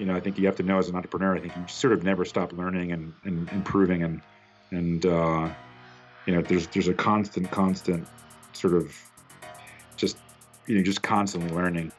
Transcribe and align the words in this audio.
you 0.00 0.06
know, 0.06 0.16
I 0.16 0.20
think 0.20 0.38
you 0.38 0.46
have 0.46 0.56
to 0.56 0.62
know 0.62 0.78
as 0.78 0.88
an 0.88 0.96
entrepreneur. 0.96 1.36
I 1.36 1.40
think 1.40 1.54
you 1.54 1.62
sort 1.68 1.92
of 1.92 2.02
never 2.02 2.24
stop 2.24 2.54
learning 2.54 2.92
and, 2.92 3.12
and 3.24 3.46
improving, 3.52 4.02
and 4.02 4.22
and 4.70 5.04
uh, 5.04 5.50
you 6.24 6.34
know, 6.34 6.40
there's 6.40 6.66
there's 6.68 6.88
a 6.88 6.94
constant, 6.94 7.50
constant 7.50 8.08
sort 8.54 8.72
of 8.72 8.96
just 9.98 10.16
you 10.66 10.78
know, 10.78 10.82
just 10.82 11.02
constantly 11.02 11.54
learning. 11.54 11.92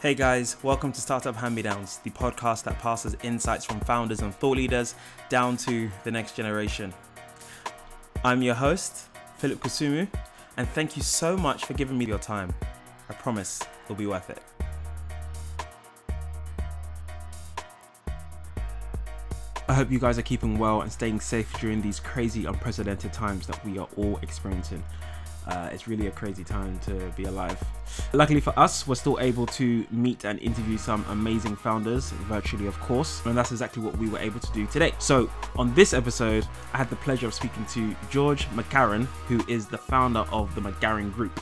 Hey 0.00 0.14
guys, 0.14 0.56
welcome 0.62 0.92
to 0.92 1.00
Startup 1.00 1.36
Hand 1.36 1.54
Me 1.56 1.60
Downs, 1.60 1.98
the 1.98 2.10
podcast 2.10 2.64
that 2.64 2.78
passes 2.78 3.16
insights 3.22 3.66
from 3.66 3.80
founders 3.80 4.22
and 4.22 4.34
thought 4.34 4.56
leaders 4.56 4.94
down 5.28 5.58
to 5.58 5.90
the 6.04 6.10
next 6.10 6.36
generation. 6.36 6.94
I'm 8.24 8.40
your 8.40 8.54
host, 8.54 9.08
Philip 9.36 9.60
Kusumu, 9.60 10.08
and 10.56 10.66
thank 10.70 10.96
you 10.96 11.02
so 11.02 11.36
much 11.36 11.66
for 11.66 11.74
giving 11.74 11.98
me 11.98 12.06
your 12.06 12.18
time. 12.18 12.54
I 13.08 13.14
promise 13.14 13.62
it'll 13.84 13.96
be 13.96 14.06
worth 14.06 14.30
it. 14.30 14.42
I 19.68 19.74
hope 19.74 19.90
you 19.90 19.98
guys 19.98 20.16
are 20.16 20.22
keeping 20.22 20.58
well 20.58 20.82
and 20.82 20.92
staying 20.92 21.20
safe 21.20 21.52
during 21.60 21.82
these 21.82 21.98
crazy, 21.98 22.44
unprecedented 22.44 23.12
times 23.12 23.48
that 23.48 23.64
we 23.64 23.78
are 23.78 23.88
all 23.96 24.18
experiencing. 24.22 24.82
Uh, 25.46 25.68
it's 25.72 25.86
really 25.86 26.08
a 26.08 26.10
crazy 26.10 26.42
time 26.44 26.78
to 26.80 26.92
be 27.16 27.24
alive. 27.24 27.62
Luckily 28.12 28.40
for 28.40 28.56
us, 28.58 28.86
we're 28.86 28.96
still 28.96 29.18
able 29.20 29.46
to 29.46 29.86
meet 29.90 30.24
and 30.24 30.38
interview 30.40 30.76
some 30.76 31.04
amazing 31.08 31.56
founders, 31.56 32.10
virtually, 32.10 32.66
of 32.66 32.78
course, 32.80 33.24
and 33.26 33.36
that's 33.36 33.52
exactly 33.52 33.82
what 33.82 33.96
we 33.96 34.08
were 34.08 34.18
able 34.18 34.40
to 34.40 34.52
do 34.52 34.66
today. 34.66 34.92
So, 34.98 35.30
on 35.56 35.72
this 35.74 35.94
episode, 35.94 36.46
I 36.72 36.78
had 36.78 36.90
the 36.90 36.96
pleasure 36.96 37.26
of 37.26 37.34
speaking 37.34 37.64
to 37.66 37.94
George 38.10 38.48
McGarren, 38.50 39.04
who 39.28 39.44
is 39.48 39.66
the 39.66 39.78
founder 39.78 40.24
of 40.32 40.52
the 40.54 40.60
McGarren 40.60 41.12
Group. 41.12 41.40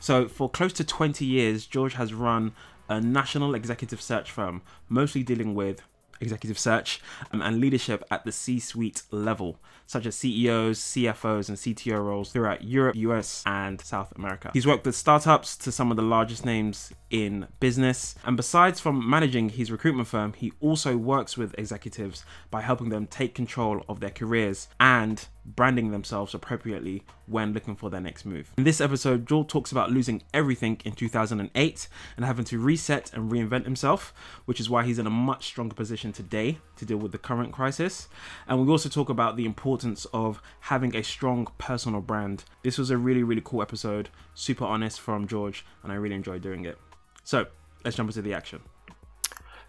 So, 0.00 0.26
for 0.28 0.48
close 0.48 0.72
to 0.74 0.84
20 0.84 1.24
years, 1.24 1.66
George 1.66 1.94
has 1.94 2.14
run 2.14 2.52
a 2.88 3.00
national 3.00 3.54
executive 3.54 4.00
search 4.00 4.30
firm, 4.30 4.62
mostly 4.88 5.22
dealing 5.22 5.54
with 5.54 5.82
executive 6.20 6.58
search 6.58 7.00
um, 7.32 7.42
and 7.42 7.60
leadership 7.60 8.04
at 8.10 8.24
the 8.24 8.32
C 8.32 8.60
suite 8.60 9.02
level, 9.10 9.58
such 9.86 10.06
as 10.06 10.16
CEOs, 10.16 10.78
CFOs, 10.78 11.48
and 11.48 11.58
CTO 11.58 12.04
roles 12.04 12.30
throughout 12.30 12.62
Europe, 12.64 12.96
US, 12.96 13.42
and 13.46 13.80
South 13.80 14.12
America. 14.16 14.50
He's 14.52 14.66
worked 14.66 14.86
with 14.86 14.94
startups 14.94 15.56
to 15.58 15.72
some 15.72 15.90
of 15.90 15.96
the 15.96 16.02
largest 16.02 16.44
names 16.44 16.92
in 17.10 17.46
business. 17.58 18.14
And 18.24 18.36
besides 18.36 18.80
from 18.80 19.08
managing 19.08 19.50
his 19.50 19.70
recruitment 19.70 20.08
firm, 20.08 20.32
he 20.34 20.52
also 20.60 20.96
works 20.96 21.36
with 21.36 21.58
executives 21.58 22.24
by 22.50 22.62
helping 22.62 22.90
them 22.90 23.06
take 23.06 23.34
control 23.34 23.84
of 23.88 24.00
their 24.00 24.10
careers 24.10 24.68
and 24.78 25.26
branding 25.44 25.90
themselves 25.90 26.34
appropriately 26.34 27.02
when 27.26 27.52
looking 27.52 27.76
for 27.76 27.90
their 27.90 28.00
next 28.00 28.24
move. 28.24 28.52
In 28.58 28.64
this 28.64 28.80
episode, 28.80 29.26
Joel 29.26 29.44
talks 29.44 29.72
about 29.72 29.90
losing 29.90 30.22
everything 30.34 30.80
in 30.84 30.92
2008 30.92 31.88
and 32.16 32.24
having 32.24 32.44
to 32.46 32.58
reset 32.58 33.12
and 33.12 33.30
reinvent 33.30 33.64
himself, 33.64 34.12
which 34.44 34.60
is 34.60 34.68
why 34.68 34.84
he's 34.84 34.98
in 34.98 35.06
a 35.06 35.10
much 35.10 35.46
stronger 35.46 35.74
position 35.74 36.12
today 36.12 36.58
to 36.76 36.84
deal 36.84 36.98
with 36.98 37.12
the 37.12 37.18
current 37.18 37.52
crisis. 37.52 38.08
And 38.46 38.60
we 38.60 38.70
also 38.70 38.88
talk 38.88 39.08
about 39.08 39.36
the 39.36 39.46
importance 39.46 40.06
of 40.12 40.42
having 40.60 40.94
a 40.94 41.02
strong 41.02 41.48
personal 41.58 42.00
brand. 42.00 42.44
This 42.62 42.78
was 42.78 42.90
a 42.90 42.98
really, 42.98 43.22
really 43.22 43.42
cool 43.44 43.62
episode, 43.62 44.10
super 44.34 44.64
honest 44.64 45.00
from 45.00 45.26
George, 45.26 45.64
and 45.82 45.92
I 45.92 45.96
really 45.96 46.16
enjoyed 46.16 46.42
doing 46.42 46.64
it. 46.64 46.78
So 47.24 47.46
let's 47.84 47.96
jump 47.96 48.10
into 48.10 48.22
the 48.22 48.34
action. 48.34 48.60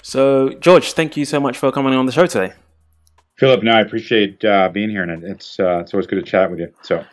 So, 0.03 0.49
George, 0.53 0.93
thank 0.93 1.15
you 1.15 1.25
so 1.25 1.39
much 1.39 1.57
for 1.57 1.71
coming 1.71 1.93
on 1.93 2.07
the 2.07 2.11
show 2.11 2.25
today. 2.25 2.53
Philip, 3.37 3.63
no, 3.63 3.71
I 3.71 3.81
appreciate 3.81 4.43
uh, 4.45 4.69
being 4.69 4.89
here, 4.89 5.03
and 5.03 5.23
it's 5.23 5.59
uh, 5.59 5.79
it's 5.79 5.93
always 5.93 6.07
good 6.07 6.23
to 6.23 6.31
chat 6.31 6.49
with 6.51 6.59
you. 6.59 6.71
So, 6.81 7.03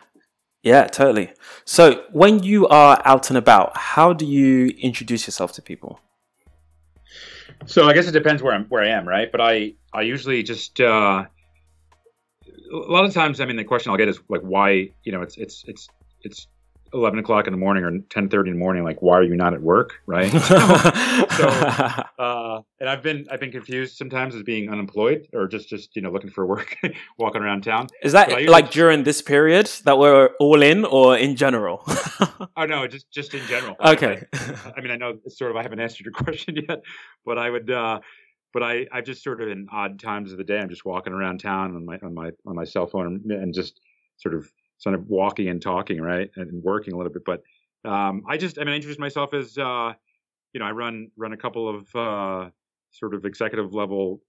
yeah, 0.62 0.84
totally. 0.86 1.32
So, 1.64 2.04
when 2.12 2.42
you 2.42 2.68
are 2.68 3.00
out 3.04 3.30
and 3.30 3.38
about, 3.38 3.76
how 3.76 4.12
do 4.12 4.26
you 4.26 4.74
introduce 4.78 5.26
yourself 5.26 5.52
to 5.52 5.62
people? 5.62 6.00
So, 7.66 7.88
I 7.88 7.94
guess 7.94 8.06
it 8.06 8.12
depends 8.12 8.42
where 8.42 8.52
I'm 8.52 8.66
where 8.66 8.82
I 8.82 8.88
am, 8.88 9.08
right? 9.08 9.30
But 9.32 9.40
I 9.40 9.74
I 9.92 10.02
usually 10.02 10.42
just 10.42 10.80
uh, 10.80 11.24
a 12.72 12.76
lot 12.76 13.04
of 13.04 13.14
times, 13.14 13.40
I 13.40 13.46
mean, 13.46 13.56
the 13.56 13.64
question 13.64 13.90
I'll 13.90 13.96
get 13.96 14.08
is 14.08 14.20
like, 14.28 14.42
why? 14.42 14.90
You 15.04 15.12
know, 15.12 15.22
it's 15.22 15.36
it's 15.38 15.64
it's 15.66 15.88
it's 16.22 16.46
11 16.92 17.18
o'clock 17.18 17.46
in 17.46 17.52
the 17.52 17.58
morning 17.58 17.84
or 17.84 17.90
10:30 17.90 18.46
in 18.46 18.52
the 18.52 18.58
morning 18.58 18.84
like 18.84 19.00
why 19.02 19.16
are 19.18 19.22
you 19.22 19.36
not 19.36 19.54
at 19.54 19.62
work 19.62 20.00
right? 20.06 20.32
So, 21.38 21.46
uh, 22.18 22.62
and 22.80 22.88
I've 22.88 23.02
been 23.02 23.26
I've 23.30 23.38
been 23.38 23.52
confused 23.52 23.96
sometimes 23.96 24.34
as 24.34 24.42
being 24.42 24.70
unemployed 24.70 25.28
or 25.32 25.46
just 25.46 25.68
just 25.68 25.94
you 25.94 26.02
know 26.02 26.10
looking 26.10 26.30
for 26.30 26.46
work 26.46 26.76
walking 27.18 27.42
around 27.42 27.62
town. 27.62 27.86
Is 28.02 28.12
that 28.12 28.48
like 28.48 28.70
during 28.70 29.04
this 29.04 29.22
period 29.22 29.66
that 29.84 29.98
we're 29.98 30.30
all 30.40 30.62
in 30.62 30.84
or 30.84 31.16
in 31.16 31.36
general? 31.36 31.84
Oh 32.56 32.64
no 32.64 32.88
just 32.88 33.10
just 33.10 33.34
in 33.34 33.46
general. 33.46 33.76
Okay. 33.84 34.24
I, 34.76 34.80
mean 34.80 34.90
I 34.90 34.96
know 34.96 35.18
sort 35.28 35.52
of 35.52 35.56
I 35.56 35.62
haven't 35.62 35.78
answered 35.78 36.06
your 36.06 36.12
question 36.12 36.56
yet 36.56 36.80
but 37.24 37.38
I 37.38 37.50
would 37.50 37.70
uh 37.70 38.00
but 38.52 38.62
I, 38.62 38.86
I've 38.92 39.04
just 39.04 39.22
sort 39.22 39.40
of 39.40 39.48
in 39.48 39.68
odd 39.70 40.00
times 40.00 40.32
of 40.32 40.38
the 40.38 40.44
day, 40.44 40.58
I'm 40.58 40.68
just 40.68 40.84
walking 40.84 41.12
around 41.12 41.38
town 41.40 41.76
on 41.76 41.84
my 41.84 41.98
on 42.02 42.14
my 42.14 42.30
on 42.46 42.56
my 42.56 42.64
cell 42.64 42.86
phone 42.86 43.06
and, 43.06 43.30
and 43.30 43.54
just 43.54 43.80
sort 44.16 44.34
of 44.34 44.50
sort 44.78 44.94
of 44.94 45.06
walking 45.08 45.48
and 45.48 45.60
talking, 45.60 46.00
right, 46.00 46.30
and 46.36 46.62
working 46.62 46.94
a 46.94 46.96
little 46.96 47.12
bit. 47.12 47.24
But 47.24 47.42
um, 47.88 48.22
I 48.28 48.36
just, 48.36 48.58
I 48.58 48.64
mean, 48.64 48.72
I 48.72 48.76
introduce 48.76 48.98
myself 48.98 49.34
as, 49.34 49.58
uh, 49.58 49.92
you 50.52 50.60
know, 50.60 50.66
I 50.66 50.70
run 50.70 51.10
run 51.16 51.32
a 51.32 51.36
couple 51.36 51.68
of 51.68 51.94
uh, 51.94 52.50
sort 52.90 53.14
of 53.14 53.24
executive 53.24 53.74
level, 53.74 54.22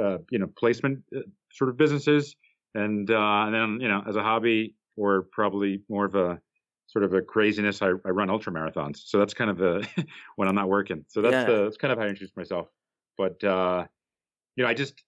uh, 0.00 0.18
you 0.30 0.38
know, 0.38 0.48
placement 0.58 1.02
uh, 1.16 1.20
sort 1.52 1.70
of 1.70 1.76
businesses, 1.76 2.36
and 2.74 3.10
uh, 3.10 3.44
and 3.46 3.54
then 3.54 3.78
you 3.80 3.88
know, 3.88 4.02
as 4.06 4.16
a 4.16 4.22
hobby 4.22 4.74
or 4.96 5.26
probably 5.32 5.82
more 5.88 6.04
of 6.04 6.14
a 6.14 6.40
sort 6.88 7.04
of 7.04 7.12
a 7.14 7.22
craziness, 7.22 7.82
I, 7.82 7.88
I 7.88 8.10
run 8.10 8.30
ultra 8.30 8.52
marathons. 8.52 8.98
So 9.04 9.18
that's 9.18 9.34
kind 9.34 9.50
of 9.50 9.58
the 9.58 9.86
when 10.36 10.48
I'm 10.48 10.54
not 10.54 10.68
working. 10.68 11.04
So 11.08 11.22
that's 11.22 11.32
yeah. 11.32 11.44
the 11.44 11.64
that's 11.64 11.76
kind 11.76 11.92
of 11.92 11.98
how 11.98 12.04
I 12.04 12.08
introduce 12.08 12.36
myself. 12.36 12.68
But 13.16 13.42
uh, 13.42 13.86
you 14.56 14.64
know, 14.64 14.70
I 14.70 14.74
just 14.74 15.02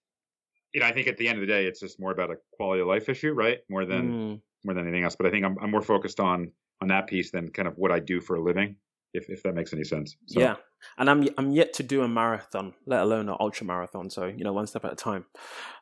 you 0.73 0.81
know, 0.81 0.87
I 0.87 0.91
think 0.91 1.07
at 1.07 1.17
the 1.17 1.27
end 1.27 1.37
of 1.37 1.41
the 1.41 1.47
day, 1.47 1.65
it's 1.65 1.79
just 1.79 1.99
more 1.99 2.11
about 2.11 2.31
a 2.31 2.35
quality 2.53 2.81
of 2.81 2.87
life 2.87 3.09
issue, 3.09 3.33
right? 3.33 3.59
More 3.69 3.85
than 3.85 4.11
mm 4.11 4.41
more 4.63 4.73
than 4.73 4.83
anything 4.83 5.03
else. 5.03 5.15
But 5.15 5.27
I 5.27 5.31
think 5.31 5.45
I'm, 5.45 5.57
I'm 5.61 5.71
more 5.71 5.81
focused 5.81 6.19
on 6.19 6.51
on 6.81 6.87
that 6.89 7.07
piece 7.07 7.31
than 7.31 7.49
kind 7.49 7.67
of 7.67 7.77
what 7.77 7.91
I 7.91 7.99
do 7.99 8.21
for 8.21 8.35
a 8.35 8.41
living, 8.41 8.75
if 9.13 9.29
if 9.29 9.43
that 9.43 9.55
makes 9.55 9.73
any 9.73 9.83
sense. 9.83 10.15
So. 10.27 10.39
Yeah, 10.39 10.55
and 10.97 11.09
I'm 11.09 11.27
I'm 11.37 11.51
yet 11.51 11.73
to 11.73 11.83
do 11.83 12.01
a 12.01 12.07
marathon, 12.07 12.73
let 12.85 13.01
alone 13.01 13.29
an 13.29 13.35
ultra 13.39 13.65
marathon. 13.65 14.09
So 14.09 14.25
you 14.25 14.43
know, 14.43 14.53
one 14.53 14.67
step 14.67 14.85
at 14.85 14.93
a 14.93 14.95
time. 14.95 15.25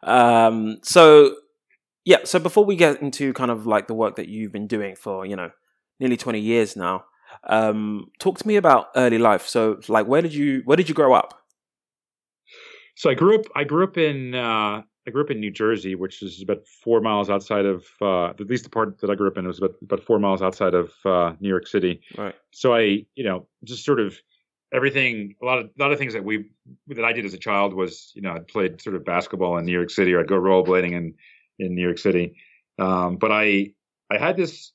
Um, 0.03 0.77
so 0.83 1.35
yeah, 2.05 2.19
so 2.23 2.39
before 2.39 2.65
we 2.65 2.75
get 2.75 3.01
into 3.01 3.33
kind 3.33 3.51
of 3.51 3.67
like 3.67 3.87
the 3.87 3.93
work 3.93 4.15
that 4.15 4.29
you've 4.29 4.51
been 4.51 4.67
doing 4.67 4.95
for 4.95 5.25
you 5.25 5.35
know 5.35 5.51
nearly 5.99 6.17
20 6.17 6.39
years 6.39 6.75
now, 6.75 7.05
um, 7.45 8.11
talk 8.19 8.37
to 8.37 8.47
me 8.47 8.55
about 8.55 8.87
early 8.95 9.17
life. 9.17 9.47
So 9.47 9.79
like, 9.87 10.07
where 10.07 10.21
did 10.21 10.33
you 10.33 10.61
where 10.65 10.77
did 10.77 10.89
you 10.89 10.95
grow 10.95 11.13
up? 11.13 11.41
So 12.95 13.09
I 13.09 13.13
grew 13.13 13.35
up 13.39 13.45
I 13.55 13.63
grew 13.63 13.83
up 13.83 13.97
in 13.97 14.33
uh, 14.33 14.83
I 15.07 15.09
grew 15.09 15.23
up 15.23 15.31
in 15.31 15.39
New 15.39 15.51
Jersey, 15.51 15.95
which 15.95 16.21
is 16.21 16.41
about 16.41 16.67
four 16.67 16.99
miles 16.99 17.29
outside 17.29 17.65
of 17.65 17.85
uh, 18.01 18.27
at 18.27 18.41
least 18.41 18.65
the 18.65 18.69
part 18.69 18.99
that 18.99 19.09
I 19.09 19.15
grew 19.15 19.27
up 19.27 19.37
in 19.37 19.47
was 19.47 19.57
about 19.57 19.75
about 19.81 20.03
four 20.03 20.19
miles 20.19 20.41
outside 20.41 20.73
of 20.73 20.91
uh, 21.05 21.33
New 21.39 21.47
York 21.47 21.65
City. 21.65 22.01
Right. 22.17 22.35
So 22.51 22.75
I, 22.75 23.05
you 23.15 23.23
know, 23.23 23.47
just 23.63 23.85
sort 23.85 24.01
of 24.01 24.19
everything. 24.73 25.35
A 25.41 25.45
lot 25.45 25.59
of 25.59 25.67
a 25.67 25.81
lot 25.81 25.93
of 25.93 25.97
things 25.97 26.11
that 26.11 26.25
we 26.25 26.49
that 26.87 27.05
I 27.05 27.13
did 27.13 27.23
as 27.23 27.33
a 27.33 27.37
child 27.37 27.73
was, 27.73 28.11
you 28.15 28.21
know, 28.21 28.33
I 28.33 28.39
played 28.39 28.81
sort 28.81 28.97
of 28.97 29.05
basketball 29.05 29.57
in 29.57 29.65
New 29.65 29.71
York 29.71 29.89
City, 29.91 30.13
or 30.13 30.19
I'd 30.19 30.27
go 30.27 30.35
rollerblading 30.35 30.91
in 30.91 31.13
in 31.57 31.73
New 31.73 31.83
York 31.83 31.99
City. 31.99 32.35
Um, 32.77 33.15
but 33.15 33.31
I 33.31 33.71
I 34.11 34.17
had 34.17 34.35
this, 34.35 34.73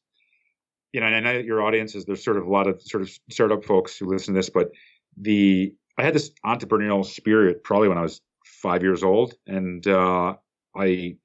you 0.94 1.00
know, 1.00 1.08
and 1.08 1.14
I 1.14 1.20
know 1.20 1.34
that 1.34 1.44
your 1.44 1.60
audience 1.60 1.94
is 1.94 2.06
there's 2.06 2.24
sort 2.24 2.38
of 2.38 2.46
a 2.46 2.50
lot 2.50 2.66
of 2.68 2.80
sort 2.80 3.02
of 3.02 3.10
startup 3.30 3.66
folks 3.66 3.98
who 3.98 4.06
listen 4.06 4.32
to 4.32 4.38
this, 4.38 4.48
but 4.48 4.70
the 5.14 5.74
I 5.98 6.04
had 6.04 6.14
this 6.14 6.30
entrepreneurial 6.42 7.04
spirit 7.04 7.62
probably 7.64 7.88
when 7.88 7.98
I 7.98 8.02
was 8.02 8.22
five 8.44 8.82
years 8.82 9.02
old, 9.02 9.34
and 9.46 9.86
uh, 9.86 10.34
I, 10.74 11.16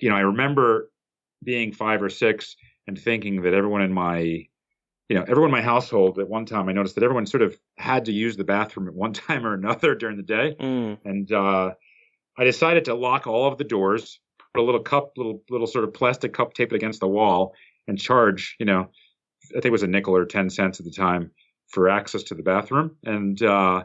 you 0.00 0.08
know, 0.08 0.16
I 0.16 0.20
remember 0.20 0.90
being 1.42 1.72
five 1.72 2.02
or 2.02 2.08
six 2.08 2.56
and 2.86 2.98
thinking 2.98 3.42
that 3.42 3.54
everyone 3.54 3.82
in 3.82 3.92
my, 3.92 4.20
you 4.20 5.16
know, 5.16 5.22
everyone 5.22 5.48
in 5.48 5.52
my 5.52 5.62
household 5.62 6.18
at 6.18 6.28
one 6.28 6.46
time, 6.46 6.68
I 6.68 6.72
noticed 6.72 6.94
that 6.94 7.04
everyone 7.04 7.26
sort 7.26 7.42
of 7.42 7.56
had 7.76 8.06
to 8.06 8.12
use 8.12 8.36
the 8.36 8.44
bathroom 8.44 8.88
at 8.88 8.94
one 8.94 9.12
time 9.12 9.46
or 9.46 9.54
another 9.54 9.94
during 9.94 10.16
the 10.16 10.22
day, 10.22 10.56
mm. 10.58 10.98
and 11.04 11.30
uh, 11.32 11.72
I 12.38 12.44
decided 12.44 12.86
to 12.86 12.94
lock 12.94 13.26
all 13.26 13.46
of 13.46 13.58
the 13.58 13.64
doors, 13.64 14.20
put 14.54 14.62
a 14.62 14.64
little 14.64 14.82
cup, 14.82 15.12
little 15.16 15.42
little 15.50 15.66
sort 15.66 15.84
of 15.84 15.94
plastic 15.94 16.32
cup, 16.32 16.54
taped 16.54 16.72
against 16.72 17.00
the 17.00 17.08
wall, 17.08 17.54
and 17.86 17.98
charge, 17.98 18.56
you 18.58 18.66
know, 18.66 18.90
I 19.50 19.54
think 19.54 19.66
it 19.66 19.72
was 19.72 19.82
a 19.82 19.88
nickel 19.88 20.16
or 20.16 20.24
ten 20.24 20.50
cents 20.50 20.80
at 20.80 20.86
the 20.86 20.92
time 20.92 21.32
for 21.68 21.88
access 21.88 22.22
to 22.24 22.34
the 22.34 22.42
bathroom, 22.42 22.96
and 23.04 23.42
uh, 23.42 23.84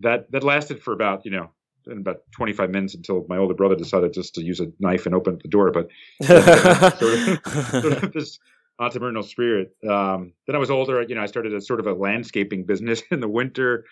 that 0.00 0.30
that 0.32 0.44
lasted 0.44 0.82
for 0.82 0.92
about 0.92 1.24
you 1.24 1.30
know 1.30 1.50
in 1.86 1.98
about 1.98 2.22
25 2.32 2.70
minutes 2.70 2.94
until 2.94 3.24
my 3.28 3.36
older 3.36 3.54
brother 3.54 3.76
decided 3.76 4.12
just 4.12 4.34
to 4.34 4.42
use 4.42 4.60
a 4.60 4.66
knife 4.78 5.06
and 5.06 5.14
open 5.14 5.38
the 5.42 5.48
door. 5.48 5.70
But 5.70 5.88
sort, 6.22 7.14
of, 7.14 7.82
sort 7.82 8.02
of 8.02 8.12
this 8.12 8.38
entrepreneurial 8.80 9.24
spirit. 9.24 9.74
Um, 9.88 10.32
then 10.46 10.56
I 10.56 10.58
was 10.58 10.70
older, 10.70 11.02
you 11.02 11.14
know, 11.14 11.22
I 11.22 11.26
started 11.26 11.54
a 11.54 11.60
sort 11.60 11.80
of 11.80 11.86
a 11.86 11.92
landscaping 11.92 12.64
business 12.64 13.02
in 13.10 13.20
the 13.20 13.28
winter, 13.28 13.84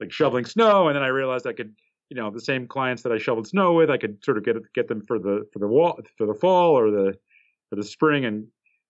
like 0.00 0.12
shoveling 0.12 0.44
snow. 0.44 0.88
And 0.88 0.96
then 0.96 1.02
I 1.02 1.08
realized 1.08 1.46
I 1.46 1.52
could, 1.52 1.74
you 2.10 2.16
know, 2.16 2.30
the 2.30 2.40
same 2.40 2.66
clients 2.66 3.02
that 3.02 3.12
I 3.12 3.18
shoveled 3.18 3.46
snow 3.46 3.72
with, 3.74 3.90
I 3.90 3.96
could 3.96 4.22
sort 4.24 4.36
of 4.36 4.44
get 4.44 4.56
get 4.74 4.88
them 4.88 5.00
for 5.00 5.18
the 5.18 5.46
for 5.52 5.58
the 5.58 5.68
wall 5.68 5.98
for 6.18 6.26
the 6.26 6.34
fall 6.34 6.78
or 6.78 6.90
the 6.90 7.14
for 7.70 7.76
the 7.76 7.84
spring, 7.84 8.24
and 8.24 8.46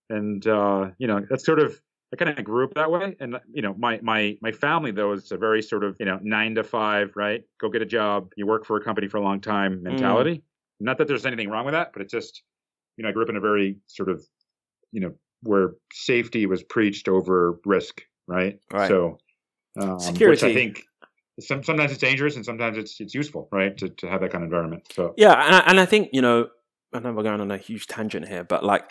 and 0.09 0.45
uh, 0.45 0.89
you 0.97 1.07
know, 1.07 1.25
that's 1.29 1.45
sort 1.45 1.59
of 1.59 1.79
I 2.15 2.23
kind 2.23 2.39
of 2.39 2.45
grew 2.45 2.63
up 2.63 2.73
that 2.75 2.89
way, 2.89 3.15
and 3.19 3.37
you 3.51 3.61
know, 3.61 3.75
my 3.77 3.99
my 4.01 4.37
my 4.41 4.51
family 4.51 4.91
though 4.91 5.11
is 5.11 5.31
a 5.33 5.37
very 5.37 5.61
sort 5.61 5.83
of 5.83 5.97
you 5.99 6.05
know 6.05 6.17
nine 6.21 6.55
to 6.55 6.63
five, 6.63 7.11
right? 7.15 7.43
Go 7.59 7.69
get 7.69 7.81
a 7.81 7.85
job, 7.85 8.31
you 8.37 8.47
work 8.47 8.65
for 8.65 8.77
a 8.77 8.83
company 8.83 9.09
for 9.09 9.17
a 9.17 9.21
long 9.21 9.41
time 9.41 9.83
mentality. 9.83 10.35
Mm. 10.35 10.41
Not 10.79 10.97
that 10.99 11.09
there's 11.09 11.25
anything 11.25 11.49
wrong 11.49 11.65
with 11.65 11.73
that, 11.73 11.91
but 11.91 12.01
it's 12.01 12.13
just 12.13 12.41
you 12.95 13.03
know 13.03 13.09
I 13.09 13.11
grew 13.11 13.23
up 13.23 13.29
in 13.29 13.35
a 13.35 13.41
very 13.41 13.77
sort 13.87 14.09
of 14.09 14.25
you 14.93 15.01
know 15.01 15.13
where 15.43 15.73
safety 15.91 16.45
was 16.45 16.63
preached 16.63 17.09
over 17.09 17.59
risk, 17.65 18.01
right? 18.27 18.59
Right. 18.71 18.87
So 18.87 19.17
um, 19.77 19.99
security, 19.99 20.47
I 20.47 20.53
think 20.53 20.83
some, 21.41 21.63
sometimes 21.63 21.91
it's 21.91 21.99
dangerous 21.99 22.37
and 22.37 22.45
sometimes 22.45 22.77
it's 22.77 23.01
it's 23.01 23.13
useful, 23.13 23.49
right, 23.51 23.77
to 23.77 23.89
to 23.89 24.07
have 24.07 24.21
that 24.21 24.31
kind 24.31 24.43
of 24.43 24.47
environment. 24.47 24.87
So 24.93 25.15
yeah, 25.17 25.33
and 25.33 25.55
I, 25.55 25.59
and 25.67 25.79
I 25.81 25.85
think 25.85 26.11
you 26.13 26.21
know, 26.21 26.47
I 26.93 26.99
know 26.99 27.11
we're 27.11 27.23
going 27.23 27.41
on 27.41 27.51
a 27.51 27.57
huge 27.57 27.87
tangent 27.87 28.25
here, 28.27 28.45
but 28.45 28.63
like. 28.63 28.89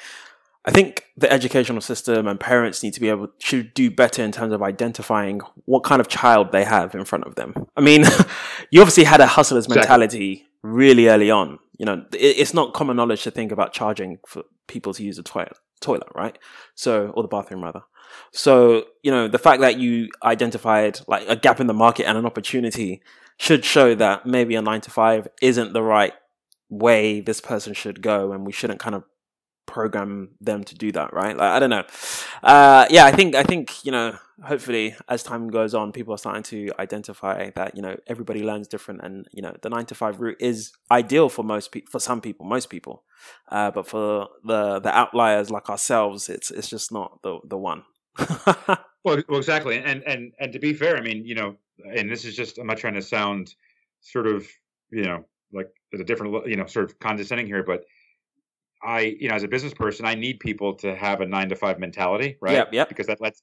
I 0.66 0.70
think 0.70 1.04
the 1.16 1.30
educational 1.30 1.82
system 1.82 2.26
and 2.26 2.40
parents 2.40 2.82
need 2.82 2.94
to 2.94 3.00
be 3.00 3.10
able 3.10 3.28
to 3.28 3.62
do 3.62 3.90
better 3.90 4.22
in 4.22 4.32
terms 4.32 4.52
of 4.52 4.62
identifying 4.62 5.40
what 5.66 5.84
kind 5.84 6.00
of 6.00 6.08
child 6.08 6.52
they 6.52 6.64
have 6.64 6.94
in 6.94 7.04
front 7.04 7.24
of 7.24 7.34
them. 7.34 7.54
I 7.76 7.82
mean, 7.82 8.04
you 8.70 8.80
obviously 8.80 9.04
had 9.04 9.20
a 9.20 9.26
hustler's 9.26 9.68
mentality 9.68 10.32
exactly. 10.32 10.48
really 10.62 11.08
early 11.08 11.30
on. 11.30 11.58
You 11.78 11.86
know, 11.86 12.04
it's 12.12 12.54
not 12.54 12.72
common 12.72 12.96
knowledge 12.96 13.24
to 13.24 13.30
think 13.30 13.52
about 13.52 13.72
charging 13.72 14.18
for 14.26 14.44
people 14.66 14.94
to 14.94 15.04
use 15.04 15.18
a 15.18 15.22
toilet, 15.22 15.58
toilet, 15.80 16.08
right? 16.14 16.38
So, 16.74 17.08
or 17.08 17.22
the 17.22 17.28
bathroom 17.28 17.62
rather. 17.62 17.82
So, 18.32 18.84
you 19.02 19.10
know, 19.10 19.28
the 19.28 19.38
fact 19.38 19.60
that 19.60 19.78
you 19.78 20.08
identified 20.22 21.00
like 21.08 21.28
a 21.28 21.36
gap 21.36 21.60
in 21.60 21.66
the 21.66 21.74
market 21.74 22.06
and 22.06 22.16
an 22.16 22.24
opportunity 22.24 23.02
should 23.38 23.64
show 23.64 23.94
that 23.96 24.24
maybe 24.24 24.54
a 24.54 24.62
nine 24.62 24.80
to 24.82 24.90
five 24.90 25.28
isn't 25.42 25.72
the 25.72 25.82
right 25.82 26.12
way 26.70 27.20
this 27.20 27.40
person 27.40 27.74
should 27.74 28.00
go 28.00 28.32
and 28.32 28.46
we 28.46 28.52
shouldn't 28.52 28.80
kind 28.80 28.94
of 28.94 29.04
program 29.66 30.30
them 30.40 30.64
to 30.64 30.74
do 30.74 30.92
that 30.92 31.12
right? 31.12 31.36
Like 31.36 31.50
i 31.50 31.58
don't 31.58 31.70
know. 31.70 31.84
Uh 32.42 32.86
yeah 32.90 33.04
i 33.04 33.12
think 33.12 33.34
i 33.34 33.42
think 33.42 33.84
you 33.84 33.92
know 33.92 34.16
hopefully 34.44 34.94
as 35.08 35.22
time 35.22 35.48
goes 35.48 35.74
on 35.74 35.92
people 35.92 36.12
are 36.12 36.18
starting 36.18 36.42
to 36.42 36.70
identify 36.78 37.50
that 37.50 37.76
you 37.76 37.82
know 37.82 37.96
everybody 38.06 38.42
learns 38.42 38.66
different 38.68 39.00
and 39.02 39.26
you 39.32 39.42
know 39.42 39.54
the 39.62 39.70
9 39.70 39.86
to 39.86 39.94
5 39.94 40.20
route 40.20 40.36
is 40.40 40.72
ideal 40.90 41.28
for 41.28 41.44
most 41.44 41.70
people 41.72 41.90
for 41.90 42.00
some 42.00 42.20
people 42.20 42.46
most 42.46 42.68
people. 42.68 43.04
Uh 43.48 43.70
but 43.70 43.86
for 43.86 44.28
the 44.44 44.80
the 44.80 44.90
outliers 44.90 45.50
like 45.50 45.70
ourselves 45.70 46.28
it's 46.28 46.50
it's 46.50 46.68
just 46.68 46.92
not 46.92 47.22
the 47.22 47.38
the 47.44 47.58
one. 47.58 47.84
Well, 49.04 49.22
well, 49.28 49.38
exactly, 49.38 49.76
and 49.76 50.02
and 50.04 50.32
and 50.40 50.52
to 50.54 50.58
be 50.58 50.72
fair, 50.72 50.96
I 50.96 51.02
mean, 51.02 51.26
you 51.26 51.34
know, 51.34 51.56
and 51.94 52.10
this 52.10 52.24
is 52.24 52.34
just 52.34 52.56
I'm 52.58 52.66
not 52.66 52.78
trying 52.78 52.94
to 52.94 53.02
sound 53.02 53.54
sort 54.00 54.26
of 54.26 54.48
you 54.90 55.04
know 55.04 55.26
like 55.52 55.68
a 55.92 56.02
different 56.02 56.48
you 56.48 56.56
know 56.56 56.66
sort 56.66 56.86
of 56.86 56.98
condescending 56.98 57.46
here, 57.46 57.62
but 57.62 57.84
I 58.84 59.16
you 59.18 59.28
know 59.28 59.34
as 59.34 59.42
a 59.42 59.48
business 59.48 59.74
person, 59.74 60.06
I 60.06 60.14
need 60.14 60.40
people 60.40 60.74
to 60.76 60.94
have 60.94 61.20
a 61.20 61.26
nine 61.26 61.48
to 61.48 61.56
five 61.56 61.78
mentality, 61.78 62.36
right? 62.40 62.54
Yep, 62.54 62.72
yep. 62.72 62.88
Because 62.88 63.06
that 63.06 63.20
lets 63.20 63.42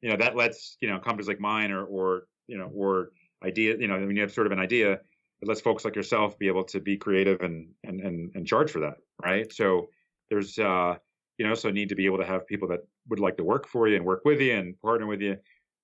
you 0.00 0.10
know 0.10 0.16
that 0.16 0.36
lets 0.36 0.76
you 0.80 0.88
know 0.88 0.98
companies 0.98 1.28
like 1.28 1.40
mine 1.40 1.70
or 1.70 1.84
or 1.84 2.26
you 2.46 2.58
know 2.58 2.70
or 2.74 3.12
idea 3.44 3.76
you 3.78 3.88
know 3.88 3.98
when 3.98 4.16
you 4.16 4.22
have 4.22 4.32
sort 4.32 4.46
of 4.46 4.52
an 4.52 4.60
idea 4.60 4.92
it 4.92 5.48
lets 5.48 5.60
folks 5.60 5.84
like 5.84 5.96
yourself 5.96 6.38
be 6.38 6.46
able 6.46 6.62
to 6.62 6.80
be 6.80 6.96
creative 6.96 7.40
and 7.40 7.68
and 7.84 8.00
and, 8.00 8.30
and 8.34 8.46
charge 8.46 8.70
for 8.70 8.78
that 8.80 8.98
right 9.24 9.52
so 9.52 9.88
there's 10.30 10.58
uh 10.60 10.94
you 11.38 11.48
know, 11.48 11.54
so 11.54 11.70
need 11.70 11.88
to 11.88 11.94
be 11.94 12.06
able 12.06 12.18
to 12.18 12.24
have 12.24 12.46
people 12.46 12.68
that 12.68 12.80
would 13.08 13.18
like 13.18 13.36
to 13.36 13.44
work 13.44 13.66
for 13.66 13.88
you 13.88 13.96
and 13.96 14.04
work 14.04 14.22
with 14.24 14.40
you 14.40 14.54
and 14.54 14.80
partner 14.80 15.06
with 15.06 15.20
you. 15.20 15.36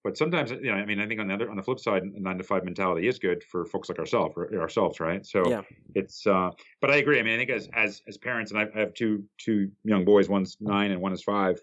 But 0.05 0.17
sometimes, 0.17 0.50
you 0.53 0.71
know, 0.71 0.75
I 0.75 0.85
mean, 0.85 1.00
I 1.00 1.06
think 1.06 1.21
on 1.21 1.27
the 1.27 1.35
other, 1.35 1.50
on 1.50 1.56
the 1.56 1.62
flip 1.62 1.81
side, 1.81 2.03
a 2.03 2.21
nine 2.21 2.39
to 2.39 2.45
five 2.45 2.65
mentality 2.65 3.09
is 3.09 3.19
good 3.19 3.43
for 3.43 3.65
folks 3.65 3.89
like 3.89 3.99
ourselves, 3.99 4.37
ourselves, 4.37 5.00
right? 5.00 5.27
So 5.27 5.49
yeah. 5.49 5.62
it's, 5.95 6.27
uh, 6.27 6.50
but 6.81 6.91
I 6.91 6.97
agree. 6.97 7.19
I 7.19 7.23
mean, 7.23 7.35
I 7.35 7.37
think 7.37 7.50
as 7.50 7.69
as 7.75 8.03
as 8.06 8.17
parents, 8.17 8.53
and 8.53 8.61
I, 8.61 8.67
I 8.75 8.81
have 8.81 8.95
two 8.95 9.25
two 9.39 9.71
young 9.85 10.05
boys, 10.05 10.29
one's 10.29 10.56
nine 10.61 10.93
and 10.93 11.00
one 11.00 11.12
is 11.12 11.23
five. 11.23 11.61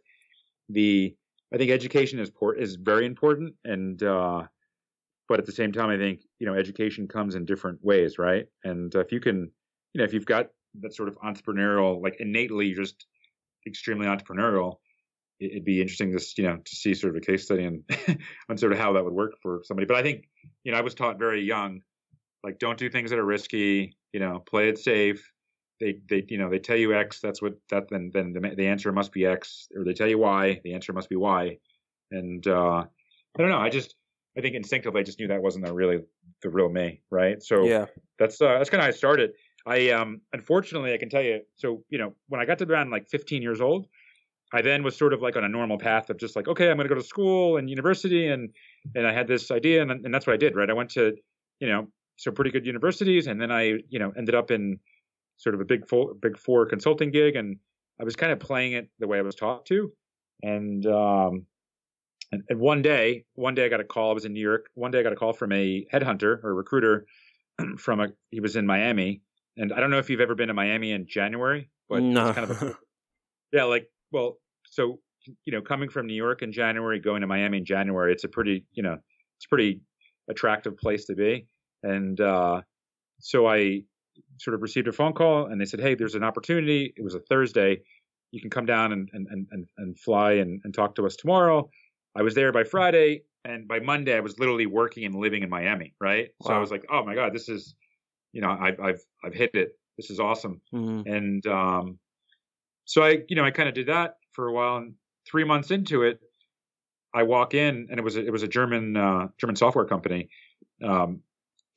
The 0.69 1.15
I 1.53 1.57
think 1.57 1.71
education 1.71 2.19
is 2.19 2.29
port 2.29 2.59
is 2.59 2.75
very 2.75 3.05
important, 3.05 3.53
and 3.63 4.01
uh, 4.03 4.43
but 5.29 5.39
at 5.39 5.45
the 5.45 5.51
same 5.53 5.71
time, 5.71 5.89
I 5.89 5.97
think 5.97 6.21
you 6.39 6.45
know, 6.45 6.55
education 6.55 7.07
comes 7.07 7.35
in 7.35 7.45
different 7.45 7.83
ways, 7.83 8.19
right? 8.19 8.45
And 8.65 8.93
uh, 8.95 8.99
if 8.99 9.13
you 9.13 9.21
can, 9.21 9.49
you 9.93 9.99
know, 9.99 10.03
if 10.03 10.13
you've 10.13 10.25
got 10.25 10.49
that 10.81 10.93
sort 10.93 11.07
of 11.07 11.17
entrepreneurial, 11.19 12.01
like 12.03 12.17
innately, 12.19 12.73
just 12.73 13.05
extremely 13.65 14.07
entrepreneurial, 14.07 14.75
it'd 15.39 15.65
be 15.65 15.81
interesting 15.81 16.17
to 16.17 16.25
you 16.37 16.43
know 16.43 16.57
to 16.57 16.75
see 16.75 16.93
sort 16.93 17.15
of 17.15 17.21
a 17.21 17.25
case 17.25 17.45
study 17.45 17.65
and 17.65 17.83
on 18.49 18.57
sort 18.57 18.71
of 18.71 18.77
how 18.77 18.93
that 18.93 19.03
would 19.03 19.13
work 19.13 19.33
for 19.41 19.61
somebody. 19.63 19.85
But 19.85 19.97
I 19.97 20.03
think 20.03 20.27
you 20.63 20.71
know 20.71 20.77
I 20.77 20.81
was 20.81 20.93
taught 20.93 21.19
very 21.19 21.41
young, 21.41 21.81
like 22.43 22.59
don't 22.59 22.77
do 22.77 22.89
things 22.89 23.09
that 23.09 23.19
are 23.19 23.25
risky. 23.25 23.97
You 24.13 24.19
know, 24.19 24.39
play 24.39 24.69
it 24.69 24.77
safe. 24.77 25.29
They 25.79 25.97
they 26.09 26.23
you 26.27 26.37
know 26.37 26.49
they 26.49 26.59
tell 26.59 26.77
you 26.77 26.93
X, 26.93 27.19
that's 27.19 27.41
what 27.41 27.53
that 27.69 27.89
then 27.89 28.11
then 28.13 28.33
the, 28.33 28.55
the 28.55 28.67
answer 28.67 28.91
must 28.91 29.11
be 29.11 29.25
X, 29.25 29.67
or 29.75 29.83
they 29.83 29.93
tell 29.93 30.07
you 30.07 30.17
Y, 30.17 30.61
the 30.63 30.73
answer 30.73 30.93
must 30.93 31.09
be 31.09 31.15
Y. 31.15 31.57
And 32.11 32.45
uh, 32.47 32.83
I 33.37 33.41
don't 33.41 33.49
know. 33.49 33.57
I 33.57 33.69
just 33.69 33.95
I 34.37 34.41
think 34.41 34.55
instinctively 34.55 35.01
I 35.01 35.03
just 35.03 35.19
knew 35.19 35.27
that 35.27 35.41
wasn't 35.41 35.65
the 35.65 35.73
really 35.73 35.99
the 36.41 36.49
real 36.49 36.69
me, 36.69 37.01
right? 37.09 37.41
So 37.41 37.65
yeah, 37.65 37.85
that's 38.19 38.41
uh, 38.41 38.57
that's 38.57 38.69
kind 38.69 38.79
of 38.79 38.85
how 38.85 38.89
I 38.89 38.91
started. 38.91 39.31
I 39.65 39.89
um 39.91 40.21
unfortunately 40.31 40.93
I 40.93 40.97
can 40.97 41.09
tell 41.09 41.23
you 41.23 41.41
so 41.55 41.83
you 41.89 41.97
know 41.97 42.13
when 42.29 42.39
I 42.39 42.45
got 42.45 42.59
to 42.59 42.65
around 42.65 42.91
like 42.91 43.09
15 43.09 43.41
years 43.41 43.61
old, 43.61 43.87
I 44.53 44.61
then 44.61 44.83
was 44.83 44.95
sort 44.95 45.13
of 45.13 45.21
like 45.21 45.35
on 45.35 45.43
a 45.43 45.49
normal 45.49 45.77
path 45.77 46.09
of 46.09 46.17
just 46.17 46.35
like 46.35 46.47
okay 46.47 46.69
I'm 46.69 46.77
going 46.77 46.87
to 46.87 46.93
go 46.93 46.99
to 46.99 47.05
school 47.05 47.57
and 47.57 47.69
university 47.69 48.27
and 48.27 48.49
and 48.93 49.07
I 49.07 49.13
had 49.13 49.27
this 49.27 49.51
idea 49.51 49.81
and 49.81 49.91
and 49.91 50.13
that's 50.13 50.27
what 50.27 50.33
I 50.33 50.37
did 50.37 50.55
right? 50.55 50.69
I 50.69 50.73
went 50.73 50.91
to 50.91 51.15
you 51.59 51.67
know 51.67 51.87
some 52.17 52.33
pretty 52.33 52.51
good 52.51 52.65
universities 52.65 53.27
and 53.27 53.41
then 53.41 53.51
I 53.51 53.79
you 53.89 53.99
know 53.99 54.13
ended 54.17 54.35
up 54.35 54.51
in 54.51 54.79
sort 55.37 55.55
of 55.55 55.61
a 55.61 55.65
big 55.65 55.87
four 55.87 56.13
big 56.13 56.37
four 56.37 56.65
consulting 56.65 57.11
gig 57.11 57.35
and 57.35 57.57
I 57.99 58.03
was 58.03 58.15
kind 58.15 58.31
of 58.31 58.39
playing 58.39 58.73
it 58.73 58.89
the 58.99 59.07
way 59.07 59.17
I 59.17 59.21
was 59.21 59.35
taught 59.35 59.65
to. 59.67 59.91
And 60.43 60.85
um 60.85 61.45
and, 62.31 62.43
and 62.49 62.59
one 62.59 62.81
day 62.81 63.25
one 63.33 63.55
day 63.55 63.65
I 63.65 63.69
got 63.69 63.79
a 63.79 63.85
call 63.85 64.11
I 64.11 64.13
was 64.13 64.25
in 64.25 64.33
New 64.33 64.41
York 64.41 64.67
one 64.75 64.91
day 64.91 64.99
I 64.99 65.03
got 65.03 65.13
a 65.13 65.17
call 65.17 65.33
from 65.33 65.51
a 65.51 65.85
headhunter 65.91 66.43
or 66.43 66.53
recruiter 66.53 67.05
from 67.77 67.99
a 67.99 68.09
he 68.31 68.39
was 68.39 68.55
in 68.55 68.65
Miami. 68.65 69.21
And 69.57 69.71
I 69.71 69.79
don't 69.79 69.89
know 69.89 69.99
if 69.99 70.09
you've 70.09 70.21
ever 70.21 70.35
been 70.35 70.49
to 70.49 70.53
Miami 70.53 70.91
in 70.91 71.07
January, 71.07 71.69
but 71.87 72.03
no. 72.03 72.27
it's 72.27 72.35
kind 72.35 72.51
of 72.51 72.61
a, 72.61 72.77
yeah, 73.53 73.63
like 73.63 73.87
well, 74.11 74.37
so 74.65 74.99
you 75.45 75.53
know, 75.53 75.61
coming 75.61 75.89
from 75.89 76.05
New 76.05 76.13
York 76.13 76.41
in 76.41 76.51
January, 76.51 76.99
going 76.99 77.21
to 77.21 77.27
Miami 77.27 77.57
in 77.57 77.65
January, 77.65 78.11
it's 78.11 78.23
a 78.23 78.27
pretty 78.27 78.65
you 78.73 78.83
know, 78.83 78.93
it's 79.37 79.45
a 79.45 79.49
pretty 79.49 79.81
attractive 80.29 80.77
place 80.77 81.05
to 81.05 81.15
be. 81.15 81.47
And 81.83 82.19
uh, 82.19 82.61
so 83.19 83.47
I 83.47 83.81
sort 84.39 84.55
of 84.55 84.61
received 84.61 84.87
a 84.87 84.91
phone 84.91 85.13
call, 85.13 85.47
and 85.47 85.59
they 85.59 85.65
said, 85.65 85.79
"Hey, 85.79 85.95
there's 85.95 86.15
an 86.15 86.23
opportunity. 86.23 86.93
It 86.95 87.03
was 87.03 87.15
a 87.15 87.19
Thursday. 87.19 87.81
You 88.31 88.41
can 88.41 88.49
come 88.49 88.65
down 88.65 88.91
and 88.91 89.09
and 89.13 89.27
and 89.51 89.65
and 89.77 89.99
fly 89.99 90.33
and, 90.33 90.61
and 90.63 90.73
talk 90.73 90.95
to 90.95 91.05
us 91.05 91.15
tomorrow." 91.15 91.69
I 92.17 92.21
was 92.21 92.33
there 92.33 92.51
by 92.51 92.63
Friday, 92.63 93.23
and 93.43 93.67
by 93.67 93.79
Monday, 93.79 94.15
I 94.15 94.21
was 94.21 94.39
literally 94.39 94.65
working 94.67 95.03
and 95.05 95.15
living 95.15 95.43
in 95.43 95.49
Miami. 95.49 95.93
Right. 95.99 96.29
Wow. 96.39 96.47
So 96.47 96.53
I 96.53 96.59
was 96.59 96.71
like, 96.71 96.85
"Oh 96.89 97.03
my 97.03 97.15
god, 97.15 97.33
this 97.33 97.49
is." 97.49 97.75
you 98.35 98.41
know, 98.41 98.49
I've 98.49 98.79
I've 98.81 99.01
I've 99.23 99.33
hit 99.33 99.51
it. 99.53 99.79
This 99.97 100.09
is 100.11 100.19
awesome. 100.19 100.61
Mm-hmm. 100.73 101.09
And 101.11 101.47
um, 101.47 101.97
so 102.85 103.03
I, 103.03 103.19
you 103.27 103.35
know, 103.35 103.43
I 103.43 103.51
kind 103.51 103.67
of 103.67 103.75
did 103.75 103.87
that 103.87 104.17
for 104.31 104.47
a 104.47 104.53
while. 104.53 104.77
And 104.77 104.93
three 105.27 105.43
months 105.43 105.71
into 105.71 106.03
it, 106.03 106.19
I 107.13 107.23
walk 107.23 107.53
in, 107.53 107.87
and 107.89 107.99
it 107.99 108.03
was 108.03 108.17
a, 108.17 108.25
it 108.25 108.31
was 108.31 108.43
a 108.43 108.47
German 108.47 108.95
uh, 108.95 109.27
German 109.37 109.55
software 109.55 109.85
company. 109.85 110.29
Um, 110.83 111.21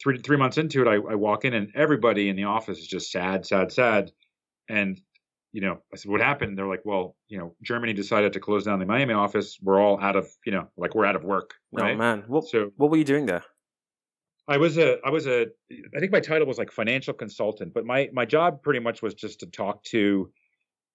three 0.02 0.18
three 0.18 0.36
months 0.36 0.58
into 0.58 0.82
it, 0.82 0.88
I, 0.88 0.94
I 0.94 1.14
walk 1.14 1.44
in, 1.44 1.54
and 1.54 1.70
everybody 1.74 2.28
in 2.28 2.36
the 2.36 2.44
office 2.44 2.78
is 2.78 2.86
just 2.86 3.10
sad, 3.10 3.46
sad, 3.46 3.72
sad. 3.72 4.12
And 4.68 5.00
you 5.52 5.60
know, 5.60 5.78
I 5.92 5.96
said, 5.96 6.10
"What 6.10 6.20
happened?" 6.20 6.58
They're 6.58 6.66
like, 6.66 6.84
"Well, 6.84 7.16
you 7.28 7.38
know, 7.38 7.54
Germany 7.62 7.92
decided 7.92 8.32
to 8.34 8.40
close 8.40 8.64
down 8.64 8.80
the 8.80 8.86
Miami 8.86 9.14
office. 9.14 9.58
We're 9.62 9.80
all 9.80 10.00
out 10.00 10.16
of, 10.16 10.28
you 10.44 10.52
know, 10.52 10.68
like 10.76 10.94
we're 10.94 11.06
out 11.06 11.16
of 11.16 11.24
work." 11.24 11.54
Oh, 11.76 11.82
right? 11.82 11.94
Oh 11.94 11.98
man, 11.98 12.24
what 12.26 12.48
so 12.48 12.72
what 12.76 12.90
were 12.90 12.96
you 12.96 13.04
doing 13.04 13.26
there? 13.26 13.44
I 14.48 14.56
was 14.56 14.78
a 14.78 14.98
I 15.04 15.10
was 15.10 15.26
a 15.26 15.46
I 15.94 16.00
think 16.00 16.10
my 16.10 16.20
title 16.20 16.46
was 16.46 16.58
like 16.58 16.72
financial 16.72 17.14
consultant, 17.14 17.74
but 17.74 17.84
my 17.84 18.08
my 18.12 18.24
job 18.24 18.62
pretty 18.62 18.80
much 18.80 19.02
was 19.02 19.14
just 19.14 19.40
to 19.40 19.46
talk 19.46 19.84
to 19.84 20.30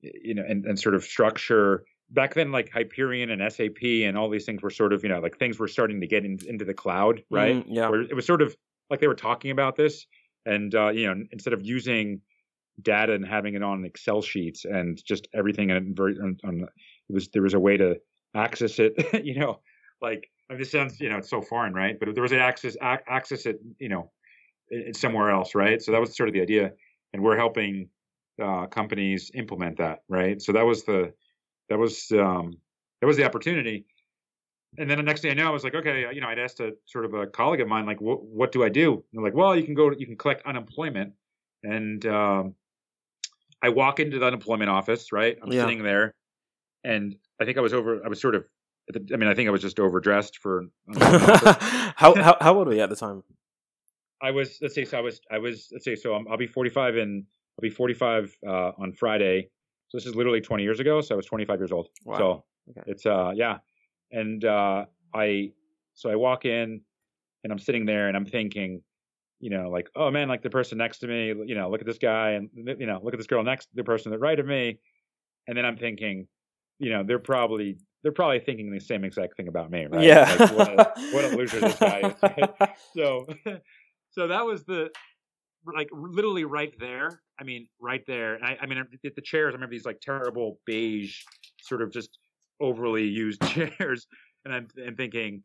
you 0.03 0.33
know 0.33 0.43
and, 0.47 0.65
and 0.65 0.79
sort 0.79 0.95
of 0.95 1.03
structure 1.03 1.83
back 2.09 2.33
then 2.33 2.51
like 2.51 2.69
Hyperion 2.71 3.31
and 3.31 3.41
SAP 3.51 3.83
and 3.83 4.17
all 4.17 4.29
these 4.29 4.45
things 4.45 4.61
were 4.61 4.69
sort 4.69 4.93
of 4.93 5.03
you 5.03 5.09
know 5.09 5.19
like 5.19 5.37
things 5.37 5.59
were 5.59 5.67
starting 5.67 6.01
to 6.01 6.07
get 6.07 6.25
in, 6.25 6.39
into 6.47 6.65
the 6.65 6.73
cloud, 6.73 7.23
right? 7.29 7.55
Mm, 7.55 7.65
yeah. 7.67 7.89
Where 7.89 8.01
it 8.01 8.15
was 8.15 8.25
sort 8.25 8.41
of 8.41 8.55
like 8.89 8.99
they 8.99 9.07
were 9.07 9.15
talking 9.15 9.51
about 9.51 9.75
this, 9.75 10.05
and 10.45 10.73
uh, 10.75 10.89
you 10.89 11.07
know 11.07 11.23
instead 11.31 11.53
of 11.53 11.65
using 11.65 12.21
data 12.81 13.13
and 13.13 13.25
having 13.25 13.53
it 13.55 13.63
on 13.63 13.85
Excel 13.85 14.21
sheets 14.21 14.65
and 14.65 15.03
just 15.05 15.27
everything 15.33 15.71
and 15.71 15.95
very 15.95 16.17
on, 16.19 16.37
on, 16.43 16.61
it 16.61 17.13
was 17.13 17.29
there 17.29 17.43
was 17.43 17.53
a 17.53 17.59
way 17.59 17.77
to 17.77 17.95
access 18.35 18.79
it, 18.79 18.93
you 19.25 19.39
know, 19.39 19.59
like 20.01 20.29
I 20.49 20.53
mean, 20.53 20.59
this 20.59 20.71
sounds, 20.71 20.99
you 20.99 21.09
know, 21.09 21.17
it's 21.17 21.29
so 21.29 21.41
foreign, 21.41 21.73
right? 21.73 21.97
But 21.99 22.09
if 22.09 22.15
there 22.15 22.21
was 22.21 22.31
an 22.31 22.39
access, 22.39 22.75
access 22.81 23.45
it, 23.45 23.59
you 23.79 23.89
know, 23.89 24.11
somewhere 24.93 25.29
else, 25.31 25.55
right? 25.55 25.81
So 25.81 25.91
that 25.91 26.01
was 26.01 26.15
sort 26.15 26.29
of 26.29 26.33
the 26.33 26.41
idea, 26.41 26.71
and 27.13 27.23
we're 27.23 27.37
helping 27.37 27.89
uh, 28.41 28.67
companies 28.67 29.31
implement 29.33 29.77
that, 29.77 30.03
right? 30.09 30.41
So 30.41 30.51
that 30.53 30.65
was 30.65 30.83
the, 30.83 31.13
that 31.69 31.77
was, 31.77 32.11
um, 32.11 32.57
that 33.01 33.07
was 33.07 33.17
the 33.17 33.25
opportunity. 33.25 33.85
And 34.77 34.89
then 34.89 34.97
the 34.97 35.03
next 35.03 35.21
thing 35.21 35.31
I 35.31 35.33
know, 35.35 35.47
I 35.47 35.51
was 35.51 35.63
like, 35.63 35.75
okay, 35.75 36.05
you 36.13 36.21
know, 36.21 36.27
I'd 36.27 36.39
asked 36.39 36.59
a 36.59 36.73
sort 36.85 37.05
of 37.05 37.13
a 37.13 37.27
colleague 37.27 37.61
of 37.61 37.67
mine, 37.67 37.85
like, 37.85 38.01
what, 38.01 38.23
what 38.23 38.51
do 38.51 38.63
I 38.63 38.69
do? 38.69 38.93
And 38.93 39.03
they're 39.13 39.23
like, 39.23 39.35
well, 39.35 39.55
you 39.55 39.63
can 39.63 39.75
go, 39.75 39.91
you 39.91 40.05
can 40.05 40.17
collect 40.17 40.45
unemployment, 40.47 41.13
and 41.61 42.03
um, 42.07 42.55
I 43.61 43.69
walk 43.69 43.99
into 43.99 44.17
the 44.17 44.25
unemployment 44.25 44.69
office, 44.69 45.11
right? 45.11 45.37
I'm 45.41 45.51
yeah. 45.51 45.61
sitting 45.61 45.83
there, 45.83 46.15
and 46.83 47.15
I 47.39 47.45
think 47.45 47.57
I 47.57 47.61
was 47.61 47.73
over, 47.73 48.03
I 48.03 48.07
was 48.07 48.19
sort 48.19 48.35
of 48.35 48.45
I 48.89 49.15
mean, 49.15 49.29
I 49.29 49.33
think 49.33 49.47
I 49.47 49.51
was 49.51 49.61
just 49.61 49.79
overdressed 49.79 50.39
for. 50.39 50.65
how, 50.99 52.15
how 52.15 52.37
how 52.41 52.57
old 52.57 52.67
were 52.67 52.73
you 52.73 52.81
at 52.81 52.89
the 52.89 52.95
time? 52.95 53.23
I 54.21 54.31
was 54.31 54.57
let's 54.61 54.75
say 54.75 54.85
so 54.85 54.97
I 54.97 55.01
was 55.01 55.21
I 55.31 55.37
was 55.37 55.69
let's 55.71 55.85
say 55.85 55.95
so 55.95 56.13
i 56.15 56.17
will 56.17 56.37
be 56.37 56.47
45 56.47 56.97
in 56.97 57.25
I'll 57.57 57.61
be 57.61 57.69
45 57.69 58.35
uh, 58.47 58.51
on 58.77 58.93
Friday. 58.93 59.49
So 59.89 59.97
this 59.97 60.05
is 60.05 60.15
literally 60.15 60.41
20 60.41 60.63
years 60.63 60.79
ago. 60.79 61.01
So 61.01 61.15
I 61.15 61.17
was 61.17 61.25
25 61.25 61.59
years 61.59 61.71
old. 61.71 61.89
Wow. 62.03 62.17
So 62.17 62.43
okay. 62.71 62.91
it's 62.91 63.05
uh 63.05 63.31
yeah, 63.35 63.57
and 64.11 64.43
uh, 64.43 64.85
I 65.13 65.51
so 65.93 66.09
I 66.09 66.15
walk 66.15 66.45
in 66.45 66.81
and 67.43 67.53
I'm 67.53 67.59
sitting 67.59 67.85
there 67.85 68.07
and 68.07 68.17
I'm 68.17 68.25
thinking, 68.25 68.81
you 69.39 69.49
know, 69.49 69.69
like 69.69 69.89
oh 69.95 70.09
man, 70.09 70.27
like 70.29 70.41
the 70.41 70.49
person 70.49 70.77
next 70.77 70.99
to 70.99 71.07
me, 71.07 71.27
you 71.27 71.55
know, 71.55 71.69
look 71.69 71.81
at 71.81 71.87
this 71.87 71.99
guy 71.99 72.31
and 72.31 72.49
you 72.55 72.87
know 72.87 72.99
look 73.03 73.13
at 73.13 73.19
this 73.19 73.27
girl 73.27 73.43
next, 73.43 73.69
the 73.73 73.83
person 73.83 74.11
that 74.11 74.19
right 74.19 74.39
of 74.39 74.45
me, 74.45 74.79
and 75.47 75.57
then 75.57 75.65
I'm 75.65 75.77
thinking, 75.77 76.27
you 76.79 76.89
know, 76.89 77.03
they're 77.03 77.19
probably 77.19 77.77
they're 78.03 78.11
probably 78.11 78.39
thinking 78.39 78.71
the 78.71 78.79
same 78.79 79.03
exact 79.03 79.37
thing 79.37 79.47
about 79.47 79.71
me, 79.71 79.85
right? 79.85 80.03
Yeah. 80.03 80.35
Like, 80.37 80.57
what, 80.57 80.69
a, 80.69 80.93
what 81.13 81.25
a 81.25 81.37
loser 81.37 81.59
this 81.61 81.75
guy 81.75 82.01
is. 82.01 82.69
So, 82.95 83.25
so 84.11 84.27
that 84.27 84.45
was 84.45 84.65
the 84.65 84.89
like 85.65 85.89
literally 85.91 86.45
right 86.45 86.73
there. 86.79 87.21
I 87.39 87.43
mean, 87.43 87.67
right 87.79 88.03
there. 88.07 88.39
I, 88.43 88.57
I 88.61 88.65
mean, 88.65 88.83
the 89.03 89.21
chairs. 89.21 89.51
I 89.51 89.55
remember 89.55 89.73
these 89.73 89.85
like 89.85 89.99
terrible 90.01 90.59
beige, 90.65 91.21
sort 91.61 91.81
of 91.81 91.91
just 91.91 92.17
overly 92.59 93.07
used 93.07 93.41
chairs, 93.47 94.07
and 94.45 94.53
I'm, 94.53 94.67
I'm 94.85 94.95
thinking, 94.95 95.43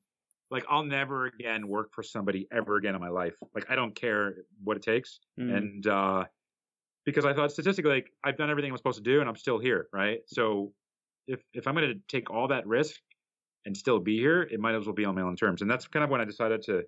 like, 0.50 0.64
I'll 0.68 0.84
never 0.84 1.26
again 1.26 1.68
work 1.68 1.90
for 1.94 2.02
somebody 2.02 2.46
ever 2.52 2.76
again 2.76 2.94
in 2.94 3.00
my 3.00 3.08
life. 3.08 3.34
Like, 3.54 3.70
I 3.70 3.76
don't 3.76 3.94
care 3.94 4.37
what 4.62 4.76
it 4.76 4.82
takes, 4.82 5.20
mm. 5.38 5.56
and 5.56 5.87
uh, 5.87 6.25
because 7.04 7.25
I 7.25 7.32
thought 7.32 7.52
statistically, 7.52 7.92
like, 7.92 8.10
I've 8.25 8.37
done 8.37 8.50
everything 8.50 8.70
I'm 8.70 8.76
supposed 8.76 8.98
to 8.98 9.04
do, 9.04 9.20
and 9.20 9.28
I'm 9.28 9.37
still 9.37 9.58
here, 9.58 9.88
right? 9.92 10.20
So 10.26 10.72
if 11.26 11.40
if 11.52 11.66
I'm 11.66 11.75
going 11.75 11.88
to 11.88 12.00
take 12.08 12.30
all 12.30 12.48
that 12.48 12.66
risk 12.66 12.96
and 13.64 13.76
still 13.76 14.00
be 14.00 14.18
here, 14.18 14.42
it 14.42 14.60
might 14.60 14.75
as 14.75 14.87
well 14.87 14.94
be 14.94 15.04
on 15.04 15.14
my 15.14 15.22
own 15.22 15.37
terms. 15.37 15.62
And 15.62 15.70
that's 15.70 15.87
kind 15.87 16.04
of 16.04 16.10
when 16.10 16.20
I 16.20 16.25
decided 16.25 16.62
to 16.62 16.82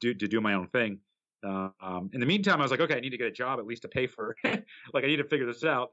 do 0.00 0.14
to 0.14 0.28
do 0.28 0.40
my 0.40 0.54
own 0.54 0.68
thing. 0.68 1.00
Um, 1.44 2.10
in 2.12 2.20
the 2.20 2.26
meantime, 2.26 2.60
I 2.60 2.62
was 2.62 2.70
like, 2.70 2.80
okay, 2.80 2.96
I 2.96 3.00
need 3.00 3.10
to 3.10 3.18
get 3.18 3.26
a 3.26 3.32
job 3.32 3.58
at 3.58 3.66
least 3.66 3.82
to 3.82 3.88
pay 3.88 4.06
for. 4.06 4.36
like, 4.44 5.04
I 5.04 5.06
need 5.06 5.16
to 5.16 5.24
figure 5.24 5.46
this 5.46 5.64
out. 5.64 5.90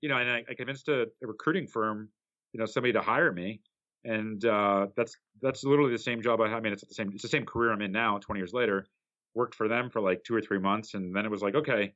You 0.00 0.08
know, 0.08 0.18
and 0.18 0.30
I, 0.30 0.44
I 0.48 0.54
convinced 0.54 0.88
a, 0.88 1.02
a, 1.22 1.26
recruiting 1.26 1.66
firm, 1.66 2.08
you 2.52 2.60
know, 2.60 2.66
somebody 2.66 2.92
to 2.92 3.00
hire 3.00 3.32
me, 3.32 3.60
and 4.04 4.44
uh, 4.44 4.86
that's 4.96 5.16
that's 5.42 5.64
literally 5.64 5.90
the 5.90 5.98
same 5.98 6.22
job 6.22 6.40
I. 6.40 6.44
I 6.44 6.60
mean, 6.60 6.72
it's 6.72 6.86
the 6.86 6.94
same 6.94 7.10
it's 7.12 7.22
the 7.22 7.28
same 7.28 7.44
career 7.44 7.72
I'm 7.72 7.82
in 7.82 7.90
now, 7.90 8.18
20 8.18 8.38
years 8.38 8.52
later. 8.52 8.86
Worked 9.34 9.56
for 9.56 9.66
them 9.66 9.90
for 9.90 10.00
like 10.00 10.22
two 10.22 10.36
or 10.36 10.40
three 10.40 10.60
months, 10.60 10.94
and 10.94 11.14
then 11.14 11.24
it 11.24 11.30
was 11.32 11.42
like, 11.42 11.56
okay, 11.56 11.92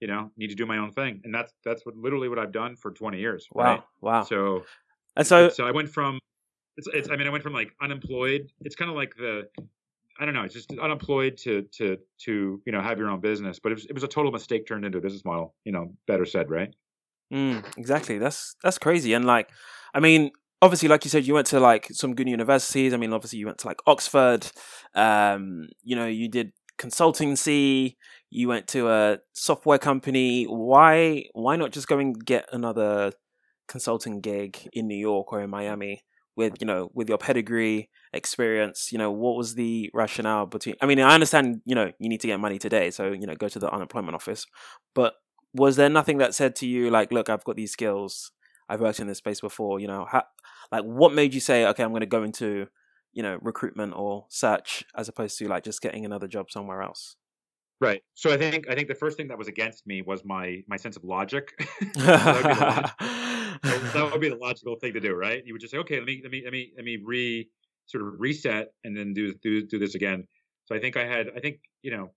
you 0.00 0.06
know, 0.08 0.30
need 0.36 0.48
to 0.48 0.54
do 0.54 0.66
my 0.66 0.78
own 0.78 0.92
thing. 0.92 1.20
And 1.24 1.34
that's 1.34 1.52
that's 1.64 1.84
what 1.84 1.96
literally 1.96 2.28
what 2.28 2.38
I've 2.38 2.52
done 2.52 2.76
for 2.76 2.90
20 2.90 3.18
years. 3.18 3.48
Wow. 3.52 3.64
Right? 3.64 3.82
Wow. 4.00 4.22
So 4.22 4.64
and 5.16 5.26
so 5.26 5.48
so 5.48 5.66
I 5.66 5.70
went 5.70 5.88
from 5.88 6.18
it's, 6.76 6.88
it's 6.92 7.10
I 7.10 7.16
mean 7.16 7.26
I 7.26 7.30
went 7.30 7.42
from 7.42 7.52
like 7.52 7.72
unemployed. 7.80 8.50
It's 8.60 8.76
kind 8.76 8.90
of 8.90 8.96
like 8.96 9.14
the 9.16 9.48
I 10.18 10.24
don't 10.24 10.34
know. 10.34 10.42
It's 10.42 10.54
just 10.54 10.72
unemployed 10.78 11.36
to 11.38 11.62
to 11.76 11.96
to 12.24 12.62
you 12.64 12.72
know 12.72 12.80
have 12.80 12.98
your 12.98 13.10
own 13.10 13.20
business, 13.20 13.58
but 13.58 13.72
it 13.72 13.76
was 13.76 13.86
it 13.86 13.94
was 13.94 14.02
a 14.02 14.08
total 14.08 14.32
mistake 14.32 14.66
turned 14.66 14.84
into 14.84 14.98
a 14.98 15.00
business 15.00 15.24
model. 15.24 15.54
You 15.64 15.72
know, 15.72 15.92
better 16.06 16.24
said, 16.24 16.50
right? 16.50 16.74
Mm, 17.32 17.64
exactly. 17.76 18.18
That's 18.18 18.56
that's 18.62 18.78
crazy. 18.78 19.12
And 19.12 19.24
like, 19.24 19.50
I 19.94 20.00
mean, 20.00 20.30
obviously, 20.62 20.88
like 20.88 21.04
you 21.04 21.10
said, 21.10 21.26
you 21.26 21.34
went 21.34 21.46
to 21.48 21.60
like 21.60 21.88
some 21.92 22.14
good 22.14 22.28
universities. 22.28 22.92
I 22.92 22.96
mean, 22.96 23.12
obviously, 23.12 23.38
you 23.38 23.46
went 23.46 23.58
to 23.58 23.66
like 23.66 23.80
Oxford. 23.86 24.50
Um, 24.94 25.68
you 25.82 25.94
know, 25.94 26.06
you 26.06 26.28
did 26.28 26.52
consultancy 26.78 27.96
you 28.30 28.48
went 28.48 28.68
to 28.68 28.88
a 28.88 29.18
software 29.32 29.78
company 29.78 30.44
why 30.44 31.24
why 31.32 31.56
not 31.56 31.72
just 31.72 31.88
go 31.88 31.98
and 31.98 32.24
get 32.24 32.46
another 32.52 33.12
consulting 33.66 34.20
gig 34.20 34.68
in 34.72 34.86
new 34.86 34.96
york 34.96 35.32
or 35.32 35.40
in 35.40 35.50
miami 35.50 36.02
with 36.38 36.54
you 36.60 36.66
know 36.66 36.90
with 36.94 37.08
your 37.08 37.18
pedigree 37.18 37.90
experience 38.14 38.90
you 38.92 38.96
know 38.96 39.10
what 39.10 39.36
was 39.36 39.56
the 39.56 39.90
rationale 39.92 40.46
between 40.46 40.76
i 40.80 40.86
mean 40.86 41.00
i 41.00 41.12
understand 41.12 41.60
you 41.66 41.74
know 41.74 41.90
you 41.98 42.08
need 42.08 42.20
to 42.20 42.28
get 42.28 42.38
money 42.38 42.58
today 42.58 42.90
so 42.90 43.10
you 43.12 43.26
know 43.26 43.34
go 43.34 43.48
to 43.48 43.58
the 43.58 43.70
unemployment 43.70 44.14
office 44.14 44.46
but 44.94 45.14
was 45.52 45.74
there 45.76 45.90
nothing 45.90 46.18
that 46.18 46.34
said 46.34 46.54
to 46.54 46.66
you 46.66 46.90
like 46.90 47.12
look 47.12 47.28
i've 47.28 47.44
got 47.44 47.56
these 47.56 47.72
skills. 47.72 48.30
I've 48.70 48.82
worked 48.82 49.00
in 49.00 49.06
this 49.06 49.16
space 49.16 49.40
before 49.40 49.80
you 49.80 49.86
know? 49.86 50.06
How, 50.10 50.24
like 50.70 50.84
what 50.84 51.12
made 51.12 51.34
you 51.34 51.40
say 51.40 51.66
okay 51.66 51.82
i'm 51.82 51.90
going 51.90 52.00
to 52.00 52.06
go 52.06 52.22
into 52.22 52.68
you 53.12 53.22
know 53.22 53.38
recruitment 53.42 53.94
or 53.96 54.26
search 54.28 54.84
as 54.94 55.08
opposed 55.08 55.38
to 55.38 55.48
like 55.48 55.64
just 55.64 55.82
getting 55.82 56.04
another 56.04 56.28
job 56.28 56.50
somewhere 56.50 56.82
else 56.82 57.16
Right. 57.80 58.02
So 58.14 58.32
I 58.32 58.36
think 58.36 58.68
I 58.68 58.74
think 58.74 58.88
the 58.88 58.94
first 58.94 59.16
thing 59.16 59.28
that 59.28 59.38
was 59.38 59.46
against 59.46 59.86
me 59.86 60.02
was 60.02 60.24
my 60.24 60.62
my 60.66 60.76
sense 60.76 60.96
of 60.96 61.04
logic. 61.04 61.52
that, 61.94 62.98
would 63.62 63.82
that, 63.92 64.10
would 64.12 64.20
be 64.20 64.30
the 64.30 64.36
logical 64.36 64.74
thing 64.76 64.94
to 64.94 65.00
do, 65.00 65.14
right? 65.14 65.44
You 65.46 65.54
would 65.54 65.60
just 65.60 65.70
say, 65.70 65.78
okay, 65.78 65.98
let 65.98 66.06
me 66.06 66.20
let 66.22 66.32
me 66.32 66.42
let 66.42 66.52
me 66.52 66.72
let 66.76 66.84
me 66.84 66.98
re 67.04 67.48
sort 67.86 68.04
of 68.04 68.14
reset 68.18 68.72
and 68.82 68.96
then 68.96 69.14
do 69.14 69.32
do 69.34 69.64
do 69.64 69.78
this 69.78 69.94
again. 69.94 70.26
So 70.64 70.74
I 70.74 70.80
think 70.80 70.96
I 70.96 71.04
had 71.04 71.28
I 71.36 71.40
think 71.40 71.60
you 71.82 71.92
know 71.92 72.10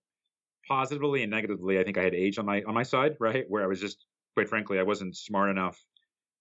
positively 0.66 1.22
and 1.22 1.30
negatively 1.30 1.78
I 1.78 1.84
think 1.84 1.96
I 1.96 2.02
had 2.02 2.14
age 2.14 2.38
on 2.38 2.46
my 2.46 2.62
on 2.62 2.74
my 2.74 2.82
side, 2.82 3.16
right? 3.20 3.44
Where 3.48 3.62
I 3.62 3.66
was 3.68 3.80
just 3.80 4.04
quite 4.34 4.48
frankly 4.48 4.80
I 4.80 4.82
wasn't 4.82 5.16
smart 5.16 5.48
enough 5.48 5.80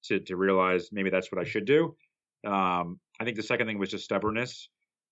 to 0.06 0.20
to 0.20 0.36
realize 0.36 0.90
maybe 0.92 1.12
that's 1.12 1.32
what 1.32 1.40
I 1.40 1.44
should 1.44 1.66
do. 1.66 1.96
Um, 2.44 3.00
I 3.20 3.24
think 3.24 3.38
the 3.38 3.44
second 3.44 3.68
thing 3.68 3.78
was 3.78 3.90
just 3.90 4.06
stubbornness 4.06 4.68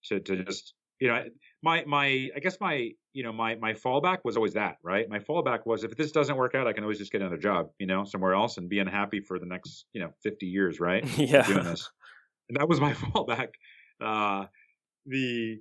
to 0.05 0.19
to 0.19 0.43
just 0.43 0.73
you 0.99 1.07
know 1.07 1.23
my 1.61 1.83
my 1.85 2.29
I 2.35 2.39
guess 2.41 2.57
my 2.59 2.91
you 3.13 3.23
know 3.23 3.31
my 3.31 3.55
my 3.55 3.73
fallback 3.73 4.19
was 4.23 4.35
always 4.35 4.53
that 4.53 4.77
right. 4.83 5.09
My 5.09 5.19
fallback 5.19 5.65
was 5.65 5.83
if 5.83 5.95
this 5.95 6.11
doesn't 6.11 6.35
work 6.35 6.55
out, 6.55 6.67
I 6.67 6.73
can 6.73 6.83
always 6.83 6.97
just 6.97 7.11
get 7.11 7.21
another 7.21 7.37
job, 7.37 7.69
you 7.79 7.87
know, 7.87 8.03
somewhere 8.05 8.33
else 8.33 8.57
and 8.57 8.69
be 8.69 8.79
unhappy 8.79 9.19
for 9.21 9.39
the 9.39 9.45
next 9.45 9.85
you 9.93 10.01
know 10.01 10.11
50 10.23 10.45
years, 10.45 10.79
right? 10.79 11.05
yeah, 11.17 11.45
doing 11.45 11.63
this, 11.63 11.89
and 12.49 12.57
that 12.57 12.67
was 12.67 12.79
my 12.79 12.93
fallback. 13.13 13.49
Uh, 14.01 14.45
the 15.05 15.59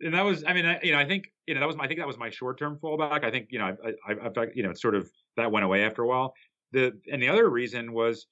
and 0.00 0.14
that 0.14 0.24
was 0.24 0.44
I 0.46 0.52
mean 0.52 0.66
I, 0.66 0.80
you 0.82 0.92
know 0.92 0.98
I 0.98 1.06
think 1.06 1.32
you 1.46 1.54
know 1.54 1.60
that 1.60 1.66
was 1.66 1.76
my, 1.76 1.84
I 1.84 1.88
think 1.88 2.00
that 2.00 2.06
was 2.06 2.18
my 2.18 2.30
short 2.30 2.58
term 2.58 2.78
fallback. 2.82 3.24
I 3.24 3.30
think 3.30 3.48
you 3.50 3.58
know 3.58 3.76
I, 3.84 4.12
I, 4.12 4.12
I 4.12 4.46
you 4.54 4.62
know 4.62 4.72
sort 4.74 4.94
of 4.94 5.10
that 5.36 5.50
went 5.50 5.64
away 5.64 5.84
after 5.84 6.02
a 6.02 6.06
while. 6.06 6.34
The 6.72 6.92
and 7.10 7.22
the 7.22 7.28
other 7.28 7.48
reason 7.48 7.92
was 7.92 8.26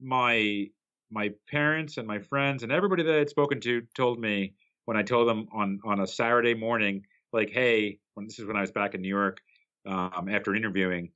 my 0.00 0.66
my 1.10 1.30
parents 1.50 1.98
and 1.98 2.06
my 2.06 2.18
friends 2.18 2.62
and 2.62 2.72
everybody 2.72 3.02
that 3.02 3.14
I 3.14 3.18
had 3.18 3.28
spoken 3.28 3.60
to 3.60 3.82
told 3.94 4.18
me 4.18 4.54
when 4.84 4.96
I 4.96 5.02
told 5.02 5.28
them 5.28 5.48
on 5.52 5.80
on 5.84 6.00
a 6.00 6.06
Saturday 6.06 6.54
morning, 6.54 7.04
like, 7.32 7.50
hey, 7.50 7.98
when 8.14 8.26
this 8.26 8.38
is 8.38 8.46
when 8.46 8.56
I 8.56 8.60
was 8.60 8.72
back 8.72 8.94
in 8.94 9.02
New 9.02 9.08
York, 9.08 9.40
um, 9.86 10.28
after 10.28 10.54
interviewing, 10.54 11.10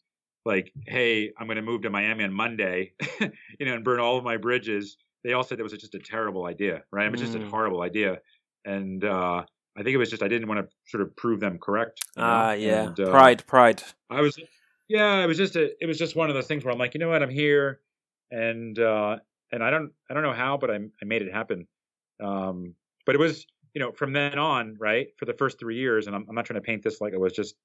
like, 0.45 0.73
hey, 0.87 1.33
I'm 1.39 1.47
going 1.47 1.57
to 1.57 1.63
move 1.63 1.83
to 1.83 1.91
Miami 1.91 2.25
on 2.25 2.33
Monday, 2.33 2.93
you 3.21 3.67
know, 3.67 3.75
and 3.75 3.85
burn 3.85 4.01
all 4.01 4.17
of 4.17 4.25
my 4.25 4.37
bridges. 4.37 4.97
They 5.25 5.33
all 5.33 5.43
said 5.43 5.59
it 5.59 5.63
was 5.63 5.73
just 5.73 5.95
a 5.95 5.99
terrible 5.99 6.47
idea, 6.47 6.83
right? 6.93 7.07
It 7.07 7.13
was 7.13 7.21
mm. 7.21 7.25
just 7.25 7.37
a 7.37 7.41
mm. 7.41 7.51
horrible 7.51 7.83
idea, 7.83 8.21
and 8.65 9.05
uh, 9.05 9.43
I 9.77 9.83
think 9.83 9.95
it 9.95 9.99
was 9.99 10.11
just 10.11 10.23
I 10.23 10.29
didn't 10.29 10.49
want 10.49 10.61
to 10.61 10.75
sort 10.89 11.03
of 11.03 11.15
prove 11.17 11.41
them 11.41 11.59
correct. 11.59 12.01
Ah, 12.17 12.51
uh, 12.51 12.53
yeah, 12.53 12.85
and, 12.85 13.01
uh, 13.01 13.11
pride, 13.11 13.45
pride. 13.47 13.83
I 14.09 14.21
was, 14.21 14.39
yeah, 14.89 15.23
it 15.23 15.27
was 15.27 15.37
just 15.37 15.57
a, 15.57 15.71
it 15.83 15.87
was 15.87 15.99
just 15.99 16.15
one 16.15 16.29
of 16.29 16.35
those 16.35 16.47
things 16.47 16.65
where 16.65 16.73
I'm 16.73 16.79
like, 16.79 16.95
you 16.95 17.01
know 17.01 17.09
what, 17.09 17.23
I'm 17.23 17.31
here, 17.31 17.81
and 18.31 18.79
uh, 18.79 19.17
and 19.53 19.65
I 19.65 19.71
don't, 19.71 19.93
I 20.09 20.15
don't 20.15 20.23
know 20.23 20.33
how, 20.33 20.57
but 20.57 20.71
I, 20.71 20.77
I 20.77 21.05
made 21.05 21.23
it 21.23 21.33
happen. 21.33 21.67
Um, 22.23 22.75
but 23.05 23.15
it 23.15 23.19
was 23.19 23.47
you 23.77 23.81
know, 23.81 23.93
from 23.93 24.15
then 24.15 24.39
on, 24.39 24.75
right, 24.81 25.09
for 25.19 25.27
the 25.27 25.35
first 25.35 25.59
three 25.59 25.77
years, 25.77 26.07
and 26.07 26.17
I'm, 26.17 26.25
I'm 26.31 26.35
not 26.35 26.47
trying 26.47 26.59
to 26.59 26.65
paint 26.65 26.83
this 26.83 26.99
like 27.03 27.13
it 27.13 27.21
was 27.21 27.35
just 27.35 27.57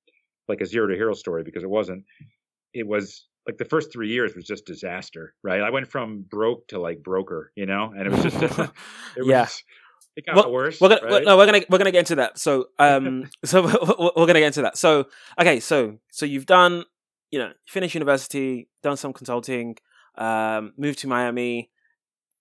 like 0.49 0.59
a 0.59 0.65
zero 0.65 0.87
to 0.87 0.93
hero 0.93 1.13
story 1.13 1.41
because 1.41 1.63
it 1.63 1.69
wasn't. 1.69 2.03
It 2.73 2.85
was 2.85 3.27
like 3.47 3.57
the 3.57 3.63
first 3.63 3.93
three 3.93 4.09
years 4.09 4.35
was 4.35 4.43
just 4.43 4.65
disaster, 4.65 5.33
right? 5.41 5.61
I 5.61 5.69
went 5.69 5.87
from 5.87 6.25
broke 6.29 6.67
to 6.67 6.79
like 6.79 7.01
broker, 7.01 7.53
you 7.55 7.65
know, 7.65 7.93
and 7.97 8.07
it 8.07 8.11
was 8.11 8.23
just, 8.23 8.35
it 8.41 8.59
was, 9.17 9.25
yeah. 9.25 9.47
It 10.17 10.25
got 10.25 10.35
well, 10.35 10.51
worse. 10.51 10.81
We're 10.81 10.89
gonna, 10.89 11.01
right? 11.09 11.23
no, 11.23 11.37
we're 11.37 11.45
gonna 11.45 11.61
we're 11.69 11.77
gonna 11.77 11.93
get 11.93 11.99
into 11.99 12.15
that. 12.15 12.37
So, 12.37 12.65
um, 12.77 13.29
so 13.45 13.61
we're 13.63 14.27
gonna 14.27 14.39
get 14.39 14.47
into 14.47 14.63
that. 14.63 14.77
So, 14.77 15.05
okay, 15.39 15.61
so 15.61 15.97
so 16.11 16.25
you've 16.25 16.45
done, 16.45 16.83
you 17.29 17.39
know, 17.39 17.53
finished 17.69 17.93
university, 17.93 18.67
done 18.83 18.97
some 18.97 19.13
consulting, 19.13 19.77
um, 20.15 20.73
moved 20.77 20.99
to 20.99 21.07
Miami, 21.07 21.71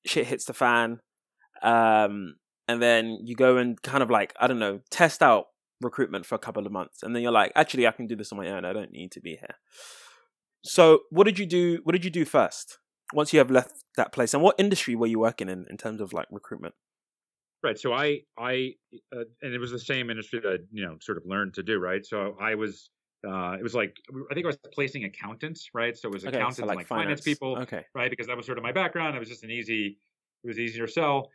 shit 0.04 0.26
hits 0.26 0.46
the 0.46 0.54
fan, 0.54 0.98
um, 1.62 2.34
and 2.70 2.80
then 2.80 3.18
you 3.24 3.34
go 3.34 3.56
and 3.56 3.80
kind 3.82 4.02
of 4.02 4.10
like 4.10 4.32
I 4.38 4.46
don't 4.46 4.60
know 4.60 4.80
test 4.90 5.22
out 5.22 5.46
recruitment 5.80 6.24
for 6.24 6.36
a 6.36 6.38
couple 6.38 6.64
of 6.64 6.72
months, 6.72 7.02
and 7.02 7.14
then 7.14 7.22
you're 7.22 7.32
like, 7.32 7.52
actually, 7.56 7.86
I 7.86 7.90
can 7.90 8.06
do 8.06 8.14
this 8.14 8.30
on 8.32 8.38
my 8.38 8.48
own. 8.48 8.64
I 8.64 8.72
don't 8.72 8.92
need 8.92 9.10
to 9.12 9.20
be 9.20 9.30
here. 9.30 9.56
So, 10.62 11.00
what 11.10 11.24
did 11.24 11.38
you 11.38 11.46
do? 11.46 11.80
What 11.82 11.92
did 11.92 12.04
you 12.04 12.10
do 12.10 12.24
first 12.24 12.78
once 13.12 13.32
you 13.32 13.40
have 13.40 13.50
left 13.50 13.72
that 13.96 14.12
place? 14.12 14.34
And 14.34 14.42
what 14.42 14.54
industry 14.58 14.94
were 14.94 15.08
you 15.08 15.18
working 15.18 15.48
in 15.48 15.66
in 15.68 15.76
terms 15.76 16.00
of 16.00 16.12
like 16.12 16.28
recruitment? 16.30 16.74
Right. 17.62 17.78
So 17.78 17.92
I 17.92 18.20
I 18.38 18.74
uh, 19.14 19.24
and 19.42 19.52
it 19.52 19.58
was 19.58 19.72
the 19.72 19.78
same 19.78 20.10
industry 20.10 20.40
that 20.40 20.48
I, 20.48 20.56
you 20.70 20.86
know 20.86 20.96
sort 21.00 21.18
of 21.18 21.24
learned 21.26 21.54
to 21.54 21.62
do. 21.62 21.78
Right. 21.78 22.06
So 22.06 22.36
I 22.40 22.54
was 22.54 22.90
uh, 23.26 23.56
it 23.58 23.62
was 23.62 23.74
like 23.74 23.96
I 24.30 24.34
think 24.34 24.46
I 24.46 24.48
was 24.48 24.58
placing 24.72 25.04
accountants, 25.04 25.70
right? 25.74 25.96
So 25.96 26.08
it 26.08 26.12
was 26.12 26.24
okay, 26.24 26.36
accountants 26.36 26.58
so 26.58 26.66
like, 26.66 26.76
like 26.76 26.86
finance. 26.86 27.04
finance. 27.04 27.20
people, 27.20 27.58
okay, 27.58 27.84
right? 27.94 28.10
Because 28.10 28.28
that 28.28 28.36
was 28.36 28.46
sort 28.46 28.58
of 28.58 28.64
my 28.64 28.72
background. 28.72 29.16
It 29.16 29.18
was 29.18 29.28
just 29.28 29.44
an 29.44 29.50
easy, 29.50 29.98
it 30.44 30.46
was 30.46 30.58
easier 30.58 30.86
sell 30.86 31.30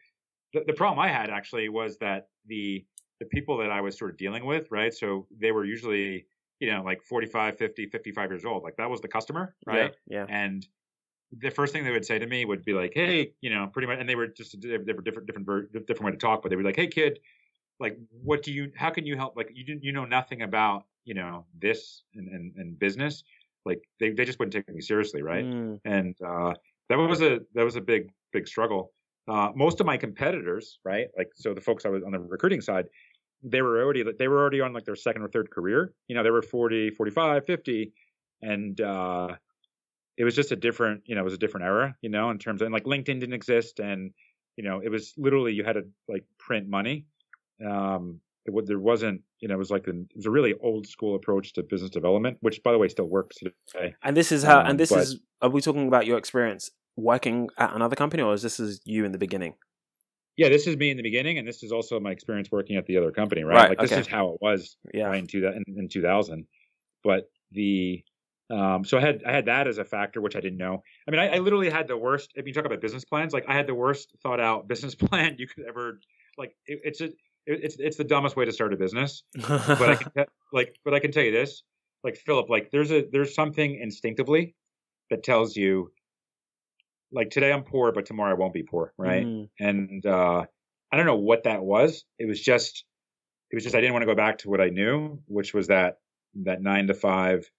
the, 0.55 0.63
the 0.65 0.74
problem 0.74 1.00
I 1.00 1.09
had 1.09 1.29
actually 1.29 1.69
was 1.69 1.97
that 1.97 2.29
the 2.47 2.85
the 3.19 3.25
people 3.25 3.57
that 3.57 3.71
I 3.71 3.81
was 3.81 3.97
sort 3.97 4.12
of 4.12 4.17
dealing 4.17 4.45
with, 4.45 4.71
right? 4.71 4.93
So 4.93 5.27
they 5.39 5.51
were 5.51 5.63
usually, 5.63 6.25
you 6.59 6.69
know, 6.69 6.83
like 6.83 7.01
45, 7.01 7.57
50, 7.57 7.85
55 7.88 8.29
years 8.29 8.45
old. 8.45 8.63
Like 8.63 8.75
that 8.77 8.89
was 8.89 9.00
the 9.00 9.07
customer, 9.07 9.55
right? 9.65 9.93
Yeah. 10.07 10.25
yeah. 10.27 10.35
And 10.35 10.67
the 11.38 11.50
first 11.50 11.71
thing 11.74 11.83
they 11.83 11.91
would 11.91 12.05
say 12.05 12.19
to 12.19 12.27
me 12.27 12.45
would 12.45 12.63
be 12.63 12.74
like, 12.74 12.93
"Hey, 12.95 13.33
you 13.41 13.50
know, 13.50 13.67
pretty 13.67 13.88
much," 13.88 14.00
and 14.00 14.07
they 14.07 14.15
were 14.15 14.27
just 14.27 14.59
they 14.62 14.77
were 14.77 15.01
different, 15.01 15.27
different, 15.27 15.71
different 15.88 16.03
way 16.03 16.12
to 16.12 16.17
talk, 16.17 16.41
but 16.41 16.50
they 16.50 16.55
were 16.55 16.63
like, 16.63 16.77
"Hey, 16.77 16.88
kid, 16.88 17.19
like, 17.79 17.97
what 18.24 18.43
do 18.43 18.53
you? 18.53 18.71
How 18.75 18.89
can 18.89 19.05
you 19.05 19.17
help? 19.17 19.35
Like, 19.35 19.51
you 19.53 19.79
you 19.81 19.91
know 19.91 20.05
nothing 20.05 20.41
about 20.43 20.85
you 21.03 21.13
know 21.13 21.45
this 21.59 22.03
and 22.15 22.29
and, 22.29 22.55
and 22.55 22.79
business. 22.79 23.24
Like, 23.65 23.81
they 24.00 24.12
they 24.12 24.24
just 24.24 24.39
wouldn't 24.39 24.53
take 24.53 24.74
me 24.74 24.81
seriously, 24.81 25.21
right? 25.21 25.45
Mm. 25.45 25.79
And 25.83 26.15
uh, 26.25 26.53
that 26.89 26.95
was 26.97 27.21
a 27.21 27.41
that 27.53 27.65
was 27.65 27.75
a 27.75 27.81
big 27.81 28.12
big 28.31 28.47
struggle. 28.47 28.93
Uh, 29.27 29.50
most 29.55 29.79
of 29.79 29.86
my 29.88 29.98
competitors, 29.98 30.79
right? 30.84 31.08
Like, 31.17 31.29
so 31.34 31.53
the 31.53 31.62
folks 31.62 31.86
I 31.86 31.89
was 31.89 32.03
on 32.03 32.12
the 32.12 32.20
recruiting 32.20 32.62
side, 32.62 32.86
they 33.44 33.62
were 33.62 33.82
already 33.84 34.03
they 34.17 34.27
were 34.27 34.39
already 34.39 34.62
on 34.62 34.74
like 34.74 34.86
their 34.86 34.96
second 34.96 35.24
or 35.24 35.29
third 35.29 35.50
career. 35.50 35.94
You 36.08 36.15
know, 36.15 36.24
they 36.24 36.32
were 36.32 36.41
40, 36.41 36.91
45, 36.91 37.46
50, 37.46 37.94
and 38.41 38.79
uh, 38.82 39.29
it 40.17 40.24
was 40.24 40.36
just 40.36 40.51
a 40.51 40.55
different, 40.55 41.03
you 41.05 41.15
know, 41.15 41.22
it 41.22 41.25
was 41.25 41.34
a 41.34 41.39
different 41.39 41.65
era, 41.65 41.96
you 42.01 42.10
know, 42.10 42.29
in 42.29 42.38
terms 42.38 42.62
of 42.62 42.65
and 42.65 42.74
like 42.74 42.84
LinkedIn 42.84 43.20
didn't 43.20 43.34
exist, 43.34 43.79
and 43.79 44.12
you 44.58 44.63
know, 44.63 44.79
it 44.84 44.89
was 44.89 45.13
literally 45.17 45.53
you 45.53 45.63
had 45.63 45.74
to 45.74 45.84
like 46.08 46.24
print 46.38 46.67
money. 46.67 47.05
Um, 47.65 48.20
it, 48.46 48.67
there 48.67 48.79
wasn't, 48.79 49.22
you 49.39 49.48
know, 49.48 49.55
it 49.55 49.58
was 49.58 49.72
like 49.72 49.88
a, 49.88 49.91
it 49.91 50.15
was 50.15 50.27
a 50.27 50.32
really 50.32 50.53
old 50.62 50.86
school 50.88 51.15
approach 51.15 51.53
to 51.53 51.63
business 51.63 51.89
development, 51.89 52.38
which 52.41 52.62
by 52.63 52.72
the 52.72 52.77
way 52.77 52.88
still 52.88 53.05
works 53.05 53.38
today. 53.38 53.96
And 54.03 54.15
this 54.15 54.32
is 54.32 54.44
how. 54.44 54.60
Um, 54.60 54.67
and 54.67 54.79
this 54.79 54.89
but- 54.89 55.00
is. 55.00 55.20
Are 55.41 55.50
we 55.50 55.62
talking 55.62 55.88
about 55.88 56.05
your 56.05 56.17
experience 56.17 56.72
working 56.96 57.50
at 57.58 57.74
another 57.74 57.96
company, 57.96 58.24
or 58.24 58.34
is 58.34 58.42
this 58.42 58.60
is 58.60 58.82
you 58.86 59.06
in 59.06 59.12
the 59.12 59.18
beginning? 59.18 59.56
Yeah, 60.38 60.50
this 60.50 60.68
is 60.68 60.75
me 60.75 60.92
in 60.92 60.98
the 60.98 61.04
beginning, 61.04 61.38
and 61.38 61.48
this 61.48 61.64
is 61.64 61.72
also 61.72 62.00
my 62.00 62.12
experience 62.12 62.52
working 62.52 62.75
at 62.75 62.86
the 62.86 62.98
other 62.98 63.12
company, 63.12 63.44
right? 63.44 63.56
Right, 63.56 63.70
like 63.70 63.80
this 63.80 63.98
is 63.98 64.08
how 64.08 64.30
it 64.30 64.42
was 64.42 64.75
Yeah. 64.94 65.08
right 65.08 65.20
in, 65.20 65.28
two, 65.28 65.46
in, 65.48 65.64
in 65.78 65.88
2000. 65.88 66.46
But 67.04 67.30
the 67.52 68.04
um, 68.50 68.84
so 68.84 68.98
I 68.98 69.02
had 69.02 69.24
I 69.25 69.32
had 69.32 69.46
that 69.46 69.68
as 69.68 69.78
a 69.78 69.86
factor, 69.86 70.22
which 70.22 70.36
I 70.36 70.40
didn't 70.40 70.58
know. 70.58 70.84
I 71.08 71.12
mean, 71.12 71.20
I, 71.20 71.36
I 71.36 71.38
literally 71.40 71.70
had 71.70 71.88
the 71.88 71.98
worst. 71.98 72.32
If 72.36 72.46
you 72.46 72.54
talk 72.54 72.66
about 72.66 72.82
business 72.82 73.06
plans, 73.06 73.34
like 73.34 73.46
I 73.48 73.56
had 73.56 73.66
the 73.66 73.74
worst 73.74 74.14
thought 74.22 74.40
out 74.40 74.68
business 74.74 74.94
plan 74.94 75.36
you 75.40 75.48
could 75.48 75.66
ever. 75.68 76.00
Like 76.38 76.56
it, 76.68 76.80
it's 76.84 77.02
a 77.02 77.06
it, 77.06 77.14
it's 77.64 77.78
it's 77.80 77.98
the 77.98 78.04
dumbest 78.04 78.36
way 78.36 78.46
to 78.46 78.52
start 78.52 78.74
a 78.74 78.78
business. 78.78 79.24
But 79.36 79.90
I 79.90 79.96
can 79.96 80.12
te- 80.18 80.32
like 80.52 80.75
but 80.84 80.94
I 80.94 81.00
can 81.00 81.12
tell 81.12 81.24
you 81.24 81.32
this, 81.32 81.64
like 82.04 82.18
Philip, 82.18 82.50
like 82.50 82.72
there's 82.72 82.92
a 82.92 83.06
there's 83.12 83.34
something 83.34 83.80
instinctively 83.82 84.56
that 85.10 85.24
tells 85.24 85.56
you, 85.56 85.92
like 87.15 87.29
today 87.31 87.51
I'm 87.51 87.63
poor, 87.63 87.91
but 87.91 88.05
tomorrow 88.05 88.31
I 88.31 88.38
won't 88.38 88.53
be 88.53 88.63
poor, 88.63 88.93
right? 88.98 89.25
Mm. 89.25 89.50
and 89.60 90.05
uh, 90.05 90.45
I 90.91 90.98
don't 90.98 91.05
know 91.07 91.15
what 91.17 91.43
that 91.45 91.63
was. 91.63 92.03
It 92.19 92.27
was 92.27 92.39
just, 92.41 92.84
it 93.51 93.55
was 93.55 93.63
just 93.63 93.75
I 93.75 93.81
didn't 93.81 93.93
want 93.93 94.03
to 94.03 94.07
go 94.13 94.15
back 94.15 94.38
to 94.39 94.50
what 94.50 94.62
I 94.62 94.69
knew, 94.69 95.19
which 95.27 95.53
was 95.53 95.67
that 95.67 95.98
that 96.43 96.62
nine 96.62 96.88
to 96.88 96.93
five, 96.93 97.50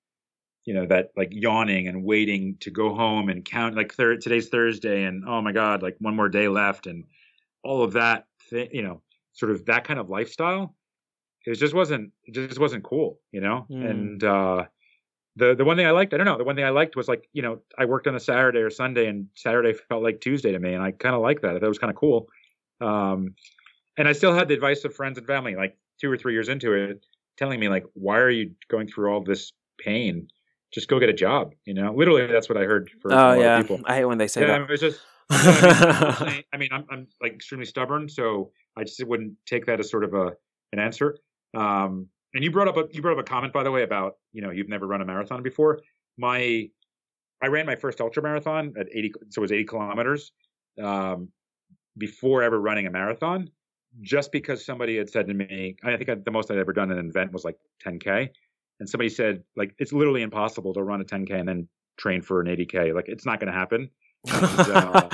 you 0.67 0.75
know, 0.75 0.87
that 0.87 1.11
like 1.17 1.31
yawning 1.33 1.89
and 1.89 2.05
waiting 2.05 2.57
to 2.61 2.71
go 2.71 2.95
home 2.95 3.29
and 3.31 3.45
count 3.45 3.75
like 3.77 3.95
third 3.95 4.21
today's 4.21 4.49
Thursday 4.51 5.05
and 5.05 5.25
oh 5.27 5.41
my 5.41 5.53
god, 5.53 5.83
like 5.83 5.97
one 6.01 6.15
more 6.17 6.29
day 6.29 6.49
left 6.49 6.87
and 6.87 7.05
all 7.65 7.83
of 7.83 7.95
that, 7.95 8.27
thi- 8.51 8.69
you 8.73 8.83
know, 8.83 9.01
sort 9.33 9.51
of 9.53 9.65
that 9.67 9.85
kind 9.85 9.99
of 9.99 10.11
lifestyle. 10.11 10.77
It 11.47 11.55
just 11.55 11.75
wasn't, 11.75 12.13
it 12.25 12.35
just 12.35 12.59
wasn't 12.61 12.85
cool, 12.85 13.19
you 13.33 13.41
know, 13.41 13.67
Mm. 13.71 13.91
and. 13.91 14.25
uh 14.25 14.65
the 15.37 15.55
the 15.55 15.65
one 15.65 15.77
thing 15.77 15.87
I 15.87 15.91
liked, 15.91 16.15
I 16.15 16.17
don't 16.17 16.27
know, 16.27 16.39
the 16.39 16.45
one 16.45 16.57
thing 16.57 16.65
I 16.65 16.71
liked 16.71 16.97
was 16.97 17.09
like, 17.09 17.29
you 17.33 17.43
know, 17.43 17.61
I 17.79 17.85
worked 17.85 18.07
on 18.07 18.15
a 18.15 18.21
Saturday 18.21 18.61
or 18.61 18.71
Sunday 18.71 19.07
and 19.07 19.29
Saturday 19.35 19.73
felt 19.89 20.03
like 20.03 20.21
Tuesday 20.21 20.53
to 20.53 20.59
me 20.59 20.75
and 20.75 20.83
I 20.83 20.93
kind 20.93 21.15
of 21.15 21.23
liked 21.23 21.43
that. 21.43 21.51
I 21.51 21.59
thought 21.59 21.67
it 21.67 21.69
was 21.69 21.79
kind 21.79 21.91
of 21.91 21.97
cool. 21.97 22.29
Um 22.81 23.35
and 23.99 24.09
I 24.09 24.13
still 24.13 24.35
had 24.35 24.49
the 24.49 24.55
advice 24.55 24.85
of 24.85 24.95
friends 24.95 25.19
and 25.19 25.27
family 25.27 25.55
like 25.55 25.79
2 26.01 26.11
or 26.11 26.17
3 26.17 26.33
years 26.33 26.49
into 26.49 26.73
it 26.75 27.05
telling 27.37 27.61
me 27.61 27.69
like 27.69 27.85
why 27.95 28.19
are 28.19 28.31
you 28.31 28.53
going 28.69 28.89
through 28.89 29.11
all 29.13 29.23
this 29.23 29.53
pain? 29.79 30.29
Just 30.73 30.89
go 30.89 30.99
get 30.99 31.09
a 31.09 31.15
job, 31.15 31.55
you 31.65 31.75
know? 31.75 31.93
Literally 31.95 32.27
that's 32.27 32.49
what 32.49 32.59
I 32.59 32.65
heard 32.65 32.91
for 33.01 33.13
a 33.13 33.15
Oh 33.15 33.35
lot 33.35 33.39
yeah, 33.39 33.59
of 33.59 33.63
people. 33.63 33.81
I 33.85 33.97
hate 33.97 34.05
when 34.07 34.19
they 34.19 34.29
say 34.29 34.43
yeah, 34.43 34.47
that. 34.47 34.63
it 34.63 34.69
was 34.71 34.81
just 34.81 35.01
you 35.31 35.43
know 35.43 35.51
what 35.53 35.65
I 35.65 35.75
mean? 35.75 35.93
Personally, 35.99 36.47
I 36.53 36.57
mean, 36.57 36.69
I'm 36.73 36.85
I'm 36.91 37.07
like 37.21 37.33
extremely 37.35 37.67
stubborn, 37.67 38.09
so 38.09 38.53
I 38.77 38.85
just 38.85 39.05
wouldn't 39.05 39.35
take 39.47 39.67
that 39.67 39.81
as 39.81 39.91
sort 39.91 40.05
of 40.05 40.15
a 40.15 40.33
an 40.73 40.79
answer. 40.79 41.17
Um, 41.55 42.09
and 42.37 42.45
you 42.45 42.51
brought 42.51 42.69
up 42.69 42.77
a 42.77 42.85
you 42.93 43.01
brought 43.01 43.19
up 43.19 43.25
a 43.25 43.29
comment 43.29 43.53
by 43.53 43.63
the 43.63 43.71
way 43.71 43.83
about 43.83 44.17
you 44.33 44.43
know 44.43 44.51
you've 44.51 44.69
never 44.69 44.87
run 44.87 45.01
a 45.01 45.05
marathon 45.05 45.43
before. 45.43 45.81
My 46.19 46.69
I 47.43 47.47
ran 47.49 47.67
my 47.67 47.77
first 47.77 48.01
ultra 48.01 48.23
marathon 48.23 48.75
at 48.79 48.87
80, 48.93 49.13
so 49.31 49.41
it 49.41 49.43
was 49.43 49.53
80 49.53 49.65
kilometers 49.65 50.33
um, 50.83 51.29
before 51.99 52.43
ever 52.43 52.61
running 52.61 52.87
a 52.87 52.91
marathon. 52.91 53.51
Just 54.03 54.33
because 54.33 54.65
somebody 54.65 54.97
had 54.99 55.09
said 55.09 55.27
to 55.27 55.35
me, 55.35 55.77
I 55.83 55.97
think 55.97 56.11
I, 56.11 56.15
the 56.17 56.31
most 56.31 56.51
I'd 56.51 56.59
ever 56.59 56.75
done 56.75 56.91
in 56.91 56.99
an 56.99 57.09
event 57.09 57.33
was 57.33 57.45
like 57.45 57.57
10k, 57.87 58.29
and 58.81 58.89
somebody 58.89 59.09
said 59.09 59.43
like 59.57 59.75
it's 59.79 59.93
literally 59.93 60.23
impossible 60.23 60.75
to 60.75 60.83
run 60.83 61.01
a 61.01 61.05
10k 61.05 61.41
and 61.41 61.49
then 61.49 61.69
train 61.97 62.21
for 62.21 62.43
an 62.43 62.47
80k. 62.47 62.95
Like 62.95 63.09
it's 63.09 63.25
not 63.25 63.41
going 63.41 63.51
to 63.51 63.59
happen. 63.59 63.91
uh, 64.31 65.09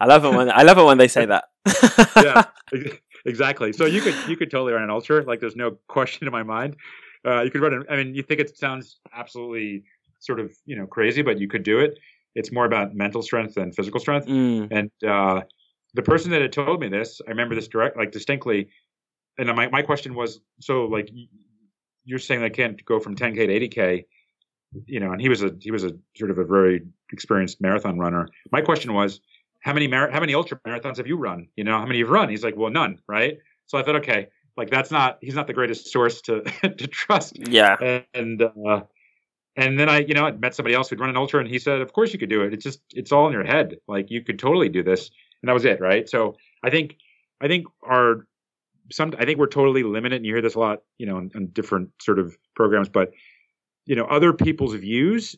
I 0.00 0.06
love 0.06 0.24
it 0.24 0.30
when 0.30 0.50
I 0.50 0.62
love 0.62 0.78
it 0.78 0.84
when 0.84 0.98
they 0.98 1.08
say 1.08 1.26
that. 1.26 1.44
yeah, 2.16 2.44
exactly. 3.24 3.72
So 3.72 3.86
you 3.86 4.00
could 4.00 4.14
you 4.28 4.36
could 4.36 4.50
totally 4.50 4.72
run 4.72 4.82
an 4.82 4.90
ultra. 4.90 5.22
Like 5.22 5.40
there's 5.40 5.56
no 5.56 5.78
question 5.88 6.26
in 6.26 6.32
my 6.32 6.42
mind. 6.42 6.76
Uh, 7.26 7.42
you 7.42 7.50
could 7.50 7.62
run. 7.62 7.72
An, 7.72 7.84
I 7.90 7.96
mean, 7.96 8.14
you 8.14 8.22
think 8.22 8.40
it 8.40 8.56
sounds 8.56 9.00
absolutely 9.14 9.84
sort 10.20 10.40
of 10.40 10.52
you 10.64 10.76
know 10.76 10.86
crazy, 10.86 11.22
but 11.22 11.38
you 11.38 11.48
could 11.48 11.62
do 11.62 11.80
it. 11.80 11.98
It's 12.34 12.52
more 12.52 12.64
about 12.64 12.94
mental 12.94 13.22
strength 13.22 13.54
than 13.54 13.72
physical 13.72 14.00
strength. 14.00 14.26
Mm. 14.26 14.68
And 14.70 14.90
uh, 15.08 15.42
the 15.94 16.02
person 16.02 16.30
that 16.32 16.42
had 16.42 16.52
told 16.52 16.80
me 16.80 16.88
this, 16.88 17.20
I 17.26 17.30
remember 17.30 17.54
this 17.54 17.68
direct 17.68 17.96
like 17.96 18.10
distinctly. 18.10 18.68
And 19.38 19.48
my 19.54 19.68
my 19.68 19.82
question 19.82 20.14
was, 20.14 20.40
so 20.60 20.84
like 20.84 21.10
you're 22.04 22.18
saying 22.18 22.42
I 22.42 22.48
can't 22.48 22.84
go 22.84 23.00
from 23.00 23.16
10k 23.16 23.36
to 23.36 23.80
80k, 23.80 24.04
you 24.86 25.00
know? 25.00 25.12
And 25.12 25.20
he 25.20 25.28
was 25.28 25.42
a 25.42 25.52
he 25.60 25.70
was 25.70 25.84
a 25.84 25.92
sort 26.16 26.30
of 26.30 26.38
a 26.38 26.44
very 26.44 26.82
experienced 27.12 27.60
marathon 27.60 27.98
runner. 27.98 28.28
My 28.52 28.60
question 28.60 28.92
was, 28.92 29.20
how 29.64 29.72
many 29.72 29.88
mar- 29.88 30.10
how 30.10 30.20
many 30.20 30.34
ultra 30.34 30.60
marathons 30.66 30.98
have 30.98 31.06
you 31.06 31.16
run? 31.16 31.48
You 31.56 31.64
know, 31.64 31.78
how 31.78 31.86
many 31.86 31.98
you've 31.98 32.10
run? 32.10 32.28
He's 32.28 32.44
like, 32.44 32.54
well, 32.54 32.70
none, 32.70 32.98
right? 33.08 33.38
So 33.66 33.78
I 33.78 33.82
thought, 33.82 33.96
okay, 33.96 34.28
like 34.58 34.70
that's 34.70 34.90
not 34.90 35.18
he's 35.22 35.34
not 35.34 35.46
the 35.46 35.54
greatest 35.54 35.90
source 35.90 36.20
to 36.22 36.42
to 36.62 36.86
trust. 36.86 37.38
Yeah. 37.48 38.02
And 38.12 38.42
uh, 38.42 38.82
and 39.56 39.80
then 39.80 39.88
I, 39.88 40.00
you 40.00 40.14
know, 40.14 40.26
I 40.26 40.32
met 40.32 40.54
somebody 40.54 40.74
else 40.74 40.90
who'd 40.90 41.00
run 41.00 41.08
an 41.08 41.16
ultra, 41.16 41.40
and 41.40 41.48
he 41.48 41.58
said, 41.58 41.80
of 41.80 41.92
course 41.92 42.12
you 42.12 42.18
could 42.18 42.28
do 42.28 42.42
it. 42.42 42.52
It's 42.52 42.62
just 42.62 42.80
it's 42.90 43.10
all 43.10 43.26
in 43.26 43.32
your 43.32 43.44
head. 43.44 43.76
Like 43.88 44.10
you 44.10 44.22
could 44.22 44.38
totally 44.38 44.68
do 44.68 44.82
this, 44.82 45.10
and 45.42 45.48
that 45.48 45.54
was 45.54 45.64
it, 45.64 45.80
right? 45.80 46.08
So 46.08 46.36
I 46.62 46.68
think 46.68 46.96
I 47.40 47.48
think 47.48 47.66
our 47.82 48.26
some 48.92 49.14
I 49.18 49.24
think 49.24 49.38
we're 49.38 49.46
totally 49.46 49.82
limited, 49.82 50.16
and 50.16 50.26
you 50.26 50.34
hear 50.34 50.42
this 50.42 50.56
a 50.56 50.60
lot, 50.60 50.82
you 50.98 51.06
know, 51.06 51.16
in, 51.16 51.30
in 51.34 51.46
different 51.48 51.88
sort 52.02 52.18
of 52.18 52.36
programs, 52.54 52.90
but 52.90 53.12
you 53.86 53.96
know, 53.96 54.04
other 54.04 54.34
people's 54.34 54.74
views 54.74 55.36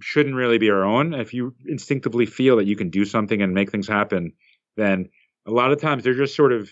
shouldn't 0.00 0.34
really 0.34 0.58
be 0.58 0.70
our 0.70 0.84
own. 0.84 1.14
If 1.14 1.34
you 1.34 1.54
instinctively 1.66 2.26
feel 2.26 2.56
that 2.56 2.66
you 2.66 2.76
can 2.76 2.90
do 2.90 3.04
something 3.04 3.42
and 3.42 3.52
make 3.54 3.70
things 3.70 3.86
happen, 3.88 4.32
then 4.76 5.08
a 5.46 5.50
lot 5.50 5.72
of 5.72 5.80
times 5.80 6.02
they're 6.04 6.14
just 6.14 6.34
sort 6.34 6.52
of, 6.52 6.70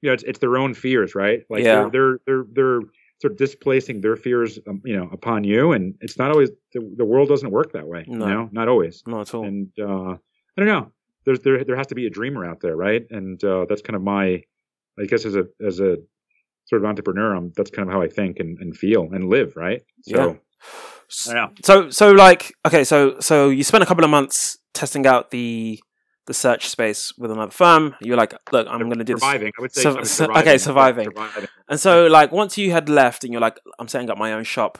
you 0.00 0.08
know, 0.08 0.14
it's, 0.14 0.22
it's 0.22 0.38
their 0.38 0.56
own 0.56 0.74
fears, 0.74 1.14
right? 1.14 1.40
Like 1.50 1.64
Yeah. 1.64 1.88
they're, 1.88 1.90
they're, 1.90 2.18
they're, 2.26 2.44
they're 2.52 2.80
sort 3.20 3.32
of 3.32 3.36
displacing 3.38 4.00
their 4.00 4.16
fears, 4.16 4.58
um, 4.66 4.80
you 4.84 4.96
know, 4.96 5.08
upon 5.12 5.44
you. 5.44 5.72
And 5.72 5.94
it's 6.00 6.18
not 6.18 6.30
always, 6.30 6.50
the, 6.72 6.94
the 6.96 7.04
world 7.04 7.28
doesn't 7.28 7.50
work 7.50 7.72
that 7.72 7.86
way, 7.86 8.04
No. 8.08 8.26
you 8.26 8.34
know, 8.34 8.48
not 8.52 8.68
always. 8.68 9.02
Not 9.06 9.28
at 9.28 9.34
all. 9.34 9.44
And, 9.44 9.68
uh, 9.78 10.12
I 10.14 10.56
don't 10.56 10.66
know, 10.66 10.90
there's, 11.24 11.40
there, 11.40 11.62
there 11.64 11.76
has 11.76 11.88
to 11.88 11.94
be 11.94 12.06
a 12.06 12.10
dreamer 12.10 12.44
out 12.44 12.60
there, 12.60 12.74
right? 12.74 13.04
And, 13.10 13.42
uh, 13.44 13.66
that's 13.68 13.82
kind 13.82 13.96
of 13.96 14.02
my, 14.02 14.42
I 14.98 15.04
guess 15.06 15.24
as 15.24 15.36
a, 15.36 15.44
as 15.64 15.78
a 15.78 15.98
sort 16.64 16.82
of 16.82 16.84
entrepreneur, 16.84 17.36
um, 17.36 17.52
that's 17.56 17.70
kind 17.70 17.88
of 17.88 17.92
how 17.92 18.02
I 18.02 18.08
think 18.08 18.38
and, 18.40 18.58
and 18.58 18.76
feel 18.76 19.02
and 19.12 19.28
live, 19.28 19.56
right? 19.56 19.82
So, 20.02 20.30
I 20.30 21.01
know. 21.28 21.50
So 21.64 21.90
so 21.90 22.10
like 22.12 22.54
okay, 22.66 22.84
so 22.84 23.18
so 23.20 23.48
you 23.48 23.64
spent 23.64 23.82
a 23.82 23.86
couple 23.86 24.04
of 24.04 24.10
months 24.10 24.58
testing 24.74 25.06
out 25.06 25.30
the 25.30 25.80
the 26.26 26.34
search 26.34 26.68
space 26.68 27.12
with 27.18 27.30
another 27.30 27.50
firm. 27.50 27.94
You're 28.00 28.16
like, 28.16 28.32
look, 28.52 28.66
I'm 28.70 28.80
going 28.82 28.98
to 28.98 29.04
do 29.04 29.14
this. 29.14 29.22
surviving. 29.22 29.52
I 29.58 29.62
would 29.62 29.74
say 29.74 29.82
Sur- 29.82 29.90
I 29.90 30.00
was 30.00 30.10
sur- 30.10 30.24
surviving. 30.24 30.42
okay, 30.42 30.58
surviving. 30.58 31.04
surviving. 31.06 31.48
And 31.68 31.80
so 31.80 32.06
like 32.06 32.30
once 32.30 32.56
you 32.56 32.70
had 32.72 32.88
left 32.88 33.24
and 33.24 33.32
you're 33.32 33.40
like, 33.42 33.58
I'm 33.78 33.88
setting 33.88 34.08
up 34.10 34.18
my 34.18 34.32
own 34.32 34.44
shop. 34.44 34.78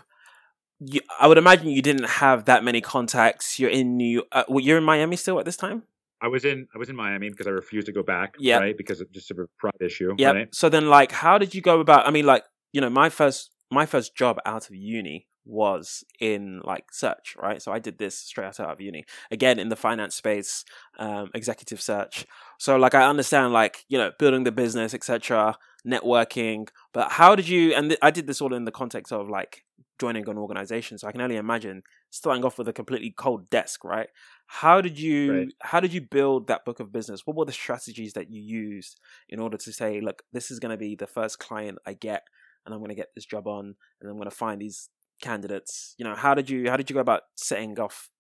You, 0.85 1.01
I 1.21 1.27
would 1.29 1.39
imagine 1.39 1.69
you 1.69 1.83
didn't 1.83 2.09
have 2.09 2.47
that 2.47 2.65
many 2.65 2.81
contacts. 2.81 3.59
You're 3.59 3.71
in 3.71 3.97
New. 3.97 4.25
Uh, 4.33 4.45
well, 4.49 4.61
you're 4.61 4.79
in 4.79 4.85
Miami 4.85 5.17
still 5.17 5.39
at 5.39 5.45
this 5.45 5.57
time. 5.57 5.85
I 6.21 6.29
was 6.29 6.45
in 6.45 6.69
I 6.75 6.79
was 6.79 6.89
in 6.89 6.97
Miami 6.97 7.29
because 7.31 7.47
I 7.47 7.51
refused 7.51 7.87
to 7.87 7.93
go 7.93 8.03
back. 8.03 8.35
Yep. 8.39 8.61
Right, 8.61 8.77
because 8.77 9.01
of 9.01 9.11
just 9.13 9.31
a 9.31 9.47
pride 9.59 9.75
issue. 9.81 10.15
Yeah. 10.19 10.33
Right. 10.33 10.55
So 10.55 10.69
then, 10.69 10.89
like, 10.89 11.13
how 11.13 11.39
did 11.39 11.55
you 11.55 11.61
go 11.61 11.81
about? 11.81 12.07
I 12.07 12.11
mean, 12.11 12.27
like, 12.27 12.45
you 12.73 12.81
know, 12.81 12.91
my 12.91 13.11
first 13.11 13.51
my 13.71 13.87
first 13.87 14.15
job 14.17 14.39
out 14.45 14.69
of 14.69 14.75
uni 14.75 15.27
was 15.45 16.05
in 16.21 16.61
like 16.65 16.93
search, 16.93 17.37
right? 17.41 17.61
So 17.61 17.73
I 17.73 17.79
did 17.79 17.99
this 17.99 18.17
straight 18.17 18.47
out 18.61 18.61
of 18.61 18.81
uni. 18.81 19.05
Again, 19.31 19.59
in 19.59 19.69
the 19.69 19.77
finance 19.77 20.15
space, 20.15 20.65
um, 20.99 21.31
executive 21.35 21.81
search. 21.81 22.27
So 22.59 22.77
like, 22.77 22.95
I 22.95 23.09
understand 23.09 23.53
like 23.53 23.85
you 23.89 23.99
know 23.99 24.13
building 24.19 24.45
the 24.45 24.53
business, 24.53 24.95
etc., 24.95 25.57
networking. 25.87 26.69
But 26.93 27.13
how 27.13 27.35
did 27.35 27.49
you? 27.49 27.75
And 27.75 27.91
th- 27.91 27.99
I 28.03 28.11
did 28.11 28.27
this 28.27 28.41
all 28.41 28.55
in 28.55 28.65
the 28.65 28.73
context 28.73 29.13
of 29.13 29.29
like 29.29 29.65
joining 29.99 30.29
an 30.29 30.39
organization. 30.39 30.99
So 30.99 31.07
I 31.09 31.13
can 31.13 31.21
only 31.21 31.37
imagine 31.37 31.83
starting 32.11 32.45
off 32.45 32.59
with 32.59 32.69
a 32.69 32.73
completely 32.73 33.11
cold 33.17 33.49
desk, 33.51 33.85
right? 33.85 34.09
How 34.47 34.81
did 34.81 34.99
you 34.99 35.33
Right. 35.33 35.49
how 35.61 35.81
did 35.81 35.93
you 35.93 36.01
build 36.01 36.47
that 36.49 36.65
book 36.65 36.81
of 36.81 36.93
business? 36.93 37.27
What 37.27 37.37
were 37.37 37.45
the 37.45 37.53
strategies 37.53 38.13
that 38.15 38.31
you 38.31 38.43
used 38.43 39.01
in 39.29 39.39
order 39.41 39.57
to 39.57 39.73
say, 39.73 40.01
look, 40.01 40.23
this 40.33 40.51
is 40.51 40.59
going 40.59 40.71
to 40.73 40.77
be 40.77 40.95
the 40.95 41.07
first 41.07 41.39
client 41.39 41.79
I 41.87 41.95
get, 41.95 42.27
and 42.65 42.75
I'm 42.75 42.81
going 42.81 42.91
to 42.91 42.95
get 42.95 43.15
this 43.15 43.25
job 43.25 43.47
on, 43.47 43.75
and 44.01 44.11
I'm 44.11 44.17
going 44.17 44.29
to 44.31 44.37
find 44.37 44.61
these 44.61 44.89
candidates. 45.23 45.95
You 45.99 46.05
know, 46.05 46.15
how 46.15 46.35
did 46.35 46.51
you 46.51 46.69
how 46.69 46.77
did 46.77 46.91
you 46.91 46.95
go 46.95 47.01
about 47.01 47.23
setting 47.37 47.79
off 47.81 48.11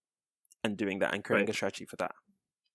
and 0.65 0.77
doing 0.77 1.01
that 1.01 1.15
and 1.15 1.25
creating 1.25 1.49
Right. 1.49 1.51
a 1.51 1.55
strategy 1.55 1.85
for 1.87 1.97
that? 1.97 2.12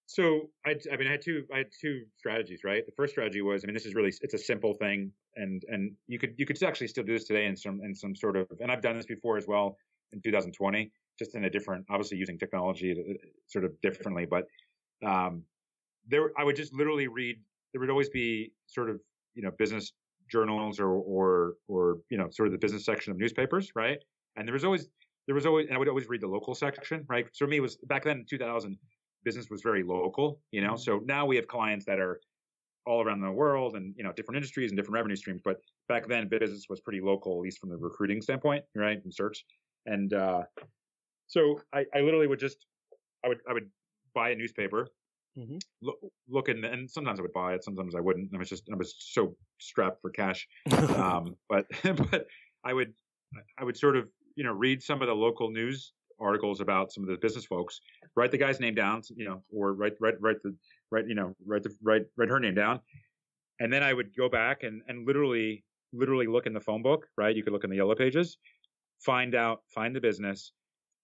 So 0.07 0.51
I, 0.65 0.75
I 0.91 0.95
mean, 0.95 1.07
I 1.07 1.11
had 1.11 1.21
two, 1.21 1.45
I 1.53 1.57
had 1.59 1.67
two 1.81 2.05
strategies, 2.17 2.61
right? 2.63 2.85
The 2.85 2.93
first 2.93 3.11
strategy 3.11 3.41
was, 3.41 3.63
I 3.63 3.67
mean, 3.67 3.73
this 3.73 3.85
is 3.85 3.93
really, 3.93 4.13
it's 4.21 4.33
a 4.33 4.37
simple 4.37 4.73
thing, 4.73 5.11
and 5.35 5.63
and 5.67 5.95
you 6.07 6.17
could 6.17 6.35
you 6.37 6.45
could 6.45 6.61
actually 6.63 6.87
still 6.87 7.03
do 7.03 7.13
this 7.13 7.25
today 7.25 7.45
in 7.45 7.57
some 7.57 7.81
in 7.83 7.93
some 7.93 8.15
sort 8.15 8.37
of, 8.37 8.47
and 8.61 8.71
I've 8.71 8.81
done 8.81 8.95
this 8.95 9.05
before 9.05 9.37
as 9.37 9.47
well 9.47 9.77
in 10.13 10.21
2020, 10.21 10.91
just 11.19 11.35
in 11.35 11.43
a 11.43 11.49
different, 11.49 11.85
obviously 11.89 12.17
using 12.17 12.39
technology 12.39 12.95
sort 13.47 13.65
of 13.65 13.79
differently, 13.81 14.25
but 14.25 14.45
um, 15.05 15.43
there, 16.07 16.31
I 16.37 16.43
would 16.45 16.55
just 16.55 16.73
literally 16.73 17.07
read. 17.07 17.37
There 17.73 17.81
would 17.81 17.89
always 17.89 18.09
be 18.09 18.53
sort 18.67 18.89
of 18.89 19.01
you 19.35 19.43
know 19.43 19.51
business 19.57 19.91
journals 20.31 20.79
or 20.79 20.89
or 20.89 21.55
or 21.67 21.97
you 22.09 22.17
know 22.17 22.29
sort 22.31 22.47
of 22.47 22.53
the 22.53 22.57
business 22.59 22.85
section 22.85 23.11
of 23.11 23.17
newspapers, 23.17 23.71
right? 23.75 23.99
And 24.37 24.47
there 24.47 24.53
was 24.53 24.65
always 24.65 24.89
there 25.27 25.35
was 25.35 25.45
always, 25.45 25.67
and 25.67 25.75
I 25.75 25.79
would 25.79 25.89
always 25.89 26.07
read 26.07 26.21
the 26.21 26.27
local 26.27 26.55
section, 26.55 27.05
right? 27.09 27.27
So 27.33 27.45
for 27.45 27.49
me, 27.49 27.57
it 27.57 27.61
was 27.61 27.77
back 27.77 28.03
then 28.05 28.19
in 28.19 28.25
2000 28.25 28.77
business 29.23 29.49
was 29.49 29.61
very 29.61 29.83
local, 29.83 30.41
you 30.51 30.61
know. 30.61 30.75
So 30.77 30.99
now 30.99 31.25
we 31.25 31.35
have 31.35 31.47
clients 31.47 31.85
that 31.85 31.99
are 31.99 32.21
all 32.85 33.03
around 33.03 33.21
the 33.21 33.31
world 33.31 33.75
and 33.75 33.95
you 33.97 34.03
know 34.03 34.13
different 34.13 34.37
industries 34.37 34.71
and 34.71 34.77
different 34.77 34.95
revenue 34.95 35.15
streams. 35.15 35.41
But 35.43 35.57
back 35.89 36.07
then, 36.07 36.29
business 36.29 36.65
was 36.69 36.81
pretty 36.81 37.01
local, 37.01 37.33
at 37.33 37.39
least 37.39 37.59
from 37.59 37.69
the 37.69 37.77
recruiting 37.77 38.21
standpoint, 38.21 38.65
right? 38.75 39.03
And 39.03 39.13
search. 39.13 39.45
And 39.85 40.13
uh, 40.13 40.43
so 41.27 41.61
I, 41.73 41.85
I 41.93 42.01
literally 42.01 42.27
would 42.27 42.39
just 42.39 42.67
I 43.25 43.29
would 43.29 43.39
I 43.49 43.53
would 43.53 43.71
buy 44.13 44.31
a 44.31 44.35
newspaper, 44.35 44.89
Mhm. 45.37 45.59
look, 45.81 45.99
look 46.27 46.49
in, 46.49 46.61
the, 46.61 46.71
and 46.71 46.89
sometimes 46.89 47.19
I 47.19 47.23
would 47.23 47.33
buy 47.33 47.53
it, 47.55 47.63
sometimes 47.63 47.95
I 47.95 47.99
wouldn't. 47.99 48.33
I 48.33 48.37
was 48.37 48.49
just 48.49 48.69
I 48.71 48.75
was 48.75 48.95
so 48.99 49.37
strapped 49.59 50.01
for 50.01 50.09
cash 50.09 50.47
um, 50.95 51.37
but 51.49 51.67
but 51.83 52.27
I 52.63 52.73
would 52.73 52.93
I 53.57 53.63
would 53.63 53.77
sort 53.77 53.97
of 53.97 54.09
you 54.37 54.43
know 54.45 54.53
read 54.53 54.81
some 54.81 55.01
of 55.01 55.07
the 55.07 55.13
local 55.15 55.49
news 55.51 55.93
articles 56.19 56.61
about 56.61 56.91
some 56.93 57.03
of 57.03 57.09
the 57.09 57.17
business 57.17 57.45
folks, 57.45 57.81
write 58.15 58.31
the 58.31 58.37
guy's 58.37 58.59
name 58.59 58.75
down, 58.75 59.01
you 59.15 59.25
know, 59.25 59.43
or 59.51 59.73
write 59.73 59.93
write 59.99 60.15
write 60.21 60.41
the 60.43 60.55
write 60.91 61.07
you 61.07 61.15
know 61.15 61.35
write 61.45 61.63
the 61.63 61.71
write 61.83 62.03
write 62.17 62.29
her 62.29 62.39
name 62.39 62.55
down, 62.55 62.79
and 63.59 63.73
then 63.73 63.83
I 63.83 63.91
would 63.93 64.15
go 64.15 64.29
back 64.29 64.63
and 64.63 64.81
and 64.87 65.05
literally 65.05 65.65
literally 65.91 66.27
look 66.27 66.45
in 66.45 66.53
the 66.53 66.61
phone 66.61 66.83
book, 66.83 67.07
right? 67.17 67.35
You 67.35 67.43
could 67.43 67.53
look 67.53 67.63
in 67.63 67.69
the 67.69 67.75
yellow 67.77 67.95
pages, 67.95 68.37
find 69.03 69.35
out 69.35 69.63
find 69.73 69.95
the 69.95 70.01
business. 70.01 70.53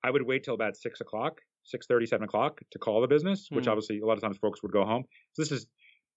I 0.04 0.12
would 0.12 0.24
wait 0.24 0.44
till 0.44 0.54
about 0.54 0.76
six 0.78 1.02
o'clock, 1.02 1.42
six 1.64 1.88
thirty, 1.88 2.06
seven 2.06 2.26
o'clock 2.26 2.62
to 2.72 2.80
call 2.80 3.02
the 3.02 3.08
business, 3.08 3.48
which 3.52 3.66
Mm. 3.66 3.72
obviously 3.72 4.00
a 4.00 4.06
lot 4.06 4.18
of 4.18 4.22
times 4.22 4.38
folks 4.38 4.62
would 4.64 4.72
go 4.72 4.86
home. 4.86 5.04
So 5.34 5.42
this 5.42 5.52
is 5.52 5.68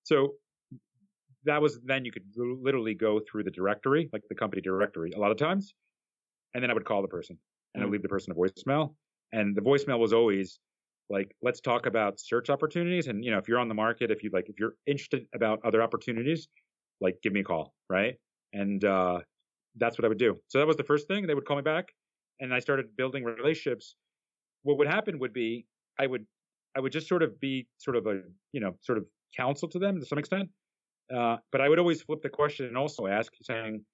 so 0.02 0.35
that 1.44 1.62
was 1.62 1.81
then 1.83 2.05
you 2.05 2.12
could 2.12 2.24
literally 2.37 2.94
go 2.94 3.20
through 3.20 3.44
the 3.44 3.50
directory, 3.50 4.11
like 4.12 4.22
the 4.29 4.35
company 4.35 4.61
directory, 4.61 5.12
a 5.12 5.18
lot 5.18 5.31
of 5.31 5.38
times, 5.38 5.74
and 6.57 6.64
then 6.64 6.73
I 6.73 6.75
would 6.75 6.87
call 6.87 7.03
the 7.03 7.09
person 7.09 7.38
and 7.75 7.85
I 7.85 7.87
Mm. 7.87 7.87
would 7.87 7.92
leave 7.95 8.03
the 8.03 8.11
person 8.11 8.33
a 8.33 8.37
voicemail, 8.37 8.97
and 9.33 9.57
the 9.57 9.62
voicemail 9.62 10.01
was 10.01 10.14
always 10.14 10.61
like, 11.11 11.37
"Let's 11.42 11.61
talk 11.62 11.87
about 11.87 12.21
search 12.21 12.51
opportunities, 12.51 13.09
and 13.09 13.25
you 13.25 13.31
know, 13.33 13.38
if 13.38 13.49
you're 13.49 13.61
on 13.61 13.69
the 13.69 13.75
market, 13.77 14.11
if 14.12 14.25
you 14.25 14.31
like, 14.33 14.49
if 14.51 14.61
you're 14.61 14.77
interested 14.87 15.29
about 15.35 15.61
other 15.64 15.83
opportunities, 15.83 16.49
like, 17.03 17.21
give 17.23 17.35
me 17.35 17.42
a 17.42 17.45
call, 17.45 17.75
right?" 17.90 18.16
And 18.55 18.85
uh, 18.85 19.23
that's 19.77 19.99
what 19.99 20.07
I 20.07 20.09
would 20.09 20.19
do. 20.19 20.37
So 20.49 20.61
that 20.61 20.69
was 20.69 20.77
the 20.79 20.85
first 20.85 21.09
thing. 21.09 21.27
They 21.29 21.35
would 21.35 21.47
call 21.47 21.57
me 21.57 21.62
back, 21.62 21.95
and 22.40 22.55
I 22.55 22.61
started 22.61 22.97
building 22.97 23.25
relationships. 23.25 23.97
What 24.62 24.79
would 24.79 24.88
happen 24.88 25.19
would 25.21 25.33
be 25.33 25.66
I 25.99 26.07
would 26.07 26.27
I 26.77 26.81
would 26.81 26.92
just 26.92 27.09
sort 27.09 27.23
of 27.23 27.40
be 27.40 27.69
sort 27.79 27.97
of 27.97 28.07
a 28.07 28.23
you 28.53 28.61
know 28.61 28.79
sort 28.83 28.99
of 28.99 29.07
counsel 29.37 29.69
to 29.71 29.79
them 29.79 30.01
to 30.01 30.07
some 30.07 30.19
extent. 30.19 30.51
Uh, 31.14 31.38
but 31.53 31.61
I 31.61 31.69
would 31.69 31.79
always 31.79 32.03
flip 32.03 32.23
the 32.23 32.31
question 32.31 32.66
and 32.66 32.77
also 32.77 33.07
ask, 33.07 33.33
saying, 33.42 33.87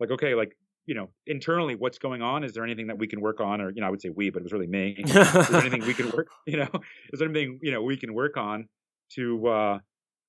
like, 0.00 0.10
okay, 0.12 0.34
like, 0.34 0.56
you 0.86 0.94
know, 0.94 1.10
internally, 1.26 1.74
what's 1.74 1.98
going 1.98 2.22
on? 2.22 2.44
Is 2.44 2.52
there 2.52 2.64
anything 2.64 2.88
that 2.88 2.98
we 2.98 3.06
can 3.06 3.20
work 3.20 3.40
on? 3.40 3.60
Or, 3.60 3.70
you 3.70 3.80
know, 3.80 3.86
I 3.86 3.90
would 3.90 4.02
say 4.02 4.10
we, 4.10 4.30
but 4.30 4.40
it 4.40 4.42
was 4.42 4.52
really 4.52 4.66
me. 4.66 4.96
Is 5.06 5.12
there 5.48 5.60
anything 5.60 5.84
we 5.86 5.94
can 5.94 6.10
work, 6.10 6.28
you 6.46 6.58
know, 6.58 6.68
is 7.12 7.18
there 7.18 7.28
anything, 7.28 7.58
you 7.62 7.72
know, 7.72 7.82
we 7.82 7.96
can 7.96 8.12
work 8.12 8.36
on 8.36 8.68
to, 9.14 9.46
uh, 9.46 9.78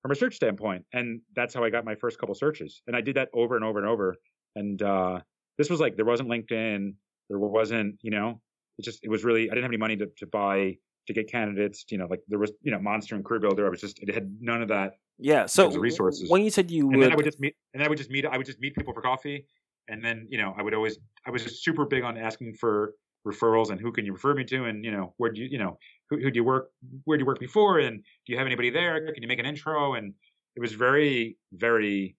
from 0.01 0.11
a 0.11 0.15
search 0.15 0.35
standpoint? 0.35 0.85
And 0.93 1.21
that's 1.35 1.53
how 1.53 1.63
I 1.63 1.69
got 1.69 1.83
my 1.83 1.95
first 1.95 2.19
couple 2.19 2.35
searches. 2.35 2.81
And 2.87 2.95
I 2.95 3.01
did 3.01 3.15
that 3.15 3.29
over 3.33 3.55
and 3.55 3.65
over 3.65 3.79
and 3.79 3.87
over. 3.87 4.15
And, 4.55 4.81
uh, 4.81 5.19
this 5.57 5.69
was 5.69 5.79
like, 5.79 5.95
there 5.95 6.05
wasn't 6.05 6.29
LinkedIn. 6.29 6.93
There 7.29 7.39
wasn't, 7.39 7.95
you 8.01 8.11
know, 8.11 8.39
it 8.77 8.85
just, 8.85 8.99
it 9.03 9.09
was 9.09 9.23
really, 9.23 9.49
I 9.49 9.53
didn't 9.53 9.63
have 9.63 9.71
any 9.71 9.77
money 9.77 9.97
to, 9.97 10.07
to 10.17 10.27
buy, 10.27 10.77
to 11.07 11.13
get 11.13 11.29
candidates, 11.29 11.85
you 11.89 11.97
know, 11.97 12.07
like 12.09 12.21
there 12.27 12.39
was, 12.39 12.51
you 12.61 12.71
know, 12.71 12.79
Monster 12.79 13.15
and 13.15 13.25
Career 13.25 13.39
Builder. 13.39 13.65
I 13.65 13.69
was 13.69 13.81
just, 13.81 13.99
it 14.01 14.13
had 14.13 14.37
none 14.39 14.61
of 14.61 14.69
that 14.69 14.93
yeah. 15.17 15.45
So 15.45 15.69
resources. 15.71 16.29
when 16.29 16.41
you 16.41 16.49
said 16.49 16.69
you 16.71 16.87
and 16.87 16.97
would, 16.97 17.05
then 17.05 17.11
I 17.13 17.15
would 17.15 17.25
just 17.25 17.39
meet, 17.39 17.55
and 17.73 17.81
then 17.81 17.87
I 17.87 17.89
would 17.89 17.97
just 17.97 18.09
meet, 18.09 18.25
I 18.25 18.37
would 18.37 18.45
just 18.45 18.59
meet 18.59 18.75
people 18.75 18.93
for 18.93 19.01
coffee, 19.01 19.45
and 19.87 20.03
then 20.03 20.27
you 20.29 20.37
know, 20.37 20.53
I 20.57 20.63
would 20.63 20.73
always, 20.73 20.97
I 21.25 21.31
was 21.31 21.43
just 21.43 21.63
super 21.63 21.85
big 21.85 22.03
on 22.03 22.17
asking 22.17 22.55
for 22.55 22.93
referrals 23.27 23.71
and 23.71 23.79
who 23.79 23.91
can 23.91 24.05
you 24.05 24.13
refer 24.13 24.33
me 24.35 24.43
to, 24.45 24.65
and 24.65 24.83
you 24.85 24.91
know, 24.91 25.13
where 25.17 25.31
do 25.31 25.41
you, 25.41 25.47
you 25.49 25.57
know, 25.57 25.77
who, 26.09 26.17
who 26.17 26.29
do 26.31 26.37
you 26.37 26.43
work, 26.43 26.69
where 27.05 27.17
do 27.17 27.23
you 27.23 27.25
work 27.25 27.39
before, 27.39 27.79
and 27.79 27.97
do 28.25 28.33
you 28.33 28.37
have 28.37 28.45
anybody 28.45 28.69
there? 28.69 29.11
Can 29.13 29.21
you 29.23 29.27
make 29.27 29.39
an 29.39 29.45
intro? 29.45 29.95
And 29.95 30.13
it 30.55 30.59
was 30.59 30.73
very, 30.73 31.37
very, 31.51 32.15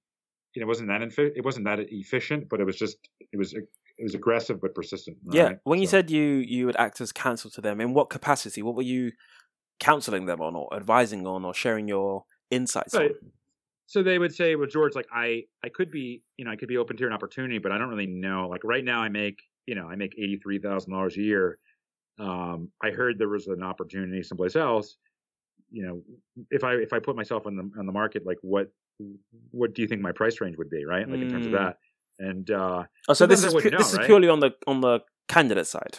you 0.54 0.60
know, 0.60 0.64
it 0.64 0.68
wasn't 0.68 0.88
that 0.88 1.00
infi- 1.02 1.32
it 1.36 1.44
wasn't 1.44 1.66
that 1.66 1.78
efficient, 1.80 2.48
but 2.48 2.60
it 2.60 2.64
was 2.64 2.76
just, 2.76 2.96
it 3.32 3.36
was, 3.36 3.54
it 3.54 4.02
was 4.02 4.14
aggressive 4.14 4.60
but 4.60 4.74
persistent. 4.74 5.16
yeah. 5.30 5.42
right? 5.44 5.58
When 5.64 5.80
you 5.80 5.86
said 5.86 6.10
you 6.10 6.22
you 6.22 6.66
would 6.66 6.76
act 6.76 7.00
as 7.00 7.12
counsel 7.12 7.50
to 7.52 7.60
them, 7.60 7.80
in 7.80 7.94
what 7.94 8.10
capacity? 8.10 8.62
What 8.62 8.74
were 8.74 8.82
you 8.82 9.12
counseling 9.78 10.26
them 10.26 10.40
on, 10.40 10.56
or 10.56 10.74
advising 10.74 11.26
on, 11.26 11.44
or 11.44 11.54
sharing 11.54 11.86
your 11.88 12.24
insights 12.50 12.94
Right. 12.94 13.10
on? 13.10 13.32
So 13.86 14.02
they 14.02 14.18
would 14.18 14.34
say, 14.34 14.56
well, 14.56 14.68
George, 14.68 14.94
like 14.94 15.06
I, 15.12 15.44
I 15.64 15.68
could 15.68 15.90
be, 15.90 16.22
you 16.36 16.44
know, 16.44 16.50
I 16.50 16.56
could 16.56 16.68
be 16.68 16.76
open 16.76 16.96
to 16.96 17.06
an 17.06 17.12
opportunity, 17.12 17.58
but 17.58 17.72
I 17.72 17.78
don't 17.78 17.88
really 17.88 18.06
know. 18.06 18.48
Like 18.48 18.64
right 18.64 18.84
now, 18.84 19.00
I 19.00 19.08
make, 19.08 19.40
you 19.66 19.74
know, 19.74 19.88
I 19.88 19.96
make 19.96 20.14
eighty 20.18 20.36
three 20.36 20.58
thousand 20.58 20.92
dollars 20.92 21.16
a 21.16 21.22
year. 21.22 21.58
Um, 22.18 22.70
I 22.82 22.90
heard 22.90 23.18
there 23.18 23.28
was 23.28 23.46
an 23.46 23.62
opportunity 23.62 24.22
someplace 24.22 24.56
else. 24.56 24.96
You 25.70 25.82
know, 25.86 26.02
if 26.50 26.64
I 26.64 26.74
if 26.74 26.92
I 26.92 26.98
put 26.98 27.16
myself 27.16 27.46
on 27.46 27.56
the 27.56 27.70
on 27.78 27.86
the 27.86 27.92
market, 27.92 28.24
like 28.26 28.38
what 28.42 28.68
what 29.50 29.74
do 29.74 29.82
you 29.82 29.88
think 29.88 30.00
my 30.00 30.12
price 30.12 30.40
range 30.40 30.56
would 30.56 30.70
be, 30.70 30.84
right? 30.84 31.08
Like 31.08 31.20
in 31.20 31.28
terms 31.28 31.46
of 31.46 31.52
Mm. 31.52 31.58
that. 31.58 31.78
And 32.18 32.50
uh, 32.50 32.84
Oh, 33.08 33.12
so 33.12 33.26
this 33.26 33.44
is 33.44 33.52
pu- 33.52 33.60
this 33.60 33.72
know, 33.72 33.78
is 33.78 33.96
right? 33.98 34.06
purely 34.06 34.28
on 34.28 34.40
the 34.40 34.52
on 34.66 34.80
the 34.80 35.00
candidate 35.28 35.66
side. 35.66 35.98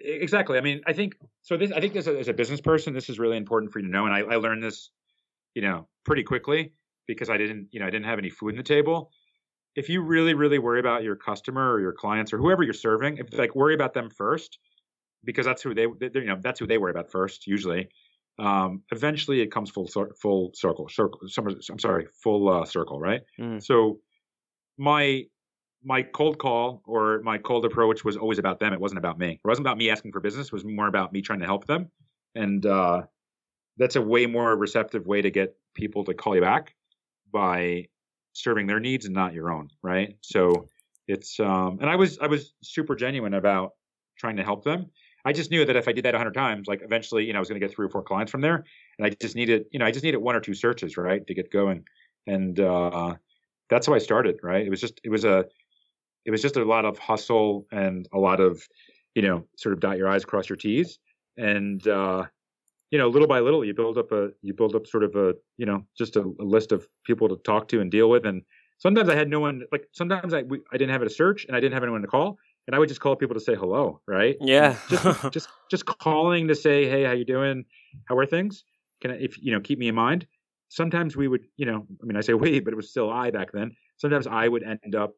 Exactly. 0.00 0.58
I 0.58 0.62
mean, 0.62 0.80
I 0.86 0.92
think 0.94 1.14
so. 1.42 1.56
This, 1.56 1.70
I 1.70 1.80
think, 1.80 1.94
as 1.94 2.08
a, 2.08 2.18
as 2.18 2.28
a 2.28 2.32
business 2.32 2.60
person, 2.60 2.94
this 2.94 3.08
is 3.08 3.18
really 3.18 3.36
important 3.36 3.72
for 3.72 3.78
you 3.78 3.86
to 3.86 3.92
know. 3.92 4.06
And 4.06 4.14
I, 4.14 4.20
I 4.20 4.36
learned 4.36 4.62
this, 4.62 4.90
you 5.54 5.62
know, 5.62 5.86
pretty 6.04 6.22
quickly 6.22 6.72
because 7.06 7.30
I 7.30 7.36
didn't, 7.36 7.68
you 7.70 7.80
know, 7.80 7.86
I 7.86 7.90
didn't 7.90 8.06
have 8.06 8.18
any 8.18 8.30
food 8.30 8.50
in 8.50 8.56
the 8.56 8.62
table. 8.62 9.10
If 9.74 9.88
you 9.88 10.02
really, 10.02 10.34
really 10.34 10.58
worry 10.58 10.80
about 10.80 11.02
your 11.02 11.16
customer 11.16 11.72
or 11.72 11.80
your 11.80 11.92
clients 11.92 12.32
or 12.32 12.38
whoever 12.38 12.62
you're 12.62 12.74
serving, 12.74 13.18
if 13.18 13.32
like 13.36 13.54
worry 13.54 13.74
about 13.74 13.94
them 13.94 14.10
first, 14.10 14.58
because 15.24 15.46
that's 15.46 15.62
who 15.62 15.74
they, 15.74 15.82
you 15.82 16.24
know, 16.24 16.38
that's 16.40 16.60
who 16.60 16.66
they 16.66 16.78
worry 16.78 16.90
about 16.90 17.10
first 17.10 17.46
usually. 17.46 17.88
Um, 18.38 18.82
eventually, 18.90 19.40
it 19.40 19.50
comes 19.50 19.70
full 19.70 19.88
full 20.20 20.52
circle. 20.54 20.88
Circle. 20.88 21.20
I'm 21.70 21.78
sorry, 21.78 22.06
full 22.22 22.48
uh, 22.48 22.64
circle. 22.64 22.98
Right. 23.00 23.20
Mm. 23.38 23.62
So 23.62 24.00
my 24.78 25.24
my 25.84 26.02
cold 26.02 26.38
call 26.38 26.82
or 26.86 27.20
my 27.22 27.38
cold 27.38 27.64
approach 27.64 28.04
was 28.04 28.16
always 28.16 28.38
about 28.38 28.60
them. 28.60 28.72
It 28.72 28.80
wasn't 28.80 28.98
about 28.98 29.18
me. 29.18 29.32
It 29.32 29.48
wasn't 29.48 29.66
about 29.66 29.78
me 29.78 29.90
asking 29.90 30.12
for 30.12 30.20
business. 30.20 30.46
It 30.46 30.52
was 30.52 30.64
more 30.64 30.86
about 30.86 31.12
me 31.12 31.22
trying 31.22 31.40
to 31.40 31.46
help 31.46 31.66
them. 31.66 31.90
And 32.34 32.64
uh, 32.64 33.02
that's 33.78 33.96
a 33.96 34.02
way 34.02 34.26
more 34.26 34.56
receptive 34.56 35.06
way 35.06 35.22
to 35.22 35.30
get 35.30 35.56
people 35.74 36.04
to 36.04 36.14
call 36.14 36.34
you 36.34 36.40
back 36.40 36.74
by 37.32 37.86
serving 38.32 38.66
their 38.66 38.80
needs 38.80 39.06
and 39.06 39.14
not 39.14 39.34
your 39.34 39.50
own, 39.50 39.68
right? 39.82 40.16
So 40.20 40.68
it's 41.08 41.40
um, 41.40 41.78
and 41.80 41.90
I 41.90 41.96
was 41.96 42.18
I 42.18 42.26
was 42.26 42.54
super 42.62 42.94
genuine 42.94 43.34
about 43.34 43.72
trying 44.18 44.36
to 44.36 44.44
help 44.44 44.64
them. 44.64 44.86
I 45.24 45.32
just 45.32 45.50
knew 45.50 45.64
that 45.64 45.76
if 45.76 45.86
I 45.86 45.92
did 45.92 46.04
that 46.04 46.14
a 46.14 46.18
hundred 46.18 46.34
times, 46.34 46.66
like 46.66 46.82
eventually, 46.82 47.24
you 47.24 47.32
know, 47.32 47.38
I 47.38 47.40
was 47.40 47.48
going 47.48 47.60
to 47.60 47.66
get 47.66 47.74
three 47.74 47.86
or 47.86 47.88
four 47.88 48.02
clients 48.02 48.32
from 48.32 48.40
there, 48.40 48.64
and 48.98 49.06
I 49.06 49.10
just 49.10 49.36
needed, 49.36 49.66
you 49.70 49.78
know, 49.78 49.86
I 49.86 49.92
just 49.92 50.04
needed 50.04 50.18
one 50.18 50.34
or 50.34 50.40
two 50.40 50.54
searches, 50.54 50.96
right, 50.96 51.24
to 51.26 51.34
get 51.34 51.52
going, 51.52 51.84
and 52.26 52.58
uh, 52.58 53.14
that's 53.70 53.86
how 53.86 53.94
I 53.94 53.98
started, 53.98 54.40
right? 54.42 54.66
It 54.66 54.70
was 54.70 54.80
just, 54.80 55.00
it 55.04 55.10
was 55.10 55.24
a, 55.24 55.44
it 56.24 56.32
was 56.32 56.42
just 56.42 56.56
a 56.56 56.64
lot 56.64 56.84
of 56.84 56.98
hustle 56.98 57.66
and 57.70 58.08
a 58.12 58.18
lot 58.18 58.40
of, 58.40 58.66
you 59.14 59.22
know, 59.22 59.46
sort 59.56 59.74
of 59.74 59.80
dot 59.80 59.96
your 59.96 60.08
i's, 60.08 60.24
cross 60.24 60.48
your 60.48 60.56
t's, 60.56 60.98
and 61.36 61.86
uh, 61.86 62.24
you 62.92 62.98
know, 62.98 63.08
little 63.08 63.26
by 63.26 63.40
little, 63.40 63.64
you 63.64 63.72
build 63.72 63.96
up 63.96 64.12
a, 64.12 64.28
you 64.42 64.52
build 64.52 64.76
up 64.76 64.86
sort 64.86 65.02
of 65.02 65.16
a, 65.16 65.34
you 65.56 65.64
know, 65.64 65.84
just 65.96 66.14
a, 66.14 66.20
a 66.20 66.44
list 66.44 66.70
of 66.72 66.86
people 67.04 67.26
to 67.28 67.36
talk 67.36 67.66
to 67.68 67.80
and 67.80 67.90
deal 67.90 68.08
with, 68.08 68.26
and 68.26 68.42
sometimes 68.78 69.08
I 69.08 69.16
had 69.16 69.28
no 69.28 69.40
one, 69.40 69.62
like 69.72 69.88
sometimes 69.92 70.34
I, 70.34 70.42
we, 70.42 70.60
I 70.70 70.76
didn't 70.76 70.92
have 70.92 71.00
it 71.00 71.08
to 71.08 71.14
search 71.14 71.46
and 71.46 71.56
I 71.56 71.60
didn't 71.60 71.72
have 71.72 71.82
anyone 71.82 72.02
to 72.02 72.06
call, 72.06 72.36
and 72.66 72.76
I 72.76 72.78
would 72.78 72.90
just 72.90 73.00
call 73.00 73.16
people 73.16 73.34
to 73.34 73.40
say 73.40 73.54
hello, 73.54 74.00
right? 74.06 74.36
Yeah. 74.40 74.76
just 74.90 75.04
just 75.32 75.48
just 75.70 75.86
calling 75.86 76.48
to 76.48 76.54
say 76.54 76.88
hey 76.88 77.02
how 77.02 77.12
you 77.12 77.24
doing? 77.24 77.64
How 78.04 78.16
are 78.18 78.26
things? 78.26 78.64
Can 79.00 79.10
I, 79.10 79.14
if 79.14 79.42
you 79.42 79.52
know 79.52 79.60
keep 79.60 79.78
me 79.78 79.88
in 79.88 79.94
mind. 79.94 80.26
Sometimes 80.68 81.16
we 81.16 81.28
would 81.28 81.42
you 81.56 81.66
know 81.66 81.86
i 82.02 82.06
mean 82.06 82.16
i 82.16 82.22
say 82.22 82.32
we 82.32 82.58
but 82.60 82.72
it 82.72 82.76
was 82.76 82.90
still 82.90 83.10
i 83.10 83.30
back 83.30 83.52
then. 83.52 83.72
Sometimes 83.96 84.26
i 84.26 84.46
would 84.48 84.62
end 84.62 84.94
up 84.94 85.14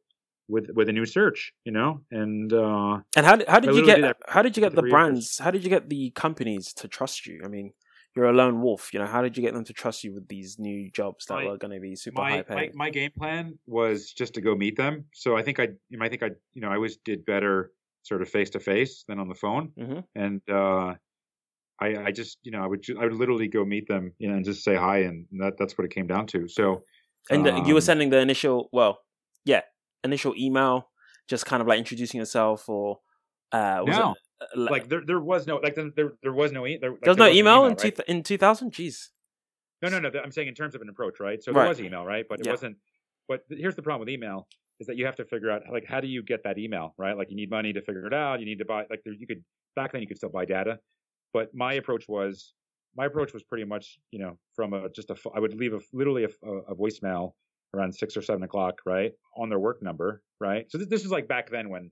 with 0.49 0.69
with 0.75 0.89
a 0.89 0.93
new 0.93 1.07
search 1.07 1.53
you 1.65 1.73
know 1.73 2.01
and 2.11 2.53
uh 2.53 3.01
And 3.17 3.25
how 3.27 3.37
did, 3.37 3.49
how 3.49 3.61
did 3.61 3.75
you 3.75 3.85
get 3.87 4.01
did 4.01 4.15
how 4.29 4.43
did 4.43 4.57
you 4.57 4.61
get 4.61 4.75
the 4.75 4.83
three 4.83 4.91
years. 4.91 4.93
brands? 4.93 5.39
How 5.39 5.51
did 5.51 5.63
you 5.65 5.71
get 5.71 5.89
the 5.89 6.11
companies 6.11 6.73
to 6.75 6.89
trust 6.89 7.27
you? 7.27 7.41
I 7.45 7.49
mean, 7.49 7.73
you're 8.15 8.27
a 8.27 8.33
lone 8.33 8.61
wolf. 8.61 8.93
You 8.93 9.01
know, 9.01 9.07
how 9.07 9.23
did 9.23 9.37
you 9.37 9.43
get 9.43 9.55
them 9.55 9.65
to 9.65 9.73
trust 9.73 10.05
you 10.05 10.13
with 10.15 10.29
these 10.29 10.59
new 10.59 10.91
jobs 10.91 11.27
that 11.27 11.35
My- 11.35 11.47
were 11.47 11.57
going 11.59 11.75
to 11.75 11.81
be 11.81 11.97
super 11.97 12.21
my, 12.23 12.31
high 12.31 12.37
my 12.49 12.55
paying? 12.57 12.73
my 12.75 12.91
game 12.91 13.11
plan 13.21 13.59
was 13.67 14.13
just 14.13 14.35
to 14.35 14.41
go 14.41 14.55
meet 14.55 14.77
them 14.77 14.95
so 15.15 15.29
i 15.37 15.43
think 15.43 15.59
i 15.59 15.67
you 15.91 15.97
know, 15.99 16.05
i 16.05 16.09
think 16.11 16.23
i 16.23 16.31
you 16.55 16.61
know 16.63 16.69
i 16.71 16.77
always 16.81 16.97
did 16.99 17.25
better 17.25 17.55
sort 18.03 18.21
of 18.23 18.29
face 18.29 18.51
to 18.51 18.61
face 18.61 19.05
than 19.09 19.19
on 19.19 19.29
the 19.33 19.35
phone 19.45 19.73
Mhm. 19.79 20.05
and 20.15 20.41
uh 20.51 20.95
I, 21.81 21.89
I 22.09 22.11
just 22.13 22.39
you 22.47 22.53
know 22.53 22.63
I 22.63 22.69
would 22.71 22.83
ju- 22.87 22.99
I 23.01 23.05
would 23.07 23.15
literally 23.23 23.49
go 23.49 23.65
meet 23.65 23.87
them 23.89 24.13
you 24.21 24.29
know 24.29 24.37
and 24.37 24.45
just 24.45 24.63
say 24.63 24.77
hi 24.77 24.99
and 25.09 25.27
that 25.43 25.55
that's 25.59 25.75
what 25.77 25.85
it 25.85 25.91
came 25.97 26.07
down 26.07 26.25
to. 26.29 26.47
So 26.49 26.85
And 27.31 27.43
uh, 27.47 27.65
you 27.67 27.75
were 27.75 27.85
um, 27.85 27.89
sending 27.91 28.11
the 28.11 28.19
initial, 28.29 28.69
well, 28.73 28.93
yeah, 29.45 29.63
initial 30.05 30.35
email, 30.37 30.91
just 31.29 31.47
kind 31.47 31.61
of 31.61 31.67
like 31.67 31.79
introducing 31.79 32.19
yourself, 32.19 32.69
or 32.69 33.01
uh, 33.53 33.81
was 33.83 33.97
no, 33.97 34.13
it 34.13 34.19
uh, 34.57 34.71
like 34.71 34.89
there 34.89 35.03
there 35.05 35.21
was 35.21 35.47
no 35.47 35.57
like 35.57 35.75
there 35.75 36.13
there 36.23 36.33
was 36.33 36.53
no 36.53 36.67
e- 36.67 36.79
there, 36.81 36.91
like, 36.91 37.01
there 37.03 37.11
was 37.11 37.19
no 37.19 37.25
wasn't 37.25 37.39
email, 37.39 37.67
in 37.67 37.77
right? 37.77 37.97
two, 37.97 38.03
in 38.07 38.23
two 38.23 38.39
thousand? 38.39 38.73
Jeez. 38.73 39.09
No, 39.83 39.89
no, 39.89 39.99
no. 40.01 40.11
I'm 40.23 40.33
saying 40.33 40.49
in 40.49 40.55
terms 40.55 40.75
of 40.75 40.81
an 40.83 40.89
approach, 40.89 41.21
right? 41.21 41.43
So 41.43 41.53
Right. 41.53 41.63
there 41.63 41.69
was 41.69 41.81
email, 41.81 42.05
right? 42.05 42.25
But 42.29 42.41
it 42.41 42.47
Yeah. 42.47 42.53
wasn't. 42.53 42.77
But 43.29 43.41
here's 43.51 43.75
the 43.75 43.83
problem 43.83 44.01
with 44.01 44.09
email 44.11 44.49
is 44.81 44.87
that 44.87 44.97
you 44.97 45.07
have 45.07 45.17
to 45.17 45.25
figure 45.25 45.51
out 45.51 45.63
like 45.71 45.85
how 45.87 46.01
do 46.01 46.09
you 46.09 46.23
get 46.23 46.43
that 46.45 46.59
email, 46.59 46.95
right? 46.99 47.17
Like 47.17 47.31
you 47.31 47.37
need 47.37 47.51
money 47.51 47.73
to 47.73 47.81
figure 47.83 48.07
it 48.07 48.15
out. 48.15 48.41
You 48.41 48.47
need 48.47 48.59
to 48.59 48.65
buy 48.65 48.87
like 48.91 49.03
there, 49.05 49.15
you 49.15 49.27
could 49.27 49.43
back 49.77 49.93
then 49.93 50.01
you 50.01 50.07
could 50.09 50.17
still 50.17 50.31
buy 50.31 50.45
data, 50.45 50.79
but 51.33 51.55
my 51.55 51.75
approach 51.75 52.07
was 52.09 52.55
my 52.97 53.07
approach 53.07 53.33
was 53.33 53.43
pretty 53.43 53.65
much 53.65 53.99
you 54.11 54.19
know 54.19 54.39
from 54.55 54.73
a 54.73 54.89
just 54.91 55.11
a 55.11 55.17
I 55.35 55.41
would 55.41 55.55
leave 55.55 55.75
a 55.75 55.81
literally 55.93 56.25
a, 56.25 56.49
a, 56.49 56.53
a 56.73 56.75
voicemail 56.75 57.33
around 57.75 57.95
six 57.95 58.17
or 58.17 58.23
seven 58.23 58.43
o'clock, 58.43 58.81
right, 58.87 59.13
on 59.37 59.49
their 59.49 59.59
work 59.59 59.83
number, 59.83 60.23
right? 60.41 60.71
So 60.71 60.79
th- 60.79 60.91
this 60.91 61.05
is 61.05 61.11
like 61.11 61.29
back 61.29 61.51
then 61.51 61.69
when 61.71 61.91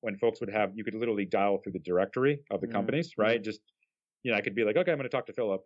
when 0.00 0.16
folks 0.16 0.40
would 0.40 0.50
have 0.50 0.72
you 0.76 0.84
could 0.84 0.94
literally 0.94 1.24
dial 1.26 1.58
through 1.58 1.72
the 1.72 1.80
directory 1.80 2.42
of 2.50 2.60
the 2.60 2.68
Mm, 2.68 2.72
companies, 2.72 3.14
right? 3.18 3.42
Just 3.42 3.60
you 4.22 4.32
know 4.32 4.38
I 4.38 4.40
could 4.40 4.54
be 4.54 4.64
like, 4.64 4.76
okay, 4.76 4.92
I'm 4.92 4.98
going 4.98 5.08
to 5.10 5.16
talk 5.16 5.26
to 5.26 5.32
Philip. 5.32 5.62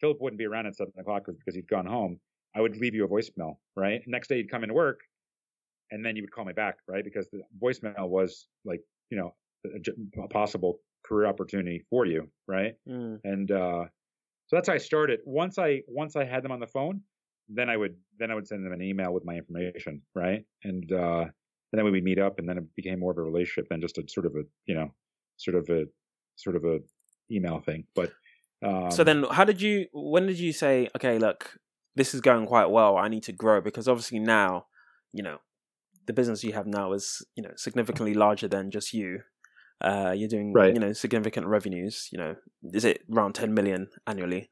Philip 0.00 0.18
wouldn't 0.20 0.38
be 0.38 0.46
around 0.46 0.66
at 0.66 0.76
seven 0.76 0.92
o'clock 0.98 1.24
because 1.26 1.54
he'd 1.54 1.68
gone 1.68 1.86
home. 1.86 2.20
I 2.54 2.60
would 2.60 2.76
leave 2.76 2.94
you 2.94 3.04
a 3.04 3.08
voicemail, 3.08 3.56
right? 3.76 4.02
Next 4.06 4.28
day 4.28 4.38
you'd 4.38 4.50
come 4.50 4.62
into 4.62 4.74
work, 4.74 5.00
and 5.90 6.04
then 6.04 6.16
you 6.16 6.22
would 6.22 6.32
call 6.32 6.44
me 6.44 6.52
back, 6.52 6.78
right? 6.88 7.04
Because 7.04 7.28
the 7.30 7.42
voicemail 7.62 8.08
was 8.08 8.48
like, 8.64 8.80
you 9.10 9.18
know, 9.18 9.34
a 10.22 10.28
possible 10.28 10.80
career 11.04 11.26
opportunity 11.28 11.84
for 11.90 12.06
you, 12.06 12.30
right? 12.46 12.74
Mm. 12.88 13.20
And 13.24 13.50
uh, 13.50 13.84
so 14.46 14.56
that's 14.56 14.68
how 14.68 14.74
I 14.74 14.78
started. 14.78 15.20
Once 15.24 15.58
I 15.58 15.82
once 15.88 16.16
I 16.16 16.24
had 16.24 16.44
them 16.44 16.52
on 16.52 16.60
the 16.60 16.66
phone, 16.66 17.02
then 17.48 17.70
I 17.70 17.76
would 17.76 17.96
then 18.18 18.30
I 18.30 18.34
would 18.34 18.46
send 18.46 18.64
them 18.64 18.72
an 18.72 18.82
email 18.82 19.12
with 19.12 19.24
my 19.24 19.34
information, 19.34 20.02
right? 20.14 20.44
And 20.64 20.90
uh, 20.92 21.24
and 21.72 21.78
then 21.78 21.84
we 21.84 21.90
would 21.90 22.04
meet 22.04 22.18
up, 22.18 22.38
and 22.38 22.48
then 22.48 22.58
it 22.58 22.64
became 22.76 23.00
more 23.00 23.12
of 23.12 23.18
a 23.18 23.22
relationship 23.22 23.68
than 23.68 23.80
just 23.80 23.98
a 23.98 24.04
sort 24.08 24.26
of 24.26 24.34
a 24.34 24.42
you 24.66 24.74
know 24.74 24.92
sort 25.36 25.56
of 25.56 25.68
a 25.68 25.84
sort 26.36 26.56
of 26.56 26.64
a 26.64 26.78
email 27.30 27.60
thing. 27.60 27.84
But 27.94 28.12
um, 28.64 28.90
so 28.90 29.04
then, 29.04 29.24
how 29.30 29.44
did 29.44 29.60
you? 29.60 29.86
When 29.92 30.26
did 30.26 30.38
you 30.38 30.52
say, 30.52 30.88
okay, 30.96 31.18
look, 31.18 31.58
this 31.94 32.14
is 32.14 32.20
going 32.20 32.46
quite 32.46 32.70
well. 32.70 32.96
I 32.96 33.08
need 33.08 33.22
to 33.24 33.32
grow 33.32 33.60
because 33.60 33.88
obviously 33.88 34.18
now, 34.18 34.66
you 35.12 35.22
know, 35.22 35.38
the 36.06 36.12
business 36.12 36.44
you 36.44 36.52
have 36.52 36.66
now 36.66 36.92
is 36.92 37.22
you 37.36 37.42
know 37.42 37.52
significantly 37.56 38.14
larger 38.14 38.48
than 38.48 38.70
just 38.70 38.92
you. 38.92 39.20
Uh, 39.82 40.14
you're 40.16 40.28
doing 40.28 40.54
Right. 40.54 40.72
you 40.72 40.80
know 40.80 40.92
significant 40.92 41.46
revenues. 41.46 42.08
You 42.10 42.18
know, 42.18 42.36
is 42.72 42.84
it 42.84 43.02
around 43.12 43.34
ten 43.34 43.52
million 43.52 43.88
annually? 44.06 44.48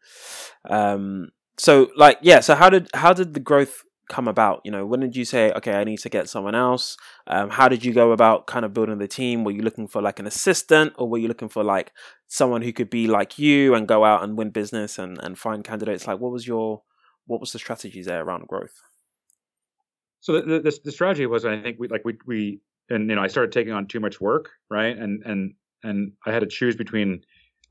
Um, 0.68 1.28
so 1.58 1.90
like 1.96 2.18
yeah. 2.22 2.40
So 2.40 2.54
how 2.54 2.70
did 2.70 2.88
how 2.94 3.12
did 3.12 3.34
the 3.34 3.40
growth 3.40 3.82
come 4.08 4.28
about? 4.28 4.60
You 4.64 4.70
know, 4.70 4.84
when 4.86 5.00
did 5.00 5.16
you 5.16 5.24
say, 5.24 5.50
okay, 5.52 5.72
I 5.74 5.84
need 5.84 5.98
to 6.00 6.08
get 6.08 6.28
someone 6.28 6.54
else? 6.54 6.96
Um, 7.26 7.50
how 7.50 7.68
did 7.68 7.84
you 7.84 7.92
go 7.92 8.12
about 8.12 8.46
kind 8.46 8.64
of 8.64 8.74
building 8.74 8.98
the 8.98 9.08
team? 9.08 9.44
Were 9.44 9.50
you 9.50 9.62
looking 9.62 9.88
for 9.88 10.02
like 10.02 10.18
an 10.18 10.26
assistant, 10.26 10.94
or 10.98 11.08
were 11.08 11.18
you 11.18 11.28
looking 11.28 11.48
for 11.48 11.64
like 11.64 11.92
someone 12.26 12.62
who 12.62 12.72
could 12.72 12.90
be 12.90 13.06
like 13.06 13.38
you 13.38 13.74
and 13.74 13.88
go 13.88 14.04
out 14.04 14.22
and 14.22 14.36
win 14.36 14.50
business 14.50 14.98
and, 14.98 15.18
and 15.22 15.38
find 15.38 15.64
candidates? 15.64 16.06
Like, 16.06 16.20
what 16.20 16.32
was 16.32 16.46
your 16.46 16.82
what 17.26 17.40
was 17.40 17.52
the 17.52 17.58
strategies 17.58 18.06
there 18.06 18.22
around 18.22 18.46
growth? 18.46 18.80
So 20.20 20.40
the, 20.40 20.60
the 20.60 20.78
the 20.84 20.92
strategy 20.92 21.26
was, 21.26 21.44
I 21.44 21.60
think 21.60 21.76
we 21.78 21.88
like 21.88 22.04
we 22.04 22.18
we 22.26 22.60
and 22.90 23.08
you 23.08 23.16
know 23.16 23.22
I 23.22 23.28
started 23.28 23.52
taking 23.52 23.72
on 23.72 23.86
too 23.86 24.00
much 24.00 24.20
work, 24.20 24.50
right? 24.70 24.96
And 24.96 25.22
and 25.24 25.54
and 25.82 26.12
I 26.26 26.32
had 26.32 26.40
to 26.40 26.46
choose 26.46 26.76
between 26.76 27.22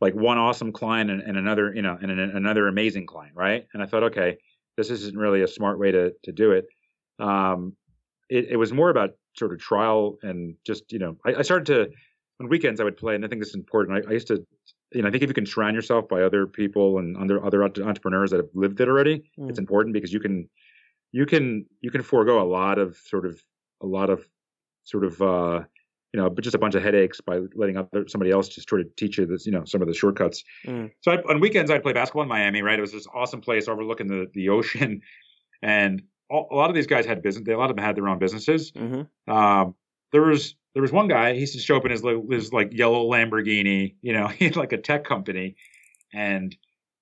like 0.03 0.15
one 0.15 0.37
awesome 0.37 0.71
client 0.71 1.09
and, 1.09 1.21
and 1.21 1.37
another, 1.37 1.73
you 1.73 1.81
know, 1.81 1.97
and 2.01 2.11
an, 2.11 2.19
another 2.19 2.67
amazing 2.67 3.07
client, 3.07 3.35
right? 3.35 3.65
And 3.73 3.83
I 3.83 3.87
thought, 3.87 4.03
okay, 4.03 4.37
this 4.77 4.89
isn't 4.89 5.17
really 5.17 5.41
a 5.41 5.47
smart 5.47 5.79
way 5.79 5.91
to 5.91 6.13
to 6.23 6.31
do 6.31 6.51
it. 6.51 6.65
Um, 7.19 7.75
it, 8.29 8.45
it 8.51 8.57
was 8.57 8.73
more 8.73 8.89
about 8.89 9.11
sort 9.37 9.53
of 9.53 9.59
trial 9.59 10.17
and 10.23 10.55
just 10.65 10.91
you 10.91 10.99
know 10.99 11.17
I, 11.25 11.35
I 11.35 11.41
started 11.41 11.65
to 11.67 11.91
on 12.41 12.49
weekends 12.49 12.81
I 12.81 12.83
would 12.83 12.97
play, 12.97 13.15
and 13.15 13.23
I 13.25 13.27
think 13.27 13.41
this 13.41 13.49
is 13.49 13.55
important. 13.55 14.05
I, 14.05 14.09
I 14.09 14.13
used 14.13 14.27
to, 14.27 14.45
you 14.93 15.01
know, 15.01 15.07
I 15.07 15.11
think 15.11 15.23
if 15.23 15.29
you 15.29 15.35
can 15.35 15.45
surround 15.45 15.75
yourself 15.75 16.07
by 16.07 16.21
other 16.23 16.47
people 16.47 16.97
and 16.99 17.17
other 17.17 17.43
other 17.43 17.63
entrepreneurs 17.63 18.31
that 18.31 18.37
have 18.37 18.49
lived 18.53 18.81
it 18.81 18.87
already, 18.87 19.23
it's 19.47 19.59
Mm. 19.59 19.63
important 19.65 19.93
because 19.93 20.13
you 20.13 20.19
can 20.19 20.49
you 21.11 21.25
can 21.25 21.65
you 21.81 21.91
can 21.91 22.01
forego 22.01 22.41
a 22.41 22.49
lot 22.59 22.79
of 22.79 22.97
sort 22.97 23.25
of 23.25 23.41
a 23.81 23.85
lot 23.85 24.09
of 24.09 24.27
sort 24.83 25.05
of 25.05 25.21
uh 25.21 25.63
you 26.13 26.21
know 26.21 26.29
but 26.29 26.43
just 26.43 26.55
a 26.55 26.59
bunch 26.59 26.75
of 26.75 26.83
headaches 26.83 27.19
by 27.19 27.39
letting 27.55 27.75
other 27.75 28.07
somebody 28.07 28.31
else 28.31 28.47
just 28.47 28.69
sort 28.69 28.81
of 28.81 28.95
teach 28.95 29.17
you 29.17 29.25
this 29.25 29.45
you 29.45 29.51
know 29.51 29.65
some 29.65 29.81
of 29.81 29.87
the 29.87 29.93
shortcuts. 29.93 30.43
Mm. 30.65 30.91
so 31.01 31.11
I, 31.11 31.17
on 31.29 31.39
weekends 31.39 31.71
i'd 31.71 31.83
play 31.83 31.93
basketball 31.93 32.23
in 32.23 32.29
miami 32.29 32.61
right? 32.61 32.77
It 32.77 32.81
was 32.81 32.91
this 32.91 33.07
awesome 33.13 33.41
place 33.41 33.67
overlooking 33.67 34.07
the 34.07 34.27
the 34.33 34.49
ocean. 34.49 35.01
And 35.65 36.03
all, 36.29 36.49
a 36.51 36.55
lot 36.55 36.69
of 36.69 36.75
these 36.75 36.87
guys 36.87 37.05
had 37.05 37.21
business 37.21 37.47
a 37.47 37.55
lot 37.55 37.69
of 37.69 37.77
them 37.77 37.85
had 37.85 37.95
their 37.95 38.09
own 38.09 38.19
businesses. 38.19 38.71
Mm-hmm. 38.73 39.31
um 39.31 39.75
there 40.11 40.21
was 40.21 40.55
there 40.73 40.81
was 40.81 40.91
one 40.91 41.07
guy 41.07 41.33
he 41.33 41.39
used 41.41 41.53
to 41.53 41.59
show 41.59 41.77
up 41.77 41.85
in 41.85 41.91
his 41.91 42.03
li- 42.03 42.21
his 42.29 42.51
like 42.51 42.73
yellow 42.73 43.09
lamborghini 43.09 43.95
you 44.01 44.11
know 44.13 44.27
he 44.37 44.45
had 44.45 44.55
like 44.55 44.73
a 44.73 44.77
tech 44.77 45.05
company. 45.05 45.55
And 46.13 46.55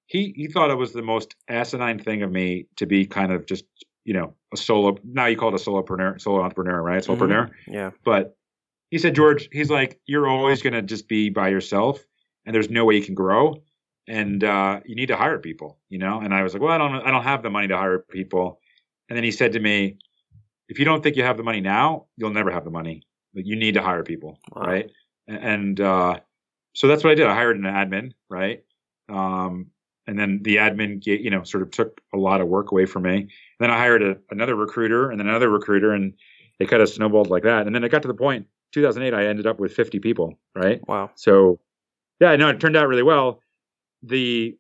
he 0.06 0.34
he 0.36 0.47
thought 0.47 0.69
it 0.69 0.78
was 0.78 0.93
the 0.93 1.02
most 1.02 1.36
asinine 1.50 1.97
thing 2.00 2.21
of 2.21 2.32
me 2.32 2.67
to 2.78 2.86
be 2.86 3.06
kind 3.06 3.32
of 3.32 3.45
just 3.45 3.65
you 4.06 4.13
know 4.13 4.36
a 4.54 4.58
solo 4.58 4.97
now 5.04 5.26
you 5.26 5.38
call 5.38 5.54
it 5.54 5.60
a 5.60 5.63
solopreneur 5.63 6.21
solo 6.21 6.41
entrepreneur 6.43 6.82
right? 6.82 7.04
Solopreneur. 7.04 7.50
Yeah. 7.67 7.91
but 8.04 8.38
he 8.91 8.97
said 8.99 9.15
george 9.15 9.49
he's 9.51 9.71
like 9.71 9.99
you're 10.06 10.27
always 10.27 10.62
going 10.62 10.73
to 10.73 10.82
just 10.84 11.08
be 11.08 11.30
by 11.30 11.49
yourself 11.49 11.99
and 12.45 12.54
there's 12.56 12.69
no 12.69 12.86
way 12.86 12.95
you 12.95 13.04
can 13.04 13.15
grow 13.15 13.56
and 14.08 14.43
uh, 14.43 14.80
you 14.86 14.95
need 14.95 15.08
to 15.08 15.15
hire 15.15 15.39
people 15.39 15.80
you 15.89 15.97
know? 15.97 16.19
And 16.21 16.34
i 16.34 16.43
was 16.43 16.54
like 16.54 16.62
well 16.62 16.71
i 16.71 16.77
don't 16.77 16.95
i 17.08 17.10
don't 17.12 17.23
have 17.23 17.41
the 17.43 17.49
money 17.49 17.67
to 17.67 17.77
hire 17.77 17.99
people. 17.99 18.60
And 19.10 19.17
then 19.17 19.23
he 19.23 19.32
said 19.32 19.54
to 19.54 19.60
me 19.60 19.97
if 20.69 20.80
you 20.80 20.86
don't 20.86 21.01
think 21.04 21.15
you 21.17 21.23
have 21.23 21.38
the 21.38 21.43
money 21.43 21.62
now 21.62 22.06
you'll 22.17 22.32
never 22.39 22.51
have 22.51 22.63
the 22.63 22.71
money. 22.71 23.04
But 23.34 23.45
you 23.45 23.56
need 23.56 23.73
to 23.75 23.82
hire 23.82 24.04
people 24.04 24.38
Wow. 24.54 24.62
right? 24.63 24.91
And 25.27 25.80
uh, 25.80 26.19
so 26.73 26.88
that's 26.88 27.04
what 27.04 27.12
i 27.12 27.15
did. 27.15 27.27
I 27.27 27.34
hired 27.34 27.58
an 27.58 27.63
admin 27.63 28.13
right? 28.30 28.63
Um, 29.10 29.67
and 30.08 30.17
then 30.17 30.41
the 30.43 30.56
admin 30.58 31.06
you 31.06 31.30
know 31.30 31.43
sort 31.43 31.63
of 31.63 31.71
took 31.71 32.01
a 32.13 32.17
lot 32.17 32.41
of 32.41 32.47
work 32.47 32.71
away 32.71 32.86
from 32.86 33.04
me. 33.04 33.15
And 33.17 33.30
then 33.60 33.71
i 33.71 33.77
hired 33.77 34.01
a, 34.04 34.17
another 34.32 34.56
recruiter 34.56 35.12
and 35.12 35.19
then 35.19 35.27
another 35.27 35.49
recruiter 35.49 35.93
and 35.93 36.13
it 36.60 36.69
kind 36.69 36.82
of 36.82 36.89
snowballed 36.89 37.30
like 37.30 37.43
that. 37.43 37.65
And 37.67 37.75
then 37.75 37.84
it 37.84 37.89
got 37.89 38.01
to 38.04 38.08
the 38.08 38.13
point 38.13 38.47
2008 38.71 39.13
i 39.13 39.25
ended 39.27 39.47
up 39.47 39.60
with 39.60 39.73
50 39.73 39.99
people 39.99 40.38
right 40.55 40.79
Wow. 40.88 41.12
so 41.15 41.60
yeah 42.19 42.36
no 42.36 42.49
it 42.49 42.60
turned 42.60 42.75
out 42.75 42.88
really 42.88 43.03
well 43.03 43.41
the 44.03 44.57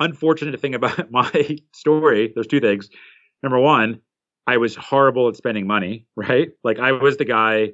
unfortunate 0.00 0.58
thing 0.60 0.74
about 0.74 1.10
my 1.10 1.58
story 1.72 2.32
there's 2.34 2.46
two 2.46 2.60
things 2.60 2.88
number 3.42 3.58
one 3.58 4.00
i 4.46 4.56
was 4.56 4.74
horrible 4.74 5.28
at 5.28 5.36
spending 5.36 5.66
money 5.66 6.06
right 6.16 6.50
like 6.64 6.78
i 6.78 6.92
was 6.92 7.16
the 7.16 7.24
guy 7.24 7.72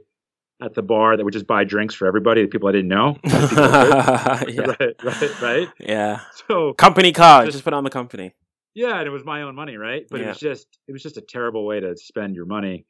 at 0.61 0.75
the 0.75 0.83
bar 0.83 1.17
that 1.17 1.25
would 1.25 1.33
just 1.33 1.47
buy 1.47 1.63
drinks 1.65 1.95
for 1.95 2.07
everybody 2.09 2.43
the 2.43 2.49
people 2.49 2.69
i 2.69 2.73
didn't 2.73 2.89
know 2.89 3.17
yeah. 3.25 4.45
right 4.81 4.95
right 5.05 5.41
right 5.43 5.69
Yeah. 5.79 6.21
so 6.49 6.73
Company 6.75 7.13
card. 7.13 7.47
Just- 7.47 7.57
Just, 7.59 7.65
put 7.65 7.73
on 7.75 7.85
the 7.85 7.91
company. 7.91 8.35
yeah 8.75 8.99
and 8.99 9.07
it 9.07 9.11
was 9.11 9.25
my 9.25 9.43
own 9.43 9.55
money 9.55 9.77
right 9.77 10.05
but 10.11 10.21
it 10.21 10.27
was 10.27 10.39
just 10.39 10.67
it 10.89 10.93
was 10.93 11.03
just 11.03 11.17
a 11.17 11.21
terrible 11.23 11.65
way 11.65 11.81
to 11.81 11.97
spend 11.97 12.35
your 12.35 12.47
money 12.47 12.87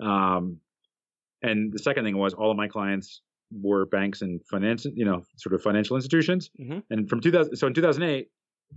um 0.00 0.58
and 1.42 1.72
the 1.72 1.78
second 1.78 2.04
thing 2.04 2.16
was 2.16 2.34
all 2.34 2.50
of 2.50 2.56
my 2.56 2.68
clients 2.68 3.22
were 3.50 3.84
banks 3.86 4.22
and 4.22 4.40
finance 4.46 4.86
you 4.94 5.04
know 5.04 5.22
sort 5.36 5.54
of 5.54 5.62
financial 5.62 5.96
institutions. 5.96 6.50
Mhm. 6.60 6.82
and 6.90 7.08
from 7.08 7.20
2000 7.20 7.56
so 7.56 7.66
in 7.66 7.74
2008 7.74 8.28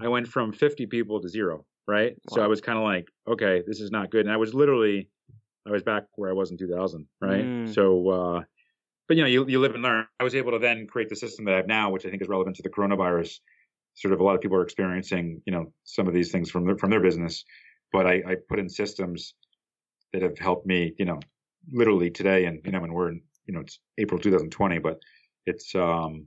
i 0.01 0.07
went 0.07 0.27
from 0.27 0.51
50 0.51 0.85
people 0.87 1.21
to 1.21 1.29
zero 1.29 1.65
right? 1.87 2.15
So 2.29 2.41
i 2.41 2.47
was 2.47 2.61
kind 2.61 2.77
of 2.77 2.83
like 2.83 3.07
okay 3.27 3.61
this 3.65 3.79
is 3.79 3.91
not 3.91 4.09
good. 4.11 4.25
And 4.25 4.31
i 4.33 4.37
was 4.37 4.53
literally 4.53 5.09
i 5.67 5.71
was 5.71 5.83
back 5.83 6.03
where 6.15 6.29
i 6.29 6.33
was 6.33 6.51
in 6.51 6.57
2000 6.57 7.07
right? 7.21 7.45
Mm. 7.45 7.73
so 7.73 8.09
uh 8.09 8.41
but 9.07 9.15
you 9.17 9.23
know 9.23 9.29
you, 9.29 9.45
you 9.47 9.59
live 9.59 9.75
and 9.75 9.83
learn. 9.83 10.07
I 10.19 10.23
was 10.23 10.33
able 10.33 10.51
to 10.53 10.59
then 10.59 10.87
create 10.87 11.09
the 11.09 11.15
system 11.15 11.45
that 11.45 11.53
i 11.53 11.57
have 11.57 11.67
now 11.67 11.91
which 11.91 12.05
i 12.05 12.09
think 12.09 12.21
is 12.23 12.27
relevant 12.27 12.55
to 12.57 12.63
the 12.63 12.69
coronavirus. 12.69 13.39
Sort 13.93 14.13
of 14.13 14.19
a 14.19 14.23
lot 14.23 14.35
of 14.35 14.41
people 14.41 14.57
are 14.57 14.63
experiencing 14.63 15.41
you 15.45 15.53
know 15.53 15.71
some 15.83 16.07
of 16.09 16.13
these 16.13 16.29
things 16.33 16.49
from 16.51 16.65
their 16.65 16.77
from 16.77 16.89
their 16.89 16.99
business. 17.09 17.45
But 17.93 18.07
i 18.07 18.15
i 18.31 18.35
put 18.49 18.57
in 18.59 18.67
systems 18.67 19.35
that 20.11 20.21
have 20.23 20.37
helped 20.39 20.65
me 20.65 20.93
you 20.97 21.05
know 21.05 21.19
literally 21.71 22.09
today 22.09 22.45
and 22.45 22.59
you 22.65 22.71
know 22.71 22.79
when 22.79 22.93
we're 22.93 23.09
in 23.09 23.21
you 23.45 23.53
know 23.53 23.61
it's 23.61 23.79
april 23.97 24.19
2020 24.19 24.79
but 24.79 24.99
it's 25.45 25.73
um 25.75 26.25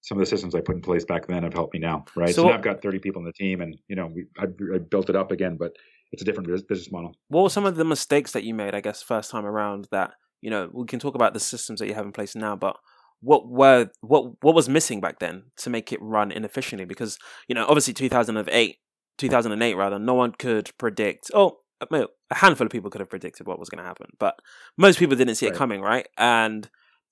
some 0.00 0.18
of 0.18 0.20
the 0.20 0.26
systems 0.26 0.54
i 0.54 0.60
put 0.60 0.76
in 0.76 0.82
place 0.82 1.04
back 1.04 1.26
then 1.26 1.42
have 1.42 1.54
helped 1.54 1.74
me 1.74 1.80
now 1.80 2.04
right 2.16 2.28
So 2.34 2.42
so, 2.42 2.48
now 2.48 2.54
i've 2.54 2.62
got 2.62 2.82
30 2.82 2.98
people 2.98 3.20
in 3.20 3.26
the 3.26 3.32
team 3.32 3.60
and 3.60 3.76
you 3.88 3.96
know 3.96 4.06
we 4.06 4.26
I, 4.38 4.44
I 4.74 4.78
built 4.78 5.10
it 5.10 5.16
up 5.16 5.30
again 5.30 5.56
but 5.58 5.72
it's 6.12 6.22
a 6.22 6.24
different 6.24 6.48
business 6.48 6.90
model 6.92 7.14
What 7.28 7.42
were 7.42 7.50
some 7.50 7.66
of 7.66 7.76
the 7.76 7.84
mistakes 7.84 8.32
that 8.32 8.44
you 8.44 8.54
made, 8.54 8.74
I 8.74 8.80
guess, 8.80 9.02
first 9.02 9.30
time 9.30 9.44
around 9.44 9.88
that, 9.90 10.12
you 10.40 10.50
know, 10.50 10.70
we 10.72 10.86
can 10.86 10.98
talk 10.98 11.14
about 11.14 11.34
the 11.34 11.40
systems 11.40 11.80
that 11.80 11.88
you 11.88 11.94
have 11.94 12.04
in 12.04 12.12
place 12.12 12.34
now, 12.34 12.56
but 12.56 12.76
what 13.20 13.48
were 13.48 13.88
what 14.02 14.42
what 14.42 14.54
was 14.54 14.68
missing 14.68 15.00
back 15.00 15.18
then 15.18 15.44
to 15.58 15.70
make 15.70 15.92
it 15.92 16.00
run 16.02 16.30
inefficiently? 16.30 16.84
Because, 16.84 17.18
you 17.48 17.54
know, 17.54 17.66
obviously 17.66 17.94
2008 17.94 18.76
2008 19.18 19.74
rather, 19.74 19.98
no 19.98 20.14
one 20.14 20.32
could 20.32 20.70
predict 20.78 21.30
oh 21.34 21.58
a 21.80 22.06
handful 22.32 22.66
of 22.66 22.72
people 22.72 22.90
could 22.90 23.00
have 23.00 23.10
predicted 23.10 23.46
what 23.46 23.58
was 23.58 23.68
going 23.68 23.82
to 23.82 23.86
happen, 23.86 24.08
but 24.18 24.38
most 24.76 24.98
people 24.98 25.16
didn't 25.16 25.34
see 25.34 25.46
it 25.46 25.54
coming, 25.54 25.80
right? 25.80 26.08
And 26.16 26.68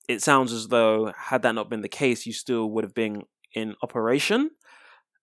it 0.07 0.21
sounds 0.21 0.51
as 0.51 0.67
though 0.67 1.11
had 1.17 1.41
that 1.43 1.55
not 1.55 1.69
been 1.69 1.81
the 1.81 1.89
case, 1.89 2.25
you 2.25 2.33
still 2.33 2.69
would 2.71 2.83
have 2.83 2.93
been 2.93 3.23
in 3.53 3.75
operation. 3.81 4.51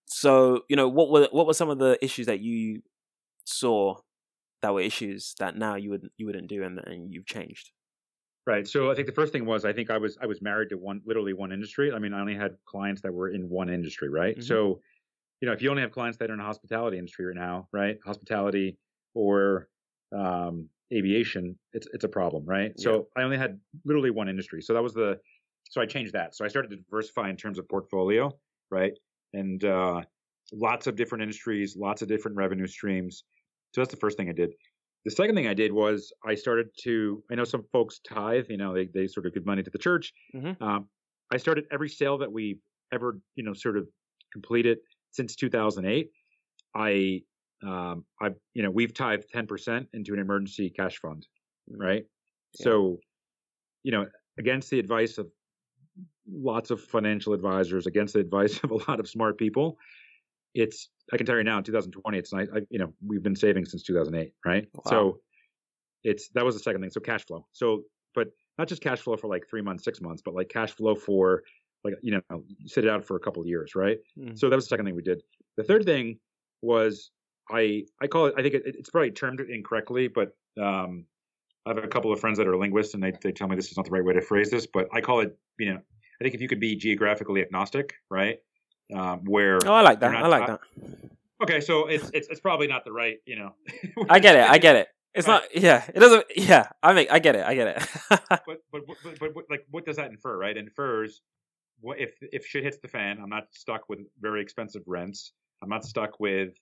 So, 0.07 0.63
you 0.69 0.77
know, 0.77 0.89
what 0.89 1.11
were 1.11 1.29
what 1.31 1.47
were 1.47 1.55
some 1.55 1.71
of 1.71 1.79
the 1.79 1.99
issues 2.03 2.27
that 2.27 2.41
you 2.41 2.83
saw 3.45 3.97
that 4.63 4.75
were 4.75 4.81
issues 4.81 5.35
that 5.39 5.57
now 5.57 5.77
you 5.77 5.91
wouldn't 5.91 6.13
you 6.17 6.27
wouldn't 6.27 6.49
do 6.49 6.63
and, 6.63 6.79
and 6.79 7.13
you've 7.13 7.27
changed? 7.27 7.71
Right. 8.45 8.67
So 8.67 8.91
I 8.91 8.95
think 8.95 9.07
the 9.07 9.15
first 9.15 9.33
thing 9.33 9.47
was 9.47 9.65
I 9.65 9.73
think 9.73 9.91
I 9.91 9.99
was 9.99 10.19
I 10.21 10.27
was 10.27 10.43
married 10.43 10.71
to 10.71 10.77
one 10.77 11.01
literally 11.07 11.33
one 11.33 11.53
industry. 11.53 11.93
I 11.93 11.99
mean, 11.99 12.13
I 12.13 12.21
only 12.21 12.35
had 12.35 12.57
clients 12.67 13.01
that 13.03 13.15
were 13.15 13.29
in 13.29 13.49
one 13.49 13.71
industry, 13.71 14.09
right? 14.09 14.35
Mm-hmm. 14.35 14.43
So, 14.43 14.81
you 15.41 15.47
know, 15.47 15.53
if 15.53 15.63
you 15.63 15.71
only 15.71 15.83
have 15.83 15.93
clients 15.93 16.19
that 16.19 16.29
are 16.29 16.33
in 16.33 16.39
the 16.39 16.45
hospitality 16.45 16.99
industry 16.99 17.27
right 17.27 17.37
now, 17.37 17.69
right? 17.73 17.99
Hospitality 18.05 18.79
or 19.15 19.69
um, 20.17 20.69
aviation, 20.93 21.59
it's 21.73 21.87
it's 21.93 22.05
a 22.05 22.09
problem, 22.09 22.45
right? 22.47 22.73
Yeah. 22.77 22.85
So 22.85 23.09
I 23.17 23.23
only 23.23 23.39
had 23.39 23.59
literally 23.85 24.11
one 24.11 24.29
industry. 24.29 24.63
So 24.63 24.75
that 24.75 24.83
was 24.83 24.95
the 24.95 25.19
so 25.71 25.81
I 25.81 25.87
changed 25.87 26.13
that. 26.13 26.35
So 26.35 26.45
I 26.45 26.49
started 26.49 26.71
to 26.71 26.77
diversify 26.77 27.31
in 27.31 27.37
terms 27.37 27.59
of 27.59 27.69
portfolio, 27.69 28.31
right? 28.71 28.93
And 29.33 29.65
uh, 29.65 30.03
lots 30.53 30.87
of 30.87 30.97
different 30.97 31.23
industries, 31.23 31.77
lots 31.77 32.03
of 32.03 32.09
different 32.09 32.37
revenue 32.37 32.67
streams. 32.67 33.25
So 33.75 33.81
that's 33.81 33.91
the 33.91 33.97
first 34.01 34.19
thing 34.19 34.29
I 34.29 34.33
did. 34.33 34.51
The 35.05 35.11
second 35.11 35.35
thing 35.35 35.47
I 35.47 35.55
did 35.55 35.73
was 35.73 36.13
I 36.25 36.35
started 36.35 36.69
to. 36.83 37.23
I 37.31 37.35
know 37.35 37.45
some 37.45 37.65
folks 37.73 38.01
tithe. 38.07 38.47
You 38.49 38.57
know, 38.57 38.75
they 38.75 38.89
they 38.95 39.07
sort 39.07 39.27
of 39.27 39.35
give 39.35 39.47
money 39.47 39.63
to 39.63 39.71
the 39.71 39.79
church. 39.79 40.13
Mm-hmm. 40.35 40.63
Um, 40.63 40.89
I 41.33 41.39
started 41.39 41.65
every 41.73 41.89
sale 41.89 42.19
that 42.19 42.31
we 42.31 42.59
ever 42.93 43.19
you 43.35 43.43
know 43.43 43.55
sort 43.55 43.77
of 43.77 43.89
completed 44.33 44.79
since 45.11 45.35
2008. 45.37 46.11
I 46.75 47.23
um, 47.63 48.05
I 48.21 48.31
you 48.55 48.63
know 48.63 48.71
we've 48.71 48.95
tithed 48.95 49.27
10% 49.35 49.87
into 49.93 50.13
an 50.15 50.21
emergency 50.21 50.71
cash 50.71 50.99
fund, 50.99 51.27
mm-hmm. 51.71 51.81
right? 51.81 52.05
Yeah. 52.59 52.65
So, 52.65 52.99
you 53.83 53.93
know, 53.93 54.07
against 54.39 54.71
the 54.71 54.79
advice 54.79 55.19
of 55.19 55.29
lots 56.31 56.71
of 56.71 56.81
financial 56.81 57.33
advisors, 57.33 57.87
against 57.87 58.15
the 58.15 58.21
advice 58.21 58.61
of 58.65 58.71
a 58.71 58.77
lot 58.91 59.01
of 59.01 59.09
smart 59.09 59.39
people, 59.39 59.79
it's 60.55 60.89
I 61.13 61.17
can 61.17 61.27
tell 61.27 61.37
you 61.37 61.45
now 61.45 61.59
in 61.59 61.65
2020 61.65 62.19
it's 62.19 62.33
nice. 62.33 62.49
I, 62.55 62.61
you 62.71 62.79
know 62.79 62.93
we've 63.07 63.23
been 63.23 63.37
saving 63.37 63.65
since 63.67 63.83
2008, 63.83 64.33
right? 64.45 64.67
Wow. 64.75 64.83
So 64.87 65.21
it's 66.05 66.29
that 66.35 66.45
was 66.45 66.55
the 66.55 66.61
second 66.61 66.81
thing. 66.81 66.91
So 66.91 67.01
cash 67.01 67.25
flow. 67.27 67.47
So 67.53 67.83
but 68.15 68.29
not 68.59 68.69
just 68.69 68.83
cash 68.83 69.01
flow 69.01 69.17
for 69.17 69.29
like 69.29 69.49
three 69.49 69.63
months, 69.63 69.85
six 69.85 70.01
months, 70.01 70.23
but 70.25 70.35
like 70.35 70.49
cash 70.49 70.73
flow 70.73 70.95
for 70.95 71.43
like 71.85 71.95
you 72.03 72.13
know 72.13 72.45
sit 72.67 72.85
it 72.85 72.91
out 72.91 73.05
for 73.05 73.17
a 73.17 73.21
couple 73.21 73.43
of 73.43 73.49
years, 73.49 73.75
right? 73.75 73.99
Mm. 74.19 74.39
So 74.39 74.49
that 74.49 74.57
was 74.57 74.67
the 74.67 74.69
second 74.69 74.87
thing 74.87 74.95
we 74.95 75.03
did. 75.03 75.23
The 75.57 75.65
third 75.65 75.85
thing 75.85 76.19
was 76.61 77.11
I 77.51 77.85
I 78.01 78.07
call 78.07 78.27
it 78.27 78.35
I 78.37 78.43
think 78.43 78.55
it, 78.55 78.63
it's 78.65 78.91
probably 78.91 79.11
termed 79.11 79.41
incorrectly, 79.41 80.09
but 80.09 80.37
um, 80.61 81.07
I 81.67 81.71
have 81.71 81.79
a 81.79 81.89
couple 81.89 82.13
of 82.13 82.21
friends 82.21 82.39
that 82.39 82.47
are 82.47 82.57
linguists 82.57 82.95
and 82.95 83.03
they 83.03 83.13
they 83.23 83.33
tell 83.33 83.49
me 83.49 83.57
this 83.57 83.71
is 83.71 83.77
not 83.77 83.87
the 83.87 83.93
right 83.93 84.05
way 84.05 84.15
to 84.15 84.21
phrase 84.21 84.51
this, 84.51 84.67
but 84.67 84.89
I 84.93 85.01
call 85.01 85.21
it 85.21 85.37
you 85.59 85.73
know 85.73 85.79
I 85.79 86.25
think 86.25 86.35
if 86.35 86.41
you 86.41 86.49
could 86.49 86.61
be 86.61 86.77
geographically 86.77 87.43
agnostic, 87.43 87.95
right? 88.11 88.39
um, 88.95 89.25
where 89.25 89.59
oh, 89.65 89.73
I 89.73 89.83
like 89.83 90.01
that. 90.01 90.15
I 90.15 90.27
like 90.27 90.47
that. 90.47 90.61
Okay, 91.43 91.61
so 91.61 91.87
it's 91.87 92.11
it's 92.13 92.29
it's 92.29 92.41
probably 92.41 92.67
not 92.67 92.85
the 92.85 92.93
right, 92.93 93.19
you 93.27 93.37
know. 93.37 93.55
I 94.09 94.19
get 94.19 94.37
it. 94.37 94.49
I 94.49 94.59
get 94.59 94.77
it. 94.77 94.89
It's 95.15 95.29
right. 95.29 95.43
not. 95.43 95.63
Yeah, 95.63 95.85
it 95.95 96.01
doesn't. 96.01 96.25
Yeah, 96.35 96.69
I 96.83 96.95
mean, 96.95 97.07
I 97.11 97.19
get 97.19 97.37
it. 97.37 97.45
I 97.45 97.55
get 97.55 97.77
it. 97.77 97.87
but, 98.31 98.47
but, 98.47 98.87
but 98.87 98.87
but 99.21 99.35
but 99.35 99.45
like, 99.51 99.67
what 99.71 99.85
does 99.85 99.97
that 99.97 100.11
infer? 100.11 100.39
Right? 100.39 100.57
It 100.57 100.61
infers 100.61 101.21
what 101.83 102.01
if 102.01 102.15
if 102.33 102.47
shit 102.47 102.65
hits 102.65 102.79
the 102.79 102.89
fan? 102.89 103.19
I'm 103.23 103.29
not 103.29 103.49
stuck 103.51 103.91
with 103.91 103.99
very 104.23 104.41
expensive 104.41 104.81
rents. 104.87 105.33
I'm 105.63 105.69
not 105.69 105.85
stuck 105.85 106.19
with, 106.19 106.55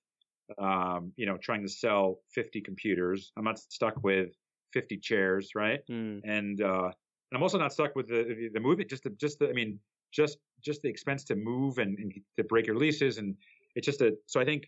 um, 0.58 1.12
you 1.16 1.26
know, 1.26 1.36
trying 1.36 1.62
to 1.62 1.68
sell 1.68 2.20
50 2.34 2.60
computers. 2.60 3.32
I'm 3.36 3.44
not 3.44 3.58
stuck 3.58 4.02
with 4.02 4.30
50 4.72 4.98
chairs, 4.98 5.50
right? 5.54 5.80
Mm. 5.90 6.20
And 6.24 6.60
uh, 6.62 6.90
and 7.32 7.36
I'm 7.36 7.42
also 7.42 7.58
not 7.58 7.72
stuck 7.72 7.94
with 7.94 8.08
the 8.08 8.50
the 8.52 8.60
movie. 8.60 8.84
Just 8.84 9.04
the 9.04 9.10
just 9.10 9.38
the. 9.38 9.48
I 9.48 9.52
mean, 9.52 9.78
just 10.12 10.38
just 10.62 10.82
the 10.82 10.88
expense 10.88 11.24
to 11.24 11.34
move 11.34 11.78
and, 11.78 11.98
and 11.98 12.12
to 12.36 12.44
break 12.44 12.66
your 12.66 12.76
leases 12.76 13.18
and 13.18 13.34
it's 13.74 13.86
just 13.86 14.00
a 14.00 14.12
so 14.26 14.40
I 14.40 14.44
think 14.44 14.66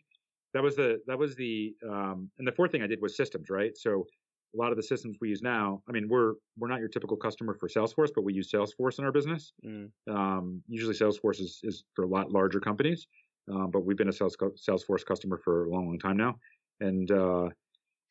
that 0.55 0.63
was 0.63 0.77
the 0.77 1.01
that 1.07 1.19
was 1.19 1.35
the 1.37 1.75
um, 1.89 2.31
and 2.39 2.47
the 2.47 2.53
fourth 2.53 2.73
thing 2.73 2.83
I 2.83 2.87
did 2.87 3.01
was 3.01 3.17
systems 3.17 3.51
right 3.51 3.77
so 3.77 4.07
a 4.55 4.59
lot 4.59 4.71
of 4.71 4.77
the 4.77 4.83
systems 4.83 5.17
we 5.21 5.29
use 5.29 5.43
now 5.43 5.83
I 5.89 5.93
mean 5.93 6.09
we're 6.09 6.35
we're 6.59 6.69
not 6.69 6.81
your 6.81 6.89
typical 6.89 7.17
customer 7.17 7.55
for 7.55 7.69
Salesforce 7.69 8.11
but 8.15 8.23
we 8.23 8.33
use 8.33 8.51
Salesforce 8.51 8.99
in 8.99 9.05
our 9.05 9.13
business 9.13 9.53
mm. 9.65 9.91
um, 10.09 10.63
usually 10.69 10.95
Salesforce 10.95 11.41
is, 11.41 11.61
is 11.63 11.85
for 11.95 12.05
a 12.05 12.09
lot 12.09 12.31
larger 12.31 12.61
companies 12.61 13.07
um, 13.51 13.71
but 13.71 13.85
we've 13.85 13.97
been 13.97 14.09
a 14.09 14.13
Sales, 14.13 14.37
Salesforce 14.37 15.05
customer 15.05 15.39
for 15.39 15.65
a 15.65 15.71
long 15.71 15.87
long 15.87 15.99
time 15.99 16.17
now 16.17 16.37
and 16.81 17.11
uh, 17.11 17.49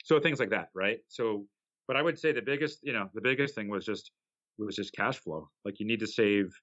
so 0.03 0.19
things 0.19 0.39
like 0.39 0.49
that 0.49 0.69
right 0.73 0.99
so 1.07 1.45
but 1.87 1.97
I 1.97 2.01
would 2.01 2.17
say 2.17 2.31
the 2.31 2.41
biggest 2.41 2.79
you 2.83 2.93
know 2.93 3.09
the 3.13 3.21
biggest 3.21 3.55
thing 3.55 3.69
was 3.69 3.85
just 3.85 4.11
was 4.57 4.75
just 4.75 4.93
cash 4.93 5.17
flow 5.17 5.49
like 5.65 5.79
you 5.79 5.87
need 5.87 5.99
to 5.99 6.07
save 6.07 6.53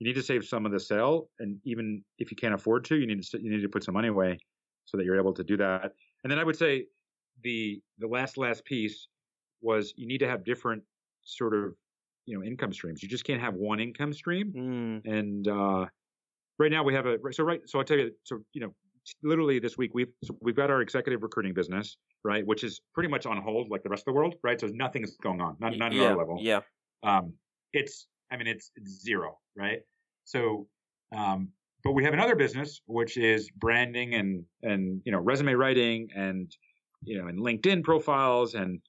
you 0.00 0.06
need 0.06 0.14
to 0.14 0.22
save 0.22 0.44
some 0.44 0.66
of 0.66 0.72
the 0.72 0.80
sale, 0.80 1.28
and 1.38 1.58
even 1.64 2.02
if 2.18 2.30
you 2.30 2.36
can't 2.36 2.54
afford 2.54 2.84
to, 2.86 2.96
you 2.96 3.06
need 3.06 3.22
to 3.22 3.42
you 3.42 3.50
need 3.50 3.62
to 3.62 3.68
put 3.68 3.84
some 3.84 3.94
money 3.94 4.08
away 4.08 4.38
so 4.84 4.96
that 4.96 5.04
you're 5.04 5.18
able 5.18 5.32
to 5.34 5.44
do 5.44 5.56
that. 5.56 5.92
And 6.22 6.30
then 6.30 6.38
I 6.38 6.44
would 6.44 6.56
say 6.56 6.86
the 7.42 7.80
the 7.98 8.06
last 8.06 8.36
last 8.36 8.64
piece 8.64 9.08
was 9.60 9.94
you 9.96 10.06
need 10.06 10.18
to 10.18 10.28
have 10.28 10.44
different 10.44 10.82
sort 11.22 11.54
of 11.54 11.74
you 12.26 12.36
know 12.36 12.44
income 12.44 12.72
streams. 12.72 13.02
You 13.02 13.08
just 13.08 13.24
can't 13.24 13.40
have 13.40 13.54
one 13.54 13.80
income 13.80 14.12
stream. 14.12 14.52
Mm. 15.04 15.18
And 15.18 15.48
uh, 15.48 15.86
right 16.58 16.70
now 16.70 16.82
we 16.82 16.94
have 16.94 17.06
a 17.06 17.18
so 17.32 17.44
right 17.44 17.60
so 17.66 17.78
I'll 17.78 17.84
tell 17.84 17.98
you 17.98 18.10
so 18.22 18.38
you 18.52 18.60
know 18.60 18.74
literally 19.22 19.58
this 19.58 19.76
week 19.76 19.90
we've 19.94 20.12
so 20.22 20.36
we've 20.40 20.56
got 20.56 20.70
our 20.70 20.80
executive 20.80 21.22
recruiting 21.22 21.54
business 21.54 21.96
right, 22.24 22.44
which 22.46 22.64
is 22.64 22.80
pretty 22.94 23.08
much 23.08 23.26
on 23.26 23.40
hold 23.40 23.68
like 23.70 23.82
the 23.82 23.88
rest 23.88 24.00
of 24.00 24.06
the 24.06 24.12
world, 24.12 24.34
right? 24.42 24.60
So 24.60 24.66
nothing 24.68 25.04
is 25.04 25.16
going 25.22 25.40
on, 25.40 25.56
not 25.60 25.76
not 25.76 25.92
yeah, 25.92 26.04
at 26.04 26.10
our 26.12 26.16
level. 26.16 26.38
Yeah. 26.40 26.60
Um, 27.02 27.34
it's 27.72 28.06
I 28.32 28.36
mean, 28.36 28.46
it's, 28.46 28.70
it's 28.74 29.02
zero, 29.02 29.38
right? 29.56 29.80
So, 30.24 30.66
um, 31.14 31.50
but 31.84 31.92
we 31.92 32.02
have 32.04 32.14
another 32.14 32.34
business 32.34 32.80
which 32.86 33.16
is 33.18 33.50
branding 33.50 34.14
and 34.14 34.44
and 34.62 35.02
you 35.04 35.12
know 35.12 35.18
resume 35.18 35.52
writing 35.54 36.08
and 36.16 36.50
you 37.02 37.20
know 37.20 37.28
and 37.28 37.38
LinkedIn 37.38 37.84
profiles 37.84 38.54
and 38.54 38.80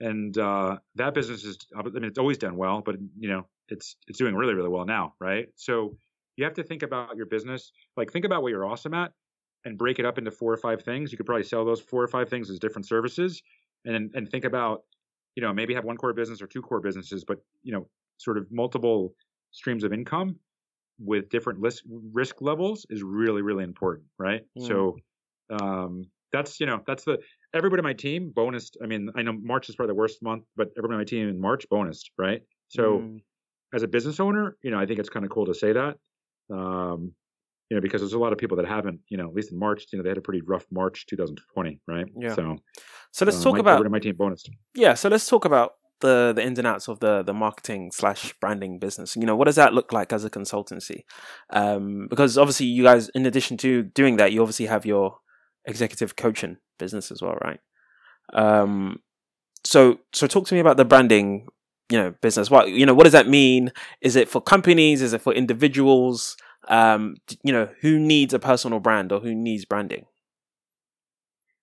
and 0.00 0.36
uh, 0.36 0.76
that 0.96 1.14
business 1.14 1.44
is 1.44 1.56
I 1.76 1.82
mean 1.82 2.04
it's 2.04 2.18
always 2.18 2.38
done 2.38 2.56
well, 2.56 2.82
but 2.84 2.96
you 3.18 3.28
know 3.30 3.46
it's 3.68 3.96
it's 4.06 4.18
doing 4.18 4.34
really 4.34 4.54
really 4.54 4.68
well 4.68 4.84
now, 4.84 5.14
right? 5.18 5.46
So 5.56 5.96
you 6.42 6.46
have 6.46 6.54
to 6.54 6.64
think 6.64 6.82
about 6.82 7.16
your 7.16 7.26
business, 7.26 7.72
like 7.96 8.12
think 8.12 8.24
about 8.24 8.42
what 8.42 8.50
you're 8.50 8.66
awesome 8.66 8.94
at, 8.94 9.12
and 9.64 9.78
break 9.78 9.98
it 9.98 10.04
up 10.04 10.18
into 10.18 10.30
four 10.30 10.52
or 10.52 10.56
five 10.56 10.82
things. 10.82 11.12
You 11.12 11.16
could 11.16 11.26
probably 11.26 11.44
sell 11.44 11.64
those 11.64 11.80
four 11.80 12.02
or 12.02 12.08
five 12.08 12.28
things 12.28 12.50
as 12.50 12.58
different 12.58 12.86
services, 12.86 13.42
and 13.84 14.10
and 14.14 14.28
think 14.28 14.44
about 14.44 14.82
you 15.36 15.42
know 15.42 15.52
maybe 15.52 15.74
have 15.74 15.84
one 15.84 15.96
core 15.96 16.12
business 16.12 16.42
or 16.42 16.46
two 16.46 16.62
core 16.62 16.80
businesses, 16.80 17.24
but 17.24 17.38
you 17.62 17.72
know 17.72 17.88
sort 18.18 18.38
of 18.38 18.46
multiple 18.50 19.14
streams 19.52 19.84
of 19.84 19.92
income 19.92 20.36
with 20.98 21.28
different 21.30 21.60
risk 21.60 21.84
risk 22.12 22.40
levels 22.40 22.86
is 22.90 23.02
really 23.02 23.42
really 23.42 23.64
important, 23.64 24.06
right? 24.18 24.42
Mm. 24.58 24.66
So 24.66 24.96
um, 25.50 26.06
that's 26.32 26.58
you 26.58 26.66
know 26.66 26.82
that's 26.86 27.04
the 27.04 27.18
everybody 27.54 27.80
on 27.80 27.84
my 27.84 27.92
team 27.92 28.32
bonus. 28.34 28.70
I 28.82 28.86
mean, 28.86 29.10
I 29.16 29.22
know 29.22 29.32
March 29.32 29.68
is 29.68 29.76
probably 29.76 29.92
the 29.92 29.98
worst 29.98 30.22
month, 30.22 30.44
but 30.56 30.68
everybody 30.76 30.94
on 30.94 31.00
my 31.00 31.04
team 31.04 31.28
in 31.28 31.40
March 31.40 31.68
bonus, 31.68 32.04
right? 32.18 32.42
So 32.68 32.98
mm. 32.98 33.20
as 33.74 33.82
a 33.82 33.88
business 33.88 34.18
owner, 34.20 34.56
you 34.62 34.70
know, 34.70 34.78
I 34.78 34.86
think 34.86 34.98
it's 34.98 35.10
kind 35.10 35.24
of 35.24 35.30
cool 35.30 35.46
to 35.46 35.54
say 35.54 35.72
that. 35.72 35.98
Um, 36.52 37.12
you 37.70 37.76
know, 37.76 37.80
because 37.80 38.02
there's 38.02 38.12
a 38.12 38.18
lot 38.18 38.32
of 38.32 38.38
people 38.38 38.58
that 38.58 38.66
haven't, 38.66 39.00
you 39.08 39.16
know, 39.16 39.28
at 39.28 39.34
least 39.34 39.50
in 39.50 39.58
March, 39.58 39.86
you 39.92 39.98
know, 39.98 40.02
they 40.02 40.10
had 40.10 40.18
a 40.18 40.22
pretty 40.22 40.42
rough 40.42 40.66
March 40.70 41.06
2020, 41.06 41.80
right? 41.88 42.04
Yeah. 42.20 42.34
So, 42.34 42.56
so 43.12 43.24
let's 43.24 43.40
uh, 43.40 43.44
talk 43.44 43.54
my, 43.54 43.60
about 43.60 43.90
my 43.90 43.98
team 43.98 44.14
bonus. 44.16 44.44
Yeah. 44.74 44.92
So 44.92 45.08
let's 45.08 45.26
talk 45.26 45.46
about 45.46 45.72
the 46.02 46.34
the 46.36 46.44
ins 46.44 46.58
and 46.58 46.66
outs 46.66 46.88
of 46.88 47.00
the 47.00 47.22
the 47.22 47.32
marketing 47.32 47.90
slash 47.92 48.34
branding 48.40 48.78
business. 48.78 49.16
You 49.16 49.24
know, 49.24 49.34
what 49.34 49.46
does 49.46 49.56
that 49.56 49.72
look 49.72 49.90
like 49.92 50.12
as 50.12 50.24
a 50.24 50.30
consultancy? 50.30 51.04
Um, 51.50 52.08
because 52.10 52.36
obviously, 52.36 52.66
you 52.66 52.82
guys, 52.82 53.08
in 53.14 53.24
addition 53.24 53.56
to 53.58 53.84
doing 53.84 54.18
that, 54.18 54.32
you 54.32 54.42
obviously 54.42 54.66
have 54.66 54.84
your 54.84 55.16
executive 55.64 56.16
coaching 56.16 56.58
business 56.78 57.10
as 57.10 57.22
well, 57.22 57.38
right? 57.42 57.60
Um, 58.34 58.98
so 59.64 60.00
so 60.12 60.26
talk 60.26 60.46
to 60.48 60.54
me 60.54 60.60
about 60.60 60.76
the 60.76 60.84
branding, 60.84 61.48
you 61.92 61.98
know, 61.98 62.14
business. 62.22 62.50
What 62.50 62.70
you 62.70 62.86
know, 62.86 62.94
what 62.94 63.04
does 63.04 63.12
that 63.12 63.28
mean? 63.28 63.70
Is 64.00 64.16
it 64.16 64.26
for 64.26 64.40
companies? 64.40 65.02
Is 65.02 65.12
it 65.12 65.20
for 65.20 65.34
individuals? 65.34 66.38
Um, 66.68 67.16
you 67.42 67.52
know, 67.52 67.68
who 67.82 67.98
needs 67.98 68.32
a 68.32 68.38
personal 68.38 68.80
brand 68.80 69.12
or 69.12 69.20
who 69.20 69.34
needs 69.34 69.66
branding? 69.66 70.06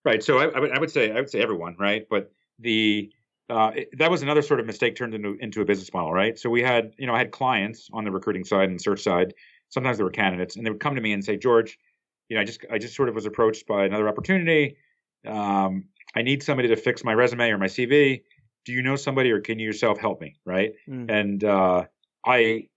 Right. 0.06 0.24
So 0.24 0.38
I, 0.38 0.45
I 0.49 0.60
would 0.60 0.72
I 0.72 0.80
would 0.80 0.91
say 0.91 1.12
I 1.12 1.16
would 1.16 1.32
say 1.32 1.41
everyone, 1.41 1.76
right? 1.80 2.06
But 2.08 2.32
the 2.60 3.12
uh, 3.49 3.72
it, 3.76 3.89
that 3.97 4.12
was 4.12 4.22
another 4.22 4.43
sort 4.43 4.60
of 4.60 4.68
mistake 4.68 4.95
turned 4.95 5.16
into 5.16 5.36
into 5.39 5.62
a 5.62 5.66
business 5.66 5.91
model, 5.91 6.14
right? 6.14 6.38
So 6.38 6.51
we 6.51 6.62
had, 6.62 6.93
you 6.99 7.08
know, 7.08 7.16
I 7.16 7.18
had 7.18 7.32
clients 7.32 7.89
on 7.91 8.03
the 8.03 8.12
recruiting 8.12 8.45
side 8.45 8.70
and 8.70 8.80
search 8.80 9.01
side. 9.01 9.34
Sometimes 9.70 9.97
they 9.97 10.03
were 10.03 10.12
candidates, 10.12 10.56
and 10.56 10.66
they 10.66 10.70
would 10.70 10.80
come 10.80 10.93
to 10.93 11.01
me 11.01 11.12
and 11.12 11.26
say, 11.26 11.38
George, 11.38 11.80
you 12.28 12.36
know, 12.36 12.41
I 12.41 12.45
just 12.45 12.64
I 12.72 12.78
just 12.78 12.95
sort 12.95 13.10
of 13.10 13.16
was 13.16 13.26
approached 13.26 13.66
by 13.66 13.86
another 13.86 14.08
opportunity. 14.08 14.78
Um, 15.26 15.86
I 16.16 16.22
need 16.22 16.43
somebody 16.43 16.68
to 16.68 16.76
fix 16.76 17.03
my 17.03 17.14
resume 17.14 17.49
or 17.49 17.58
my 17.58 17.66
CV. 17.66 18.22
Do 18.70 18.76
you 18.76 18.84
know 18.84 18.95
somebody, 18.95 19.32
or 19.32 19.41
can 19.41 19.57
you 19.57 19.65
yourself 19.65 19.97
help 19.97 20.22
me? 20.22 20.36
Right? 20.45 20.74
Mm. 20.88 21.09
And 21.09 21.43
uh, 21.43 21.86
I, 22.24 22.67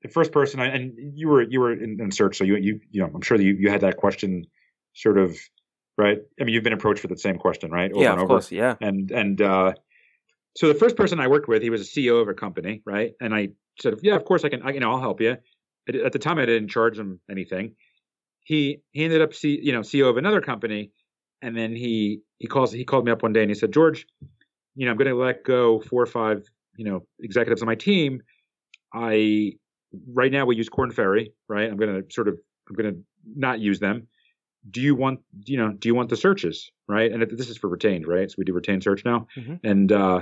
the 0.00 0.08
first 0.08 0.30
person, 0.30 0.60
I, 0.60 0.66
and 0.66 0.92
you 1.16 1.26
were 1.26 1.42
you 1.42 1.58
were 1.58 1.72
in, 1.72 2.00
in 2.00 2.12
search, 2.12 2.38
so 2.38 2.44
you 2.44 2.54
you 2.58 2.80
you 2.92 3.00
know, 3.00 3.10
I'm 3.12 3.22
sure 3.22 3.36
that 3.36 3.42
you 3.42 3.54
you 3.54 3.68
had 3.68 3.80
that 3.80 3.96
question, 3.96 4.46
sort 4.94 5.18
of, 5.18 5.36
right? 5.98 6.18
I 6.40 6.44
mean, 6.44 6.54
you've 6.54 6.62
been 6.62 6.72
approached 6.72 7.02
with 7.02 7.10
the 7.10 7.18
same 7.18 7.38
question, 7.38 7.72
right? 7.72 7.90
Over 7.90 8.04
yeah, 8.04 8.12
of 8.12 8.18
over. 8.20 8.28
course, 8.28 8.52
yeah. 8.52 8.76
And 8.80 9.10
and 9.10 9.42
uh, 9.42 9.72
so 10.56 10.68
the 10.68 10.76
first 10.76 10.96
person 10.96 11.18
I 11.18 11.26
worked 11.26 11.48
with, 11.48 11.60
he 11.60 11.70
was 11.70 11.80
a 11.80 11.90
CEO 11.90 12.22
of 12.22 12.28
a 12.28 12.34
company, 12.34 12.82
right? 12.86 13.14
And 13.20 13.34
I 13.34 13.48
said, 13.80 13.94
yeah, 14.00 14.14
of 14.14 14.24
course 14.24 14.44
I 14.44 14.48
can, 14.48 14.62
I, 14.62 14.70
you 14.70 14.78
know, 14.80 14.92
I'll 14.92 15.00
help 15.00 15.20
you. 15.20 15.38
at 15.88 16.12
the 16.12 16.20
time 16.20 16.38
I 16.38 16.46
didn't 16.46 16.68
charge 16.68 16.96
him 16.96 17.18
anything. 17.28 17.74
He 18.44 18.78
he 18.92 19.02
ended 19.04 19.22
up 19.22 19.34
C, 19.34 19.58
you 19.60 19.72
know 19.72 19.80
CEO 19.80 20.08
of 20.08 20.18
another 20.18 20.40
company, 20.40 20.92
and 21.42 21.56
then 21.56 21.74
he 21.74 22.20
he 22.38 22.46
calls 22.46 22.70
he 22.70 22.84
called 22.84 23.04
me 23.04 23.10
up 23.10 23.24
one 23.24 23.32
day 23.32 23.42
and 23.42 23.50
he 23.50 23.54
said, 23.54 23.72
George, 23.72 24.06
you 24.74 24.86
know 24.86 24.92
I'm 24.92 24.98
going 24.98 25.08
to 25.08 25.14
let 25.14 25.44
go 25.44 25.80
four 25.80 26.02
or 26.02 26.06
five 26.06 26.44
you 26.76 26.84
know 26.84 27.04
executives 27.20 27.62
on 27.62 27.66
my 27.66 27.74
team. 27.74 28.22
I 28.94 29.52
right 30.12 30.32
now 30.32 30.46
we 30.46 30.56
use 30.56 30.68
Korn 30.68 30.90
Ferry, 30.90 31.32
right? 31.48 31.70
I'm 31.70 31.76
going 31.76 32.02
to 32.02 32.12
sort 32.12 32.28
of 32.28 32.38
I'm 32.68 32.76
going 32.76 32.94
to 32.94 33.00
not 33.36 33.60
use 33.60 33.80
them. 33.80 34.08
Do 34.70 34.80
you 34.80 34.94
want 34.94 35.20
you 35.44 35.56
know 35.56 35.72
do 35.72 35.88
you 35.88 35.94
want 35.94 36.08
the 36.08 36.16
searches, 36.16 36.70
right? 36.88 37.10
And 37.10 37.22
this 37.22 37.50
is 37.50 37.56
for 37.56 37.68
retained, 37.68 38.06
right? 38.06 38.30
So 38.30 38.36
we 38.38 38.44
do 38.44 38.52
retained 38.52 38.82
search 38.82 39.04
now, 39.04 39.26
mm-hmm. 39.36 39.54
and 39.64 39.90
uh, 39.90 40.20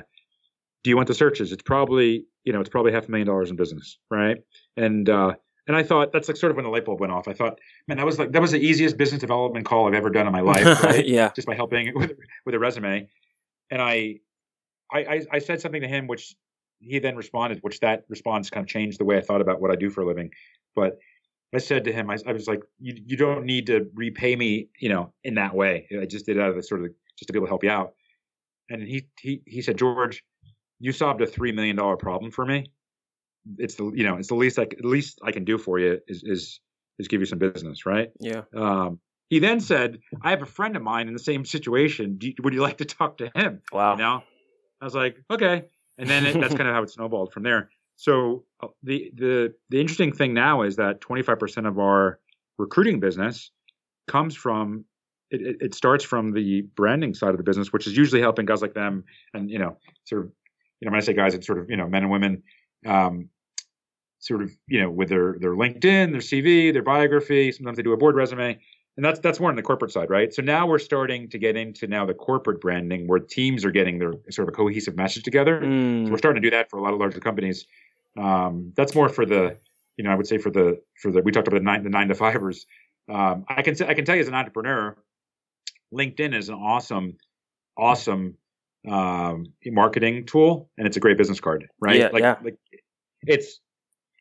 do 0.83 0.91
you 0.91 0.97
want 0.97 1.09
the 1.09 1.15
searches? 1.15 1.53
It's 1.53 1.63
probably 1.63 2.25
you 2.45 2.53
know 2.53 2.61
it's 2.61 2.71
probably 2.71 2.93
half 2.93 3.07
a 3.07 3.11
million 3.11 3.27
dollars 3.27 3.51
in 3.51 3.57
business, 3.57 3.99
right? 4.11 4.39
And 4.77 5.09
uh, 5.09 5.35
and 5.67 5.77
I 5.77 5.83
thought 5.83 6.13
that's 6.13 6.27
like 6.27 6.37
sort 6.37 6.51
of 6.51 6.57
when 6.57 6.65
the 6.65 6.71
light 6.71 6.85
bulb 6.85 7.01
went 7.01 7.13
off. 7.13 7.29
I 7.29 7.33
thought, 7.33 7.61
man, 7.87 7.99
that 7.99 8.07
was 8.07 8.19
like 8.19 8.33
that 8.33 8.43
was 8.43 8.51
the 8.51 8.59
easiest 8.59 8.97
business 8.97 9.21
development 9.21 9.67
call 9.67 9.87
I've 9.87 9.95
ever 9.95 10.11
done 10.11 10.27
in 10.27 10.33
my 10.33 10.41
life, 10.41 10.65
right? 10.85 11.07
yeah, 11.07 11.31
just 11.37 11.47
by 11.47 11.55
helping 11.55 11.93
with 11.95 12.13
with 12.47 12.55
a 12.55 12.59
resume. 12.59 13.09
And 13.71 13.81
I, 13.81 14.17
I, 14.93 15.27
I 15.33 15.39
said 15.39 15.61
something 15.61 15.83
to 15.83 15.89
him, 15.89 16.07
which 16.07 16.35
he 16.81 16.99
then 16.99 17.17
responded, 17.17 17.59
which 17.63 17.81
that 17.81 18.05
response 18.09 18.51
kind 18.51 18.65
of 18.65 18.69
changed 18.69 18.99
the 18.99 19.05
way 19.05 19.17
I 19.17 19.21
thought 19.21 19.41
about 19.41 19.61
what 19.61 19.71
I 19.71 19.77
do 19.77 19.91
for 19.91 20.03
a 20.03 20.07
living. 20.07 20.31
But 20.75 20.99
I 21.55 21.59
said 21.59 21.85
to 21.85 21.93
him, 21.93 22.11
I, 22.11 22.19
I 22.27 22.33
was 22.33 22.47
like, 22.47 22.63
you, 22.79 22.95
you 23.05 23.17
don't 23.17 23.45
need 23.45 23.67
to 23.67 23.89
repay 23.95 24.37
me, 24.37 24.69
you 24.79 24.89
know, 24.89 25.13
in 25.25 25.35
that 25.35 25.55
way. 25.55 25.87
I 26.01 26.07
just 26.07 26.27
did 26.27 26.37
it 26.37 26.43
out 26.43 26.51
of 26.51 26.57
the 26.57 26.63
sort 26.63 26.83
of 26.85 26.91
just 27.19 27.27
to 27.27 27.33
be 27.33 27.39
able 27.39 27.47
to 27.47 27.51
help 27.51 27.65
you 27.65 27.71
out. 27.71 27.95
And 28.69 28.83
he 28.83 29.09
he 29.21 29.43
he 29.47 29.63
said, 29.63 29.77
George, 29.77 30.23
you 30.79 30.93
solved 30.93 31.21
a 31.21 31.27
three 31.27 31.53
million 31.53 31.77
dollar 31.77 31.97
problem 31.97 32.31
for 32.31 32.47
me 32.47 32.67
it's 33.59 33.75
the 33.75 33.91
you 33.95 34.05
know 34.05 34.17
it's 34.17 34.29
the 34.29 34.35
least 34.35 34.59
I 34.59 34.67
the 34.67 34.89
least 34.89 35.19
I 35.23 35.33
can 35.33 35.45
do 35.45 35.59
for 35.59 35.79
you 35.79 36.01
is 36.07 36.23
is 36.25 36.61
is 36.99 37.09
give 37.09 37.21
you 37.21 37.27
some 37.27 37.39
business, 37.39 37.87
right? 37.87 38.11
Yeah. 38.21 38.43
Um, 38.55 39.01
he 39.29 39.39
then 39.39 39.61
said, 39.61 39.99
"I 40.23 40.31
have 40.31 40.43
a 40.43 40.47
friend 40.47 40.77
of 40.77 40.83
mine 40.83 41.09
in 41.09 41.15
the 41.15 41.21
same 41.21 41.45
situation. 41.45 42.19
You, 42.21 42.35
would 42.43 42.53
you 42.53 42.61
like 42.61 42.79
to 42.79 42.85
talk 42.85 43.19
to 43.19 43.31
him?" 43.35 43.63
Wow. 43.73 43.93
You 43.93 43.99
know, 43.99 44.23
I 44.81 44.85
was 44.85 44.95
like, 44.95 45.17
"Okay," 45.31 45.65
and 45.99 46.09
then 46.09 46.27
it, 46.27 46.41
that's 46.41 46.55
kind 46.55 46.69
of 46.69 46.75
how 46.75 46.83
it 46.83 46.91
snowballed 46.91 47.33
from 47.33 47.43
there. 47.43 47.71
So 47.97 48.45
uh, 48.63 48.69
the 48.83 49.13
the 49.15 49.55
the 49.69 49.81
interesting 49.81 50.13
thing 50.13 50.33
now 50.33 50.63
is 50.63 50.77
that 50.77 51.01
25% 51.01 51.69
of 51.69 51.79
our 51.79 52.19
recruiting 52.59 53.01
business 53.01 53.51
comes 54.09 54.35
from 54.35 54.85
it, 55.31 55.59
it, 55.61 55.75
starts 55.75 56.05
from 56.05 56.33
the 56.33 56.63
branding 56.75 57.15
side 57.15 57.31
of 57.31 57.37
the 57.37 57.43
business, 57.43 57.73
which 57.73 57.87
is 57.87 57.97
usually 57.97 58.21
helping 58.21 58.47
guys 58.47 58.63
like 58.63 58.75
them, 58.75 59.05
and 59.35 59.51
you 59.51 59.59
know, 59.59 59.77
sort 60.05 60.25
of, 60.25 60.33
you 60.81 60.87
know, 60.87 60.93
when 60.93 61.01
I 61.01 61.05
say 61.05 61.13
guys, 61.13 61.35
it's 61.35 61.47
sort 61.47 61.59
of 61.59 61.71
you 61.71 61.77
know 61.77 61.89
men 61.89 62.03
and 62.03 62.11
women 62.11 62.43
um, 62.87 63.29
sort 64.19 64.43
of 64.43 64.51
you 64.67 64.81
know 64.81 64.91
with 64.91 65.09
their 65.09 65.37
their 65.39 65.55
LinkedIn, 65.55 66.11
their 66.13 66.21
CV, 66.21 66.73
their 66.73 66.83
biography. 66.83 67.53
Sometimes 67.53 67.77
they 67.77 67.83
do 67.83 67.93
a 67.93 67.97
board 67.97 68.17
resume, 68.17 68.59
and 68.97 69.05
that's 69.05 69.21
that's 69.21 69.41
more 69.41 69.51
on 69.51 69.57
the 69.57 69.63
corporate 69.63 69.93
side, 69.93 70.11
right? 70.11 70.33
So 70.33 70.43
now 70.43 70.67
we're 70.67 70.79
starting 70.79 71.29
to 71.31 71.39
get 71.39 71.57
into 71.57 71.87
now 71.87 72.05
the 72.05 72.15
corporate 72.15 72.61
branding 72.61 73.07
where 73.07 73.19
teams 73.19 73.65
are 73.65 73.71
getting 73.71 73.99
their 73.99 74.15
sort 74.31 74.49
of 74.49 74.55
a 74.55 74.57
cohesive 74.57 74.97
message 74.97 75.23
together. 75.23 75.61
Mm. 75.61 76.07
So 76.07 76.13
we're 76.13 76.19
starting 76.19 76.43
to 76.43 76.51
do 76.51 76.55
that 76.57 76.71
for 76.71 76.79
a 76.79 76.83
lot 76.83 76.93
of 76.93 76.99
larger 76.99 77.21
companies. 77.21 77.67
Um, 78.19 78.73
that's 78.77 78.95
more 78.95 79.09
for 79.09 79.25
the 79.25 79.57
you 79.97 80.05
know 80.05 80.11
I 80.11 80.15
would 80.15 80.27
say 80.27 80.39
for 80.39 80.51
the 80.51 80.81
for 81.01 81.13
the 81.13 81.23
we 81.23 81.33
talked 81.33 81.49
about 81.49 81.59
the 81.59 81.65
nine 81.65 81.83
the 81.85 81.91
nine 81.91 82.09
to 82.09 82.15
fivers. 82.15 82.67
Um, 83.09 83.45
I 83.49 83.63
can 83.63 83.75
I 83.85 83.95
can 83.95 84.05
tell 84.05 84.17
you 84.17 84.23
as 84.23 84.29
an 84.29 84.35
entrepreneur, 84.35 84.97
LinkedIn 85.95 86.35
is 86.35 86.49
an 86.49 86.57
awesome 86.57 87.17
awesome 87.79 88.37
um, 88.89 89.53
marketing 89.67 90.27
tool, 90.27 90.71
and 90.79 90.87
it's 90.87 90.97
a 90.97 91.01
great 91.01 91.19
business 91.19 91.41
card, 91.41 91.69
right? 91.81 91.99
Yeah, 91.99 92.09
like, 92.13 92.23
yeah. 92.23 92.37
like 92.43 92.57
it's 93.23 93.61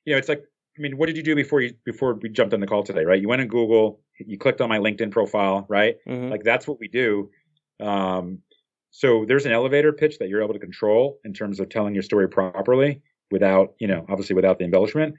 you 0.05 0.13
know, 0.13 0.17
it's 0.17 0.29
like 0.29 0.43
I 0.77 0.81
mean, 0.81 0.97
what 0.97 1.07
did 1.07 1.17
you 1.17 1.23
do 1.23 1.35
before 1.35 1.61
you 1.61 1.73
before 1.85 2.13
we 2.13 2.29
jumped 2.29 2.53
on 2.53 2.59
the 2.59 2.67
call 2.67 2.83
today, 2.83 3.03
right? 3.03 3.21
You 3.21 3.27
went 3.27 3.41
on 3.41 3.47
Google, 3.47 3.99
you 4.19 4.37
clicked 4.37 4.61
on 4.61 4.69
my 4.69 4.79
LinkedIn 4.79 5.11
profile, 5.11 5.65
right? 5.69 5.97
Mm-hmm. 6.07 6.29
Like 6.29 6.43
that's 6.43 6.67
what 6.67 6.79
we 6.79 6.87
do. 6.87 7.29
Um, 7.79 8.39
so 8.91 9.25
there's 9.27 9.45
an 9.45 9.51
elevator 9.51 9.93
pitch 9.93 10.19
that 10.19 10.29
you're 10.29 10.43
able 10.43 10.53
to 10.53 10.59
control 10.59 11.19
in 11.23 11.33
terms 11.33 11.59
of 11.59 11.69
telling 11.69 11.93
your 11.93 12.03
story 12.03 12.27
properly 12.27 13.01
without, 13.31 13.75
you 13.79 13.87
know, 13.87 14.05
obviously 14.09 14.35
without 14.35 14.57
the 14.57 14.65
embellishment. 14.65 15.15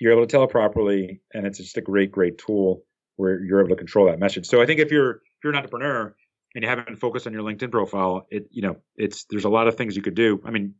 You're 0.00 0.12
able 0.12 0.22
to 0.22 0.30
tell 0.30 0.44
it 0.44 0.50
properly, 0.50 1.20
and 1.34 1.46
it's 1.46 1.58
just 1.58 1.76
a 1.76 1.80
great, 1.80 2.10
great 2.10 2.38
tool 2.38 2.84
where 3.16 3.42
you're 3.42 3.60
able 3.60 3.70
to 3.70 3.76
control 3.76 4.06
that 4.06 4.18
message. 4.18 4.46
So 4.46 4.62
I 4.62 4.66
think 4.66 4.80
if 4.80 4.90
you're 4.90 5.16
if 5.16 5.44
you're 5.44 5.52
an 5.52 5.56
entrepreneur 5.56 6.14
and 6.54 6.62
you 6.62 6.68
haven't 6.68 6.96
focused 6.96 7.26
on 7.26 7.32
your 7.32 7.42
LinkedIn 7.42 7.70
profile, 7.70 8.26
it 8.30 8.48
you 8.50 8.62
know 8.62 8.76
it's 8.96 9.24
there's 9.30 9.44
a 9.44 9.50
lot 9.50 9.68
of 9.68 9.76
things 9.76 9.94
you 9.94 10.02
could 10.02 10.14
do. 10.14 10.40
I 10.44 10.50
mean, 10.50 10.74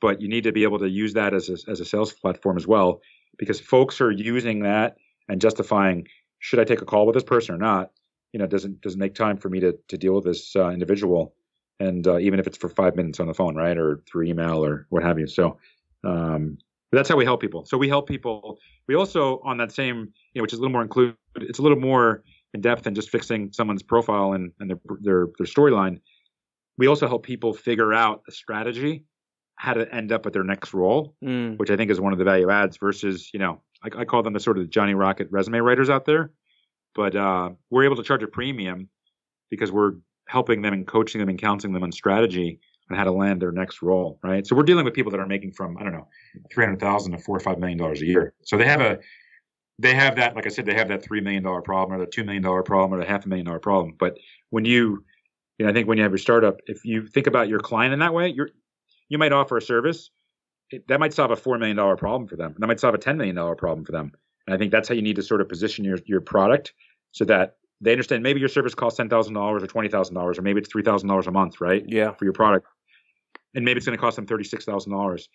but 0.00 0.20
you 0.20 0.28
need 0.28 0.44
to 0.44 0.52
be 0.52 0.62
able 0.62 0.78
to 0.78 0.88
use 0.88 1.14
that 1.14 1.34
as 1.34 1.48
a, 1.48 1.70
as 1.70 1.80
a 1.80 1.84
sales 1.84 2.12
platform 2.12 2.56
as 2.56 2.66
well 2.66 3.00
because 3.38 3.60
folks 3.60 4.00
are 4.00 4.10
using 4.10 4.60
that 4.60 4.96
and 5.28 5.40
justifying 5.40 6.08
should 6.38 6.60
I 6.60 6.64
take 6.64 6.82
a 6.82 6.84
call 6.84 7.06
with 7.06 7.14
this 7.14 7.24
person 7.24 7.54
or 7.54 7.58
not. 7.58 7.90
You 8.32 8.38
know, 8.38 8.46
doesn't 8.46 8.80
doesn't 8.82 9.00
make 9.00 9.14
time 9.14 9.38
for 9.38 9.48
me 9.48 9.60
to 9.60 9.78
to 9.88 9.96
deal 9.96 10.14
with 10.14 10.24
this 10.24 10.54
uh, 10.54 10.68
individual, 10.68 11.34
and 11.80 12.06
uh, 12.06 12.18
even 12.18 12.40
if 12.40 12.46
it's 12.46 12.58
for 12.58 12.68
five 12.68 12.94
minutes 12.96 13.20
on 13.20 13.26
the 13.26 13.34
phone, 13.34 13.56
right, 13.56 13.76
or 13.76 14.02
through 14.06 14.24
email 14.26 14.64
or 14.64 14.86
what 14.90 15.02
have 15.02 15.18
you. 15.18 15.26
So 15.26 15.58
um, 16.04 16.58
that's 16.92 17.08
how 17.08 17.16
we 17.16 17.24
help 17.24 17.40
people. 17.40 17.64
So 17.64 17.78
we 17.78 17.88
help 17.88 18.06
people. 18.06 18.58
We 18.86 18.94
also 18.94 19.40
on 19.44 19.56
that 19.58 19.72
same, 19.72 20.12
you 20.32 20.40
know, 20.40 20.42
which 20.42 20.52
is 20.52 20.58
a 20.58 20.62
little 20.62 20.72
more 20.72 20.82
include. 20.82 21.16
It's 21.36 21.58
a 21.58 21.62
little 21.62 21.80
more 21.80 22.22
in 22.54 22.60
depth 22.60 22.84
than 22.84 22.94
just 22.94 23.10
fixing 23.10 23.52
someone's 23.52 23.82
profile 23.82 24.32
and, 24.32 24.52
and 24.60 24.70
their 24.70 24.78
their, 25.00 25.28
their 25.38 25.46
storyline. 25.46 26.00
We 26.76 26.86
also 26.86 27.08
help 27.08 27.24
people 27.24 27.54
figure 27.54 27.92
out 27.92 28.22
a 28.28 28.32
strategy 28.32 29.04
how 29.56 29.74
to 29.74 29.92
end 29.92 30.12
up 30.12 30.24
at 30.24 30.32
their 30.32 30.44
next 30.44 30.72
role, 30.72 31.16
mm. 31.22 31.58
which 31.58 31.70
I 31.70 31.76
think 31.76 31.90
is 31.90 32.00
one 32.00 32.12
of 32.12 32.18
the 32.18 32.24
value 32.24 32.48
adds 32.48 32.76
versus, 32.76 33.30
you 33.32 33.40
know, 33.40 33.60
I, 33.82 34.00
I 34.00 34.04
call 34.04 34.22
them 34.22 34.32
the 34.32 34.40
sort 34.40 34.58
of 34.58 34.70
Johnny 34.70 34.94
Rocket 34.94 35.28
resume 35.30 35.58
writers 35.58 35.90
out 35.90 36.04
there. 36.04 36.30
But 36.94 37.14
uh, 37.14 37.50
we're 37.70 37.84
able 37.84 37.96
to 37.96 38.02
charge 38.02 38.22
a 38.22 38.26
premium 38.26 38.88
because 39.50 39.70
we're 39.70 39.92
helping 40.26 40.62
them 40.62 40.72
and 40.72 40.86
coaching 40.86 41.20
them 41.20 41.28
and 41.28 41.38
counseling 41.38 41.72
them 41.72 41.82
on 41.82 41.92
strategy 41.92 42.60
on 42.90 42.96
how 42.96 43.04
to 43.04 43.12
land 43.12 43.40
their 43.42 43.52
next 43.52 43.82
role, 43.82 44.18
right? 44.22 44.46
So 44.46 44.56
we're 44.56 44.62
dealing 44.62 44.84
with 44.84 44.94
people 44.94 45.10
that 45.12 45.20
are 45.20 45.26
making 45.26 45.52
from 45.52 45.76
I 45.78 45.82
don't 45.82 45.92
know, 45.92 46.08
three 46.50 46.64
hundred 46.64 46.80
thousand 46.80 47.12
to 47.12 47.18
four 47.18 47.36
or 47.36 47.40
five 47.40 47.58
million 47.58 47.78
dollars 47.78 48.00
a 48.02 48.06
year. 48.06 48.34
So 48.44 48.56
they 48.56 48.66
have 48.66 48.80
a 48.80 48.98
they 49.78 49.94
have 49.94 50.16
that, 50.16 50.34
like 50.34 50.46
I 50.46 50.48
said, 50.48 50.66
they 50.66 50.74
have 50.74 50.88
that 50.88 51.04
three 51.04 51.20
million 51.20 51.42
dollar 51.42 51.62
problem 51.62 51.98
or 51.98 52.04
the 52.04 52.10
two 52.10 52.24
million 52.24 52.42
dollar 52.42 52.62
problem 52.62 52.98
or 52.98 53.02
the 53.02 53.08
half 53.08 53.24
a 53.24 53.28
million 53.28 53.46
dollar 53.46 53.60
problem. 53.60 53.94
But 53.98 54.18
when 54.50 54.64
you, 54.64 55.04
you 55.58 55.64
know, 55.64 55.70
I 55.70 55.72
think 55.72 55.86
when 55.86 55.98
you 55.98 56.02
have 56.02 56.12
your 56.12 56.18
startup, 56.18 56.58
if 56.66 56.84
you 56.84 57.06
think 57.06 57.26
about 57.26 57.48
your 57.48 57.60
client 57.60 57.92
in 57.92 58.00
that 58.00 58.14
way, 58.14 58.28
you're 58.28 58.50
you 59.08 59.18
might 59.18 59.32
offer 59.32 59.56
a 59.56 59.62
service 59.62 60.10
that 60.88 61.00
might 61.00 61.12
solve 61.12 61.30
a 61.30 61.36
four 61.36 61.58
million 61.58 61.76
dollar 61.76 61.96
problem 61.96 62.28
for 62.28 62.36
them. 62.36 62.54
That 62.58 62.66
might 62.66 62.80
solve 62.80 62.94
a 62.94 62.98
ten 62.98 63.16
million 63.16 63.36
dollar 63.36 63.54
problem 63.54 63.84
for 63.84 63.92
them. 63.92 64.12
And 64.46 64.54
I 64.54 64.58
think 64.58 64.72
that's 64.72 64.88
how 64.88 64.94
you 64.94 65.02
need 65.02 65.16
to 65.16 65.22
sort 65.22 65.40
of 65.40 65.48
position 65.48 65.84
your 65.84 65.98
your 66.06 66.20
product 66.20 66.72
so 67.12 67.24
that 67.26 67.56
they 67.80 67.92
understand 67.92 68.22
maybe 68.22 68.40
your 68.40 68.48
service 68.48 68.74
costs 68.74 68.96
ten 68.96 69.08
thousand 69.08 69.34
dollars 69.34 69.62
or 69.62 69.66
twenty 69.66 69.88
thousand 69.88 70.14
dollars 70.14 70.38
or 70.38 70.42
maybe 70.42 70.60
it's 70.60 70.70
three 70.70 70.82
thousand 70.82 71.08
dollars 71.08 71.26
a 71.26 71.30
month, 71.30 71.60
right? 71.60 71.84
Yeah. 71.86 72.12
For 72.12 72.24
your 72.24 72.34
product, 72.34 72.66
and 73.54 73.64
maybe 73.64 73.78
it's 73.78 73.86
going 73.86 73.96
to 73.96 74.00
cost 74.00 74.16
them 74.16 74.26
thirty 74.26 74.44
six 74.44 74.64
thousand 74.64 74.92
dollars. 74.92 75.28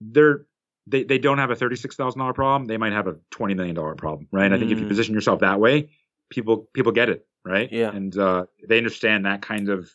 They're 0.00 0.46
they 0.86 1.04
they 1.04 1.18
don't 1.18 1.38
have 1.38 1.50
a 1.50 1.56
thirty 1.56 1.76
six 1.76 1.96
thousand 1.96 2.18
dollar 2.18 2.32
problem. 2.32 2.66
They 2.66 2.76
might 2.76 2.92
have 2.92 3.06
a 3.06 3.16
twenty 3.30 3.54
million 3.54 3.74
dollar 3.74 3.94
problem, 3.94 4.28
right? 4.32 4.46
And 4.46 4.54
I 4.54 4.58
think 4.58 4.70
if 4.70 4.78
you 4.78 4.84
mm. 4.84 4.88
position 4.88 5.14
yourself 5.14 5.40
that 5.40 5.60
way, 5.60 5.90
people 6.30 6.68
people 6.72 6.92
get 6.92 7.08
it, 7.08 7.26
right? 7.44 7.70
Yeah. 7.70 7.90
And 7.90 8.16
uh, 8.16 8.46
they 8.66 8.78
understand 8.78 9.26
that 9.26 9.42
kind 9.42 9.68
of 9.68 9.90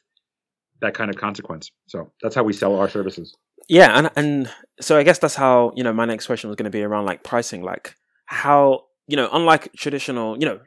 that 0.82 0.94
kind 0.94 1.10
of 1.10 1.18
consequence. 1.18 1.72
So 1.88 2.12
that's 2.22 2.36
how 2.36 2.44
we 2.44 2.54
sell 2.54 2.76
our 2.78 2.90
services. 2.90 3.36
Yeah, 3.68 3.98
and 3.98 4.10
and 4.16 4.52
so 4.80 4.98
I 4.98 5.04
guess 5.04 5.20
that's 5.20 5.36
how 5.36 5.72
you 5.76 5.84
know 5.84 5.94
my 5.94 6.06
next 6.06 6.28
question 6.28 6.50
was 6.50 6.56
going 6.56 6.66
to 6.66 6.70
be 6.70 6.84
around 6.84 7.06
like 7.06 7.24
pricing, 7.24 7.64
like 7.64 7.96
how 8.26 8.82
you 9.08 9.18
know 9.18 9.30
unlike 9.32 9.72
traditional 9.74 10.38
you 10.38 10.46
know 10.46 10.60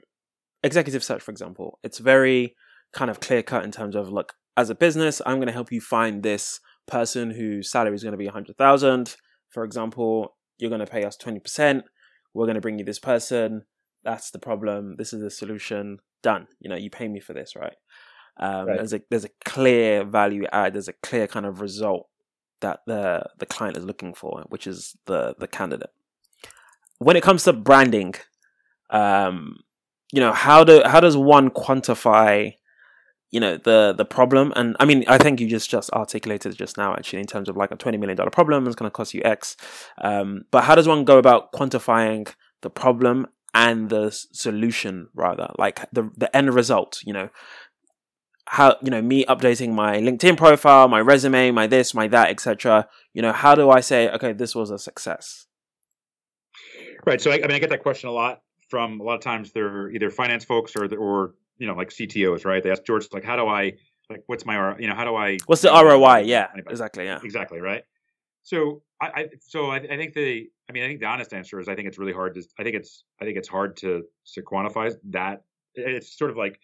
executive 0.63 1.05
search 1.05 1.23
for 1.23 1.31
example, 1.31 1.79
it's 1.83 1.99
very 1.99 2.55
kind 2.93 3.11
of 3.11 3.21
clear 3.21 3.43
cut 3.43 3.65
in 3.65 3.71
terms 3.71 3.95
of 3.95 4.11
look 4.11 4.35
as 4.59 4.71
a 4.71 4.75
business, 4.75 5.23
I'm 5.25 5.37
going 5.37 5.47
to 5.47 5.53
help 5.53 5.71
you 5.71 5.81
find 5.81 6.23
this 6.23 6.59
person 6.89 7.31
whose 7.31 7.71
salary 7.71 7.95
is 7.95 8.03
going 8.03 8.13
to 8.13 8.19
be 8.19 8.27
a 8.27 8.33
hundred 8.33 8.59
thousand, 8.59 9.15
for 9.51 9.63
example. 9.63 10.35
You're 10.59 10.71
going 10.71 10.85
to 10.85 10.87
pay 10.87 11.05
us 11.05 11.17
twenty 11.17 11.39
percent. 11.39 11.85
We're 12.35 12.47
going 12.47 12.57
to 12.57 12.61
bring 12.61 12.79
you 12.79 12.85
this 12.85 12.99
person. 12.99 13.63
That's 14.03 14.33
the 14.33 14.41
problem. 14.41 14.97
This 14.99 15.13
is 15.13 15.23
the 15.23 15.31
solution. 15.31 15.99
Done. 16.25 16.49
You 16.59 16.69
know, 16.69 16.77
you 16.77 16.91
pay 16.91 17.07
me 17.07 17.21
for 17.21 17.33
this, 17.33 17.55
right? 17.55 17.77
Um, 18.41 18.67
right. 18.67 18.79
There's 18.79 18.93
a 18.93 19.01
there's 19.11 19.25
a 19.25 19.31
clear 19.45 20.05
value 20.05 20.47
add. 20.53 20.75
There's 20.75 20.89
a 20.89 20.95
clear 21.05 21.29
kind 21.29 21.47
of 21.47 21.61
result 21.61 22.08
that 22.61 22.81
the 22.87 23.25
the 23.39 23.47
client 23.47 23.77
is 23.77 23.85
looking 23.85 24.15
for, 24.15 24.45
which 24.49 24.67
is 24.67 24.97
the 25.07 25.35
the 25.39 25.47
candidate. 25.47 25.91
When 26.99 27.17
it 27.17 27.23
comes 27.23 27.45
to 27.45 27.53
branding, 27.53 28.15
um, 28.91 29.59
you 30.13 30.21
know 30.21 30.33
how 30.33 30.65
do 30.65 30.83
how 30.85 31.01
does 31.01 31.17
one 31.17 31.51
quantify, 31.51 32.55
you 33.31 33.41
know 33.41 33.57
the 33.57 33.95
the 33.97 34.05
problem? 34.05 34.53
And 34.57 34.77
I 34.81 34.85
mean, 34.85 35.05
I 35.07 35.19
think 35.19 35.41
you 35.41 35.49
just 35.49 35.71
just 35.71 35.91
articulated 35.93 36.57
just 36.57 36.77
now 36.77 36.95
actually 36.95 37.21
in 37.21 37.27
terms 37.27 37.49
of 37.49 37.57
like 37.57 37.71
a 37.71 37.77
twenty 37.77 37.99
million 37.99 38.17
dollar 38.17 38.31
problem 38.31 38.67
is 38.67 38.75
going 38.75 38.91
to 38.91 38.95
cost 38.95 39.15
you 39.15 39.23
X. 39.25 39.57
Um, 39.99 40.43
but 40.51 40.65
how 40.65 40.75
does 40.75 40.89
one 40.89 41.05
go 41.05 41.19
about 41.19 41.53
quantifying 41.53 42.33
the 42.63 42.71
problem 42.71 43.27
and 43.55 43.89
the 43.89 44.11
solution 44.11 45.09
rather, 45.15 45.53
like 45.59 45.89
the 45.93 46.11
the 46.17 46.35
end 46.37 46.53
result? 46.53 47.01
You 47.05 47.13
know, 47.13 47.29
how 48.51 48.77
you 48.83 48.91
know 48.91 49.03
me 49.03 49.25
updating 49.27 49.73
my 49.73 49.99
linkedin 49.99 50.37
profile 50.37 50.89
my 50.89 51.01
resume 51.01 51.51
my 51.51 51.67
this 51.67 51.95
my 51.95 52.09
that 52.09 52.31
etc 52.31 52.89
you 53.13 53.23
know 53.23 53.33
how 53.33 53.55
do 53.55 53.71
i 53.71 53.81
say 53.81 54.09
okay 54.11 54.33
this 54.33 54.55
was 54.55 54.71
a 54.71 54.79
success 54.79 55.49
Right. 57.09 57.21
So 57.21 57.31
I, 57.31 57.37
I 57.37 57.47
mean, 57.47 57.53
I 57.53 57.59
get 57.59 57.71
that 57.71 57.83
question 57.83 58.09
a 58.09 58.13
lot 58.13 58.43
from 58.69 59.01
a 59.01 59.03
lot 59.03 59.15
of 59.15 59.23
times 59.23 59.53
they're 59.53 59.91
either 59.91 60.11
finance 60.11 60.45
folks 60.45 60.77
or 60.77 60.95
or 60.95 61.35
you 61.57 61.67
know 61.67 61.75
like 61.75 61.89
CTOs, 61.89 62.45
right? 62.45 62.63
They 62.63 62.71
ask 62.71 62.85
George 62.85 63.07
like, 63.13 63.25
how 63.25 63.37
do 63.37 63.47
I 63.47 63.73
like 64.11 64.23
what's 64.27 64.45
my 64.45 64.77
you 64.79 64.89
know 64.89 64.95
how 64.95 65.05
do 65.05 65.15
I 65.17 65.39
what's 65.47 65.63
the 65.63 65.71
ROI? 65.71 66.25
Yeah, 66.27 66.49
exactly. 66.55 67.05
Yeah, 67.05 67.19
exactly. 67.23 67.61
Right. 67.61 67.83
So 68.43 68.83
I, 69.01 69.07
I 69.07 69.29
so 69.41 69.71
I, 69.71 69.77
I, 69.77 69.97
think 69.97 70.15
the 70.15 70.49
I 70.69 70.73
mean 70.73 70.83
I 70.85 70.87
think 70.87 71.01
the 71.01 71.07
honest 71.07 71.33
answer 71.33 71.59
is 71.61 71.69
I 71.69 71.75
think 71.75 71.89
it's 71.89 71.99
really 71.99 72.13
hard 72.13 72.35
to 72.35 72.43
I 72.59 72.63
think 72.63 72.77
it's 72.77 73.05
I 73.21 73.25
think 73.25 73.39
it's 73.39 73.49
hard 73.49 73.77
to 73.79 74.03
to 74.35 74.43
quantify 74.43 74.93
that. 75.11 75.45
It's 75.75 76.17
sort 76.19 76.31
of 76.31 76.37
like 76.37 76.61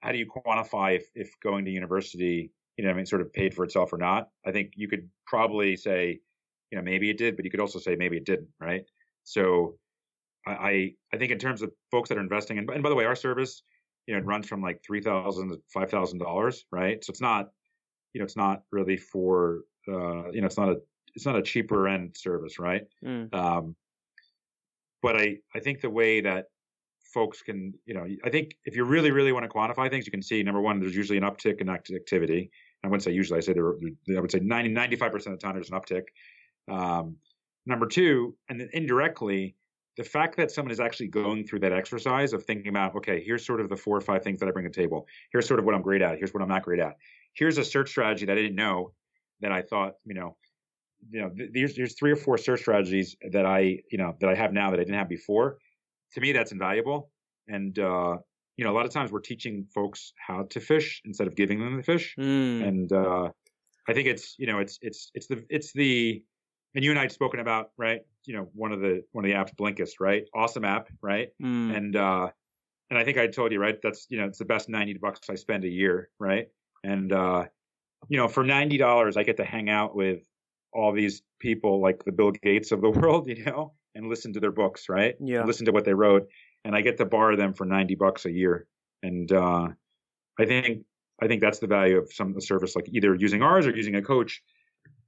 how 0.00 0.12
do 0.12 0.18
you 0.18 0.26
quantify 0.26 0.96
if, 0.96 1.06
if 1.14 1.30
going 1.42 1.64
to 1.64 1.70
university 1.70 2.50
you 2.76 2.84
know 2.84 2.90
I 2.90 2.94
mean 2.94 3.06
sort 3.06 3.22
of 3.22 3.32
paid 3.32 3.54
for 3.54 3.64
itself 3.64 3.92
or 3.92 3.98
not? 3.98 4.28
I 4.46 4.52
think 4.52 4.72
you 4.76 4.88
could 4.88 5.08
probably 5.26 5.76
say 5.76 6.20
you 6.70 6.78
know 6.78 6.82
maybe 6.82 7.10
it 7.10 7.18
did, 7.18 7.36
but 7.36 7.44
you 7.44 7.50
could 7.50 7.60
also 7.60 7.78
say 7.78 7.96
maybe 7.96 8.16
it 8.16 8.24
didn't, 8.24 8.48
right? 8.60 8.84
So 9.24 9.76
I 10.46 10.94
I 11.12 11.16
think 11.16 11.32
in 11.32 11.38
terms 11.38 11.62
of 11.62 11.72
folks 11.90 12.08
that 12.08 12.18
are 12.18 12.22
investing, 12.22 12.58
and, 12.58 12.68
and 12.70 12.82
by 12.82 12.88
the 12.88 12.94
way, 12.94 13.04
our 13.04 13.16
service, 13.16 13.62
you 14.06 14.14
know, 14.14 14.20
it 14.20 14.26
runs 14.26 14.48
from 14.48 14.62
like 14.62 14.82
three 14.84 15.00
thousand 15.00 15.50
to 15.50 15.58
five 15.72 15.90
thousand 15.90 16.18
dollars, 16.18 16.64
right? 16.70 17.02
So 17.04 17.10
it's 17.10 17.20
not, 17.20 17.50
you 18.12 18.20
know, 18.20 18.24
it's 18.24 18.36
not 18.36 18.62
really 18.72 18.96
for, 18.96 19.60
uh, 19.88 20.30
you 20.32 20.40
know, 20.40 20.46
it's 20.46 20.58
not 20.58 20.70
a 20.70 20.76
it's 21.14 21.26
not 21.26 21.36
a 21.36 21.42
cheaper 21.42 21.88
end 21.88 22.16
service, 22.16 22.58
right? 22.58 22.82
Mm. 23.04 23.32
Um, 23.34 23.76
but 25.02 25.16
I 25.16 25.38
I 25.54 25.60
think 25.60 25.80
the 25.80 25.90
way 25.90 26.20
that 26.22 26.46
folks 27.12 27.42
can, 27.42 27.74
you 27.86 27.94
know, 27.94 28.06
I 28.24 28.30
think 28.30 28.56
if 28.64 28.76
you 28.76 28.84
really 28.84 29.10
really 29.10 29.32
want 29.32 29.44
to 29.44 29.48
quantify 29.48 29.90
things, 29.90 30.06
you 30.06 30.12
can 30.12 30.22
see 30.22 30.42
number 30.42 30.60
one, 30.60 30.80
there's 30.80 30.96
usually 30.96 31.18
an 31.18 31.24
uptick 31.24 31.60
in 31.60 31.68
activity. 31.68 32.50
I 32.82 32.88
wouldn't 32.88 33.02
say 33.02 33.12
usually, 33.12 33.38
I 33.38 33.40
say 33.40 33.52
there, 33.52 33.74
I 34.16 34.20
would 34.20 34.30
say 34.30 34.40
90 34.40 34.70
95 34.70 35.12
percent 35.12 35.34
of 35.34 35.40
the 35.40 35.46
time 35.46 35.54
there's 35.54 35.70
an 35.70 35.78
uptick. 35.78 36.04
Um, 36.70 37.16
number 37.66 37.86
two, 37.86 38.36
and 38.48 38.60
then 38.60 38.70
indirectly 38.72 39.56
the 39.96 40.04
fact 40.04 40.36
that 40.36 40.50
someone 40.50 40.72
is 40.72 40.80
actually 40.80 41.08
going 41.08 41.44
through 41.44 41.60
that 41.60 41.72
exercise 41.72 42.32
of 42.32 42.44
thinking 42.44 42.68
about, 42.68 42.94
okay, 42.96 43.22
here's 43.22 43.44
sort 43.44 43.60
of 43.60 43.68
the 43.68 43.76
four 43.76 43.96
or 43.96 44.00
five 44.00 44.22
things 44.22 44.40
that 44.40 44.48
I 44.48 44.52
bring 44.52 44.64
to 44.64 44.70
the 44.70 44.74
table. 44.74 45.06
Here's 45.32 45.46
sort 45.46 45.60
of 45.60 45.66
what 45.66 45.74
I'm 45.74 45.82
great 45.82 46.00
at. 46.00 46.16
Here's 46.16 46.32
what 46.32 46.42
I'm 46.42 46.48
not 46.48 46.62
great 46.62 46.80
at. 46.80 46.96
Here's 47.34 47.58
a 47.58 47.64
search 47.64 47.90
strategy 47.90 48.26
that 48.26 48.32
I 48.32 48.40
didn't 48.40 48.56
know 48.56 48.92
that 49.40 49.52
I 49.52 49.62
thought, 49.62 49.94
you 50.06 50.14
know, 50.14 50.36
you 51.10 51.20
know, 51.20 51.30
there's 51.52 51.76
there's 51.76 51.94
three 51.94 52.12
or 52.12 52.16
four 52.16 52.36
search 52.38 52.60
strategies 52.60 53.16
that 53.32 53.46
I, 53.46 53.80
you 53.90 53.98
know, 53.98 54.14
that 54.20 54.28
I 54.28 54.34
have 54.34 54.52
now 54.52 54.70
that 54.70 54.78
I 54.78 54.84
didn't 54.84 54.98
have 54.98 55.08
before. 55.08 55.58
To 56.14 56.20
me, 56.20 56.32
that's 56.32 56.52
invaluable. 56.52 57.10
And 57.48 57.78
uh, 57.78 58.18
you 58.56 58.64
know, 58.64 58.72
a 58.72 58.76
lot 58.76 58.86
of 58.86 58.92
times 58.92 59.10
we're 59.10 59.20
teaching 59.20 59.66
folks 59.74 60.12
how 60.18 60.42
to 60.50 60.60
fish 60.60 61.00
instead 61.04 61.26
of 61.26 61.34
giving 61.34 61.60
them 61.60 61.76
the 61.76 61.82
fish. 61.82 62.14
Mm. 62.18 62.68
And 62.68 62.92
uh, 62.92 63.30
I 63.88 63.92
think 63.94 64.06
it's, 64.06 64.34
you 64.38 64.46
know, 64.46 64.58
it's 64.58 64.78
it's 64.82 65.10
it's 65.14 65.26
the 65.26 65.44
it's 65.48 65.72
the 65.72 66.22
and 66.74 66.84
you 66.84 66.90
and 66.90 66.98
I 66.98 67.02
had 67.02 67.12
spoken 67.12 67.40
about, 67.40 67.70
right? 67.76 68.02
You 68.26 68.36
know, 68.36 68.48
one 68.54 68.72
of 68.72 68.80
the 68.80 69.02
one 69.12 69.24
of 69.24 69.30
the 69.30 69.36
apps, 69.36 69.54
Blinkist, 69.54 69.94
right? 69.98 70.24
Awesome 70.34 70.64
app, 70.64 70.88
right? 71.02 71.30
Mm. 71.42 71.76
And 71.76 71.96
uh, 71.96 72.28
and 72.90 72.98
I 72.98 73.04
think 73.04 73.18
I 73.18 73.26
told 73.28 73.52
you, 73.52 73.60
right? 73.60 73.78
That's 73.82 74.06
you 74.10 74.18
know, 74.18 74.26
it's 74.26 74.38
the 74.38 74.44
best 74.44 74.68
ninety 74.68 74.94
bucks 74.94 75.20
I 75.30 75.36
spend 75.36 75.64
a 75.64 75.68
year, 75.68 76.10
right? 76.18 76.48
And 76.84 77.12
uh, 77.12 77.46
you 78.08 78.18
know, 78.18 78.28
for 78.28 78.44
ninety 78.44 78.76
dollars, 78.76 79.16
I 79.16 79.22
get 79.22 79.38
to 79.38 79.44
hang 79.44 79.70
out 79.70 79.94
with 79.94 80.20
all 80.72 80.92
these 80.92 81.22
people 81.40 81.80
like 81.80 82.04
the 82.04 82.12
Bill 82.12 82.30
Gates 82.30 82.72
of 82.72 82.80
the 82.80 82.90
world, 83.00 83.28
you 83.28 83.44
know, 83.44 83.72
and 84.00 84.10
listen 84.10 84.32
to 84.32 84.40
their 84.40 84.52
books, 84.52 84.88
right? 84.88 85.14
Yeah. 85.20 85.44
Listen 85.44 85.66
to 85.66 85.72
what 85.72 85.84
they 85.84 85.94
wrote, 85.94 86.28
and 86.64 86.74
I 86.74 86.80
get 86.80 86.98
to 86.98 87.04
borrow 87.04 87.36
them 87.36 87.54
for 87.54 87.64
ninety 87.64 87.94
bucks 87.94 88.26
a 88.26 88.32
year. 88.32 88.66
And 89.02 89.30
uh, 89.32 89.68
I 90.38 90.44
think 90.46 90.84
I 91.22 91.26
think 91.26 91.40
that's 91.40 91.58
the 91.58 91.66
value 91.66 91.98
of 91.98 92.12
some 92.12 92.28
of 92.28 92.34
the 92.34 92.42
service, 92.42 92.74
like 92.74 92.88
either 92.92 93.14
using 93.14 93.42
ours 93.42 93.66
or 93.66 93.76
using 93.76 93.94
a 93.96 94.02
coach 94.02 94.42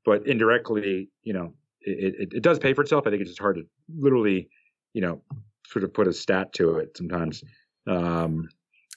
but 0.04 0.26
indirectly, 0.26 1.10
you 1.22 1.32
know, 1.32 1.54
it, 1.80 2.14
it, 2.18 2.32
it, 2.34 2.42
does 2.42 2.58
pay 2.58 2.74
for 2.74 2.82
itself. 2.82 3.06
I 3.06 3.10
think 3.10 3.20
it's 3.22 3.30
just 3.30 3.40
hard 3.40 3.56
to 3.56 3.62
literally, 3.98 4.48
you 4.94 5.00
know, 5.00 5.22
sort 5.66 5.84
of 5.84 5.94
put 5.94 6.08
a 6.08 6.12
stat 6.12 6.52
to 6.54 6.76
it 6.78 6.96
sometimes. 6.96 7.42
Um, 7.86 8.48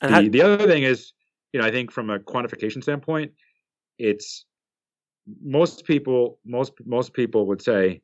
the, 0.01 0.09
how- 0.09 0.21
the 0.21 0.41
other 0.41 0.67
thing 0.67 0.83
is, 0.83 1.13
you 1.53 1.59
know, 1.59 1.65
I 1.65 1.71
think 1.71 1.91
from 1.91 2.09
a 2.09 2.19
quantification 2.19 2.81
standpoint, 2.81 3.31
it's 3.97 4.45
most 5.41 5.85
people, 5.85 6.39
most 6.45 6.73
most 6.85 7.13
people 7.13 7.47
would 7.47 7.61
say, 7.61 8.01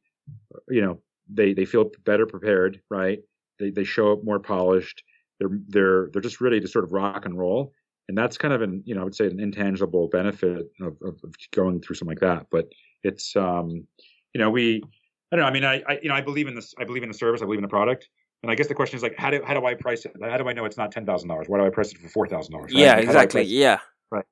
you 0.70 0.82
know, 0.82 1.00
they 1.34 1.54
they 1.54 1.66
feel 1.66 1.90
better 2.06 2.26
prepared, 2.26 2.82
right? 2.90 3.20
They 3.60 3.70
they 3.70 3.84
show 3.84 4.14
up 4.14 4.24
more 4.24 4.40
polished. 4.40 5.04
They're 5.40 5.60
they're 5.68 6.10
they're 6.12 6.22
just 6.22 6.42
ready 6.42 6.60
to 6.60 6.68
sort 6.68 6.86
of 6.86 6.92
rock 6.92 7.26
and 7.26 7.38
roll, 7.38 7.74
and 8.08 8.18
that's 8.18 8.38
kind 8.38 8.54
of 8.54 8.62
an 8.62 8.84
you 8.86 8.96
know 8.96 9.02
I 9.02 9.04
would 9.04 9.16
say 9.16 9.28
an 9.28 9.40
intangible 9.40 10.08
benefit 10.08 10.68
of, 10.82 10.98
of, 11.02 11.20
of 11.24 11.36
going 11.52 11.82
through 11.82 11.96
something 11.96 12.16
like 12.16 12.20
that. 12.20 12.48
But 12.52 12.70
it's 13.04 13.36
um, 13.36 13.88
you 14.34 14.40
know, 14.40 14.50
we 14.50 14.84
I 15.32 15.36
don't 15.36 15.42
know. 15.42 15.48
I 15.48 15.52
mean, 15.52 15.64
I, 15.64 15.82
I 15.88 16.00
you 16.02 16.10
know 16.10 16.16
I 16.16 16.22
believe 16.22 16.48
in 16.48 16.56
this. 16.56 16.74
I 16.80 16.84
believe 16.84 17.04
in 17.04 17.10
the 17.10 17.18
service. 17.18 17.42
I 17.42 17.46
believe 17.46 17.60
in 17.60 17.64
the 17.64 17.70
product. 17.70 18.10
And 18.44 18.52
I 18.52 18.56
guess 18.56 18.68
the 18.68 18.74
question 18.74 18.98
is 18.98 19.04
like, 19.04 19.16
how 19.18 19.30
do 19.30 19.42
how 19.46 19.54
do 19.54 19.66
I 19.66 19.76
price 19.76 20.06
it? 20.06 20.14
How 20.22 20.38
do 20.38 20.48
I 20.48 20.54
know 20.54 20.66
it's 20.66 20.78
not 20.78 20.92
ten 20.92 21.06
thousand 21.06 21.30
dollars? 21.30 21.48
Why 21.48 21.60
do 21.60 21.66
I 21.66 21.70
price 21.70 21.92
it 21.92 22.00
for 22.00 22.10
four 22.10 22.28
thousand 22.28 22.54
dollars? 22.54 22.72
Yeah, 22.74 22.98
exactly. 22.98 23.44
Yeah. 23.44 23.80
Right. 24.10 24.26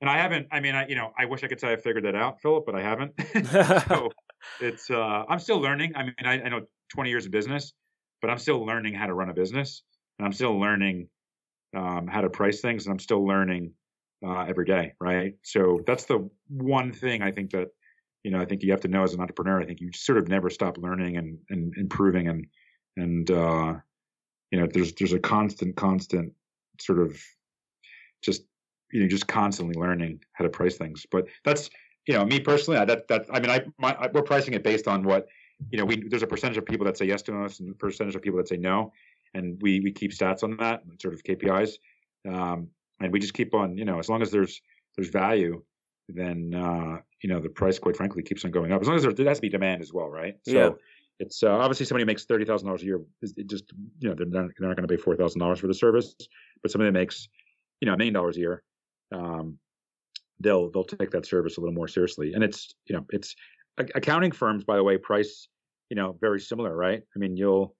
And 0.00 0.08
I 0.08 0.18
haven't. 0.18 0.46
I 0.52 0.60
mean, 0.60 0.74
I 0.74 0.86
you 0.86 0.94
know, 0.94 1.12
I 1.18 1.24
wish 1.24 1.42
I 1.42 1.48
could 1.48 1.60
say 1.60 1.72
I 1.72 1.76
figured 1.76 2.04
that 2.04 2.14
out, 2.14 2.40
Philip, 2.40 2.64
but 2.64 2.76
I 2.76 2.82
haven't. 2.82 3.12
so 3.88 4.10
it's 4.60 4.90
uh, 4.90 5.24
I'm 5.28 5.38
still 5.38 5.60
learning. 5.60 5.92
I 5.96 6.04
mean, 6.04 6.14
I, 6.24 6.40
I 6.42 6.48
know 6.48 6.62
20 6.90 7.10
years 7.10 7.26
of 7.26 7.32
business, 7.32 7.72
but 8.20 8.30
I'm 8.30 8.38
still 8.38 8.64
learning 8.64 8.94
how 8.94 9.06
to 9.06 9.14
run 9.14 9.28
a 9.28 9.34
business, 9.34 9.82
and 10.18 10.26
I'm 10.26 10.32
still 10.32 10.58
learning 10.58 11.08
um, 11.76 12.06
how 12.06 12.20
to 12.20 12.30
price 12.30 12.60
things, 12.60 12.86
and 12.86 12.92
I'm 12.92 12.98
still 12.98 13.26
learning 13.26 13.72
uh, 14.26 14.46
every 14.48 14.64
day. 14.64 14.92
Right. 15.00 15.34
So 15.42 15.80
that's 15.86 16.04
the 16.04 16.28
one 16.48 16.92
thing 16.92 17.22
I 17.22 17.30
think 17.30 17.50
that 17.50 17.68
you 18.26 18.32
know, 18.32 18.40
I 18.40 18.44
think 18.44 18.64
you 18.64 18.72
have 18.72 18.80
to 18.80 18.88
know 18.88 19.04
as 19.04 19.14
an 19.14 19.20
entrepreneur, 19.20 19.60
I 19.60 19.64
think 19.66 19.80
you 19.80 19.92
sort 19.94 20.18
of 20.18 20.26
never 20.26 20.50
stop 20.50 20.78
learning 20.78 21.16
and, 21.16 21.38
and 21.48 21.72
improving 21.76 22.26
and, 22.26 22.44
and, 22.96 23.30
uh, 23.30 23.74
you 24.50 24.58
know, 24.58 24.66
there's, 24.66 24.92
there's 24.94 25.12
a 25.12 25.20
constant, 25.20 25.76
constant 25.76 26.32
sort 26.80 26.98
of 26.98 27.16
just, 28.22 28.42
you 28.90 29.02
know, 29.02 29.06
just 29.06 29.28
constantly 29.28 29.80
learning 29.80 30.18
how 30.32 30.42
to 30.42 30.50
price 30.50 30.76
things. 30.76 31.06
But 31.08 31.26
that's, 31.44 31.70
you 32.06 32.14
know, 32.14 32.24
me 32.24 32.40
personally, 32.40 32.78
I, 32.78 32.84
that, 32.84 33.08
that, 33.08 33.26
I 33.32 33.40
mean, 33.40 33.50
I, 33.50 33.64
my, 33.78 33.94
I, 33.94 34.08
we're 34.12 34.22
pricing 34.22 34.54
it 34.54 34.62
based 34.62 34.88
on 34.88 35.02
what, 35.02 35.26
you 35.70 35.78
know, 35.78 35.84
we, 35.84 36.08
there's 36.08 36.22
a 36.22 36.26
percentage 36.26 36.56
of 36.56 36.66
people 36.66 36.86
that 36.86 36.96
say 36.96 37.06
yes 37.06 37.22
to 37.22 37.44
us 37.44 37.60
and 37.60 37.70
a 37.70 37.74
percentage 37.74 38.14
of 38.14 38.22
people 38.22 38.38
that 38.38 38.48
say 38.48 38.56
no. 38.56 38.92
And 39.34 39.60
we, 39.60 39.80
we 39.80 39.92
keep 39.92 40.12
stats 40.12 40.42
on 40.42 40.56
that 40.58 40.82
sort 41.00 41.14
of 41.14 41.22
KPIs. 41.22 41.78
Um, 42.28 42.68
and 43.00 43.12
we 43.12 43.18
just 43.18 43.34
keep 43.34 43.54
on, 43.54 43.76
you 43.76 43.84
know, 43.84 43.98
as 43.98 44.08
long 44.08 44.22
as 44.22 44.30
there's, 44.30 44.60
there's 44.96 45.08
value, 45.08 45.62
then 46.08 46.54
uh, 46.54 46.98
you 47.22 47.28
know 47.28 47.40
the 47.40 47.48
price, 47.48 47.78
quite 47.78 47.96
frankly, 47.96 48.22
keeps 48.22 48.44
on 48.44 48.50
going 48.50 48.72
up. 48.72 48.80
As 48.80 48.86
long 48.86 48.96
as 48.96 49.02
there, 49.02 49.12
there 49.12 49.26
has 49.26 49.38
to 49.38 49.42
be 49.42 49.48
demand 49.48 49.82
as 49.82 49.92
well, 49.92 50.08
right? 50.08 50.36
So 50.42 50.52
yeah. 50.52 50.70
it's 51.18 51.42
uh, 51.42 51.50
obviously 51.50 51.86
somebody 51.86 52.04
makes 52.04 52.24
thirty 52.24 52.44
thousand 52.44 52.66
dollars 52.66 52.82
a 52.82 52.86
year. 52.86 53.00
It 53.22 53.48
just 53.48 53.72
you 54.00 54.08
know 54.08 54.14
they're 54.14 54.26
not, 54.26 54.50
they're 54.58 54.68
not 54.68 54.76
going 54.76 54.86
to 54.86 54.94
pay 54.94 55.00
four 55.00 55.16
thousand 55.16 55.40
dollars 55.40 55.58
for 55.58 55.66
the 55.66 55.74
service, 55.74 56.14
but 56.62 56.70
somebody 56.70 56.88
that 56.88 56.98
makes 56.98 57.28
you 57.80 57.86
know 57.86 57.94
a 57.94 57.96
million 57.96 58.14
dollars 58.14 58.36
a 58.36 58.40
year, 58.40 58.62
um, 59.12 59.58
they'll 60.40 60.70
they'll 60.70 60.84
take 60.84 61.10
that 61.10 61.26
service 61.26 61.56
a 61.56 61.60
little 61.60 61.74
more 61.74 61.88
seriously. 61.88 62.32
And 62.34 62.42
it's 62.44 62.74
you 62.86 62.96
know 62.96 63.04
it's 63.10 63.34
accounting 63.78 64.32
firms, 64.32 64.64
by 64.64 64.76
the 64.76 64.84
way, 64.84 64.96
price 64.98 65.48
you 65.90 65.96
know 65.96 66.16
very 66.20 66.40
similar, 66.40 66.76
right? 66.76 67.02
I 67.14 67.18
mean 67.18 67.36
you'll 67.36 67.74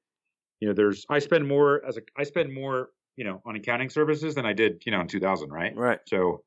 you 0.61 0.69
know 0.69 0.75
there's 0.75 1.05
I 1.11 1.19
spend 1.19 1.47
more 1.47 1.85
as 1.87 1.97
a 1.97 2.03
I 2.17 2.25
spend 2.25 2.53
more 2.53 2.91
you 3.17 3.25
know 3.25 3.43
on 3.47 3.57
accounting 3.57 3.91
services 3.91 4.35
than 4.35 4.47
I 4.47 4.53
did 4.53 4.83
you 4.87 4.93
know 4.93 5.01
in 5.01 5.09
2000, 5.09 5.51
right? 5.51 5.77
Right. 5.77 5.99
So 6.07 6.43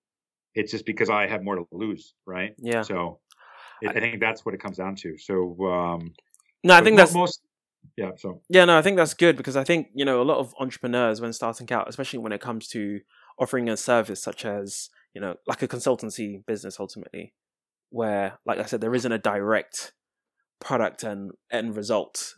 it's 0.55 0.71
just 0.71 0.85
because 0.85 1.09
I 1.09 1.27
have 1.27 1.43
more 1.43 1.55
to 1.55 1.67
lose, 1.71 2.13
right? 2.25 2.53
Yeah. 2.57 2.81
So 2.81 3.19
I, 3.85 3.91
I 3.91 3.99
think 3.99 4.19
that's 4.19 4.45
what 4.45 4.55
it 4.55 4.61
comes 4.61 4.77
down 4.77 4.95
to. 4.97 5.17
So 5.17 5.55
um, 5.65 6.13
no, 6.63 6.73
I 6.73 6.81
think 6.81 6.97
that's 6.97 7.13
most. 7.13 7.41
Yeah. 7.97 8.11
So 8.17 8.41
yeah, 8.49 8.65
no, 8.65 8.77
I 8.77 8.81
think 8.81 8.97
that's 8.97 9.13
good 9.13 9.37
because 9.37 9.55
I 9.55 9.63
think 9.63 9.87
you 9.93 10.05
know 10.05 10.21
a 10.21 10.23
lot 10.23 10.37
of 10.37 10.53
entrepreneurs 10.59 11.21
when 11.21 11.33
starting 11.33 11.71
out, 11.71 11.87
especially 11.89 12.19
when 12.19 12.31
it 12.31 12.41
comes 12.41 12.67
to 12.69 12.99
offering 13.37 13.69
a 13.69 13.77
service 13.77 14.21
such 14.21 14.45
as 14.45 14.89
you 15.13 15.21
know 15.21 15.35
like 15.47 15.61
a 15.61 15.67
consultancy 15.67 16.45
business 16.45 16.79
ultimately, 16.79 17.33
where 17.89 18.39
like 18.45 18.59
I 18.59 18.65
said 18.65 18.81
there 18.81 18.95
isn't 18.95 19.11
a 19.11 19.17
direct 19.17 19.93
product 20.59 21.03
and 21.03 21.31
end 21.51 21.75
result 21.75 22.33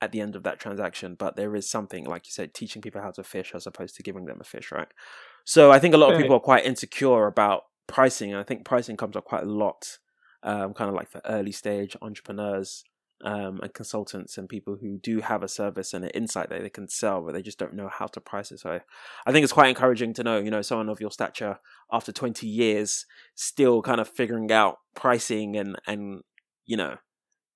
at 0.00 0.12
the 0.12 0.20
end 0.20 0.36
of 0.36 0.44
that 0.44 0.60
transaction, 0.60 1.16
but 1.18 1.36
there 1.36 1.56
is 1.56 1.68
something 1.68 2.04
like 2.04 2.26
you 2.26 2.30
said, 2.30 2.54
teaching 2.54 2.80
people 2.80 3.02
how 3.02 3.10
to 3.10 3.24
fish 3.24 3.52
as 3.54 3.66
opposed 3.66 3.96
to 3.96 4.02
giving 4.02 4.26
them 4.26 4.38
a 4.40 4.44
fish, 4.44 4.70
right? 4.70 4.88
So 5.44 5.72
I 5.72 5.78
think 5.78 5.94
a 5.94 5.98
lot 5.98 6.12
of 6.12 6.18
people 6.20 6.36
are 6.36 6.40
quite 6.40 6.64
insecure 6.64 7.26
about 7.26 7.62
pricing, 7.86 8.30
and 8.30 8.38
I 8.38 8.44
think 8.44 8.64
pricing 8.64 8.96
comes 8.96 9.16
up 9.16 9.24
quite 9.24 9.42
a 9.42 9.50
lot, 9.50 9.98
um, 10.42 10.74
kind 10.74 10.88
of 10.88 10.94
like 10.94 11.10
for 11.10 11.20
early 11.24 11.52
stage 11.52 11.96
entrepreneurs 12.00 12.84
um, 13.24 13.60
and 13.62 13.74
consultants 13.74 14.38
and 14.38 14.48
people 14.48 14.76
who 14.80 14.98
do 14.98 15.20
have 15.20 15.42
a 15.42 15.48
service 15.48 15.92
and 15.92 16.04
an 16.04 16.10
insight 16.10 16.50
that 16.50 16.62
they 16.62 16.70
can 16.70 16.88
sell, 16.88 17.20
but 17.20 17.32
they 17.32 17.42
just 17.42 17.58
don't 17.58 17.74
know 17.74 17.88
how 17.88 18.06
to 18.06 18.20
price 18.20 18.52
it. 18.52 18.60
So 18.60 18.80
I 19.26 19.32
think 19.32 19.44
it's 19.44 19.52
quite 19.52 19.68
encouraging 19.68 20.14
to 20.14 20.24
know, 20.24 20.38
you 20.38 20.50
know, 20.50 20.62
someone 20.62 20.88
of 20.88 21.00
your 21.00 21.10
stature 21.10 21.58
after 21.92 22.12
20 22.12 22.46
years 22.46 23.06
still 23.34 23.82
kind 23.82 24.00
of 24.00 24.08
figuring 24.08 24.52
out 24.52 24.78
pricing 24.94 25.56
and 25.56 25.76
and 25.86 26.22
you 26.66 26.76
know 26.76 26.96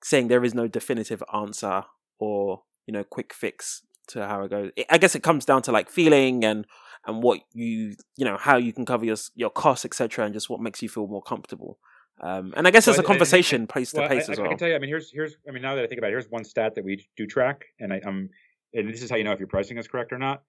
saying 0.02 0.28
there 0.28 0.44
is 0.44 0.54
no 0.54 0.66
definitive 0.66 1.22
answer 1.34 1.84
or 2.18 2.62
you 2.86 2.92
know 2.92 3.04
quick 3.04 3.32
fix 3.32 3.82
to 4.08 4.26
how 4.26 4.42
it 4.42 4.50
goes. 4.50 4.70
I 4.90 4.98
guess 4.98 5.14
it 5.14 5.22
comes 5.22 5.44
down 5.44 5.62
to 5.62 5.72
like 5.72 5.88
feeling 5.88 6.44
and 6.44 6.66
and 7.06 7.22
what 7.22 7.40
you 7.52 7.94
you 8.16 8.24
know 8.24 8.36
how 8.36 8.56
you 8.56 8.72
can 8.72 8.84
cover 8.84 9.04
your 9.04 9.16
your 9.34 9.50
costs 9.50 9.84
etc 9.84 10.24
and 10.24 10.34
just 10.34 10.50
what 10.50 10.60
makes 10.60 10.82
you 10.82 10.88
feel 10.88 11.06
more 11.06 11.22
comfortable 11.22 11.78
Um, 12.20 12.52
and 12.56 12.66
I 12.66 12.70
guess 12.70 12.86
Well, 12.86 12.94
it's 12.94 13.00
a 13.00 13.06
conversation 13.06 13.66
pace 13.66 13.90
to 13.92 13.98
Well, 13.98 14.06
I, 14.06 14.08
pace 14.08 14.28
I, 14.28 14.32
as 14.32 14.38
I 14.38 14.46
can 14.46 14.58
tell 14.58 14.68
you. 14.68 14.74
I 14.74 14.78
mean, 14.78 14.88
here's 14.88 15.10
here's. 15.10 15.36
I 15.48 15.52
mean, 15.52 15.62
now 15.62 15.74
that 15.74 15.84
I 15.84 15.86
think 15.86 15.98
about 15.98 16.08
it, 16.08 16.12
here's 16.12 16.30
one 16.30 16.44
stat 16.44 16.74
that 16.74 16.84
we 16.84 17.04
do 17.16 17.26
track, 17.26 17.64
and 17.80 17.92
I, 17.92 18.00
um, 18.00 18.28
and 18.74 18.92
this 18.92 19.02
is 19.02 19.10
how 19.10 19.16
you 19.16 19.24
know 19.24 19.32
if 19.32 19.38
your 19.38 19.48
pricing 19.48 19.78
is 19.78 19.88
correct 19.88 20.12
or 20.12 20.18
not. 20.18 20.42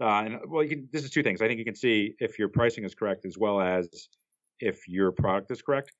Uh, 0.00 0.22
and 0.24 0.38
well, 0.48 0.62
you 0.62 0.70
can. 0.70 0.88
This 0.92 1.04
is 1.04 1.10
two 1.10 1.22
things. 1.22 1.42
I 1.42 1.46
think 1.46 1.58
you 1.58 1.64
can 1.64 1.74
see 1.74 2.14
if 2.18 2.38
your 2.38 2.48
pricing 2.48 2.84
is 2.84 2.94
correct 2.94 3.24
as 3.26 3.36
well 3.38 3.60
as 3.60 4.08
if 4.58 4.88
your 4.88 5.12
product 5.12 5.50
is 5.50 5.62
correct. 5.62 5.92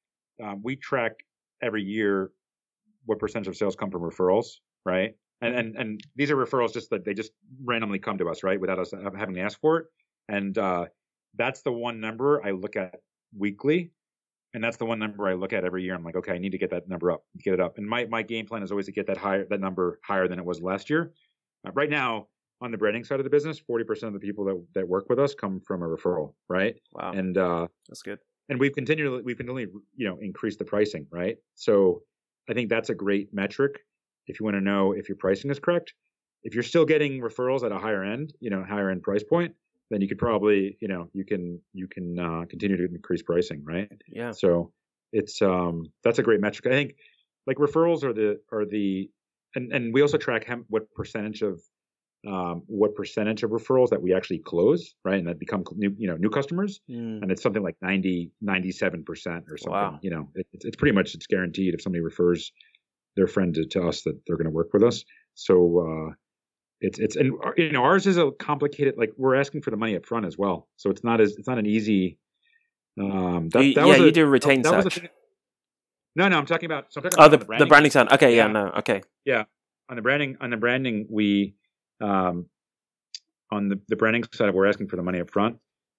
Um, 0.42 0.60
we 0.62 0.76
track 0.76 1.12
every 1.62 1.82
year 1.82 2.30
what 3.04 3.18
percentage 3.18 3.48
of 3.48 3.56
sales 3.56 3.76
come 3.76 3.90
from 3.90 4.02
referrals, 4.02 4.46
right? 4.84 5.14
And 5.42 5.54
and 5.54 5.76
and 5.76 6.00
these 6.16 6.30
are 6.30 6.36
referrals 6.36 6.72
just 6.72 6.90
that 6.90 7.04
they 7.04 7.14
just 7.14 7.32
randomly 7.62 7.98
come 7.98 8.18
to 8.18 8.28
us, 8.28 8.42
right, 8.42 8.60
without 8.60 8.78
us 8.78 8.92
having 9.16 9.34
to 9.34 9.40
ask 9.40 9.60
for 9.60 9.78
it. 9.78 9.86
And 10.28 10.56
uh, 10.56 10.86
that's 11.36 11.62
the 11.62 11.72
one 11.72 12.00
number 12.00 12.44
I 12.44 12.50
look 12.50 12.76
at 12.76 12.96
weekly 13.36 13.90
and 14.54 14.62
that's 14.62 14.76
the 14.76 14.84
one 14.86 14.98
number 14.98 15.26
I 15.28 15.34
look 15.34 15.52
at 15.52 15.64
every 15.64 15.82
year. 15.84 15.94
I'm 15.94 16.04
like, 16.04 16.16
okay, 16.16 16.32
I 16.32 16.38
need 16.38 16.52
to 16.52 16.58
get 16.58 16.70
that 16.70 16.88
number 16.88 17.10
up, 17.12 17.24
get 17.42 17.54
it 17.54 17.60
up. 17.60 17.78
And 17.78 17.86
my 17.88 18.06
my 18.06 18.22
game 18.22 18.46
plan 18.46 18.62
is 18.62 18.70
always 18.70 18.86
to 18.86 18.92
get 18.92 19.06
that 19.06 19.16
higher, 19.16 19.46
that 19.50 19.60
number 19.60 20.00
higher 20.04 20.28
than 20.28 20.38
it 20.38 20.44
was 20.44 20.60
last 20.60 20.90
year. 20.90 21.12
Uh, 21.66 21.72
right 21.72 21.90
now, 21.90 22.28
on 22.62 22.70
the 22.70 22.78
branding 22.78 23.04
side 23.04 23.20
of 23.20 23.24
the 23.24 23.30
business, 23.30 23.60
40% 23.60 24.02
of 24.04 24.12
the 24.12 24.18
people 24.18 24.44
that 24.46 24.66
that 24.74 24.88
work 24.88 25.08
with 25.08 25.18
us 25.18 25.34
come 25.34 25.60
from 25.60 25.82
a 25.82 25.86
referral, 25.86 26.34
right? 26.48 26.74
Wow, 26.92 27.12
And 27.12 27.36
uh, 27.38 27.66
that's 27.88 28.02
good. 28.02 28.18
and 28.48 28.58
we've 28.60 28.72
continually 28.74 29.22
we've 29.22 29.36
continually 29.36 29.66
you 29.96 30.08
know 30.08 30.18
increased 30.20 30.58
the 30.58 30.64
pricing, 30.64 31.06
right? 31.10 31.36
So 31.54 32.02
I 32.48 32.54
think 32.54 32.68
that's 32.68 32.90
a 32.90 32.94
great 32.94 33.32
metric 33.32 33.80
if 34.26 34.38
you 34.40 34.44
want 34.44 34.56
to 34.56 34.60
know 34.60 34.92
if 34.92 35.08
your 35.08 35.16
pricing 35.16 35.50
is 35.50 35.58
correct. 35.58 35.94
If 36.42 36.54
you're 36.54 36.62
still 36.62 36.84
getting 36.86 37.20
referrals 37.20 37.62
at 37.64 37.72
a 37.72 37.78
higher 37.78 38.02
end, 38.02 38.32
you 38.40 38.48
know, 38.50 38.64
higher 38.64 38.90
end 38.90 39.02
price 39.02 39.22
point, 39.22 39.54
then 39.90 40.00
you 40.00 40.08
could 40.08 40.18
probably, 40.18 40.76
you 40.80 40.88
know, 40.88 41.08
you 41.12 41.24
can 41.24 41.60
you 41.72 41.88
can 41.88 42.18
uh, 42.18 42.44
continue 42.48 42.76
to 42.76 42.84
increase 42.84 43.22
pricing, 43.22 43.62
right? 43.64 43.90
Yeah. 44.08 44.30
So 44.32 44.72
it's 45.12 45.42
um 45.42 45.86
that's 46.04 46.18
a 46.18 46.22
great 46.22 46.40
metric. 46.40 46.66
I 46.66 46.70
think 46.70 46.94
like 47.46 47.56
referrals 47.56 48.04
are 48.04 48.12
the 48.12 48.40
are 48.52 48.64
the 48.64 49.10
and 49.54 49.72
and 49.72 49.92
we 49.92 50.02
also 50.02 50.18
track 50.18 50.44
how, 50.46 50.58
what 50.68 50.92
percentage 50.94 51.42
of 51.42 51.60
um 52.28 52.62
what 52.66 52.94
percentage 52.94 53.42
of 53.42 53.50
referrals 53.50 53.88
that 53.90 54.00
we 54.02 54.14
actually 54.14 54.38
close, 54.38 54.94
right? 55.04 55.18
And 55.18 55.26
that 55.26 55.38
become 55.38 55.64
new 55.74 55.92
you 55.98 56.06
know 56.08 56.16
new 56.16 56.30
customers, 56.30 56.80
Mm. 56.88 57.22
and 57.22 57.30
it's 57.32 57.42
something 57.42 57.62
like 57.62 57.76
90 57.82 58.30
97 58.40 59.04
percent 59.04 59.44
or 59.50 59.56
something. 59.56 59.72
Wow. 59.72 59.98
You 60.02 60.10
know, 60.10 60.28
it, 60.34 60.46
it's 60.52 60.64
it's 60.66 60.76
pretty 60.76 60.94
much 60.94 61.14
it's 61.14 61.26
guaranteed 61.26 61.74
if 61.74 61.82
somebody 61.82 62.02
refers 62.02 62.52
their 63.16 63.26
friend 63.26 63.54
to, 63.54 63.64
to 63.66 63.88
us 63.88 64.02
that 64.02 64.20
they're 64.26 64.36
going 64.36 64.44
to 64.46 64.50
work 64.52 64.68
with 64.72 64.84
us. 64.84 65.04
So 65.34 65.54
uh 66.10 66.14
it's 66.80 66.98
it's 66.98 67.16
and 67.16 67.32
uh, 67.44 67.50
you 67.56 67.72
know 67.72 67.84
ours 67.84 68.06
is 68.06 68.16
a 68.16 68.30
complicated 68.32 68.94
like 68.96 69.12
we're 69.16 69.34
asking 69.36 69.62
for 69.62 69.70
the 69.70 69.76
money 69.76 69.96
up 69.96 70.06
front 70.06 70.26
as 70.26 70.38
well. 70.38 70.68
So 70.76 70.90
it's 70.90 71.04
not 71.04 71.20
as 71.20 71.36
it's 71.36 71.48
not 71.48 71.58
an 71.58 71.66
easy 71.66 72.18
um 73.00 73.48
that, 73.50 73.64
You- 73.64 73.74
that 73.74 73.86
yeah, 73.86 73.92
was 73.92 74.00
a, 74.00 74.04
you 74.06 74.12
do 74.12 74.26
retain 74.26 74.62
that 74.62 74.86
a 74.86 74.90
search. 74.90 75.08
No, 76.16 76.28
no, 76.28 76.38
I'm 76.38 76.46
talking 76.46 76.66
about. 76.66 76.92
So 76.92 76.98
I'm 77.00 77.04
talking 77.04 77.18
Oh, 77.22 77.26
about 77.26 77.46
the, 77.46 77.52
on 77.54 77.58
the 77.60 77.66
branding 77.66 77.92
side. 77.92 78.10
Okay, 78.12 78.36
yeah, 78.36 78.46
Yeah. 78.46 78.52
no, 78.52 78.66
okay. 78.78 79.02
Yeah 79.24 79.44
on 79.90 79.96
the 79.96 80.02
branding 80.02 80.36
on 80.40 80.50
the 80.50 80.56
branding 80.56 81.06
we 81.10 81.54
um 82.00 82.46
on 83.50 83.68
the, 83.68 83.80
the 83.88 83.96
branding 83.96 84.22
side 84.32 84.54
we're 84.54 84.66
asking 84.66 84.86
for 84.86 84.96
the 84.96 85.02
money 85.02 85.20
up 85.20 85.30
front. 85.30 85.56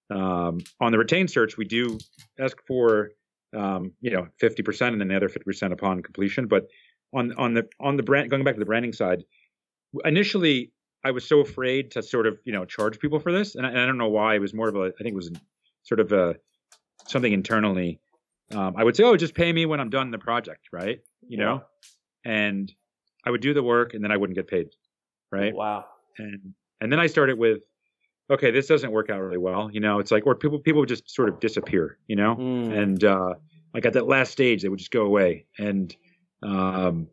Um, 0.09 0.59
on 0.79 0.91
the 0.91 0.97
retained 0.97 1.29
search 1.29 1.57
we 1.57 1.65
do 1.65 1.97
ask 2.39 2.57
for 2.65 3.11
um, 3.55 3.91
you 4.01 4.11
know 4.11 4.27
50% 4.41 4.87
and 4.87 5.01
then 5.01 5.09
the 5.09 5.15
other 5.17 5.29
50% 5.29 5.73
upon 5.73 6.01
completion. 6.01 6.47
But 6.47 6.67
on 7.13 7.33
on 7.33 7.53
the 7.53 7.67
on 7.79 7.97
the 7.97 8.03
brand 8.03 8.29
going 8.29 8.43
back 8.45 8.55
to 8.55 8.59
the 8.59 8.65
branding 8.65 8.93
side, 8.93 9.23
initially 10.05 10.71
I 11.03 11.11
was 11.11 11.27
so 11.27 11.39
afraid 11.39 11.91
to 11.91 12.03
sort 12.03 12.27
of 12.27 12.39
you 12.45 12.53
know 12.53 12.65
charge 12.65 12.99
people 12.99 13.19
for 13.19 13.31
this, 13.31 13.55
and 13.55 13.65
I, 13.65 13.69
and 13.69 13.79
I 13.79 13.85
don't 13.85 13.97
know 13.97 14.09
why. 14.09 14.35
It 14.35 14.39
was 14.39 14.53
more 14.53 14.69
of 14.69 14.75
a 14.75 14.91
I 14.99 15.03
think 15.03 15.13
it 15.13 15.15
was 15.15 15.31
sort 15.83 15.99
of 15.99 16.11
a 16.11 16.35
something 17.07 17.33
internally. 17.33 17.99
Um, 18.53 18.75
I 18.77 18.83
would 18.83 18.95
say, 18.95 19.03
oh, 19.03 19.15
just 19.15 19.33
pay 19.33 19.51
me 19.51 19.65
when 19.65 19.79
I'm 19.79 19.89
done 19.89 20.11
the 20.11 20.17
project, 20.19 20.67
right? 20.73 20.99
You 21.27 21.37
know, 21.37 21.63
and 22.25 22.71
I 23.25 23.31
would 23.31 23.41
do 23.41 23.53
the 23.53 23.63
work 23.63 23.93
and 23.93 24.03
then 24.03 24.11
I 24.11 24.17
wouldn't 24.17 24.35
get 24.35 24.47
paid, 24.47 24.67
right? 25.31 25.53
Wow. 25.55 25.85
And 26.17 26.53
and 26.81 26.91
then 26.91 26.99
I 26.99 27.07
started 27.07 27.37
with, 27.37 27.59
okay, 28.29 28.51
this 28.51 28.67
doesn't 28.67 28.91
work 28.91 29.09
out 29.09 29.21
really 29.21 29.37
well, 29.37 29.69
you 29.71 29.79
know. 29.79 29.99
It's 29.99 30.11
like, 30.11 30.25
or 30.27 30.35
people 30.35 30.59
people 30.59 30.81
would 30.81 30.89
just 30.89 31.09
sort 31.09 31.29
of 31.29 31.39
disappear, 31.39 31.97
you 32.07 32.15
know, 32.17 32.35
Mm. 32.35 32.77
and 32.77 33.03
uh, 33.03 33.33
like 33.73 33.85
at 33.85 33.93
that 33.93 34.07
last 34.07 34.31
stage, 34.31 34.61
they 34.61 34.69
would 34.69 34.79
just 34.79 34.91
go 34.91 35.03
away. 35.05 35.45
And 35.57 35.95
um, 36.43 37.07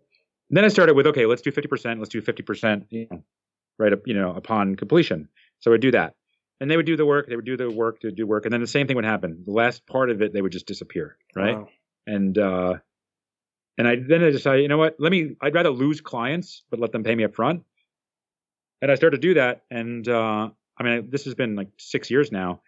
then 0.57 0.65
I 0.65 0.69
started 0.69 0.95
with, 0.95 1.07
okay, 1.09 1.27
let's 1.27 1.43
do 1.43 1.51
fifty 1.51 1.69
percent, 1.69 2.01
let's 2.01 2.11
do 2.11 2.21
fifty 2.21 2.43
percent, 2.43 2.87
you 2.91 3.07
know, 3.11 3.23
right 3.79 3.93
up, 3.93 4.01
you 4.07 4.15
know, 4.15 4.33
upon 4.35 4.77
completion. 4.77 5.29
So 5.61 5.73
I'd 5.75 5.81
do 5.81 5.91
that, 5.91 6.15
and 6.61 6.71
they 6.71 6.77
would 6.77 6.87
do 6.87 6.97
the 6.97 7.07
work, 7.07 7.29
they 7.29 7.37
would 7.37 7.45
do 7.45 7.57
the 7.57 7.71
work 7.71 8.01
to 8.01 8.11
do 8.11 8.27
work, 8.27 8.45
and 8.45 8.53
then 8.53 8.61
the 8.61 8.67
same 8.67 8.87
thing 8.87 8.97
would 8.97 9.05
happen. 9.05 9.43
The 9.45 9.53
last 9.53 9.87
part 9.87 10.11
of 10.11 10.23
it, 10.23 10.33
they 10.33 10.43
would 10.43 10.53
just 10.53 10.67
disappear, 10.67 11.17
right? 11.35 11.57
Wow. 11.57 11.69
and 12.07 12.39
uh 12.39 12.75
and 13.77 13.87
I 13.87 13.97
then 13.97 14.25
I 14.25 14.31
decided, 14.31 14.63
you 14.63 14.69
know 14.69 14.79
what? 14.79 14.97
Let 14.99 15.13
me. 15.13 15.37
I'd 15.41 15.55
rather 15.55 15.71
lose 15.71 16.01
clients, 16.01 16.65
but 16.71 16.81
let 16.81 16.91
them 16.91 17.05
pay 17.05 17.15
me 17.15 17.25
up 17.25 17.35
front. 17.35 17.63
And 18.83 18.91
I 18.91 18.97
started 18.97 19.21
to 19.21 19.29
do 19.29 19.35
that, 19.35 19.63
and 19.71 20.09
uh 20.09 20.49
I 20.81 20.83
mean, 20.83 21.11
this 21.11 21.25
has 21.25 21.35
been 21.35 21.57
like 21.57 21.69
six 21.77 22.11
years 22.11 22.33
now. 22.33 22.63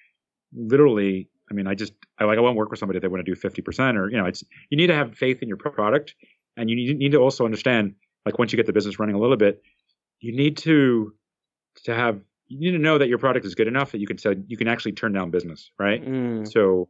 Literally, 0.52 1.28
I 1.50 1.54
mean, 1.54 1.66
I 1.66 1.74
just 1.74 1.92
I 2.18 2.24
like 2.24 2.38
I 2.38 2.40
won't 2.40 2.56
work 2.56 2.70
with 2.70 2.78
somebody 2.78 2.98
if 2.98 3.02
they 3.02 3.08
want 3.08 3.24
to 3.24 3.30
do 3.30 3.34
fifty 3.34 3.62
percent, 3.62 3.96
or 3.96 4.10
you 4.10 4.16
know, 4.16 4.26
it's 4.26 4.44
you 4.68 4.76
need 4.76 4.88
to 4.88 4.94
have 4.94 5.16
faith 5.16 5.42
in 5.42 5.48
your 5.48 5.56
product, 5.56 6.14
and 6.56 6.68
you 6.70 6.94
need, 6.94 7.12
to 7.12 7.18
also 7.18 7.44
understand, 7.44 7.94
like 8.26 8.38
once 8.38 8.52
you 8.52 8.56
get 8.56 8.66
the 8.66 8.72
business 8.72 8.98
running 8.98 9.14
a 9.14 9.18
little 9.18 9.36
bit, 9.36 9.62
you 10.20 10.32
need 10.32 10.56
to 10.58 11.14
to 11.84 11.94
have 11.94 12.20
you 12.48 12.58
need 12.58 12.72
to 12.72 12.82
know 12.82 12.98
that 12.98 13.08
your 13.08 13.18
product 13.18 13.46
is 13.46 13.54
good 13.54 13.68
enough 13.68 13.92
that 13.92 14.00
you 14.00 14.06
can 14.06 14.18
say 14.18 14.36
you 14.48 14.56
can 14.56 14.68
actually 14.68 14.92
turn 14.92 15.12
down 15.12 15.30
business, 15.30 15.70
right? 15.78 16.04
Mm. 16.04 16.50
So 16.50 16.88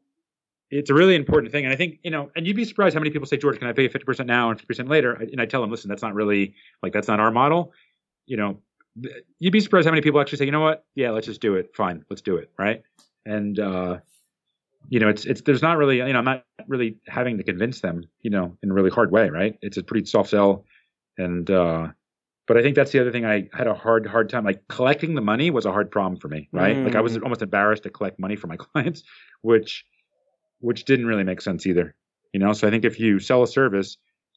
it's 0.70 0.90
a 0.90 0.94
really 0.94 1.16
important 1.16 1.52
thing. 1.52 1.64
And 1.64 1.72
I 1.72 1.76
think, 1.76 1.98
you 2.02 2.10
know, 2.10 2.30
and 2.36 2.46
you'd 2.46 2.56
be 2.56 2.64
surprised 2.64 2.94
how 2.94 3.00
many 3.00 3.10
people 3.10 3.26
say, 3.26 3.36
George, 3.36 3.58
can 3.58 3.66
I 3.66 3.72
pay 3.72 3.82
you 3.82 3.90
50% 3.90 4.26
now 4.26 4.50
and 4.50 4.60
50% 4.60 4.88
later? 4.88 5.12
And 5.12 5.40
I 5.40 5.46
tell 5.46 5.60
them, 5.60 5.70
listen, 5.70 5.88
that's 5.88 6.02
not 6.02 6.14
really 6.14 6.54
like, 6.82 6.92
that's 6.92 7.08
not 7.08 7.18
our 7.18 7.30
model. 7.30 7.72
You 8.26 8.36
know, 8.36 8.60
you'd 9.38 9.52
be 9.52 9.60
surprised 9.60 9.86
how 9.86 9.90
many 9.90 10.02
people 10.02 10.20
actually 10.20 10.38
say, 10.38 10.44
you 10.44 10.52
know 10.52 10.60
what? 10.60 10.84
Yeah, 10.94 11.10
let's 11.10 11.26
just 11.26 11.40
do 11.40 11.56
it. 11.56 11.74
Fine. 11.74 12.04
Let's 12.08 12.22
do 12.22 12.36
it. 12.36 12.50
Right. 12.56 12.82
And, 13.26 13.58
uh, 13.58 13.98
you 14.88 14.98
know, 15.00 15.08
it's, 15.08 15.24
it's, 15.24 15.42
there's 15.42 15.62
not 15.62 15.76
really, 15.78 15.98
you 15.98 16.12
know, 16.12 16.18
I'm 16.18 16.24
not 16.24 16.44
really 16.66 16.96
having 17.06 17.38
to 17.38 17.44
convince 17.44 17.80
them, 17.80 18.04
you 18.22 18.30
know, 18.30 18.56
in 18.62 18.70
a 18.70 18.74
really 18.74 18.90
hard 18.90 19.10
way. 19.12 19.28
Right. 19.30 19.56
It's 19.62 19.76
a 19.76 19.82
pretty 19.82 20.06
soft 20.06 20.30
sell. 20.30 20.64
And, 21.18 21.48
uh, 21.50 21.88
but 22.46 22.56
I 22.56 22.62
think 22.62 22.74
that's 22.74 22.90
the 22.90 23.00
other 23.00 23.12
thing 23.12 23.24
I 23.24 23.48
had 23.52 23.68
a 23.68 23.74
hard, 23.74 24.06
hard 24.06 24.28
time. 24.30 24.44
Like 24.44 24.66
collecting 24.68 25.14
the 25.14 25.20
money 25.20 25.50
was 25.50 25.66
a 25.66 25.70
hard 25.72 25.90
problem 25.90 26.18
for 26.18 26.28
me, 26.28 26.48
right? 26.52 26.82
Like 26.82 26.96
I 26.96 27.00
was 27.00 27.16
Mm. 27.16 27.22
almost 27.22 27.42
embarrassed 27.42 27.84
to 27.84 27.90
collect 27.90 28.18
money 28.18 28.34
from 28.36 28.48
my 28.48 28.56
clients, 28.58 29.04
which, 29.42 29.84
which 30.60 30.84
didn't 30.84 31.06
really 31.06 31.24
make 31.24 31.40
sense 31.40 31.66
either. 31.66 31.94
You 32.32 32.40
know, 32.40 32.52
so 32.52 32.66
I 32.68 32.70
think 32.70 32.84
if 32.84 33.00
you 33.00 33.18
sell 33.18 33.42
a 33.42 33.46
service, 33.46 33.96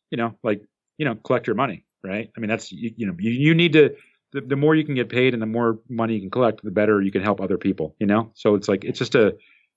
you 0.10 0.18
know, 0.18 0.38
like 0.44 0.62
you 0.98 1.06
know, 1.06 1.16
collect 1.16 1.48
your 1.48 1.56
money, 1.56 1.86
right? 2.04 2.30
I 2.36 2.40
mean, 2.40 2.50
that's 2.50 2.72
you, 2.72 2.92
you 2.96 3.08
know, 3.08 3.16
you, 3.20 3.32
you 3.32 3.54
need 3.56 3.74
to. 3.74 3.96
The, 4.32 4.42
the 4.42 4.56
more 4.56 4.74
you 4.74 4.84
can 4.84 4.96
get 4.96 5.10
paid 5.10 5.34
and 5.34 5.42
the 5.42 5.48
more 5.48 5.80
money 5.90 6.16
you 6.16 6.22
can 6.22 6.32
collect, 6.32 6.64
the 6.64 6.72
better 6.72 7.02
you 7.02 7.12
can 7.12 7.22
help 7.22 7.40
other 7.40 7.58
people. 7.58 7.96
You 8.00 8.08
know, 8.08 8.32
so 8.34 8.56
it's 8.56 8.68
like 8.68 8.84
it's 8.84 8.98
just 9.00 9.16
a, 9.16 9.36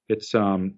it's 0.08 0.34
um, 0.34 0.74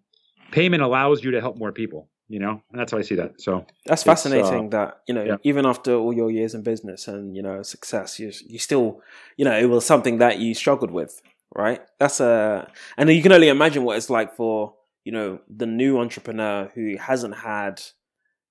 payment 0.53 0.83
allows 0.83 1.23
you 1.25 1.31
to 1.33 1.41
help 1.41 1.57
more 1.59 1.73
people. 1.73 2.09
You 2.31 2.41
know, 2.41 2.61
and 2.71 2.79
that's 2.79 2.93
how 2.93 2.99
I 2.99 3.03
see 3.03 3.15
that. 3.15 3.41
So 3.41 3.65
That's 3.87 4.03
It's, 4.03 4.05
fascinating. 4.05 4.69
that 4.71 5.01
you 5.09 5.15
know, 5.15 5.25
yeah. 5.25 5.37
even 5.45 5.65
after 5.65 5.95
all 5.95 6.13
your 6.13 6.31
years 6.31 6.55
in 6.55 6.63
business 6.63 7.09
and 7.09 7.35
you 7.35 7.43
know 7.43 7.63
success, 7.63 8.19
you 8.19 8.31
you 8.47 8.59
still, 8.59 9.01
you 9.39 9.47
know, 9.47 9.57
it 9.59 9.65
was 9.65 9.87
something 9.87 10.19
that 10.19 10.39
you 10.39 10.53
struggled 10.55 10.91
with, 10.91 11.23
right? 11.57 11.81
That's 11.99 12.21
a, 12.21 12.71
and 12.99 13.09
you 13.09 13.23
can 13.23 13.33
only 13.33 13.49
imagine 13.49 13.83
what 13.83 13.97
it's 13.97 14.11
like 14.11 14.37
for 14.37 14.75
you 15.05 15.13
know 15.13 15.39
the 15.49 15.65
new 15.65 15.99
entrepreneur 15.99 16.71
who 16.75 16.99
hasn't 16.99 17.35
had, 17.35 17.81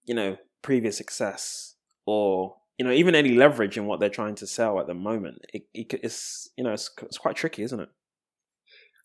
you 0.06 0.16
know, 0.16 0.38
previous 0.64 0.98
success 0.98 1.76
or 2.08 2.56
you 2.80 2.86
know 2.86 2.92
even 2.92 3.14
any 3.14 3.36
leverage 3.36 3.78
in 3.78 3.86
what 3.86 4.00
they're 4.00 4.10
trying 4.10 4.34
to 4.36 4.48
sell 4.48 4.80
at 4.80 4.88
the 4.88 4.96
moment. 4.96 5.46
It, 5.54 5.68
it, 5.76 5.94
it's 6.02 6.50
you 6.58 6.64
know 6.64 6.74
it's, 6.74 6.90
it's 7.04 7.20
quite 7.20 7.36
tricky, 7.36 7.62
isn't 7.62 7.80
it? 7.80 7.90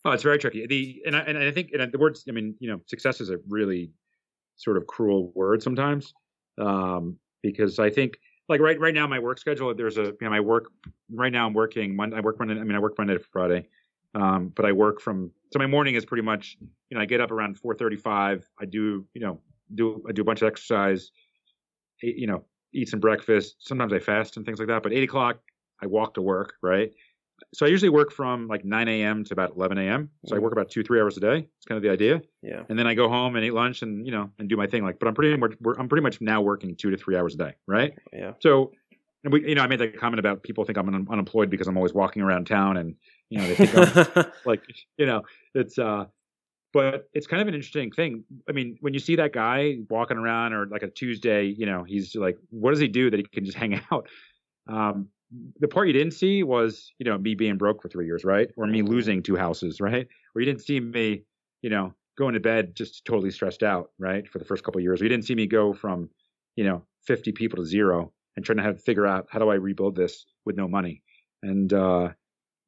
Oh, 0.05 0.11
it's 0.11 0.23
very 0.23 0.37
tricky. 0.37 0.65
The 0.67 1.01
and 1.05 1.15
I 1.15 1.19
and 1.21 1.37
I 1.37 1.51
think 1.51 1.71
and 1.71 1.91
the 1.91 1.97
words. 1.97 2.25
I 2.27 2.31
mean, 2.31 2.55
you 2.59 2.69
know, 2.69 2.79
success 2.87 3.21
is 3.21 3.29
a 3.29 3.37
really 3.47 3.91
sort 4.57 4.77
of 4.77 4.87
cruel 4.87 5.31
word 5.35 5.63
sometimes, 5.63 6.13
um, 6.59 7.17
because 7.41 7.79
I 7.79 7.89
think 7.89 8.19
like 8.49 8.61
right 8.61 8.79
right 8.79 8.93
now 8.93 9.07
my 9.07 9.19
work 9.19 9.39
schedule. 9.39 9.73
There's 9.73 9.97
a 9.97 10.03
you 10.05 10.17
know 10.21 10.29
my 10.29 10.41
work 10.41 10.71
right 11.11 11.31
now. 11.31 11.47
I'm 11.47 11.53
working. 11.53 11.95
Monday, 11.95 12.17
I 12.17 12.19
work 12.21 12.39
Monday. 12.39 12.59
I 12.59 12.63
mean, 12.63 12.75
I 12.75 12.79
work 12.79 12.97
Monday 12.97 13.13
to 13.13 13.19
Friday, 13.19 13.67
um, 14.15 14.49
but 14.55 14.65
I 14.65 14.73
work 14.73 15.01
from 15.01 15.31
so 15.53 15.59
my 15.59 15.67
morning 15.67 15.95
is 15.95 16.05
pretty 16.05 16.23
much 16.23 16.57
you 16.89 16.95
know 16.97 17.01
I 17.01 17.05
get 17.05 17.21
up 17.21 17.31
around 17.31 17.57
4:35. 17.59 18.49
I 18.59 18.65
do 18.65 19.07
you 19.13 19.21
know 19.21 19.41
do 19.75 20.03
I 20.07 20.11
do 20.11 20.21
a 20.21 20.25
bunch 20.25 20.41
of 20.41 20.47
exercise, 20.47 21.11
you 22.01 22.27
know, 22.27 22.45
eat 22.73 22.89
some 22.89 22.99
breakfast. 22.99 23.57
Sometimes 23.59 23.93
I 23.93 23.99
fast 23.99 24.37
and 24.37 24.45
things 24.45 24.59
like 24.59 24.67
that. 24.67 24.83
But 24.83 24.93
eight 24.93 25.03
o'clock 25.03 25.39
I 25.81 25.87
walk 25.87 26.15
to 26.15 26.21
work. 26.21 26.55
Right 26.61 26.91
so 27.53 27.65
I 27.65 27.69
usually 27.69 27.89
work 27.89 28.11
from 28.11 28.47
like 28.47 28.63
9 28.65 28.87
a.m. 28.87 29.23
to 29.25 29.33
about 29.33 29.55
11 29.55 29.77
a.m. 29.77 30.09
So 30.25 30.35
I 30.35 30.39
work 30.39 30.53
about 30.53 30.69
two, 30.69 30.83
three 30.83 30.99
hours 30.99 31.17
a 31.17 31.19
day. 31.19 31.47
It's 31.57 31.65
kind 31.65 31.77
of 31.77 31.83
the 31.83 31.89
idea. 31.89 32.21
Yeah. 32.41 32.63
And 32.69 32.77
then 32.77 32.87
I 32.87 32.93
go 32.93 33.09
home 33.09 33.35
and 33.35 33.45
eat 33.45 33.51
lunch 33.51 33.81
and, 33.81 34.05
you 34.05 34.11
know, 34.11 34.29
and 34.39 34.49
do 34.49 34.57
my 34.57 34.67
thing. 34.67 34.83
Like, 34.83 34.99
but 34.99 35.07
I'm 35.07 35.15
pretty 35.15 35.35
much, 35.37 35.53
I'm 35.77 35.87
pretty 35.87 36.03
much 36.03 36.21
now 36.21 36.41
working 36.41 36.75
two 36.75 36.91
to 36.91 36.97
three 36.97 37.15
hours 37.15 37.35
a 37.35 37.37
day. 37.37 37.53
Right. 37.67 37.93
Yeah. 38.11 38.33
So, 38.39 38.71
and 39.23 39.31
we, 39.31 39.47
you 39.47 39.55
know, 39.55 39.63
I 39.63 39.67
made 39.67 39.79
that 39.79 39.97
comment 39.97 40.19
about 40.19 40.43
people 40.43 40.65
think 40.65 40.77
I'm 40.77 40.87
un- 40.93 41.07
unemployed 41.09 41.49
because 41.49 41.67
I'm 41.67 41.77
always 41.77 41.93
walking 41.93 42.21
around 42.21 42.45
town 42.45 42.77
and, 42.77 42.95
you 43.29 43.39
know, 43.39 43.47
they 43.47 43.55
think 43.55 44.17
I'm 44.17 44.31
like, 44.45 44.61
you 44.97 45.05
know, 45.05 45.21
it's, 45.53 45.79
uh, 45.79 46.05
but 46.73 47.07
it's 47.13 47.27
kind 47.27 47.41
of 47.41 47.47
an 47.47 47.53
interesting 47.53 47.91
thing. 47.91 48.23
I 48.49 48.51
mean, 48.51 48.77
when 48.81 48.93
you 48.93 48.99
see 48.99 49.15
that 49.17 49.31
guy 49.31 49.77
walking 49.89 50.17
around 50.17 50.53
or 50.53 50.65
like 50.65 50.81
a 50.81 50.89
Tuesday, 50.89 51.45
you 51.45 51.67
know, 51.67 51.83
he's 51.83 52.15
like, 52.15 52.37
what 52.49 52.71
does 52.71 52.79
he 52.79 52.87
do 52.87 53.11
that 53.11 53.17
he 53.17 53.23
can 53.23 53.45
just 53.45 53.57
hang 53.57 53.79
out? 53.91 54.09
Um, 54.67 55.09
the 55.59 55.67
part 55.67 55.87
you 55.87 55.93
didn't 55.93 56.13
see 56.13 56.43
was, 56.43 56.91
you 56.99 57.05
know, 57.05 57.17
me 57.17 57.35
being 57.35 57.57
broke 57.57 57.81
for 57.81 57.89
three 57.89 58.05
years, 58.05 58.23
right? 58.23 58.49
Or 58.57 58.67
me 58.67 58.81
losing 58.81 59.23
two 59.23 59.35
houses, 59.35 59.79
right? 59.81 60.07
Or 60.35 60.41
you 60.41 60.45
didn't 60.45 60.61
see 60.61 60.79
me, 60.79 61.23
you 61.61 61.69
know, 61.69 61.93
going 62.17 62.33
to 62.33 62.39
bed 62.39 62.75
just 62.75 63.05
totally 63.05 63.31
stressed 63.31 63.63
out, 63.63 63.91
right? 63.99 64.27
For 64.27 64.39
the 64.39 64.45
first 64.45 64.63
couple 64.63 64.79
of 64.79 64.83
years. 64.83 65.01
Or 65.01 65.05
you 65.05 65.09
didn't 65.09 65.25
see 65.25 65.35
me 65.35 65.47
go 65.47 65.73
from, 65.73 66.09
you 66.55 66.63
know, 66.63 66.83
50 67.07 67.31
people 67.31 67.57
to 67.57 67.65
zero 67.65 68.11
and 68.35 68.45
trying 68.45 68.57
to 68.57 68.63
have 68.63 68.81
figure 68.81 69.07
out 69.07 69.27
how 69.29 69.39
do 69.39 69.49
I 69.49 69.55
rebuild 69.55 69.95
this 69.95 70.25
with 70.45 70.55
no 70.55 70.67
money. 70.67 71.01
And 71.41 71.71
uh, 71.73 72.09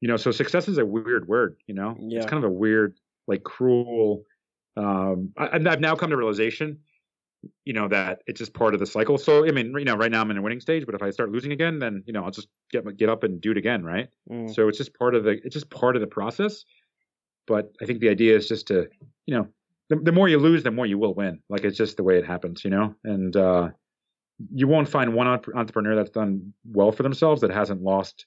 you 0.02 0.08
know, 0.08 0.18
so 0.18 0.32
success 0.32 0.68
is 0.68 0.78
a 0.78 0.86
weird 0.86 1.28
word, 1.28 1.58
you 1.68 1.76
know? 1.76 1.96
Yeah. 2.00 2.20
It's 2.20 2.30
kind 2.30 2.44
of 2.44 2.50
a 2.50 2.54
weird 2.54 2.96
like 3.28 3.44
cruel. 3.44 4.24
Um, 4.78 5.32
I, 5.38 5.50
I've 5.54 5.80
now 5.80 5.96
come 5.96 6.10
to 6.10 6.18
realization, 6.18 6.80
you 7.64 7.74
know, 7.74 7.88
that 7.88 8.22
it's 8.28 8.40
just 8.40 8.54
part 8.54 8.74
of 8.74 8.80
the 8.80 8.86
cycle. 8.86 9.18
So 9.18 9.48
I 9.48 9.52
mean, 9.52 9.74
you 9.78 9.86
know, 9.86 9.96
right 9.96 10.12
now 10.12 10.22
I'm 10.22 10.32
in 10.32 10.38
a 10.38 10.42
winning 10.42 10.60
stage, 10.60 10.86
but 10.86 10.96
if 10.96 11.02
I 11.02 11.10
start 11.12 11.32
losing 11.32 11.52
again, 11.52 11.80
then 11.80 12.04
you 12.06 12.14
know, 12.14 12.24
I'll 12.24 12.32
just 12.32 12.48
get 12.72 12.84
get 12.98 13.10
up 13.10 13.24
and 13.24 13.42
do 13.42 13.52
it 13.52 13.58
again, 13.58 13.84
right? 13.84 14.08
Mm. 14.30 14.54
So 14.54 14.68
it's 14.68 14.78
just 14.78 14.94
part 14.98 15.16
of 15.16 15.24
the 15.24 15.40
it's 15.44 15.54
just 15.54 15.70
part 15.70 15.96
of 15.96 16.02
the 16.02 16.08
process. 16.08 16.66
But 17.48 17.72
I 17.82 17.86
think 17.86 18.00
the 18.00 18.10
idea 18.10 18.36
is 18.36 18.48
just 18.48 18.68
to, 18.68 18.88
you 19.28 19.36
know, 19.36 19.48
the, 19.90 19.98
the 19.98 20.12
more 20.12 20.28
you 20.28 20.40
lose, 20.40 20.64
the 20.64 20.72
more 20.72 20.86
you 20.88 20.98
will 20.98 21.14
win. 21.14 21.40
Like 21.50 21.64
it's 21.64 21.78
just 21.78 21.96
the 21.98 22.04
way 22.04 22.18
it 22.18 22.26
happens, 22.26 22.64
you 22.64 22.72
know. 22.72 22.96
And 23.04 23.36
uh, 23.36 23.70
you 24.52 24.68
won't 24.68 24.90
find 24.90 25.14
one 25.14 25.28
entrepreneur 25.28 25.96
that's 25.96 26.10
done 26.10 26.54
well 26.66 26.92
for 26.92 27.04
themselves 27.04 27.42
that 27.42 27.52
hasn't 27.52 27.82
lost, 27.84 28.26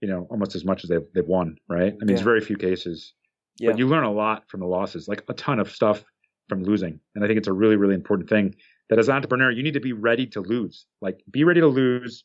you 0.00 0.08
know, 0.08 0.26
almost 0.30 0.54
as 0.54 0.64
much 0.64 0.84
as 0.84 0.90
they've 0.90 1.06
they've 1.14 1.26
won, 1.26 1.56
right? 1.68 1.84
I 1.84 1.90
mean, 1.90 1.98
Yeah. 2.00 2.06
there's 2.06 2.20
very 2.20 2.40
few 2.40 2.56
cases 2.56 3.14
Yeah. 3.58 3.70
but 3.70 3.78
you 3.78 3.88
learn 3.88 4.04
a 4.04 4.12
lot 4.12 4.48
from 4.48 4.60
the 4.60 4.66
losses, 4.66 5.08
like 5.08 5.24
a 5.28 5.34
ton 5.34 5.58
of 5.58 5.70
stuff 5.70 6.04
from 6.50 6.62
losing. 6.64 7.00
And 7.14 7.24
I 7.24 7.26
think 7.26 7.38
it's 7.38 7.48
a 7.48 7.52
really, 7.62 7.76
really 7.76 7.94
important 7.94 8.28
thing 8.28 8.54
that 8.90 8.98
as 8.98 9.08
an 9.08 9.14
entrepreneur, 9.14 9.50
you 9.50 9.62
need 9.62 9.74
to 9.74 9.80
be 9.80 9.94
ready 9.94 10.26
to 10.34 10.40
lose. 10.40 10.84
Like 11.00 11.20
be 11.30 11.44
ready 11.44 11.60
to 11.60 11.68
lose 11.68 12.24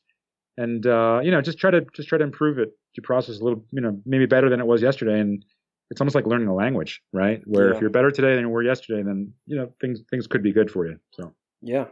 and 0.57 0.85
uh, 0.85 1.19
you 1.23 1.31
know, 1.31 1.41
just 1.41 1.57
try 1.57 1.71
to 1.71 1.81
just 1.95 2.09
try 2.09 2.17
to 2.17 2.23
improve 2.23 2.59
it. 2.59 2.69
Your 2.97 3.03
process 3.03 3.39
a 3.39 3.43
little, 3.43 3.63
you 3.71 3.81
know, 3.81 4.01
maybe 4.05 4.25
better 4.25 4.49
than 4.49 4.59
it 4.59 4.67
was 4.67 4.81
yesterday. 4.81 5.19
And 5.19 5.43
it's 5.91 6.01
almost 6.01 6.15
like 6.15 6.25
learning 6.25 6.47
a 6.47 6.55
language, 6.55 7.01
right? 7.13 7.41
Where 7.45 7.69
Yeah. 7.69 7.75
if 7.75 7.81
you're 7.81 7.89
better 7.89 8.11
today 8.11 8.33
than 8.35 8.45
you 8.45 8.49
were 8.49 8.63
yesterday, 8.63 9.03
then 9.03 9.33
you 9.45 9.55
know, 9.57 9.71
things 9.79 10.01
things 10.09 10.27
could 10.27 10.43
be 10.43 10.51
good 10.51 10.69
for 10.71 10.87
you. 10.87 10.97
So 11.11 11.33
Yeah, 11.61 11.85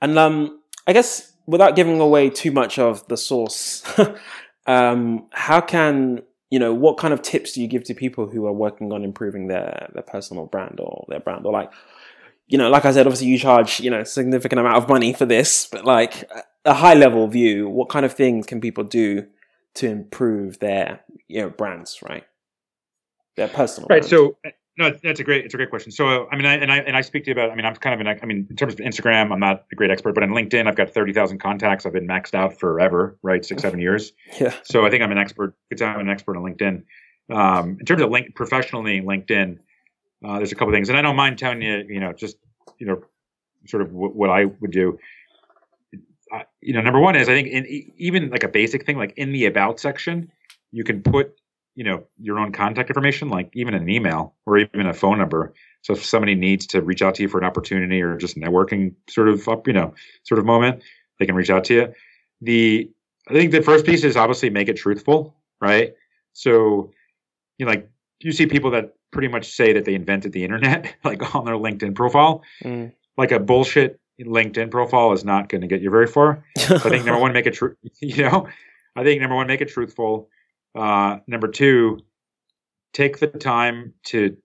and 0.00 0.18
um, 0.18 0.60
I 0.86 0.92
guess 0.92 1.32
without 1.46 1.76
giving 1.76 2.00
away 2.00 2.30
too 2.30 2.52
much 2.52 2.78
of 2.78 3.06
the 3.08 3.16
source, 3.16 3.82
um, 4.66 5.28
how 5.32 5.60
can 5.60 6.22
you 6.54 6.60
know 6.60 6.72
what 6.72 6.98
kind 6.98 7.12
of 7.12 7.20
tips 7.20 7.50
do 7.50 7.60
you 7.60 7.66
give 7.66 7.82
to 7.82 7.94
people 7.94 8.28
who 8.28 8.46
are 8.46 8.52
working 8.52 8.92
on 8.92 9.02
improving 9.02 9.48
their 9.48 9.90
their 9.92 10.04
personal 10.04 10.46
brand 10.46 10.78
or 10.78 11.04
their 11.08 11.18
brand 11.18 11.44
or 11.44 11.52
like 11.52 11.72
you 12.46 12.56
know 12.56 12.70
like 12.70 12.84
i 12.84 12.92
said 12.92 13.08
obviously 13.08 13.26
you 13.26 13.36
charge 13.36 13.80
you 13.80 13.90
know 13.90 14.02
a 14.02 14.06
significant 14.06 14.60
amount 14.60 14.76
of 14.76 14.88
money 14.88 15.12
for 15.12 15.26
this 15.26 15.66
but 15.66 15.84
like 15.84 16.30
a 16.64 16.74
high 16.74 16.94
level 16.94 17.26
view 17.26 17.68
what 17.68 17.88
kind 17.88 18.06
of 18.06 18.12
things 18.12 18.46
can 18.46 18.60
people 18.60 18.84
do 18.84 19.26
to 19.74 19.88
improve 19.88 20.60
their 20.60 21.00
you 21.26 21.40
know 21.40 21.50
brands 21.50 21.98
right 22.08 22.24
their 23.36 23.48
personal 23.48 23.88
Right. 23.90 24.04
So 24.04 24.36
no, 24.76 24.90
that's 25.02 25.20
a 25.20 25.24
great 25.24 25.44
it's 25.44 25.54
a 25.54 25.56
great 25.56 25.70
question. 25.70 25.92
So 25.92 26.28
I 26.30 26.36
mean, 26.36 26.46
I, 26.46 26.54
and 26.54 26.72
I 26.72 26.78
and 26.78 26.96
I 26.96 27.00
speak 27.00 27.24
to 27.24 27.30
you 27.30 27.32
about. 27.32 27.50
I 27.50 27.54
mean, 27.54 27.64
I'm 27.64 27.76
kind 27.76 27.94
of 27.94 28.06
an. 28.06 28.18
I 28.20 28.26
mean, 28.26 28.46
in 28.50 28.56
terms 28.56 28.74
of 28.74 28.80
Instagram, 28.80 29.32
I'm 29.32 29.38
not 29.38 29.64
a 29.70 29.76
great 29.76 29.90
expert, 29.90 30.14
but 30.14 30.24
on 30.24 30.30
LinkedIn, 30.30 30.66
I've 30.66 30.74
got 30.74 30.90
thirty 30.90 31.12
thousand 31.12 31.38
contacts. 31.38 31.86
I've 31.86 31.92
been 31.92 32.08
maxed 32.08 32.34
out 32.34 32.58
forever, 32.58 33.16
right? 33.22 33.44
Six 33.44 33.62
seven 33.62 33.80
years. 33.80 34.12
yeah 34.40 34.52
So 34.64 34.84
I 34.84 34.90
think 34.90 35.02
I'm 35.02 35.12
an 35.12 35.18
expert. 35.18 35.54
It's 35.70 35.80
I'm 35.80 36.00
an 36.00 36.08
expert 36.08 36.36
on 36.36 36.42
LinkedIn. 36.42 36.82
Um, 37.30 37.78
in 37.78 37.86
terms 37.86 38.02
of 38.02 38.10
link 38.10 38.34
professionally 38.34 39.00
LinkedIn, 39.00 39.58
uh, 40.24 40.38
there's 40.38 40.52
a 40.52 40.56
couple 40.56 40.74
things, 40.74 40.88
and 40.88 40.98
I 40.98 41.02
don't 41.02 41.16
mind 41.16 41.38
telling 41.38 41.62
you, 41.62 41.84
you 41.88 42.00
know, 42.00 42.12
just 42.12 42.36
you 42.78 42.86
know, 42.86 43.02
sort 43.66 43.82
of 43.82 43.92
what, 43.92 44.16
what 44.16 44.30
I 44.30 44.46
would 44.46 44.72
do. 44.72 44.98
Uh, 46.32 46.42
you 46.60 46.72
know, 46.72 46.80
number 46.80 46.98
one 46.98 47.14
is 47.14 47.28
I 47.28 47.32
think 47.32 47.46
in, 47.46 47.64
even 47.96 48.30
like 48.30 48.42
a 48.42 48.48
basic 48.48 48.84
thing, 48.84 48.96
like 48.96 49.14
in 49.16 49.30
the 49.30 49.46
about 49.46 49.78
section, 49.78 50.32
you 50.72 50.82
can 50.82 51.00
put 51.00 51.38
you 51.74 51.84
know 51.84 52.04
your 52.18 52.38
own 52.38 52.52
contact 52.52 52.90
information, 52.90 53.28
like 53.28 53.50
even 53.54 53.74
an 53.74 53.88
email 53.88 54.34
or 54.46 54.58
even 54.58 54.86
a 54.86 54.94
phone 54.94 55.18
number. 55.18 55.54
So 55.82 55.92
if 55.92 56.04
somebody 56.04 56.34
needs 56.34 56.66
to 56.68 56.80
reach 56.80 57.02
out 57.02 57.14
to 57.16 57.22
you 57.22 57.28
for 57.28 57.38
an 57.38 57.44
opportunity 57.44 58.00
or 58.00 58.16
just 58.16 58.36
networking 58.36 58.94
sort 59.08 59.28
of 59.28 59.46
up, 59.48 59.66
you 59.66 59.74
know, 59.74 59.94
sort 60.22 60.38
of 60.38 60.46
moment, 60.46 60.82
they 61.18 61.26
can 61.26 61.34
reach 61.34 61.50
out 61.50 61.64
to 61.64 61.74
you. 61.74 61.94
The 62.40 62.90
I 63.28 63.32
think 63.32 63.52
the 63.52 63.62
first 63.62 63.86
piece 63.86 64.04
is 64.04 64.16
obviously 64.16 64.50
make 64.50 64.68
it 64.68 64.74
truthful, 64.74 65.34
right? 65.60 65.94
So, 66.32 66.90
you 67.58 67.66
know, 67.66 67.70
like 67.70 67.88
you 68.20 68.32
see 68.32 68.46
people 68.46 68.70
that 68.72 68.94
pretty 69.12 69.28
much 69.28 69.50
say 69.50 69.72
that 69.72 69.84
they 69.84 69.94
invented 69.94 70.32
the 70.32 70.44
internet, 70.44 70.94
like 71.04 71.34
on 71.34 71.44
their 71.44 71.54
LinkedIn 71.54 71.94
profile. 71.94 72.42
Mm. 72.62 72.92
Like 73.16 73.32
a 73.32 73.38
bullshit 73.38 74.00
LinkedIn 74.20 74.70
profile 74.70 75.12
is 75.12 75.24
not 75.24 75.48
going 75.48 75.60
to 75.60 75.66
get 75.66 75.80
you 75.80 75.90
very 75.90 76.06
far. 76.06 76.44
So 76.58 76.74
I 76.84 76.88
think 76.88 77.04
number 77.04 77.20
one, 77.20 77.32
make 77.32 77.46
it 77.46 77.54
true. 77.54 77.76
You 78.00 78.24
know, 78.24 78.48
I 78.96 79.02
think 79.02 79.20
number 79.20 79.36
one, 79.36 79.46
make 79.46 79.60
it 79.60 79.68
truthful. 79.68 80.28
Uh, 80.74 81.18
number 81.26 81.48
two, 81.48 81.98
take 82.92 83.18
the 83.18 83.26
time 83.26 83.94
to 84.06 84.36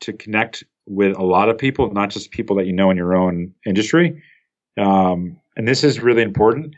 to 0.00 0.12
connect 0.12 0.64
with 0.86 1.16
a 1.16 1.22
lot 1.22 1.48
of 1.48 1.58
people, 1.58 1.92
not 1.92 2.10
just 2.10 2.30
people 2.30 2.56
that 2.56 2.66
you 2.66 2.72
know 2.72 2.90
in 2.90 2.96
your 2.96 3.14
own 3.14 3.54
industry. 3.66 4.22
Um, 4.78 5.38
and 5.56 5.68
this 5.68 5.84
is 5.84 6.00
really 6.00 6.22
important. 6.22 6.74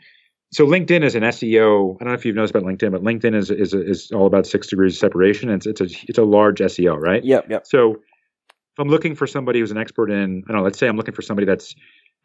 So 0.51 0.67
LinkedIn 0.67 1.03
is 1.03 1.15
an 1.15 1.23
SEO. 1.23 1.95
I 1.95 2.03
don't 2.03 2.09
know 2.09 2.13
if 2.13 2.25
you've 2.25 2.35
noticed 2.35 2.53
about 2.53 2.67
LinkedIn, 2.67 2.91
but 2.91 3.01
LinkedIn 3.01 3.33
is 3.35 3.49
is 3.49 3.73
is 3.73 4.11
all 4.11 4.27
about 4.27 4.45
six 4.45 4.67
degrees 4.67 4.93
of 4.93 4.99
separation. 4.99 5.49
It's 5.49 5.65
it's 5.65 5.81
a 5.81 5.87
it's 6.07 6.17
a 6.17 6.23
large 6.23 6.59
SEO, 6.59 6.95
right? 6.97 7.23
yep 7.23 7.47
yep 7.49 7.65
So 7.65 7.93
if 7.93 8.79
I'm 8.79 8.89
looking 8.89 9.15
for 9.15 9.27
somebody 9.27 9.59
who's 9.59 9.71
an 9.71 9.77
expert 9.77 10.09
in, 10.11 10.43
I 10.47 10.51
don't 10.51 10.57
know, 10.57 10.63
let's 10.63 10.77
say 10.79 10.87
I'm 10.87 10.97
looking 10.97 11.13
for 11.13 11.21
somebody 11.21 11.45
that's 11.45 11.75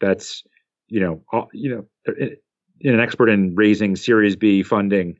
that's 0.00 0.42
you 0.88 1.00
know 1.00 1.22
all- 1.32 1.48
you 1.52 1.70
know 1.74 2.14
in, 2.18 2.36
in 2.80 2.94
an 2.94 3.00
expert 3.00 3.28
in 3.28 3.54
raising 3.54 3.96
Series 3.96 4.36
B 4.36 4.62
funding. 4.62 5.18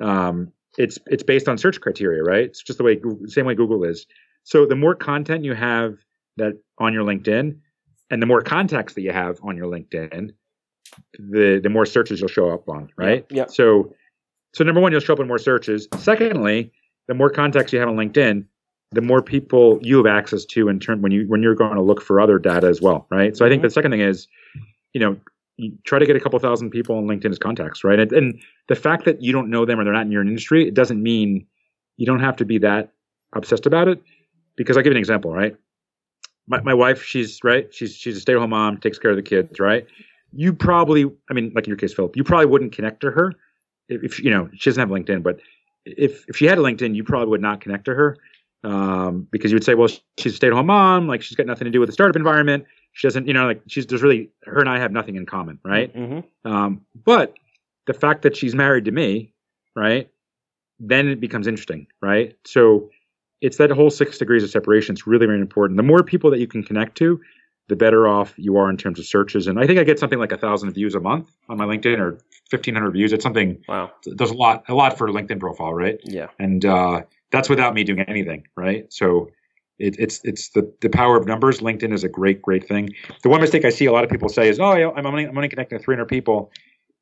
Um, 0.00 0.52
it's 0.78 0.98
it's 1.06 1.22
based 1.22 1.48
on 1.48 1.58
search 1.58 1.80
criteria, 1.80 2.22
right? 2.22 2.44
It's 2.44 2.62
just 2.62 2.78
the 2.78 2.84
way 2.84 3.00
same 3.26 3.46
way 3.46 3.54
Google 3.54 3.84
is. 3.84 4.06
So 4.44 4.66
the 4.66 4.76
more 4.76 4.94
content 4.94 5.44
you 5.44 5.54
have 5.54 5.96
that 6.36 6.54
on 6.78 6.92
your 6.92 7.04
LinkedIn, 7.04 7.56
and 8.10 8.22
the 8.22 8.26
more 8.26 8.40
contacts 8.40 8.94
that 8.94 9.02
you 9.02 9.12
have 9.12 9.38
on 9.42 9.56
your 9.56 9.66
LinkedIn, 9.66 10.30
the 11.18 11.60
the 11.62 11.68
more 11.68 11.86
searches 11.86 12.20
you'll 12.20 12.28
show 12.28 12.50
up 12.50 12.68
on, 12.68 12.90
right? 12.96 13.26
Yep, 13.30 13.32
yep. 13.32 13.50
So 13.50 13.94
so 14.54 14.64
number 14.64 14.80
one, 14.80 14.92
you'll 14.92 15.00
show 15.00 15.12
up 15.12 15.20
in 15.20 15.28
more 15.28 15.38
searches. 15.38 15.88
Secondly, 15.98 16.72
the 17.08 17.14
more 17.14 17.30
contacts 17.30 17.72
you 17.72 17.78
have 17.80 17.88
on 17.88 17.96
LinkedIn, 17.96 18.44
the 18.92 19.00
more 19.00 19.22
people 19.22 19.78
you 19.82 19.96
have 19.98 20.06
access 20.06 20.44
to 20.46 20.68
in 20.68 20.80
turn 20.80 21.02
when 21.02 21.12
you 21.12 21.24
when 21.28 21.42
you're 21.42 21.54
going 21.54 21.74
to 21.74 21.82
look 21.82 22.00
for 22.00 22.20
other 22.20 22.38
data 22.38 22.66
as 22.68 22.80
well, 22.80 23.06
right? 23.10 23.36
So 23.36 23.44
I 23.44 23.48
think 23.48 23.60
Mhm. 23.60 23.66
the 23.66 23.70
second 23.70 23.90
thing 23.92 24.00
is, 24.00 24.28
you 24.94 25.00
know, 25.00 25.16
try 25.84 25.98
to 25.98 26.06
get 26.06 26.16
a 26.16 26.20
couple 26.20 26.38
thousand 26.38 26.70
people 26.70 26.96
on 26.96 27.06
LinkedIn 27.06 27.30
as 27.30 27.38
contacts, 27.38 27.84
right? 27.84 27.98
And, 27.98 28.12
and 28.12 28.40
the 28.68 28.76
fact 28.76 29.04
that 29.04 29.22
you 29.22 29.32
don't 29.32 29.50
know 29.50 29.64
them 29.64 29.78
or 29.78 29.84
they're 29.84 29.92
not 29.92 30.06
in 30.06 30.12
your 30.12 30.22
industry, 30.22 30.66
it 30.66 30.74
doesn't 30.74 31.02
mean 31.02 31.46
you 31.96 32.06
don't 32.06 32.20
have 32.20 32.36
to 32.36 32.44
be 32.44 32.58
that 32.58 32.92
obsessed 33.34 33.66
about 33.66 33.88
it. 33.88 34.02
Because 34.56 34.76
I'll 34.76 34.82
give 34.82 34.92
you 34.92 34.96
an 34.96 35.00
example, 35.00 35.32
right? 35.32 35.56
My 36.46 36.60
my 36.60 36.74
wife, 36.74 37.02
she's 37.02 37.38
right, 37.42 37.72
she's 37.72 37.94
she's 37.94 38.16
a 38.16 38.20
stay 38.20 38.34
at 38.34 38.38
home 38.38 38.50
mom, 38.50 38.78
takes 38.78 38.98
care 38.98 39.10
of 39.10 39.16
the 39.16 39.22
kids, 39.22 39.58
right? 39.58 39.86
You 40.32 40.52
probably, 40.52 41.10
I 41.30 41.34
mean, 41.34 41.52
like 41.54 41.64
in 41.64 41.70
your 41.70 41.78
case, 41.78 41.94
Philip, 41.94 42.16
you 42.16 42.24
probably 42.24 42.46
wouldn't 42.46 42.72
connect 42.72 43.00
to 43.00 43.10
her 43.10 43.32
if, 43.88 44.02
if 44.02 44.20
you 44.20 44.30
know 44.30 44.50
she 44.52 44.68
doesn't 44.68 44.80
have 44.80 44.90
LinkedIn, 44.90 45.22
but 45.22 45.40
if 45.86 46.24
if 46.28 46.36
she 46.36 46.44
had 46.44 46.58
a 46.58 46.60
LinkedIn, 46.60 46.94
you 46.94 47.04
probably 47.04 47.28
would 47.28 47.40
not 47.40 47.60
connect 47.60 47.84
to 47.86 47.94
her 47.94 48.16
um, 48.64 49.26
because 49.30 49.50
you 49.50 49.56
would 49.56 49.64
say, 49.64 49.74
well, 49.74 49.88
she's 50.18 50.32
a 50.32 50.36
stay-at-home 50.36 50.66
mom, 50.66 51.08
like 51.08 51.22
she's 51.22 51.36
got 51.36 51.46
nothing 51.46 51.64
to 51.64 51.70
do 51.70 51.80
with 51.80 51.88
the 51.88 51.92
startup 51.92 52.16
environment. 52.16 52.64
She 52.92 53.06
doesn't, 53.06 53.26
you 53.26 53.34
know, 53.34 53.46
like 53.46 53.62
she's 53.68 53.86
there's 53.86 54.02
really 54.02 54.30
her 54.44 54.58
and 54.58 54.68
I 54.68 54.78
have 54.78 54.92
nothing 54.92 55.16
in 55.16 55.26
common, 55.26 55.58
right? 55.64 55.94
Mm-hmm. 55.94 56.50
Um, 56.50 56.80
but 57.04 57.34
the 57.86 57.94
fact 57.94 58.22
that 58.22 58.36
she's 58.36 58.54
married 58.54 58.84
to 58.86 58.90
me, 58.90 59.32
right? 59.76 60.08
Then 60.78 61.08
it 61.08 61.20
becomes 61.20 61.46
interesting, 61.46 61.86
right? 62.02 62.36
So 62.44 62.90
it's 63.40 63.56
that 63.58 63.70
whole 63.70 63.90
six 63.90 64.18
degrees 64.18 64.42
of 64.42 64.50
separation. 64.50 64.94
It's 64.94 65.06
really, 65.06 65.26
really 65.26 65.40
important. 65.40 65.76
The 65.76 65.82
more 65.82 66.02
people 66.02 66.30
that 66.30 66.40
you 66.40 66.46
can 66.46 66.62
connect 66.62 66.96
to, 66.98 67.20
the 67.68 67.76
better 67.76 68.08
off 68.08 68.34
you 68.36 68.56
are 68.56 68.68
in 68.68 68.76
terms 68.76 68.98
of 68.98 69.06
searches. 69.06 69.46
And 69.46 69.58
I 69.58 69.66
think 69.66 69.78
I 69.78 69.84
get 69.84 69.98
something 69.98 70.18
like 70.18 70.32
a 70.32 70.36
thousand 70.36 70.72
views 70.72 70.94
a 70.94 71.00
month 71.00 71.30
on 71.48 71.56
my 71.56 71.64
LinkedIn 71.64 71.98
or 72.00 72.18
fifteen 72.50 72.74
hundred 72.74 72.90
views. 72.92 73.12
It's 73.12 73.22
something. 73.22 73.62
Wow. 73.68 73.92
There's 74.04 74.30
a 74.32 74.34
lot, 74.34 74.64
a 74.68 74.74
lot 74.74 74.98
for 74.98 75.06
a 75.06 75.12
LinkedIn 75.12 75.38
profile, 75.38 75.72
right? 75.72 75.98
Yeah. 76.04 76.26
and 76.38 76.64
uh, 76.64 77.02
that's 77.30 77.48
without 77.48 77.74
me 77.74 77.84
doing 77.84 78.00
anything, 78.00 78.46
right? 78.56 78.92
So 78.92 79.30
it, 79.80 79.96
it's 79.98 80.20
it's 80.24 80.50
the 80.50 80.72
the 80.80 80.88
power 80.88 81.16
of 81.16 81.26
numbers. 81.26 81.60
LinkedIn 81.60 81.92
is 81.92 82.04
a 82.04 82.08
great 82.08 82.42
great 82.42 82.68
thing. 82.68 82.90
The 83.22 83.28
one 83.28 83.40
mistake 83.40 83.64
I 83.64 83.70
see 83.70 83.86
a 83.86 83.92
lot 83.92 84.04
of 84.04 84.10
people 84.10 84.28
say 84.28 84.48
is, 84.48 84.60
oh, 84.60 84.72
I'm 84.72 85.06
only 85.06 85.24
I'm 85.26 85.36
only 85.36 85.48
connecting 85.48 85.78
to 85.78 85.84
300 85.84 86.06
people 86.06 86.52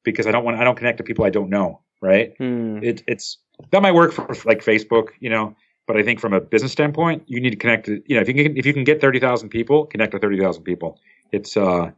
because 0.04 0.26
I 0.26 0.30
don't 0.30 0.44
want 0.44 0.58
I 0.58 0.64
don't 0.64 0.76
connect 0.76 0.98
to 0.98 1.04
people 1.04 1.24
I 1.24 1.30
don't 1.30 1.50
know, 1.50 1.80
right? 2.00 2.34
Hmm. 2.38 2.82
It, 2.82 3.02
it's 3.06 3.38
that 3.70 3.82
might 3.82 3.92
work 3.92 4.12
for 4.12 4.26
like 4.44 4.64
Facebook, 4.64 5.08
you 5.20 5.28
know, 5.28 5.54
but 5.86 5.96
I 5.96 6.02
think 6.02 6.20
from 6.20 6.32
a 6.32 6.40
business 6.40 6.72
standpoint, 6.72 7.24
you 7.26 7.40
need 7.40 7.50
to 7.50 7.56
connect 7.56 7.86
to 7.86 8.02
you 8.06 8.14
know 8.14 8.22
if 8.22 8.28
you 8.28 8.34
can 8.34 8.56
if 8.56 8.64
you 8.64 8.72
can 8.72 8.84
get 8.84 9.00
30,000 9.00 9.48
people, 9.48 9.86
connect 9.86 10.12
to 10.12 10.18
30,000 10.18 10.62
people. 10.62 10.98
It's 11.32 11.56
uh 11.56 11.90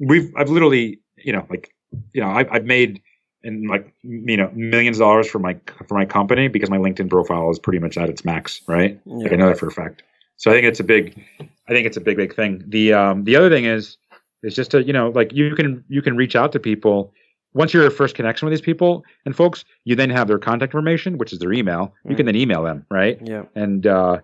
we've 0.00 0.32
I've 0.36 0.50
literally 0.50 1.00
you 1.16 1.32
know 1.32 1.46
like 1.48 1.72
you 2.12 2.20
know 2.20 2.30
I've, 2.30 2.48
I've 2.50 2.64
made 2.64 3.00
and 3.44 3.68
like 3.68 3.92
you 4.02 4.36
know 4.36 4.50
millions 4.54 4.98
of 4.98 5.00
dollars 5.00 5.28
for 5.28 5.38
my 5.38 5.56
for 5.86 5.94
my 5.94 6.04
company 6.04 6.48
because 6.48 6.70
my 6.70 6.78
LinkedIn 6.78 7.10
profile 7.10 7.50
is 7.50 7.58
pretty 7.58 7.78
much 7.78 7.96
at 7.96 8.08
its 8.08 8.24
max, 8.24 8.60
right? 8.66 9.00
Yeah. 9.04 9.16
Like 9.16 9.32
I 9.32 9.36
know 9.36 9.48
that 9.48 9.58
for 9.58 9.68
a 9.68 9.72
fact. 9.72 10.02
So 10.36 10.50
I 10.50 10.54
think 10.54 10.66
it's 10.66 10.80
a 10.80 10.84
big, 10.84 11.24
I 11.40 11.72
think 11.72 11.86
it's 11.86 11.96
a 11.96 12.00
big, 12.00 12.16
big 12.16 12.34
thing. 12.34 12.64
The 12.66 12.92
um, 12.92 13.24
the 13.24 13.36
other 13.36 13.48
thing 13.48 13.64
is 13.64 13.96
is 14.42 14.54
just 14.54 14.70
to 14.72 14.82
you 14.82 14.92
know 14.92 15.10
like 15.10 15.32
you 15.32 15.54
can 15.54 15.84
you 15.88 16.02
can 16.02 16.16
reach 16.16 16.34
out 16.36 16.52
to 16.52 16.58
people 16.58 17.12
once 17.54 17.74
you're 17.74 17.86
a 17.86 17.90
first 17.90 18.14
connection 18.14 18.46
with 18.46 18.52
these 18.52 18.64
people 18.64 19.04
and 19.26 19.36
folks, 19.36 19.64
you 19.84 19.94
then 19.94 20.10
have 20.10 20.26
their 20.26 20.38
contact 20.38 20.72
information, 20.72 21.18
which 21.18 21.32
is 21.32 21.38
their 21.38 21.52
email. 21.52 21.94
You 22.08 22.16
can 22.16 22.26
then 22.26 22.36
email 22.36 22.62
them, 22.62 22.86
right? 22.90 23.18
Yeah. 23.22 23.44
And 23.54 23.86
uh, 23.86 24.20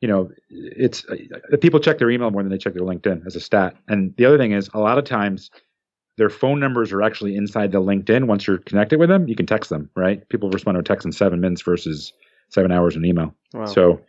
you 0.00 0.08
know, 0.08 0.30
it's 0.48 1.04
uh, 1.06 1.56
people 1.60 1.80
check 1.80 1.98
their 1.98 2.10
email 2.10 2.30
more 2.30 2.42
than 2.42 2.50
they 2.50 2.58
check 2.58 2.74
their 2.74 2.82
LinkedIn 2.82 3.26
as 3.26 3.36
a 3.36 3.40
stat. 3.40 3.76
And 3.88 4.14
the 4.16 4.24
other 4.24 4.38
thing 4.38 4.52
is, 4.52 4.70
a 4.74 4.78
lot 4.78 4.98
of 4.98 5.04
times, 5.04 5.50
their 6.20 6.28
phone 6.28 6.60
numbers 6.60 6.92
are 6.92 7.00
actually 7.00 7.34
inside 7.34 7.72
the 7.72 7.80
LinkedIn. 7.80 8.26
Once 8.26 8.46
you're 8.46 8.58
connected 8.58 9.00
with 9.00 9.08
them, 9.08 9.26
you 9.26 9.34
can 9.34 9.46
text 9.46 9.70
them, 9.70 9.88
right? 9.96 10.28
People 10.28 10.50
respond 10.50 10.74
to 10.74 10.80
a 10.80 10.82
text 10.82 11.06
in 11.06 11.12
seven 11.12 11.40
minutes 11.40 11.62
versus 11.62 12.12
seven 12.50 12.70
hours 12.70 12.94
in 12.94 13.06
email. 13.06 13.34
Wow. 13.54 13.64
So 13.64 14.02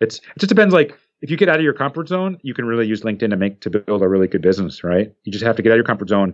it's 0.00 0.16
it 0.16 0.38
just 0.38 0.48
depends. 0.48 0.72
Like 0.72 0.98
if 1.20 1.30
you 1.30 1.36
get 1.36 1.50
out 1.50 1.56
of 1.56 1.62
your 1.62 1.74
comfort 1.74 2.08
zone, 2.08 2.38
you 2.40 2.54
can 2.54 2.64
really 2.64 2.86
use 2.86 3.02
LinkedIn 3.02 3.28
to 3.28 3.36
make 3.36 3.60
to 3.60 3.68
build 3.68 4.00
a 4.00 4.08
really 4.08 4.26
good 4.26 4.40
business, 4.40 4.82
right? 4.82 5.12
You 5.24 5.30
just 5.30 5.44
have 5.44 5.56
to 5.56 5.62
get 5.62 5.68
out 5.68 5.74
of 5.74 5.76
your 5.76 5.84
comfort 5.84 6.08
zone 6.08 6.32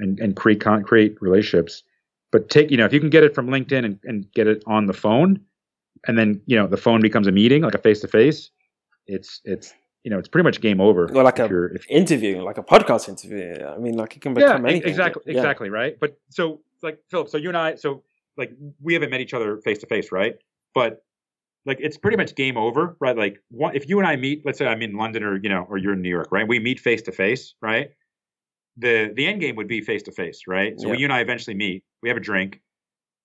and, 0.00 0.18
and 0.18 0.34
create 0.34 0.60
con- 0.60 0.82
create 0.82 1.16
relationships. 1.22 1.84
But 2.32 2.50
take 2.50 2.72
you 2.72 2.76
know 2.76 2.84
if 2.84 2.92
you 2.92 2.98
can 2.98 3.10
get 3.10 3.22
it 3.22 3.32
from 3.32 3.46
LinkedIn 3.46 3.84
and, 3.84 4.00
and 4.02 4.26
get 4.32 4.48
it 4.48 4.64
on 4.66 4.86
the 4.86 4.92
phone, 4.92 5.40
and 6.08 6.18
then 6.18 6.40
you 6.46 6.56
know 6.56 6.66
the 6.66 6.76
phone 6.76 7.00
becomes 7.00 7.28
a 7.28 7.32
meeting 7.32 7.62
like 7.62 7.76
a 7.76 7.78
face 7.78 8.00
to 8.00 8.08
face. 8.08 8.50
It's 9.06 9.40
it's 9.44 9.72
you 10.04 10.10
know 10.10 10.18
it's 10.18 10.28
pretty 10.28 10.44
much 10.44 10.60
game 10.60 10.80
over. 10.80 11.04
Or 11.06 11.22
like 11.24 11.38
if 11.40 11.46
a 11.46 11.48
you're- 11.48 11.74
if- 11.74 11.86
interview, 11.90 12.42
like 12.42 12.58
a 12.58 12.62
podcast 12.62 13.08
interview. 13.08 13.64
I 13.66 13.78
mean, 13.78 13.96
like 13.96 14.14
it 14.16 14.20
can 14.22 14.34
become 14.34 14.66
e- 14.66 14.70
anything. 14.70 14.88
exactly, 14.90 15.22
Yeah. 15.26 15.34
exactly, 15.38 15.70
right. 15.70 15.96
But 15.98 16.16
so 16.30 16.60
like 16.82 16.98
Philip, 17.10 17.28
so 17.30 17.38
you 17.38 17.48
and 17.48 17.56
I, 17.56 17.74
so 17.74 18.02
like 18.36 18.52
we 18.82 18.94
haven't 18.94 19.10
met 19.10 19.20
each 19.20 19.34
other 19.34 19.58
face 19.62 19.78
to 19.78 19.86
face, 19.86 20.12
right? 20.12 20.34
But 20.74 21.02
like 21.66 21.78
it's 21.80 21.96
pretty 21.96 22.16
much 22.18 22.34
game 22.34 22.56
over, 22.58 22.96
right? 23.00 23.16
Like 23.16 23.38
one, 23.50 23.74
if 23.74 23.88
you 23.88 23.98
and 23.98 24.06
I 24.06 24.16
meet, 24.16 24.42
let's 24.44 24.58
say 24.58 24.66
I'm 24.66 24.82
in 24.82 24.94
London 24.96 25.22
or 25.24 25.36
you 25.42 25.48
know, 25.48 25.66
or 25.70 25.78
you're 25.78 25.94
in 25.94 26.02
New 26.02 26.10
York, 26.10 26.28
right? 26.30 26.46
We 26.46 26.58
meet 26.58 26.78
face 26.80 27.02
to 27.02 27.12
face, 27.12 27.54
right? 27.62 27.88
The 28.76 29.12
the 29.14 29.26
end 29.26 29.40
game 29.40 29.56
would 29.56 29.68
be 29.68 29.80
face 29.80 30.02
to 30.04 30.12
face, 30.12 30.42
right? 30.46 30.74
So 30.78 30.86
Yeah. 30.86 30.90
when 30.90 30.98
you 31.00 31.06
and 31.06 31.12
I 31.12 31.20
eventually 31.20 31.54
meet, 31.56 31.84
we 32.02 32.08
have 32.10 32.18
a 32.18 32.20
drink. 32.20 32.60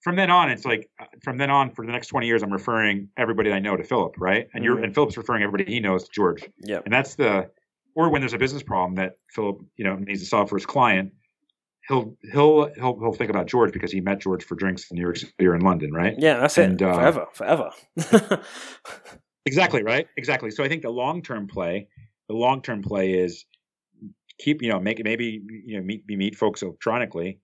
From 0.02 0.16
then 0.16 0.30
on, 0.32 0.50
it's 0.50 0.66
like 0.66 0.90
uh, 1.00 1.06
from 1.24 1.38
then 1.38 1.50
on 1.50 1.72
for 1.72 1.86
the 1.86 1.92
next 1.92 2.08
20 2.08 2.26
years, 2.28 2.42
I'm 2.44 2.52
referring 2.54 3.10
everybody 3.18 3.52
I 3.52 3.60
know 3.60 3.76
to 3.76 3.84
Philip, 3.84 4.16
right? 4.18 4.48
And 4.54 4.64
you're 4.64 4.78
Mhm. 4.78 4.84
and 4.86 4.94
Philip's 4.96 5.18
referring 5.18 5.44
everybody 5.44 5.66
he 5.74 5.80
knows 5.80 6.06
to 6.06 6.10
George. 6.14 6.48
Yeah. 6.64 6.80
And 6.86 6.94
that's 6.94 7.16
the 7.16 7.50
or 7.96 8.10
when 8.10 8.22
there's 8.22 8.34
a 8.34 8.38
business 8.38 8.64
problem 8.64 8.96
that 8.96 9.14
Philip, 9.34 9.60
you 9.76 9.84
know, 9.84 9.96
needs 9.96 10.22
to 10.22 10.26
solve 10.26 10.48
for 10.50 10.56
his 10.56 10.66
client, 10.66 11.12
he'll 11.90 12.16
he'll 12.32 12.70
he'll 12.76 12.98
he'll 13.00 13.14
think 13.14 13.30
about 13.30 13.48
George 13.48 13.74
because 13.74 13.92
he 13.92 14.00
met 14.00 14.20
George 14.20 14.44
for 14.46 14.56
drinks 14.56 14.90
in 14.90 14.96
New 14.96 15.02
York 15.02 15.18
City 15.18 15.34
or 15.46 15.54
in 15.56 15.62
London, 15.62 15.92
right? 15.92 16.16
Yeah, 16.18 16.40
that's 16.40 16.58
And, 16.58 16.82
it. 16.82 16.88
uh, 16.88 16.94
forever, 16.94 17.26
forever. 17.34 17.72
Exactly, 19.46 19.82
right? 19.84 20.06
Exactly. 20.18 20.52
So 20.52 20.64
I 20.64 20.68
think 20.68 20.84
the 20.84 20.90
long 20.92 21.24
term 21.24 21.48
play, 21.48 21.88
the 22.28 22.36
long 22.36 22.62
term 22.62 22.84
play 22.84 23.14
is 23.14 23.46
keep, 24.38 24.62
you 24.62 24.70
know, 24.70 24.80
make 24.80 25.00
it 25.00 25.04
maybe 25.06 25.42
you 25.66 25.78
know 25.78 25.84
meet 25.84 26.04
meet 26.08 26.36
folks 26.36 26.62
electronically, 26.62 27.40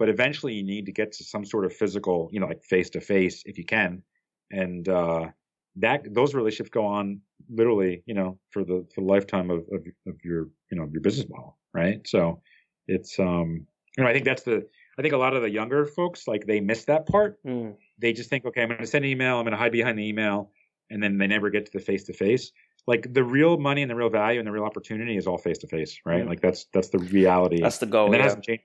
but 0.00 0.08
eventually 0.08 0.54
you 0.54 0.64
need 0.64 0.86
to 0.86 0.92
get 0.92 1.12
to 1.12 1.24
some 1.24 1.44
sort 1.44 1.66
of 1.66 1.74
physical, 1.74 2.30
you 2.32 2.40
know, 2.40 2.46
like 2.46 2.64
face 2.64 2.88
to 2.90 3.00
face 3.02 3.42
if 3.44 3.58
you 3.58 3.64
can, 3.66 4.02
and 4.50 4.88
uh, 4.88 5.28
that 5.76 6.02
those 6.12 6.34
relationships 6.34 6.70
go 6.70 6.86
on 6.86 7.20
literally, 7.50 8.02
you 8.06 8.14
know, 8.14 8.38
for 8.50 8.64
the 8.64 8.86
for 8.94 9.02
the 9.02 9.06
lifetime 9.06 9.50
of, 9.50 9.58
of 9.70 9.86
of 10.08 10.16
your 10.24 10.48
you 10.70 10.78
know 10.78 10.88
your 10.90 11.02
business 11.02 11.28
model, 11.28 11.58
right? 11.74 12.00
So 12.08 12.40
it's 12.88 13.18
um, 13.18 13.66
you 13.96 14.02
know, 14.02 14.08
I 14.08 14.14
think 14.14 14.24
that's 14.24 14.42
the 14.42 14.66
I 14.98 15.02
think 15.02 15.12
a 15.12 15.18
lot 15.18 15.34
of 15.36 15.42
the 15.42 15.50
younger 15.50 15.84
folks 15.84 16.26
like 16.26 16.46
they 16.46 16.60
miss 16.60 16.86
that 16.86 17.06
part 17.06 17.38
Mm, 17.44 17.76
they 17.98 18.14
just 18.14 18.30
think, 18.30 18.46
okay, 18.46 18.62
I'm 18.62 18.68
going 18.68 18.80
to 18.80 18.86
send 18.86 19.04
an 19.04 19.10
email, 19.10 19.36
I'm 19.36 19.44
going 19.44 19.52
to 19.52 19.58
hide 19.58 19.72
behind 19.72 19.98
the 19.98 20.08
email, 20.08 20.50
and 20.88 21.02
then 21.02 21.18
they 21.18 21.26
never 21.26 21.50
get 21.50 21.66
to 21.66 21.72
the 21.72 21.80
face 21.80 22.04
to 22.04 22.14
face. 22.14 22.52
Like 22.86 23.12
the 23.12 23.22
real 23.22 23.58
money 23.58 23.82
and 23.82 23.90
the 23.90 23.94
real 23.94 24.08
value 24.08 24.40
and 24.40 24.46
the 24.46 24.52
real 24.52 24.64
opportunity 24.64 25.18
is 25.18 25.26
all 25.26 25.36
face 25.36 25.58
to 25.58 25.66
face, 25.66 26.00
right? 26.06 26.24
Mm. 26.24 26.28
Like 26.28 26.40
that's 26.40 26.64
that's 26.72 26.88
the 26.88 26.98
reality. 26.98 27.60
that's 27.60 27.78
the 27.78 27.86
goal. 27.86 28.06
and 28.06 28.14
that 28.14 28.18
yeah. 28.18 28.24
hasn't 28.24 28.44
changed. 28.44 28.64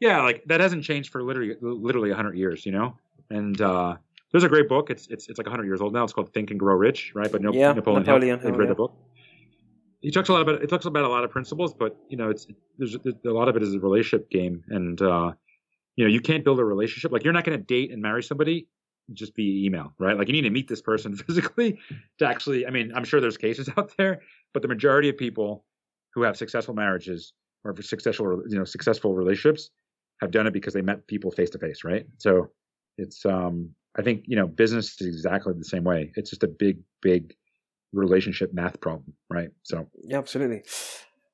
Yeah, 0.00 0.22
like 0.22 0.42
that 0.46 0.60
hasn't 0.60 0.82
changed 0.82 1.12
for 1.12 1.22
literally 1.22 1.56
literally 1.60 2.08
100 2.08 2.36
years, 2.36 2.64
you 2.64 2.72
know. 2.72 2.96
And 3.28 3.60
uh, 3.60 3.96
there's 4.32 4.44
a 4.44 4.48
great 4.48 4.68
book. 4.68 4.90
It's 4.90 5.06
it's 5.08 5.28
it's 5.28 5.38
like 5.38 5.46
100 5.46 5.64
years 5.64 5.80
old 5.80 5.92
now. 5.92 6.04
It's 6.04 6.12
called 6.12 6.32
Think 6.32 6.50
and 6.50 6.58
Grow 6.58 6.74
Rich, 6.74 7.12
right? 7.14 7.30
But 7.30 7.42
no, 7.42 7.52
Yeah, 7.52 7.72
Napoleon, 7.72 8.04
Napoleon 8.04 8.40
Hill. 8.40 8.50
Hill, 8.50 8.58
read 8.58 8.64
yeah. 8.66 8.68
the 8.70 8.74
book. 8.74 8.94
He 10.00 10.10
talks 10.10 10.30
a 10.30 10.32
lot 10.32 10.40
about 10.40 10.62
it 10.62 10.70
talks 10.70 10.86
about 10.86 11.04
a 11.04 11.08
lot 11.08 11.24
of 11.24 11.30
principles, 11.30 11.74
but 11.74 11.96
you 12.08 12.16
know, 12.16 12.30
it's 12.30 12.46
there's, 12.78 12.96
there's 13.04 13.16
a 13.26 13.30
lot 13.30 13.48
of 13.48 13.56
it 13.56 13.62
is 13.62 13.74
a 13.74 13.78
relationship 13.80 14.30
game, 14.30 14.64
and 14.68 15.00
uh, 15.02 15.32
you 15.96 16.04
know, 16.04 16.10
you 16.10 16.20
can't 16.20 16.44
build 16.44 16.58
a 16.58 16.64
relationship 16.64 17.12
like 17.12 17.22
you're 17.22 17.34
not 17.34 17.44
going 17.44 17.58
to 17.58 17.64
date 17.64 17.92
and 17.92 18.00
marry 18.00 18.22
somebody 18.22 18.68
just 19.12 19.34
via 19.36 19.66
email, 19.66 19.92
right? 19.98 20.16
Like 20.16 20.28
you 20.28 20.32
need 20.32 20.42
to 20.42 20.50
meet 20.50 20.68
this 20.68 20.80
person 20.80 21.14
physically 21.26 21.78
to 22.18 22.26
actually. 22.26 22.66
I 22.66 22.70
mean, 22.70 22.92
I'm 22.94 23.04
sure 23.04 23.20
there's 23.20 23.36
cases 23.36 23.68
out 23.76 23.92
there, 23.98 24.22
but 24.54 24.62
the 24.62 24.68
majority 24.68 25.10
of 25.10 25.18
people 25.18 25.66
who 26.14 26.22
have 26.22 26.36
successful 26.36 26.74
marriages 26.74 27.34
or 27.64 27.74
successful, 27.82 28.42
you 28.48 28.56
know, 28.56 28.64
successful 28.64 29.14
relationships 29.14 29.70
have 30.20 30.30
done 30.30 30.46
it 30.46 30.52
because 30.52 30.74
they 30.74 30.82
met 30.82 31.06
people 31.06 31.30
face 31.30 31.50
to 31.50 31.58
face, 31.58 31.84
right? 31.84 32.06
So 32.18 32.50
it's, 32.98 33.24
um, 33.24 33.70
I 33.98 34.02
think, 34.02 34.24
you 34.26 34.36
know, 34.36 34.46
business 34.46 35.00
is 35.00 35.06
exactly 35.06 35.54
the 35.56 35.64
same 35.64 35.84
way. 35.84 36.12
It's 36.14 36.30
just 36.30 36.42
a 36.42 36.48
big, 36.48 36.78
big 37.02 37.34
relationship 37.92 38.52
math 38.52 38.80
problem, 38.80 39.14
right? 39.28 39.50
So 39.62 39.88
Yeah, 40.04 40.18
absolutely. 40.18 40.62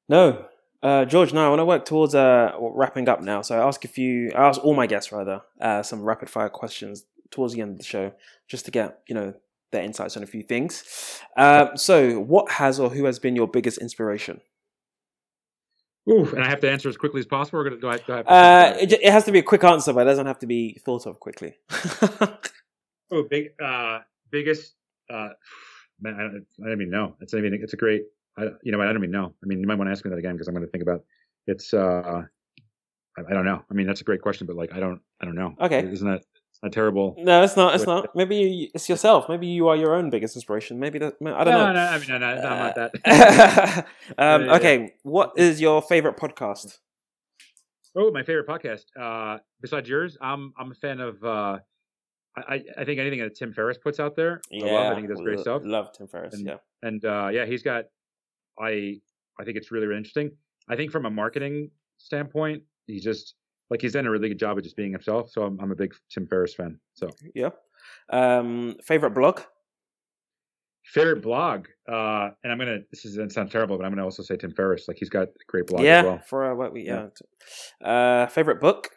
No, 0.08 0.46
uh, 0.82 1.04
George. 1.04 1.32
No, 1.32 1.44
I 1.44 1.48
want 1.48 1.60
to 1.60 1.64
work 1.64 1.84
towards 1.84 2.14
uh, 2.14 2.52
wrapping 2.60 3.08
up 3.08 3.20
now. 3.20 3.42
So 3.42 3.58
I 3.58 3.66
ask 3.66 3.84
a 3.84 3.88
few. 3.88 4.30
I 4.34 4.48
ask 4.48 4.62
all 4.64 4.74
my 4.74 4.86
guests 4.86 5.10
rather 5.12 5.42
uh, 5.60 5.82
some 5.82 6.02
rapid 6.02 6.30
fire 6.30 6.48
questions 6.48 7.04
towards 7.30 7.54
the 7.54 7.60
end 7.60 7.72
of 7.72 7.78
the 7.78 7.84
show, 7.84 8.12
just 8.48 8.64
to 8.66 8.70
get 8.70 9.00
you 9.08 9.14
know 9.14 9.34
their 9.72 9.82
insights 9.82 10.16
on 10.16 10.22
a 10.22 10.26
few 10.26 10.42
things. 10.42 11.20
Uh, 11.36 11.74
so, 11.74 12.20
what 12.20 12.52
has 12.52 12.78
or 12.78 12.90
who 12.90 13.04
has 13.04 13.18
been 13.18 13.34
your 13.34 13.48
biggest 13.48 13.78
inspiration? 13.78 14.40
Ooh, 16.08 16.24
and 16.34 16.42
I 16.44 16.48
have 16.48 16.60
to 16.60 16.70
answer 16.70 16.88
as 16.88 16.96
quickly 16.96 17.18
as 17.18 17.26
possible. 17.26 17.60
Or 17.60 17.64
gonna, 17.64 17.80
do 17.80 17.88
I, 17.88 17.96
do 17.98 18.12
I 18.12 18.16
have 18.16 18.26
to 18.26 18.32
Uh, 18.32 18.76
it, 18.80 18.92
it 18.92 19.12
has 19.12 19.24
to 19.24 19.32
be 19.32 19.40
a 19.40 19.42
quick 19.42 19.64
answer, 19.64 19.92
but 19.92 20.00
it 20.00 20.04
doesn't 20.10 20.26
have 20.26 20.38
to 20.40 20.46
be 20.46 20.80
thought 20.84 21.06
of 21.06 21.18
quickly. 21.20 21.54
Oh, 23.10 23.22
big, 23.22 23.50
uh, 23.62 24.00
biggest, 24.30 24.74
uh, 25.10 25.28
man, 26.00 26.14
I 26.14 26.22
don't, 26.22 26.46
I 26.64 26.68
don't 26.68 26.80
even 26.80 26.90
know. 26.90 27.14
It's, 27.20 27.34
I 27.34 27.40
mean, 27.40 27.54
it's 27.54 27.72
a 27.72 27.76
great, 27.76 28.02
I, 28.36 28.48
you 28.64 28.72
know, 28.72 28.80
I 28.80 28.86
don't 28.86 28.96
even 28.96 29.12
know. 29.12 29.32
I 29.42 29.46
mean, 29.46 29.60
you 29.60 29.66
might 29.66 29.76
want 29.76 29.86
to 29.88 29.92
ask 29.92 30.04
me 30.04 30.10
that 30.10 30.18
again 30.18 30.32
because 30.34 30.48
I'm 30.48 30.54
going 30.54 30.66
to 30.66 30.70
think 30.72 30.82
about 30.82 31.04
it's, 31.46 31.72
uh, 31.72 32.22
I, 33.16 33.20
I 33.20 33.32
don't 33.32 33.44
know. 33.44 33.62
I 33.70 33.74
mean, 33.74 33.86
that's 33.86 34.00
a 34.00 34.04
great 34.04 34.22
question, 34.22 34.46
but 34.46 34.56
like, 34.56 34.72
I 34.72 34.80
don't, 34.80 35.00
I 35.20 35.24
don't 35.24 35.36
know. 35.36 35.54
Okay. 35.60 35.86
Isn't 35.86 36.08
that 36.08 36.24
it's 36.66 36.76
not 36.76 36.80
terrible? 36.80 37.14
no, 37.18 37.42
it's 37.42 37.56
not. 37.56 37.74
It's 37.74 37.86
not. 37.86 38.10
Maybe 38.14 38.36
you, 38.36 38.68
it's 38.74 38.88
yourself. 38.88 39.28
Maybe 39.28 39.46
you 39.46 39.68
are 39.68 39.76
your 39.76 39.94
own 39.94 40.10
biggest 40.10 40.36
inspiration. 40.36 40.78
Maybe 40.78 40.98
that. 40.98 41.14
I 41.24 41.44
don't 41.44 41.54
no, 41.54 41.66
know. 41.66 41.72
No, 41.72 41.80
I 41.80 41.98
mean, 41.98 42.08
no, 42.08 42.18
no, 42.18 42.34
no, 42.34 42.48
I'm 42.48 42.58
not 42.58 42.74
that. 42.74 43.86
um, 44.18 44.42
Yeah, 44.42 44.46
yeah, 44.46 44.54
okay, 44.56 44.94
what 45.02 45.32
is 45.36 45.60
your 45.60 45.82
favorite 45.82 46.16
podcast? 46.16 46.78
Oh, 47.94 48.10
my 48.10 48.22
favorite 48.22 48.46
podcast. 48.46 48.84
Uh, 48.98 49.38
besides 49.60 49.88
yours, 49.88 50.18
I'm, 50.20 50.52
I'm 50.58 50.70
a 50.70 50.74
fan 50.74 51.00
of, 51.00 51.22
uh, 51.24 51.58
I, 52.36 52.62
I 52.76 52.84
think 52.84 53.00
anything 53.00 53.20
that 53.20 53.34
Tim 53.34 53.54
Ferriss 53.54 53.78
puts 53.78 53.98
out 53.98 54.14
there, 54.16 54.42
I 54.52 54.66
love. 54.66 54.92
I 54.92 54.94
think 54.94 55.08
he 55.08 55.14
does 55.14 55.22
great 55.22 55.38
lo- 55.38 55.42
stuff. 55.42 55.62
Love 55.64 55.92
Tim 55.96 56.06
Ferriss. 56.06 56.34
And- 56.34 56.46
yeah. 56.46 56.56
and 56.82 57.04
uh, 57.04 57.28
yeah, 57.32 57.46
he's 57.46 57.62
got. 57.62 57.84
I 58.58 59.00
I 59.38 59.44
think 59.44 59.56
it's 59.56 59.70
really 59.70 59.86
really 59.86 59.98
interesting. 59.98 60.30
I 60.68 60.76
think 60.76 60.90
from 60.90 61.06
a 61.06 61.10
marketing 61.10 61.70
standpoint, 61.98 62.62
he's 62.86 63.04
just 63.04 63.34
like 63.70 63.80
he's 63.82 63.92
done 63.92 64.06
a 64.06 64.10
really 64.10 64.28
good 64.28 64.38
job 64.38 64.56
of 64.58 64.64
just 64.64 64.76
being 64.76 64.92
himself. 64.92 65.30
So 65.30 65.42
I'm 65.42 65.58
I'm 65.60 65.70
a 65.72 65.76
big 65.76 65.94
Tim 66.10 66.26
Ferriss 66.26 66.54
fan. 66.54 66.78
So 66.94 67.10
Yeah. 67.34 67.50
Um, 68.10 68.76
favorite 68.84 69.10
blog? 69.14 69.40
favorite 70.84 71.20
blog, 71.20 71.66
uh, 71.90 72.30
and 72.44 72.52
I'm 72.52 72.58
gonna 72.58 72.78
this 72.90 73.04
is 73.04 73.16
gonna 73.16 73.30
sound 73.30 73.50
terrible, 73.50 73.76
but 73.76 73.84
I'm 73.84 73.90
gonna 73.92 74.04
also 74.04 74.22
say 74.22 74.36
Tim 74.36 74.52
Ferriss. 74.52 74.86
Like 74.88 74.98
he's 74.98 75.08
got 75.10 75.24
a 75.24 75.30
great 75.48 75.66
blog 75.66 75.82
yeah. 75.82 75.98
as 75.98 76.04
well. 76.04 76.18
For 76.26 76.52
uh, 76.52 76.54
what 76.54 76.72
we 76.72 76.86
Yeah. 76.86 77.08
yeah. 77.80 77.88
Uh, 77.88 78.26
favorite 78.28 78.60
book? 78.60 78.88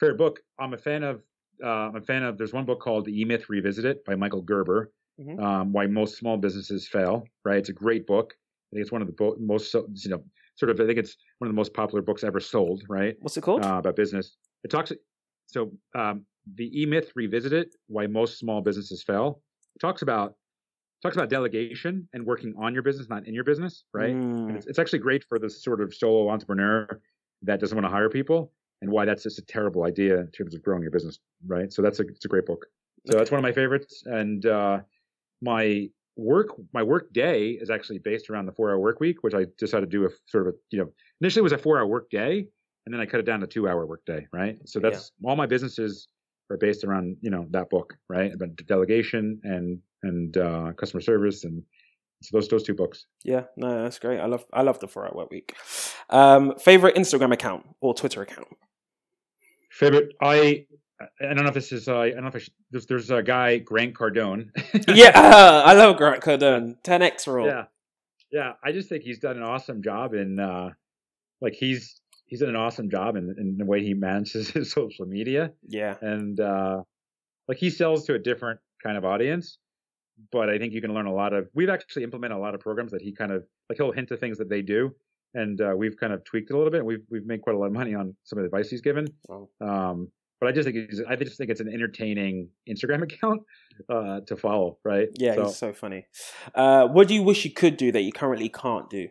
Favorite 0.00 0.18
book. 0.18 0.40
I'm 0.58 0.74
a 0.74 0.78
fan 0.78 1.02
of. 1.02 1.22
Uh, 1.62 1.68
I'm 1.68 1.96
a 1.96 2.00
fan 2.00 2.22
of. 2.22 2.38
There's 2.38 2.52
one 2.52 2.64
book 2.64 2.80
called 2.80 3.04
The 3.04 3.20
E 3.20 3.24
Myth 3.24 3.48
Revisited 3.48 4.02
by 4.04 4.14
Michael 4.16 4.42
Gerber. 4.42 4.92
Mhm. 5.20 5.40
Um, 5.40 5.72
Why 5.72 5.86
most 5.86 6.16
small 6.16 6.38
businesses 6.38 6.88
fail. 6.88 7.24
Right. 7.44 7.58
It's 7.58 7.68
a 7.68 7.74
great 7.74 8.06
book. 8.06 8.34
I 8.34 8.76
think 8.76 8.82
it's 8.82 8.92
one 8.92 9.02
of 9.02 9.06
the 9.06 9.12
bo- 9.12 9.36
most 9.38 9.74
you 9.74 10.10
know 10.10 10.24
sort 10.54 10.70
of. 10.70 10.80
I 10.80 10.86
think 10.86 10.98
it's 10.98 11.16
one 11.38 11.48
of 11.48 11.52
the 11.52 11.56
most 11.56 11.74
popular 11.74 12.02
books 12.02 12.24
ever 12.24 12.40
sold. 12.40 12.82
Right. 12.88 13.16
What's 13.20 13.36
it 13.36 13.42
called? 13.42 13.64
uh, 13.64 13.78
about 13.78 13.96
business. 13.96 14.36
It 14.64 14.70
talks 14.70 14.92
so 15.46 15.72
um, 15.94 16.24
the 16.54 16.70
E 16.82 16.86
Myth 16.86 17.12
Revisited: 17.14 17.74
Why 17.88 18.06
Most 18.06 18.38
Small 18.38 18.60
Businesses 18.60 19.02
Fail. 19.02 19.42
It 19.74 19.80
talks 19.80 20.02
about 20.02 20.36
talks 21.02 21.16
about 21.16 21.28
delegation 21.28 22.08
and 22.12 22.24
working 22.24 22.54
on 22.56 22.72
your 22.74 22.82
business, 22.82 23.08
not 23.08 23.26
in 23.26 23.34
your 23.34 23.44
business, 23.44 23.84
right? 23.92 24.12
And 24.46 24.50
Mm, 24.52 24.56
it's, 24.56 24.66
it's 24.66 24.78
actually 24.78 25.00
great 25.00 25.24
for 25.28 25.38
the 25.38 25.50
sort 25.50 25.80
of 25.80 25.92
solo 25.94 26.28
entrepreneur 26.30 27.00
that 27.42 27.58
doesn't 27.58 27.76
want 27.76 27.84
to 27.84 27.90
hire 27.90 28.08
people, 28.08 28.52
and 28.80 28.90
why 28.90 29.04
that's 29.04 29.24
just 29.24 29.38
a 29.38 29.42
terrible 29.42 29.84
idea 29.84 30.20
in 30.20 30.30
terms 30.30 30.54
of 30.54 30.62
growing 30.62 30.82
your 30.82 30.92
business, 30.92 31.18
right? 31.46 31.72
So 31.72 31.82
that's 31.82 31.98
a 32.00 32.04
it's 32.06 32.24
a 32.24 32.28
great 32.28 32.46
book. 32.46 32.66
So 33.10 33.16
that's 33.18 33.30
one 33.32 33.38
of 33.38 33.42
my 33.42 33.52
favorites, 33.52 34.02
and 34.06 34.46
uh, 34.46 34.80
my 35.40 35.88
work 36.16 36.48
my 36.72 36.82
work 36.82 37.12
day 37.12 37.50
is 37.50 37.70
actually 37.70 37.98
based 37.98 38.28
around 38.30 38.46
the 38.46 38.52
four 38.52 38.70
hour 38.70 38.78
work 38.78 39.00
week, 39.00 39.22
which 39.22 39.34
I 39.34 39.46
decided 39.58 39.90
to 39.90 39.98
do 39.98 40.06
a 40.06 40.10
sort 40.26 40.46
of 40.46 40.54
a 40.54 40.56
you 40.70 40.78
know 40.78 40.90
initially 41.20 41.40
it 41.40 41.44
was 41.44 41.52
a 41.52 41.58
four 41.58 41.78
hour 41.78 41.86
work 41.86 42.10
day, 42.10 42.46
and 42.86 42.92
then 42.92 43.00
I 43.00 43.06
cut 43.06 43.20
it 43.20 43.26
down 43.26 43.40
to 43.40 43.46
two 43.46 43.68
hour 43.68 43.86
work 43.86 44.04
day, 44.04 44.26
right? 44.32 44.56
So 44.66 44.78
Yeah. 44.78 44.90
that's 44.90 45.12
all 45.24 45.36
my 45.36 45.46
businesses 45.46 46.08
are 46.50 46.56
based 46.56 46.84
around 46.84 47.16
you 47.20 47.30
know 47.30 47.46
that 47.50 47.70
book, 47.70 47.94
right? 48.08 48.32
About 48.32 48.56
delegation 48.66 49.40
and 49.44 49.78
and 50.02 50.36
uh, 50.36 50.72
customer 50.72 51.00
service 51.00 51.44
and 51.44 51.62
So 52.22 52.36
those 52.36 52.48
those 52.48 52.62
two 52.62 52.74
books. 52.74 53.06
Yeah, 53.24 53.44
no, 53.56 53.82
that's 53.82 53.98
great. 53.98 54.20
I 54.20 54.26
love 54.26 54.44
I 54.52 54.62
love 54.62 54.78
the 54.78 54.88
Four 54.88 55.06
Hour 55.06 55.14
Work 55.14 55.30
Week. 55.30 55.56
Um, 56.10 56.54
favorite 56.58 56.94
Instagram 56.96 57.32
account 57.32 57.66
or 57.80 57.94
Twitter 57.94 58.22
account? 58.22 58.48
Favorite, 59.70 60.12
I 60.20 60.66
I 61.20 61.34
don't 61.34 61.42
know 61.42 61.48
if 61.48 61.54
this 61.54 61.72
is 61.72 61.88
uh, 61.88 61.98
I 61.98 62.10
don't 62.10 62.22
know 62.22 62.28
if 62.28 62.36
I 62.36 62.38
should, 62.38 62.52
there's 62.70 62.86
there's 62.86 63.10
a 63.10 63.22
guy 63.22 63.58
Grant 63.58 63.94
Cardone. 63.94 64.50
yeah, 64.88 65.12
uh, 65.14 65.62
I 65.64 65.74
love 65.74 65.96
Grant 65.96 66.22
Cardone. 66.22 66.76
10x 66.82 67.26
rule. 67.26 67.46
Yeah, 67.46 67.64
yeah. 68.30 68.52
I 68.64 68.72
just 68.72 68.88
think 68.88 69.02
he's 69.02 69.18
done 69.18 69.36
an 69.36 69.42
awesome 69.42 69.82
job 69.82 70.14
in 70.14 70.38
uh, 70.38 70.70
like 71.40 71.54
he's 71.54 72.00
he's 72.26 72.40
done 72.40 72.48
an 72.48 72.56
awesome 72.56 72.88
job 72.88 73.16
in, 73.16 73.34
in 73.38 73.56
the 73.58 73.64
way 73.64 73.82
he 73.82 73.94
manages 73.94 74.50
his 74.52 74.72
social 74.72 75.06
media. 75.06 75.52
Yeah, 75.68 75.96
and 76.00 76.40
uh, 76.40 76.82
like 77.48 77.58
he 77.58 77.70
sells 77.70 78.06
to 78.06 78.14
a 78.14 78.18
different 78.18 78.60
kind 78.82 78.96
of 78.96 79.04
audience. 79.04 79.58
But 80.30 80.50
I 80.50 80.58
think 80.58 80.72
you 80.72 80.80
can 80.80 80.94
learn 80.94 81.06
a 81.06 81.12
lot 81.12 81.32
of. 81.32 81.48
We've 81.54 81.70
actually 81.70 82.04
implemented 82.04 82.38
a 82.38 82.40
lot 82.40 82.54
of 82.54 82.60
programs 82.60 82.92
that 82.92 83.02
he 83.02 83.12
kind 83.12 83.32
of 83.32 83.44
like. 83.68 83.78
He'll 83.78 83.92
hint 83.92 84.08
to 84.08 84.16
things 84.16 84.38
that 84.38 84.48
they 84.48 84.62
do, 84.62 84.94
and 85.34 85.60
uh, 85.60 85.74
we've 85.76 85.96
kind 85.96 86.12
of 86.12 86.22
tweaked 86.24 86.50
it 86.50 86.54
a 86.54 86.56
little 86.56 86.70
bit. 86.70 86.84
We've 86.84 87.02
we've 87.10 87.26
made 87.26 87.42
quite 87.42 87.56
a 87.56 87.58
lot 87.58 87.66
of 87.66 87.72
money 87.72 87.94
on 87.94 88.14
some 88.24 88.38
of 88.38 88.42
the 88.42 88.46
advice 88.46 88.70
he's 88.70 88.82
given. 88.82 89.08
Wow. 89.28 89.48
Um, 89.60 90.08
but 90.42 90.48
I 90.48 90.52
just 90.52 90.64
think 90.66 90.76
it's, 90.90 91.00
I 91.08 91.14
just 91.14 91.38
think 91.38 91.50
it's 91.50 91.60
an 91.60 91.68
entertaining 91.72 92.48
Instagram 92.68 93.02
account 93.04 93.42
uh, 93.88 94.20
to 94.26 94.36
follow, 94.36 94.78
right? 94.84 95.06
Yeah, 95.14 95.36
so, 95.36 95.44
he's 95.44 95.56
so 95.56 95.72
funny. 95.72 96.06
Uh, 96.52 96.88
what 96.88 97.06
do 97.06 97.14
you 97.14 97.22
wish 97.22 97.44
you 97.44 97.52
could 97.52 97.76
do 97.76 97.92
that 97.92 98.00
you 98.00 98.10
currently 98.10 98.48
can't 98.48 98.90
do? 98.90 99.06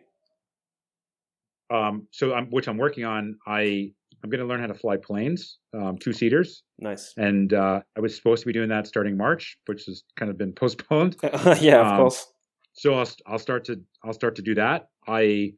Um, 1.72 2.06
so 2.10 2.34
I'm, 2.34 2.50
which 2.50 2.68
I'm 2.68 2.76
working 2.76 3.06
on. 3.06 3.38
I 3.46 3.92
I'm 4.22 4.28
going 4.28 4.40
to 4.40 4.46
learn 4.46 4.60
how 4.60 4.66
to 4.66 4.74
fly 4.74 4.98
planes, 4.98 5.56
um, 5.74 5.96
two 5.96 6.12
seaters. 6.12 6.64
Nice. 6.78 7.14
And 7.16 7.54
uh, 7.54 7.80
I 7.96 8.00
was 8.00 8.14
supposed 8.14 8.42
to 8.42 8.46
be 8.46 8.52
doing 8.52 8.68
that 8.68 8.86
starting 8.86 9.16
March, 9.16 9.56
which 9.64 9.86
has 9.86 10.04
kind 10.18 10.30
of 10.30 10.36
been 10.36 10.52
postponed. 10.52 11.16
yeah, 11.22 11.80
of 11.80 11.86
um, 11.86 11.96
course. 11.96 12.26
So 12.74 12.92
I'll 12.92 13.08
I'll 13.26 13.38
start 13.38 13.64
to 13.64 13.80
I'll 14.04 14.12
start 14.12 14.36
to 14.36 14.42
do 14.42 14.54
that. 14.56 14.90
I 15.08 15.54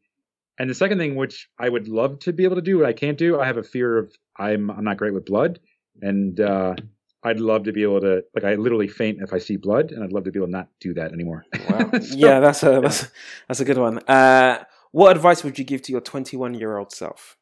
and 0.59 0.71
the 0.71 0.75
second 0.75 0.99
thing, 0.99 1.17
which 1.17 1.49
I 1.59 1.69
would 1.69 1.89
love 1.89 2.19
to 2.21 2.33
be 2.33 2.45
able 2.45 2.57
to 2.57 2.63
do, 2.63 2.79
what 2.79 2.87
I 2.87 2.93
can't 2.93 3.19
do, 3.19 3.41
I 3.41 3.47
have 3.47 3.57
a 3.57 3.63
fear 3.63 3.99
of 3.99 4.13
I'm 4.37 4.71
I'm 4.71 4.85
not 4.85 4.97
great 4.97 5.15
with 5.15 5.25
blood, 5.25 5.59
and 6.01 6.39
uh, 6.41 6.75
I'd 7.23 7.41
love 7.41 7.65
to 7.65 7.73
be 7.73 7.83
able 7.83 8.01
to 8.01 8.23
like 8.35 8.45
I 8.45 8.55
literally 8.55 8.89
faint 8.89 9.19
if 9.21 9.33
I 9.33 9.39
see 9.39 9.57
blood, 9.57 9.91
and 9.91 10.05
I'd 10.05 10.13
love 10.13 10.25
to 10.25 10.31
be 10.31 10.39
able 10.39 10.49
to 10.49 10.53
not 10.53 10.69
do 10.81 10.95
that 10.95 11.13
anymore. 11.13 11.45
Wow. 11.69 11.91
so, 12.01 12.17
yeah, 12.17 12.41
that's 12.41 12.63
a 12.63 12.81
that's, 12.81 13.09
that's 13.49 13.61
a 13.61 13.65
good 13.65 13.79
one. 13.79 13.99
Uh, 14.07 14.65
what 14.93 15.17
advice 15.17 15.43
would 15.43 15.59
you 15.59 15.65
give 15.65 15.83
to 15.83 15.93
your 15.93 16.01
21 16.01 16.55
year 16.55 16.77
old 16.77 16.93
self? 16.93 17.37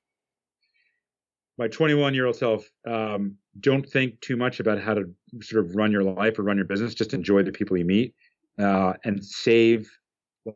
My 1.59 1.69
21 1.69 2.15
year 2.15 2.25
old 2.25 2.37
self, 2.37 2.65
um, 2.87 3.37
don't 3.61 3.87
think 3.87 4.21
too 4.23 4.37
much 4.39 4.59
about 4.59 4.81
how 4.81 4.95
to 4.95 5.05
sort 5.43 5.67
of 5.67 5.77
run 5.77 5.93
your 5.93 6.03
life 6.03 6.39
or 6.39 6.45
run 6.45 6.57
your 6.57 6.65
business. 6.65 6.95
Just 6.95 7.13
enjoy 7.13 7.43
the 7.43 7.53
people 7.53 7.77
you 7.77 7.85
meet 7.85 8.15
uh, 8.59 8.95
and 9.05 9.23
save 9.23 9.91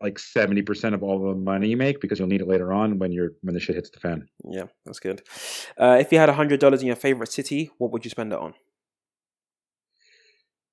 like 0.00 0.18
70% 0.18 0.94
of 0.94 1.02
all 1.02 1.18
the 1.18 1.34
money 1.34 1.68
you 1.68 1.76
make 1.76 2.00
because 2.00 2.18
you'll 2.18 2.28
need 2.28 2.40
it 2.40 2.48
later 2.48 2.72
on 2.72 2.98
when 2.98 3.12
you're 3.12 3.30
when 3.42 3.54
the 3.54 3.60
shit 3.60 3.76
hits 3.76 3.90
the 3.90 4.00
fan. 4.00 4.28
Yeah, 4.44 4.64
that's 4.84 4.98
good. 4.98 5.22
Uh, 5.78 5.96
if 6.00 6.12
you 6.12 6.18
had 6.18 6.28
$100 6.28 6.80
in 6.80 6.86
your 6.86 6.96
favorite 6.96 7.32
city, 7.32 7.70
what 7.78 7.92
would 7.92 8.04
you 8.04 8.10
spend 8.10 8.32
it 8.32 8.38
on? 8.38 8.54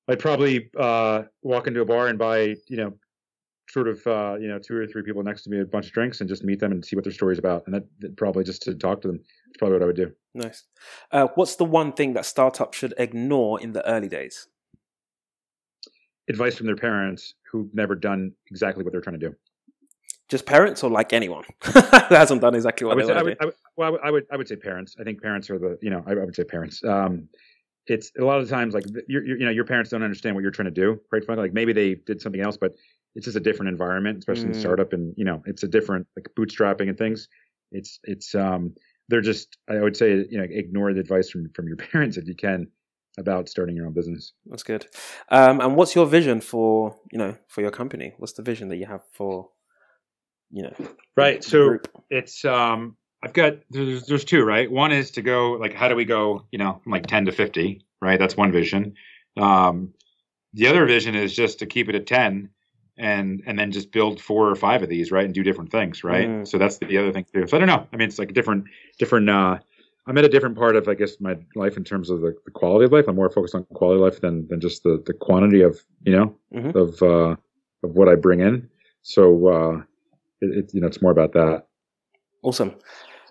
I'd 0.07 0.19
probably 0.19 0.69
uh, 0.77 1.23
walk 1.43 1.67
into 1.67 1.81
a 1.81 1.85
bar 1.85 2.07
and 2.07 2.19
buy, 2.19 2.55
you 2.67 2.77
know, 2.77 2.93
sort 3.69 3.87
of, 3.87 4.05
uh, 4.05 4.35
you 4.39 4.47
know, 4.47 4.59
two 4.59 4.75
or 4.75 4.85
three 4.85 5.03
people 5.03 5.23
next 5.23 5.43
to 5.43 5.49
me 5.49 5.61
a 5.61 5.65
bunch 5.65 5.87
of 5.87 5.93
drinks 5.93 6.19
and 6.19 6.27
just 6.27 6.43
meet 6.43 6.59
them 6.59 6.71
and 6.71 6.83
see 6.83 6.95
what 6.95 7.05
their 7.05 7.13
story's 7.13 7.39
about. 7.39 7.63
And 7.65 7.73
that, 7.73 7.85
that 7.99 8.17
probably 8.17 8.43
just 8.43 8.61
to 8.63 8.75
talk 8.75 9.01
to 9.01 9.07
them. 9.07 9.17
That's 9.17 9.57
probably 9.57 9.75
what 9.75 9.83
I 9.83 9.85
would 9.85 9.95
do. 9.95 10.11
Nice. 10.33 10.63
Uh, 11.11 11.27
what's 11.35 11.55
the 11.55 11.65
one 11.65 11.93
thing 11.93 12.13
that 12.13 12.25
startups 12.25 12.77
should 12.77 12.93
ignore 12.97 13.61
in 13.61 13.71
the 13.71 13.87
early 13.87 14.09
days? 14.09 14.47
Advice 16.27 16.55
from 16.55 16.65
their 16.65 16.75
parents 16.75 17.35
who've 17.53 17.73
never 17.73 17.95
done 17.95 18.33
exactly 18.49 18.83
what 18.83 18.91
they're 18.91 19.01
trying 19.01 19.19
to 19.19 19.29
do. 19.29 19.35
Just 20.27 20.45
parents, 20.45 20.83
or 20.83 20.89
like 20.89 21.13
anyone 21.13 21.45
that 21.73 22.07
hasn't 22.09 22.41
done 22.41 22.55
exactly 22.55 22.85
what 22.87 22.93
I 22.93 22.95
would 22.95 23.05
they 23.05 23.13
say, 23.13 23.19
I 23.19 23.21
would, 23.21 23.37
I 23.39 23.45
would, 23.45 23.53
well, 23.77 23.99
I 24.03 24.11
would, 24.11 24.25
I 24.31 24.37
would 24.37 24.47
say 24.47 24.55
parents. 24.55 24.95
I 24.99 25.03
think 25.03 25.21
parents 25.21 25.49
are 25.51 25.59
the, 25.59 25.77
you 25.81 25.91
know, 25.91 26.03
I, 26.07 26.11
I 26.11 26.25
would 26.25 26.35
say 26.35 26.43
parents. 26.43 26.83
Um, 26.83 27.29
it's 27.85 28.11
a 28.19 28.23
lot 28.23 28.39
of 28.39 28.49
times 28.49 28.73
like 28.73 28.85
you're, 29.07 29.23
you're, 29.23 29.37
you 29.37 29.45
know 29.45 29.51
your 29.51 29.65
parents 29.65 29.91
don't 29.91 30.03
understand 30.03 30.35
what 30.35 30.41
you're 30.41 30.51
trying 30.51 30.65
to 30.65 30.71
do. 30.71 30.99
Frankly, 31.09 31.35
like 31.35 31.53
maybe 31.53 31.73
they 31.73 31.95
did 31.95 32.21
something 32.21 32.41
else, 32.41 32.57
but 32.57 32.73
it's 33.15 33.25
just 33.25 33.37
a 33.37 33.41
different 33.41 33.69
environment, 33.69 34.19
especially 34.19 34.45
mm. 34.45 34.53
in 34.53 34.59
startup, 34.59 34.93
and 34.93 35.13
you 35.17 35.25
know 35.25 35.43
it's 35.45 35.63
a 35.63 35.67
different 35.67 36.07
like 36.15 36.27
bootstrapping 36.37 36.89
and 36.89 36.97
things. 36.97 37.27
It's 37.71 37.99
it's 38.03 38.33
um 38.33 38.73
they're 39.09 39.21
just 39.21 39.57
I 39.69 39.81
would 39.81 39.97
say 39.97 40.25
you 40.29 40.37
know 40.37 40.47
ignore 40.49 40.93
the 40.93 41.01
advice 41.01 41.29
from 41.29 41.49
from 41.53 41.67
your 41.67 41.77
parents 41.91 42.17
if 42.17 42.27
you 42.27 42.35
can 42.35 42.67
about 43.17 43.49
starting 43.49 43.75
your 43.75 43.85
own 43.85 43.93
business. 43.93 44.33
That's 44.45 44.63
good. 44.63 44.87
Um, 45.29 45.61
and 45.61 45.75
what's 45.75 45.95
your 45.95 46.05
vision 46.05 46.41
for 46.41 46.97
you 47.11 47.17
know 47.17 47.35
for 47.47 47.61
your 47.61 47.71
company? 47.71 48.13
What's 48.17 48.33
the 48.33 48.43
vision 48.43 48.69
that 48.69 48.77
you 48.77 48.85
have 48.85 49.01
for 49.11 49.49
you 50.51 50.63
know? 50.63 50.73
Right. 51.15 51.43
So 51.43 51.69
group? 51.69 51.87
it's 52.09 52.45
um 52.45 52.97
I've 53.23 53.33
got 53.33 53.57
there's 53.69 54.05
there's 54.07 54.25
two 54.25 54.43
right. 54.43 54.69
One 54.69 54.91
is 54.91 55.11
to 55.11 55.21
go 55.21 55.53
like 55.53 55.73
how 55.73 55.87
do 55.87 55.95
we 55.95 56.05
go 56.05 56.45
you 56.51 56.59
know 56.59 56.79
from 56.83 56.91
like 56.91 57.07
ten 57.07 57.25
to 57.25 57.31
fifty 57.31 57.85
right? 58.01 58.19
That's 58.19 58.35
one 58.35 58.51
vision. 58.51 58.95
Um, 59.37 59.93
the 60.53 60.67
other 60.67 60.85
vision 60.85 61.15
is 61.15 61.33
just 61.33 61.59
to 61.59 61.65
keep 61.65 61.89
it 61.89 61.95
at 61.95 62.05
ten 62.05 62.49
and 62.97 63.41
and 63.45 63.57
then 63.57 63.71
just 63.71 63.91
build 63.91 64.21
four 64.21 64.49
or 64.49 64.55
five 64.55 64.83
of 64.83 64.89
these 64.89 65.11
right 65.11 65.25
and 65.25 65.33
do 65.33 65.41
different 65.41 65.71
things 65.71 66.03
right 66.03 66.27
mm. 66.27 66.47
so 66.47 66.59
that's 66.59 66.77
the 66.77 66.97
other 66.97 67.11
thing 67.11 67.25
too 67.33 67.47
so 67.47 67.57
i 67.57 67.59
don't 67.59 67.67
know 67.67 67.87
i 67.91 67.97
mean 67.97 68.07
it's 68.07 68.19
like 68.19 68.29
a 68.29 68.33
different 68.33 68.65
different 68.99 69.27
uh 69.29 69.57
I'm 70.05 70.17
at 70.17 70.25
a 70.25 70.29
different 70.29 70.57
part 70.57 70.75
of, 70.75 70.87
I 70.87 70.95
guess, 70.95 71.19
my 71.21 71.37
life 71.55 71.77
in 71.77 71.83
terms 71.83 72.09
of 72.09 72.21
the, 72.21 72.35
the 72.45 72.51
quality 72.51 72.85
of 72.85 72.91
life. 72.91 73.05
I'm 73.07 73.15
more 73.15 73.29
focused 73.29 73.55
on 73.55 73.63
quality 73.73 74.01
of 74.01 74.11
life 74.11 74.21
than, 74.21 74.47
than 74.49 74.59
just 74.59 74.83
the, 74.83 75.01
the 75.05 75.13
quantity 75.13 75.61
of, 75.61 75.79
you 76.03 76.11
know, 76.13 76.35
mm-hmm. 76.53 76.77
of, 76.77 77.01
uh, 77.01 77.35
of 77.83 77.95
what 77.95 78.09
I 78.09 78.15
bring 78.15 78.41
in. 78.41 78.69
So, 79.01 79.47
uh, 79.47 79.83
it, 80.41 80.57
it, 80.57 80.73
you 80.73 80.81
know, 80.81 80.87
it's 80.87 81.01
more 81.01 81.11
about 81.11 81.33
that. 81.33 81.67
Awesome. 82.41 82.75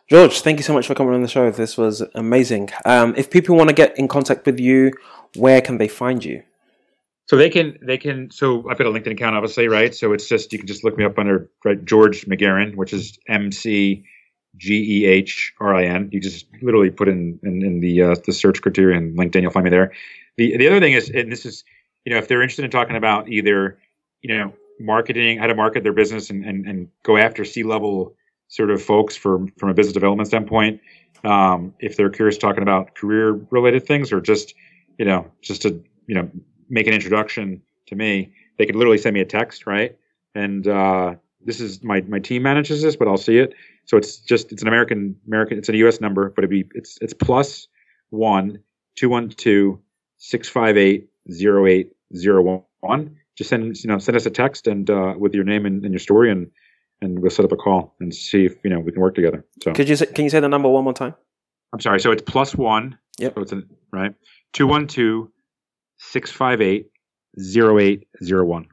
George, 0.08 0.40
thank 0.40 0.58
you 0.58 0.62
so 0.62 0.72
much 0.72 0.86
for 0.86 0.94
coming 0.94 1.14
on 1.14 1.22
the 1.22 1.28
show. 1.28 1.50
This 1.50 1.76
was 1.76 2.02
amazing. 2.14 2.70
Um, 2.84 3.14
if 3.16 3.30
people 3.30 3.56
want 3.56 3.68
to 3.68 3.74
get 3.74 3.96
in 3.98 4.08
contact 4.08 4.46
with 4.46 4.58
you, 4.58 4.92
where 5.36 5.60
can 5.60 5.78
they 5.78 5.88
find 5.88 6.24
you? 6.24 6.42
So 7.26 7.36
they 7.36 7.50
can, 7.50 7.78
they 7.82 7.98
can, 7.98 8.30
so 8.30 8.68
I've 8.68 8.78
got 8.78 8.86
a 8.86 8.90
LinkedIn 8.90 9.12
account, 9.12 9.36
obviously, 9.36 9.68
right? 9.68 9.94
So 9.94 10.12
it's 10.12 10.28
just, 10.28 10.52
you 10.52 10.58
can 10.58 10.66
just 10.66 10.84
look 10.84 10.98
me 10.98 11.04
up 11.04 11.18
under 11.18 11.48
right, 11.64 11.82
George 11.84 12.26
McGehrin, 12.26 12.76
which 12.76 12.92
is 12.92 13.18
MC 13.28 14.04
G 14.56 15.02
E 15.02 15.06
H 15.06 15.54
R 15.60 15.74
I 15.74 15.84
N. 15.84 16.08
You 16.12 16.20
just 16.20 16.46
literally 16.60 16.90
put 16.90 17.08
in 17.08 17.38
in, 17.42 17.64
in 17.64 17.80
the 17.80 18.02
uh, 18.02 18.16
the 18.26 18.32
search 18.32 18.60
criteria 18.60 18.96
in 18.98 19.14
LinkedIn, 19.16 19.42
you'll 19.42 19.50
find 19.50 19.64
me 19.64 19.70
there. 19.70 19.92
The 20.36 20.56
the 20.56 20.66
other 20.68 20.80
thing 20.80 20.92
is, 20.92 21.10
and 21.10 21.30
this 21.30 21.46
is, 21.46 21.64
you 22.04 22.12
know, 22.12 22.18
if 22.18 22.28
they're 22.28 22.42
interested 22.42 22.64
in 22.64 22.70
talking 22.70 22.96
about 22.96 23.28
either, 23.28 23.78
you 24.22 24.36
know, 24.36 24.52
marketing, 24.78 25.38
how 25.38 25.46
to 25.46 25.54
market 25.54 25.82
their 25.82 25.92
business, 25.92 26.30
and 26.30 26.44
and, 26.44 26.66
and 26.66 26.88
go 27.02 27.16
after 27.16 27.44
C 27.44 27.62
level 27.62 28.14
sort 28.48 28.70
of 28.70 28.82
folks 28.82 29.16
from 29.16 29.48
from 29.58 29.70
a 29.70 29.74
business 29.74 29.94
development 29.94 30.28
standpoint. 30.28 30.80
Um, 31.24 31.74
if 31.78 31.96
they're 31.96 32.10
curious 32.10 32.36
talking 32.36 32.62
about 32.62 32.94
career 32.94 33.32
related 33.50 33.86
things, 33.86 34.12
or 34.12 34.20
just, 34.20 34.54
you 34.98 35.04
know, 35.04 35.30
just 35.40 35.62
to 35.62 35.82
you 36.06 36.14
know 36.14 36.30
make 36.68 36.86
an 36.86 36.94
introduction 36.94 37.62
to 37.86 37.94
me, 37.94 38.32
they 38.58 38.66
could 38.66 38.76
literally 38.76 38.98
send 38.98 39.14
me 39.14 39.20
a 39.20 39.24
text, 39.24 39.66
right? 39.66 39.96
And 40.34 40.66
uh, 40.66 41.14
this 41.44 41.60
is 41.60 41.82
my 41.82 42.00
my 42.02 42.18
team 42.18 42.42
manages 42.42 42.82
this, 42.82 42.96
but 42.96 43.08
I'll 43.08 43.16
see 43.16 43.38
it. 43.38 43.54
So 43.84 43.96
it's 43.96 44.18
just 44.18 44.52
it's 44.52 44.62
an 44.62 44.68
American 44.68 45.16
American 45.26 45.58
it's 45.58 45.68
a 45.68 45.76
U.S. 45.78 46.00
number, 46.00 46.30
but 46.30 46.44
it'd 46.44 46.50
be 46.50 46.64
it's 46.74 46.98
it's 47.00 47.14
plus 47.14 47.68
one 48.10 48.60
two 48.96 49.08
one 49.08 49.28
two 49.28 49.80
six 50.18 50.48
five 50.48 50.76
eight 50.76 51.08
zero 51.30 51.66
eight 51.66 51.92
zero 52.16 52.66
one. 52.80 53.16
Just 53.36 53.50
send 53.50 53.76
you 53.82 53.88
know 53.88 53.98
send 53.98 54.16
us 54.16 54.26
a 54.26 54.30
text 54.30 54.66
and 54.66 54.88
uh, 54.88 55.14
with 55.18 55.34
your 55.34 55.44
name 55.44 55.66
and, 55.66 55.84
and, 55.84 55.92
your 55.92 56.00
story 56.00 56.30
and 56.30 56.50
and 57.00 57.20
we'll 57.20 57.30
set 57.30 57.44
up 57.44 57.52
a 57.52 57.56
call 57.56 57.94
and 58.00 58.14
see 58.14 58.44
if 58.44 58.56
you 58.62 58.70
know 58.70 58.78
we 58.80 58.92
can 58.92 59.00
work 59.00 59.14
together. 59.14 59.44
So 59.62 59.72
could 59.72 59.88
you 59.88 59.96
say, 59.96 60.06
can 60.06 60.24
you 60.24 60.30
say 60.30 60.40
the 60.40 60.48
number 60.48 60.68
one 60.68 60.84
more 60.84 60.92
time? 60.92 61.14
I'm 61.72 61.80
sorry. 61.80 62.00
So 62.00 62.12
it's 62.12 62.22
plus 62.22 62.54
one. 62.54 62.98
Yep. 63.18 63.34
So 63.34 63.40
it's 63.42 63.52
a, 63.52 63.62
right 63.92 64.14
two 64.52 64.66
one 64.66 64.86
two 64.86 65.32
six 65.98 66.30
five 66.30 66.60
eight 66.60 66.90
zero 67.40 67.78
eight 67.78 68.06
zero 68.22 68.44
one. 68.44 68.66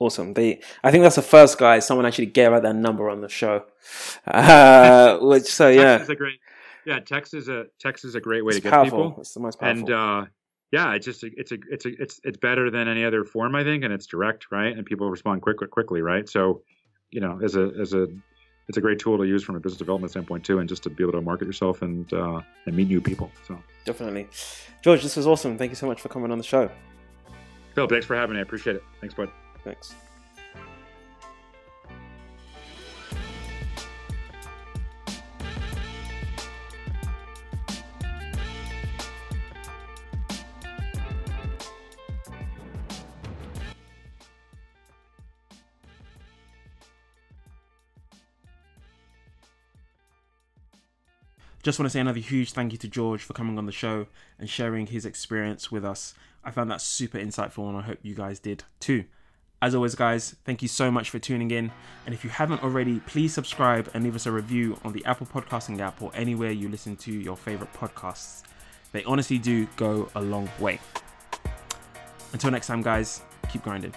Awesome. 0.00 0.34
They, 0.34 0.60
I 0.84 0.92
think 0.92 1.02
that's 1.02 1.16
the 1.16 1.22
first 1.22 1.58
guy 1.58 1.80
someone 1.80 2.06
actually 2.06 2.26
gave 2.26 2.52
out 2.52 2.62
their 2.62 2.72
number 2.72 3.10
on 3.10 3.20
the 3.20 3.28
show. 3.28 3.64
Uh, 4.26 5.18
which 5.20 5.44
so 5.44 5.68
yeah, 5.68 5.98
text 5.98 6.04
is 6.04 6.10
a 6.10 6.14
great, 6.14 6.38
yeah, 6.86 7.00
text 7.00 7.34
is 7.34 7.48
a 7.48 7.66
text 7.80 8.04
is 8.04 8.14
a 8.14 8.20
great 8.20 8.44
way 8.44 8.50
it's 8.50 8.58
to 8.58 8.62
get 8.62 8.72
powerful. 8.72 9.08
people. 9.08 9.20
It's 9.20 9.34
the 9.34 9.40
most 9.40 9.58
powerful. 9.58 9.80
And 9.80 9.90
uh, 9.90 10.26
yeah, 10.70 10.94
it's 10.94 11.04
just 11.04 11.24
it's 11.24 11.50
a 11.50 11.56
it's 11.68 11.84
a 11.84 11.90
it's 12.00 12.20
it's 12.22 12.36
better 12.36 12.70
than 12.70 12.86
any 12.86 13.04
other 13.04 13.24
form 13.24 13.56
I 13.56 13.64
think, 13.64 13.82
and 13.82 13.92
it's 13.92 14.06
direct, 14.06 14.46
right? 14.52 14.76
And 14.76 14.86
people 14.86 15.10
respond 15.10 15.42
quick, 15.42 15.56
quick 15.56 15.72
quickly, 15.72 16.00
right? 16.00 16.28
So, 16.28 16.62
you 17.10 17.20
know, 17.20 17.40
as 17.42 17.56
a 17.56 17.72
as 17.80 17.92
a 17.92 18.06
it's 18.68 18.76
a 18.76 18.80
great 18.80 18.98
tool 18.98 19.16
to 19.18 19.24
use 19.24 19.42
from 19.42 19.56
a 19.56 19.60
business 19.60 19.78
development 19.78 20.10
standpoint 20.10 20.44
too, 20.44 20.58
and 20.58 20.68
just 20.68 20.82
to 20.84 20.90
be 20.90 21.02
able 21.02 21.12
to 21.12 21.22
market 21.22 21.46
yourself 21.46 21.82
and 21.82 22.12
uh, 22.12 22.40
and 22.66 22.76
meet 22.76 22.86
new 22.86 23.00
people. 23.00 23.32
So 23.46 23.58
definitely, 23.84 24.28
George, 24.82 25.02
this 25.02 25.16
was 25.16 25.26
awesome. 25.26 25.58
Thank 25.58 25.70
you 25.70 25.76
so 25.76 25.86
much 25.86 26.00
for 26.00 26.08
coming 26.08 26.30
on 26.30 26.38
the 26.38 26.44
show. 26.44 26.70
Phil, 27.74 27.86
thanks 27.86 28.06
for 28.06 28.14
having 28.14 28.34
me. 28.34 28.40
I 28.40 28.42
appreciate 28.42 28.76
it. 28.76 28.84
Thanks, 29.00 29.14
bud. 29.14 29.30
Thanks. 29.64 29.94
Just 51.68 51.78
want 51.78 51.86
to 51.86 51.90
say 51.90 52.00
another 52.00 52.20
huge 52.20 52.52
thank 52.52 52.72
you 52.72 52.78
to 52.78 52.88
George 52.88 53.22
for 53.22 53.34
coming 53.34 53.58
on 53.58 53.66
the 53.66 53.72
show 53.72 54.06
and 54.38 54.48
sharing 54.48 54.86
his 54.86 55.04
experience 55.04 55.70
with 55.70 55.84
us. 55.84 56.14
I 56.42 56.50
found 56.50 56.70
that 56.70 56.80
super 56.80 57.18
insightful 57.18 57.68
and 57.68 57.76
I 57.76 57.82
hope 57.82 57.98
you 58.00 58.14
guys 58.14 58.38
did 58.38 58.64
too. 58.80 59.04
As 59.60 59.74
always, 59.74 59.96
guys, 59.96 60.36
thank 60.44 60.62
you 60.62 60.68
so 60.68 60.88
much 60.90 61.10
for 61.10 61.18
tuning 61.18 61.50
in. 61.50 61.72
And 62.06 62.14
if 62.14 62.22
you 62.22 62.30
haven't 62.30 62.62
already, 62.62 63.00
please 63.00 63.34
subscribe 63.34 63.90
and 63.92 64.04
leave 64.04 64.14
us 64.14 64.26
a 64.26 64.32
review 64.32 64.78
on 64.84 64.92
the 64.92 65.04
Apple 65.04 65.26
Podcasting 65.26 65.80
app 65.80 66.00
or 66.00 66.12
anywhere 66.14 66.52
you 66.52 66.68
listen 66.68 66.96
to 66.98 67.12
your 67.12 67.36
favorite 67.36 67.72
podcasts. 67.72 68.44
They 68.92 69.02
honestly 69.04 69.38
do 69.38 69.66
go 69.76 70.08
a 70.14 70.20
long 70.20 70.48
way. 70.60 70.78
Until 72.32 72.52
next 72.52 72.68
time, 72.68 72.82
guys, 72.82 73.22
keep 73.50 73.62
grinding. 73.62 73.94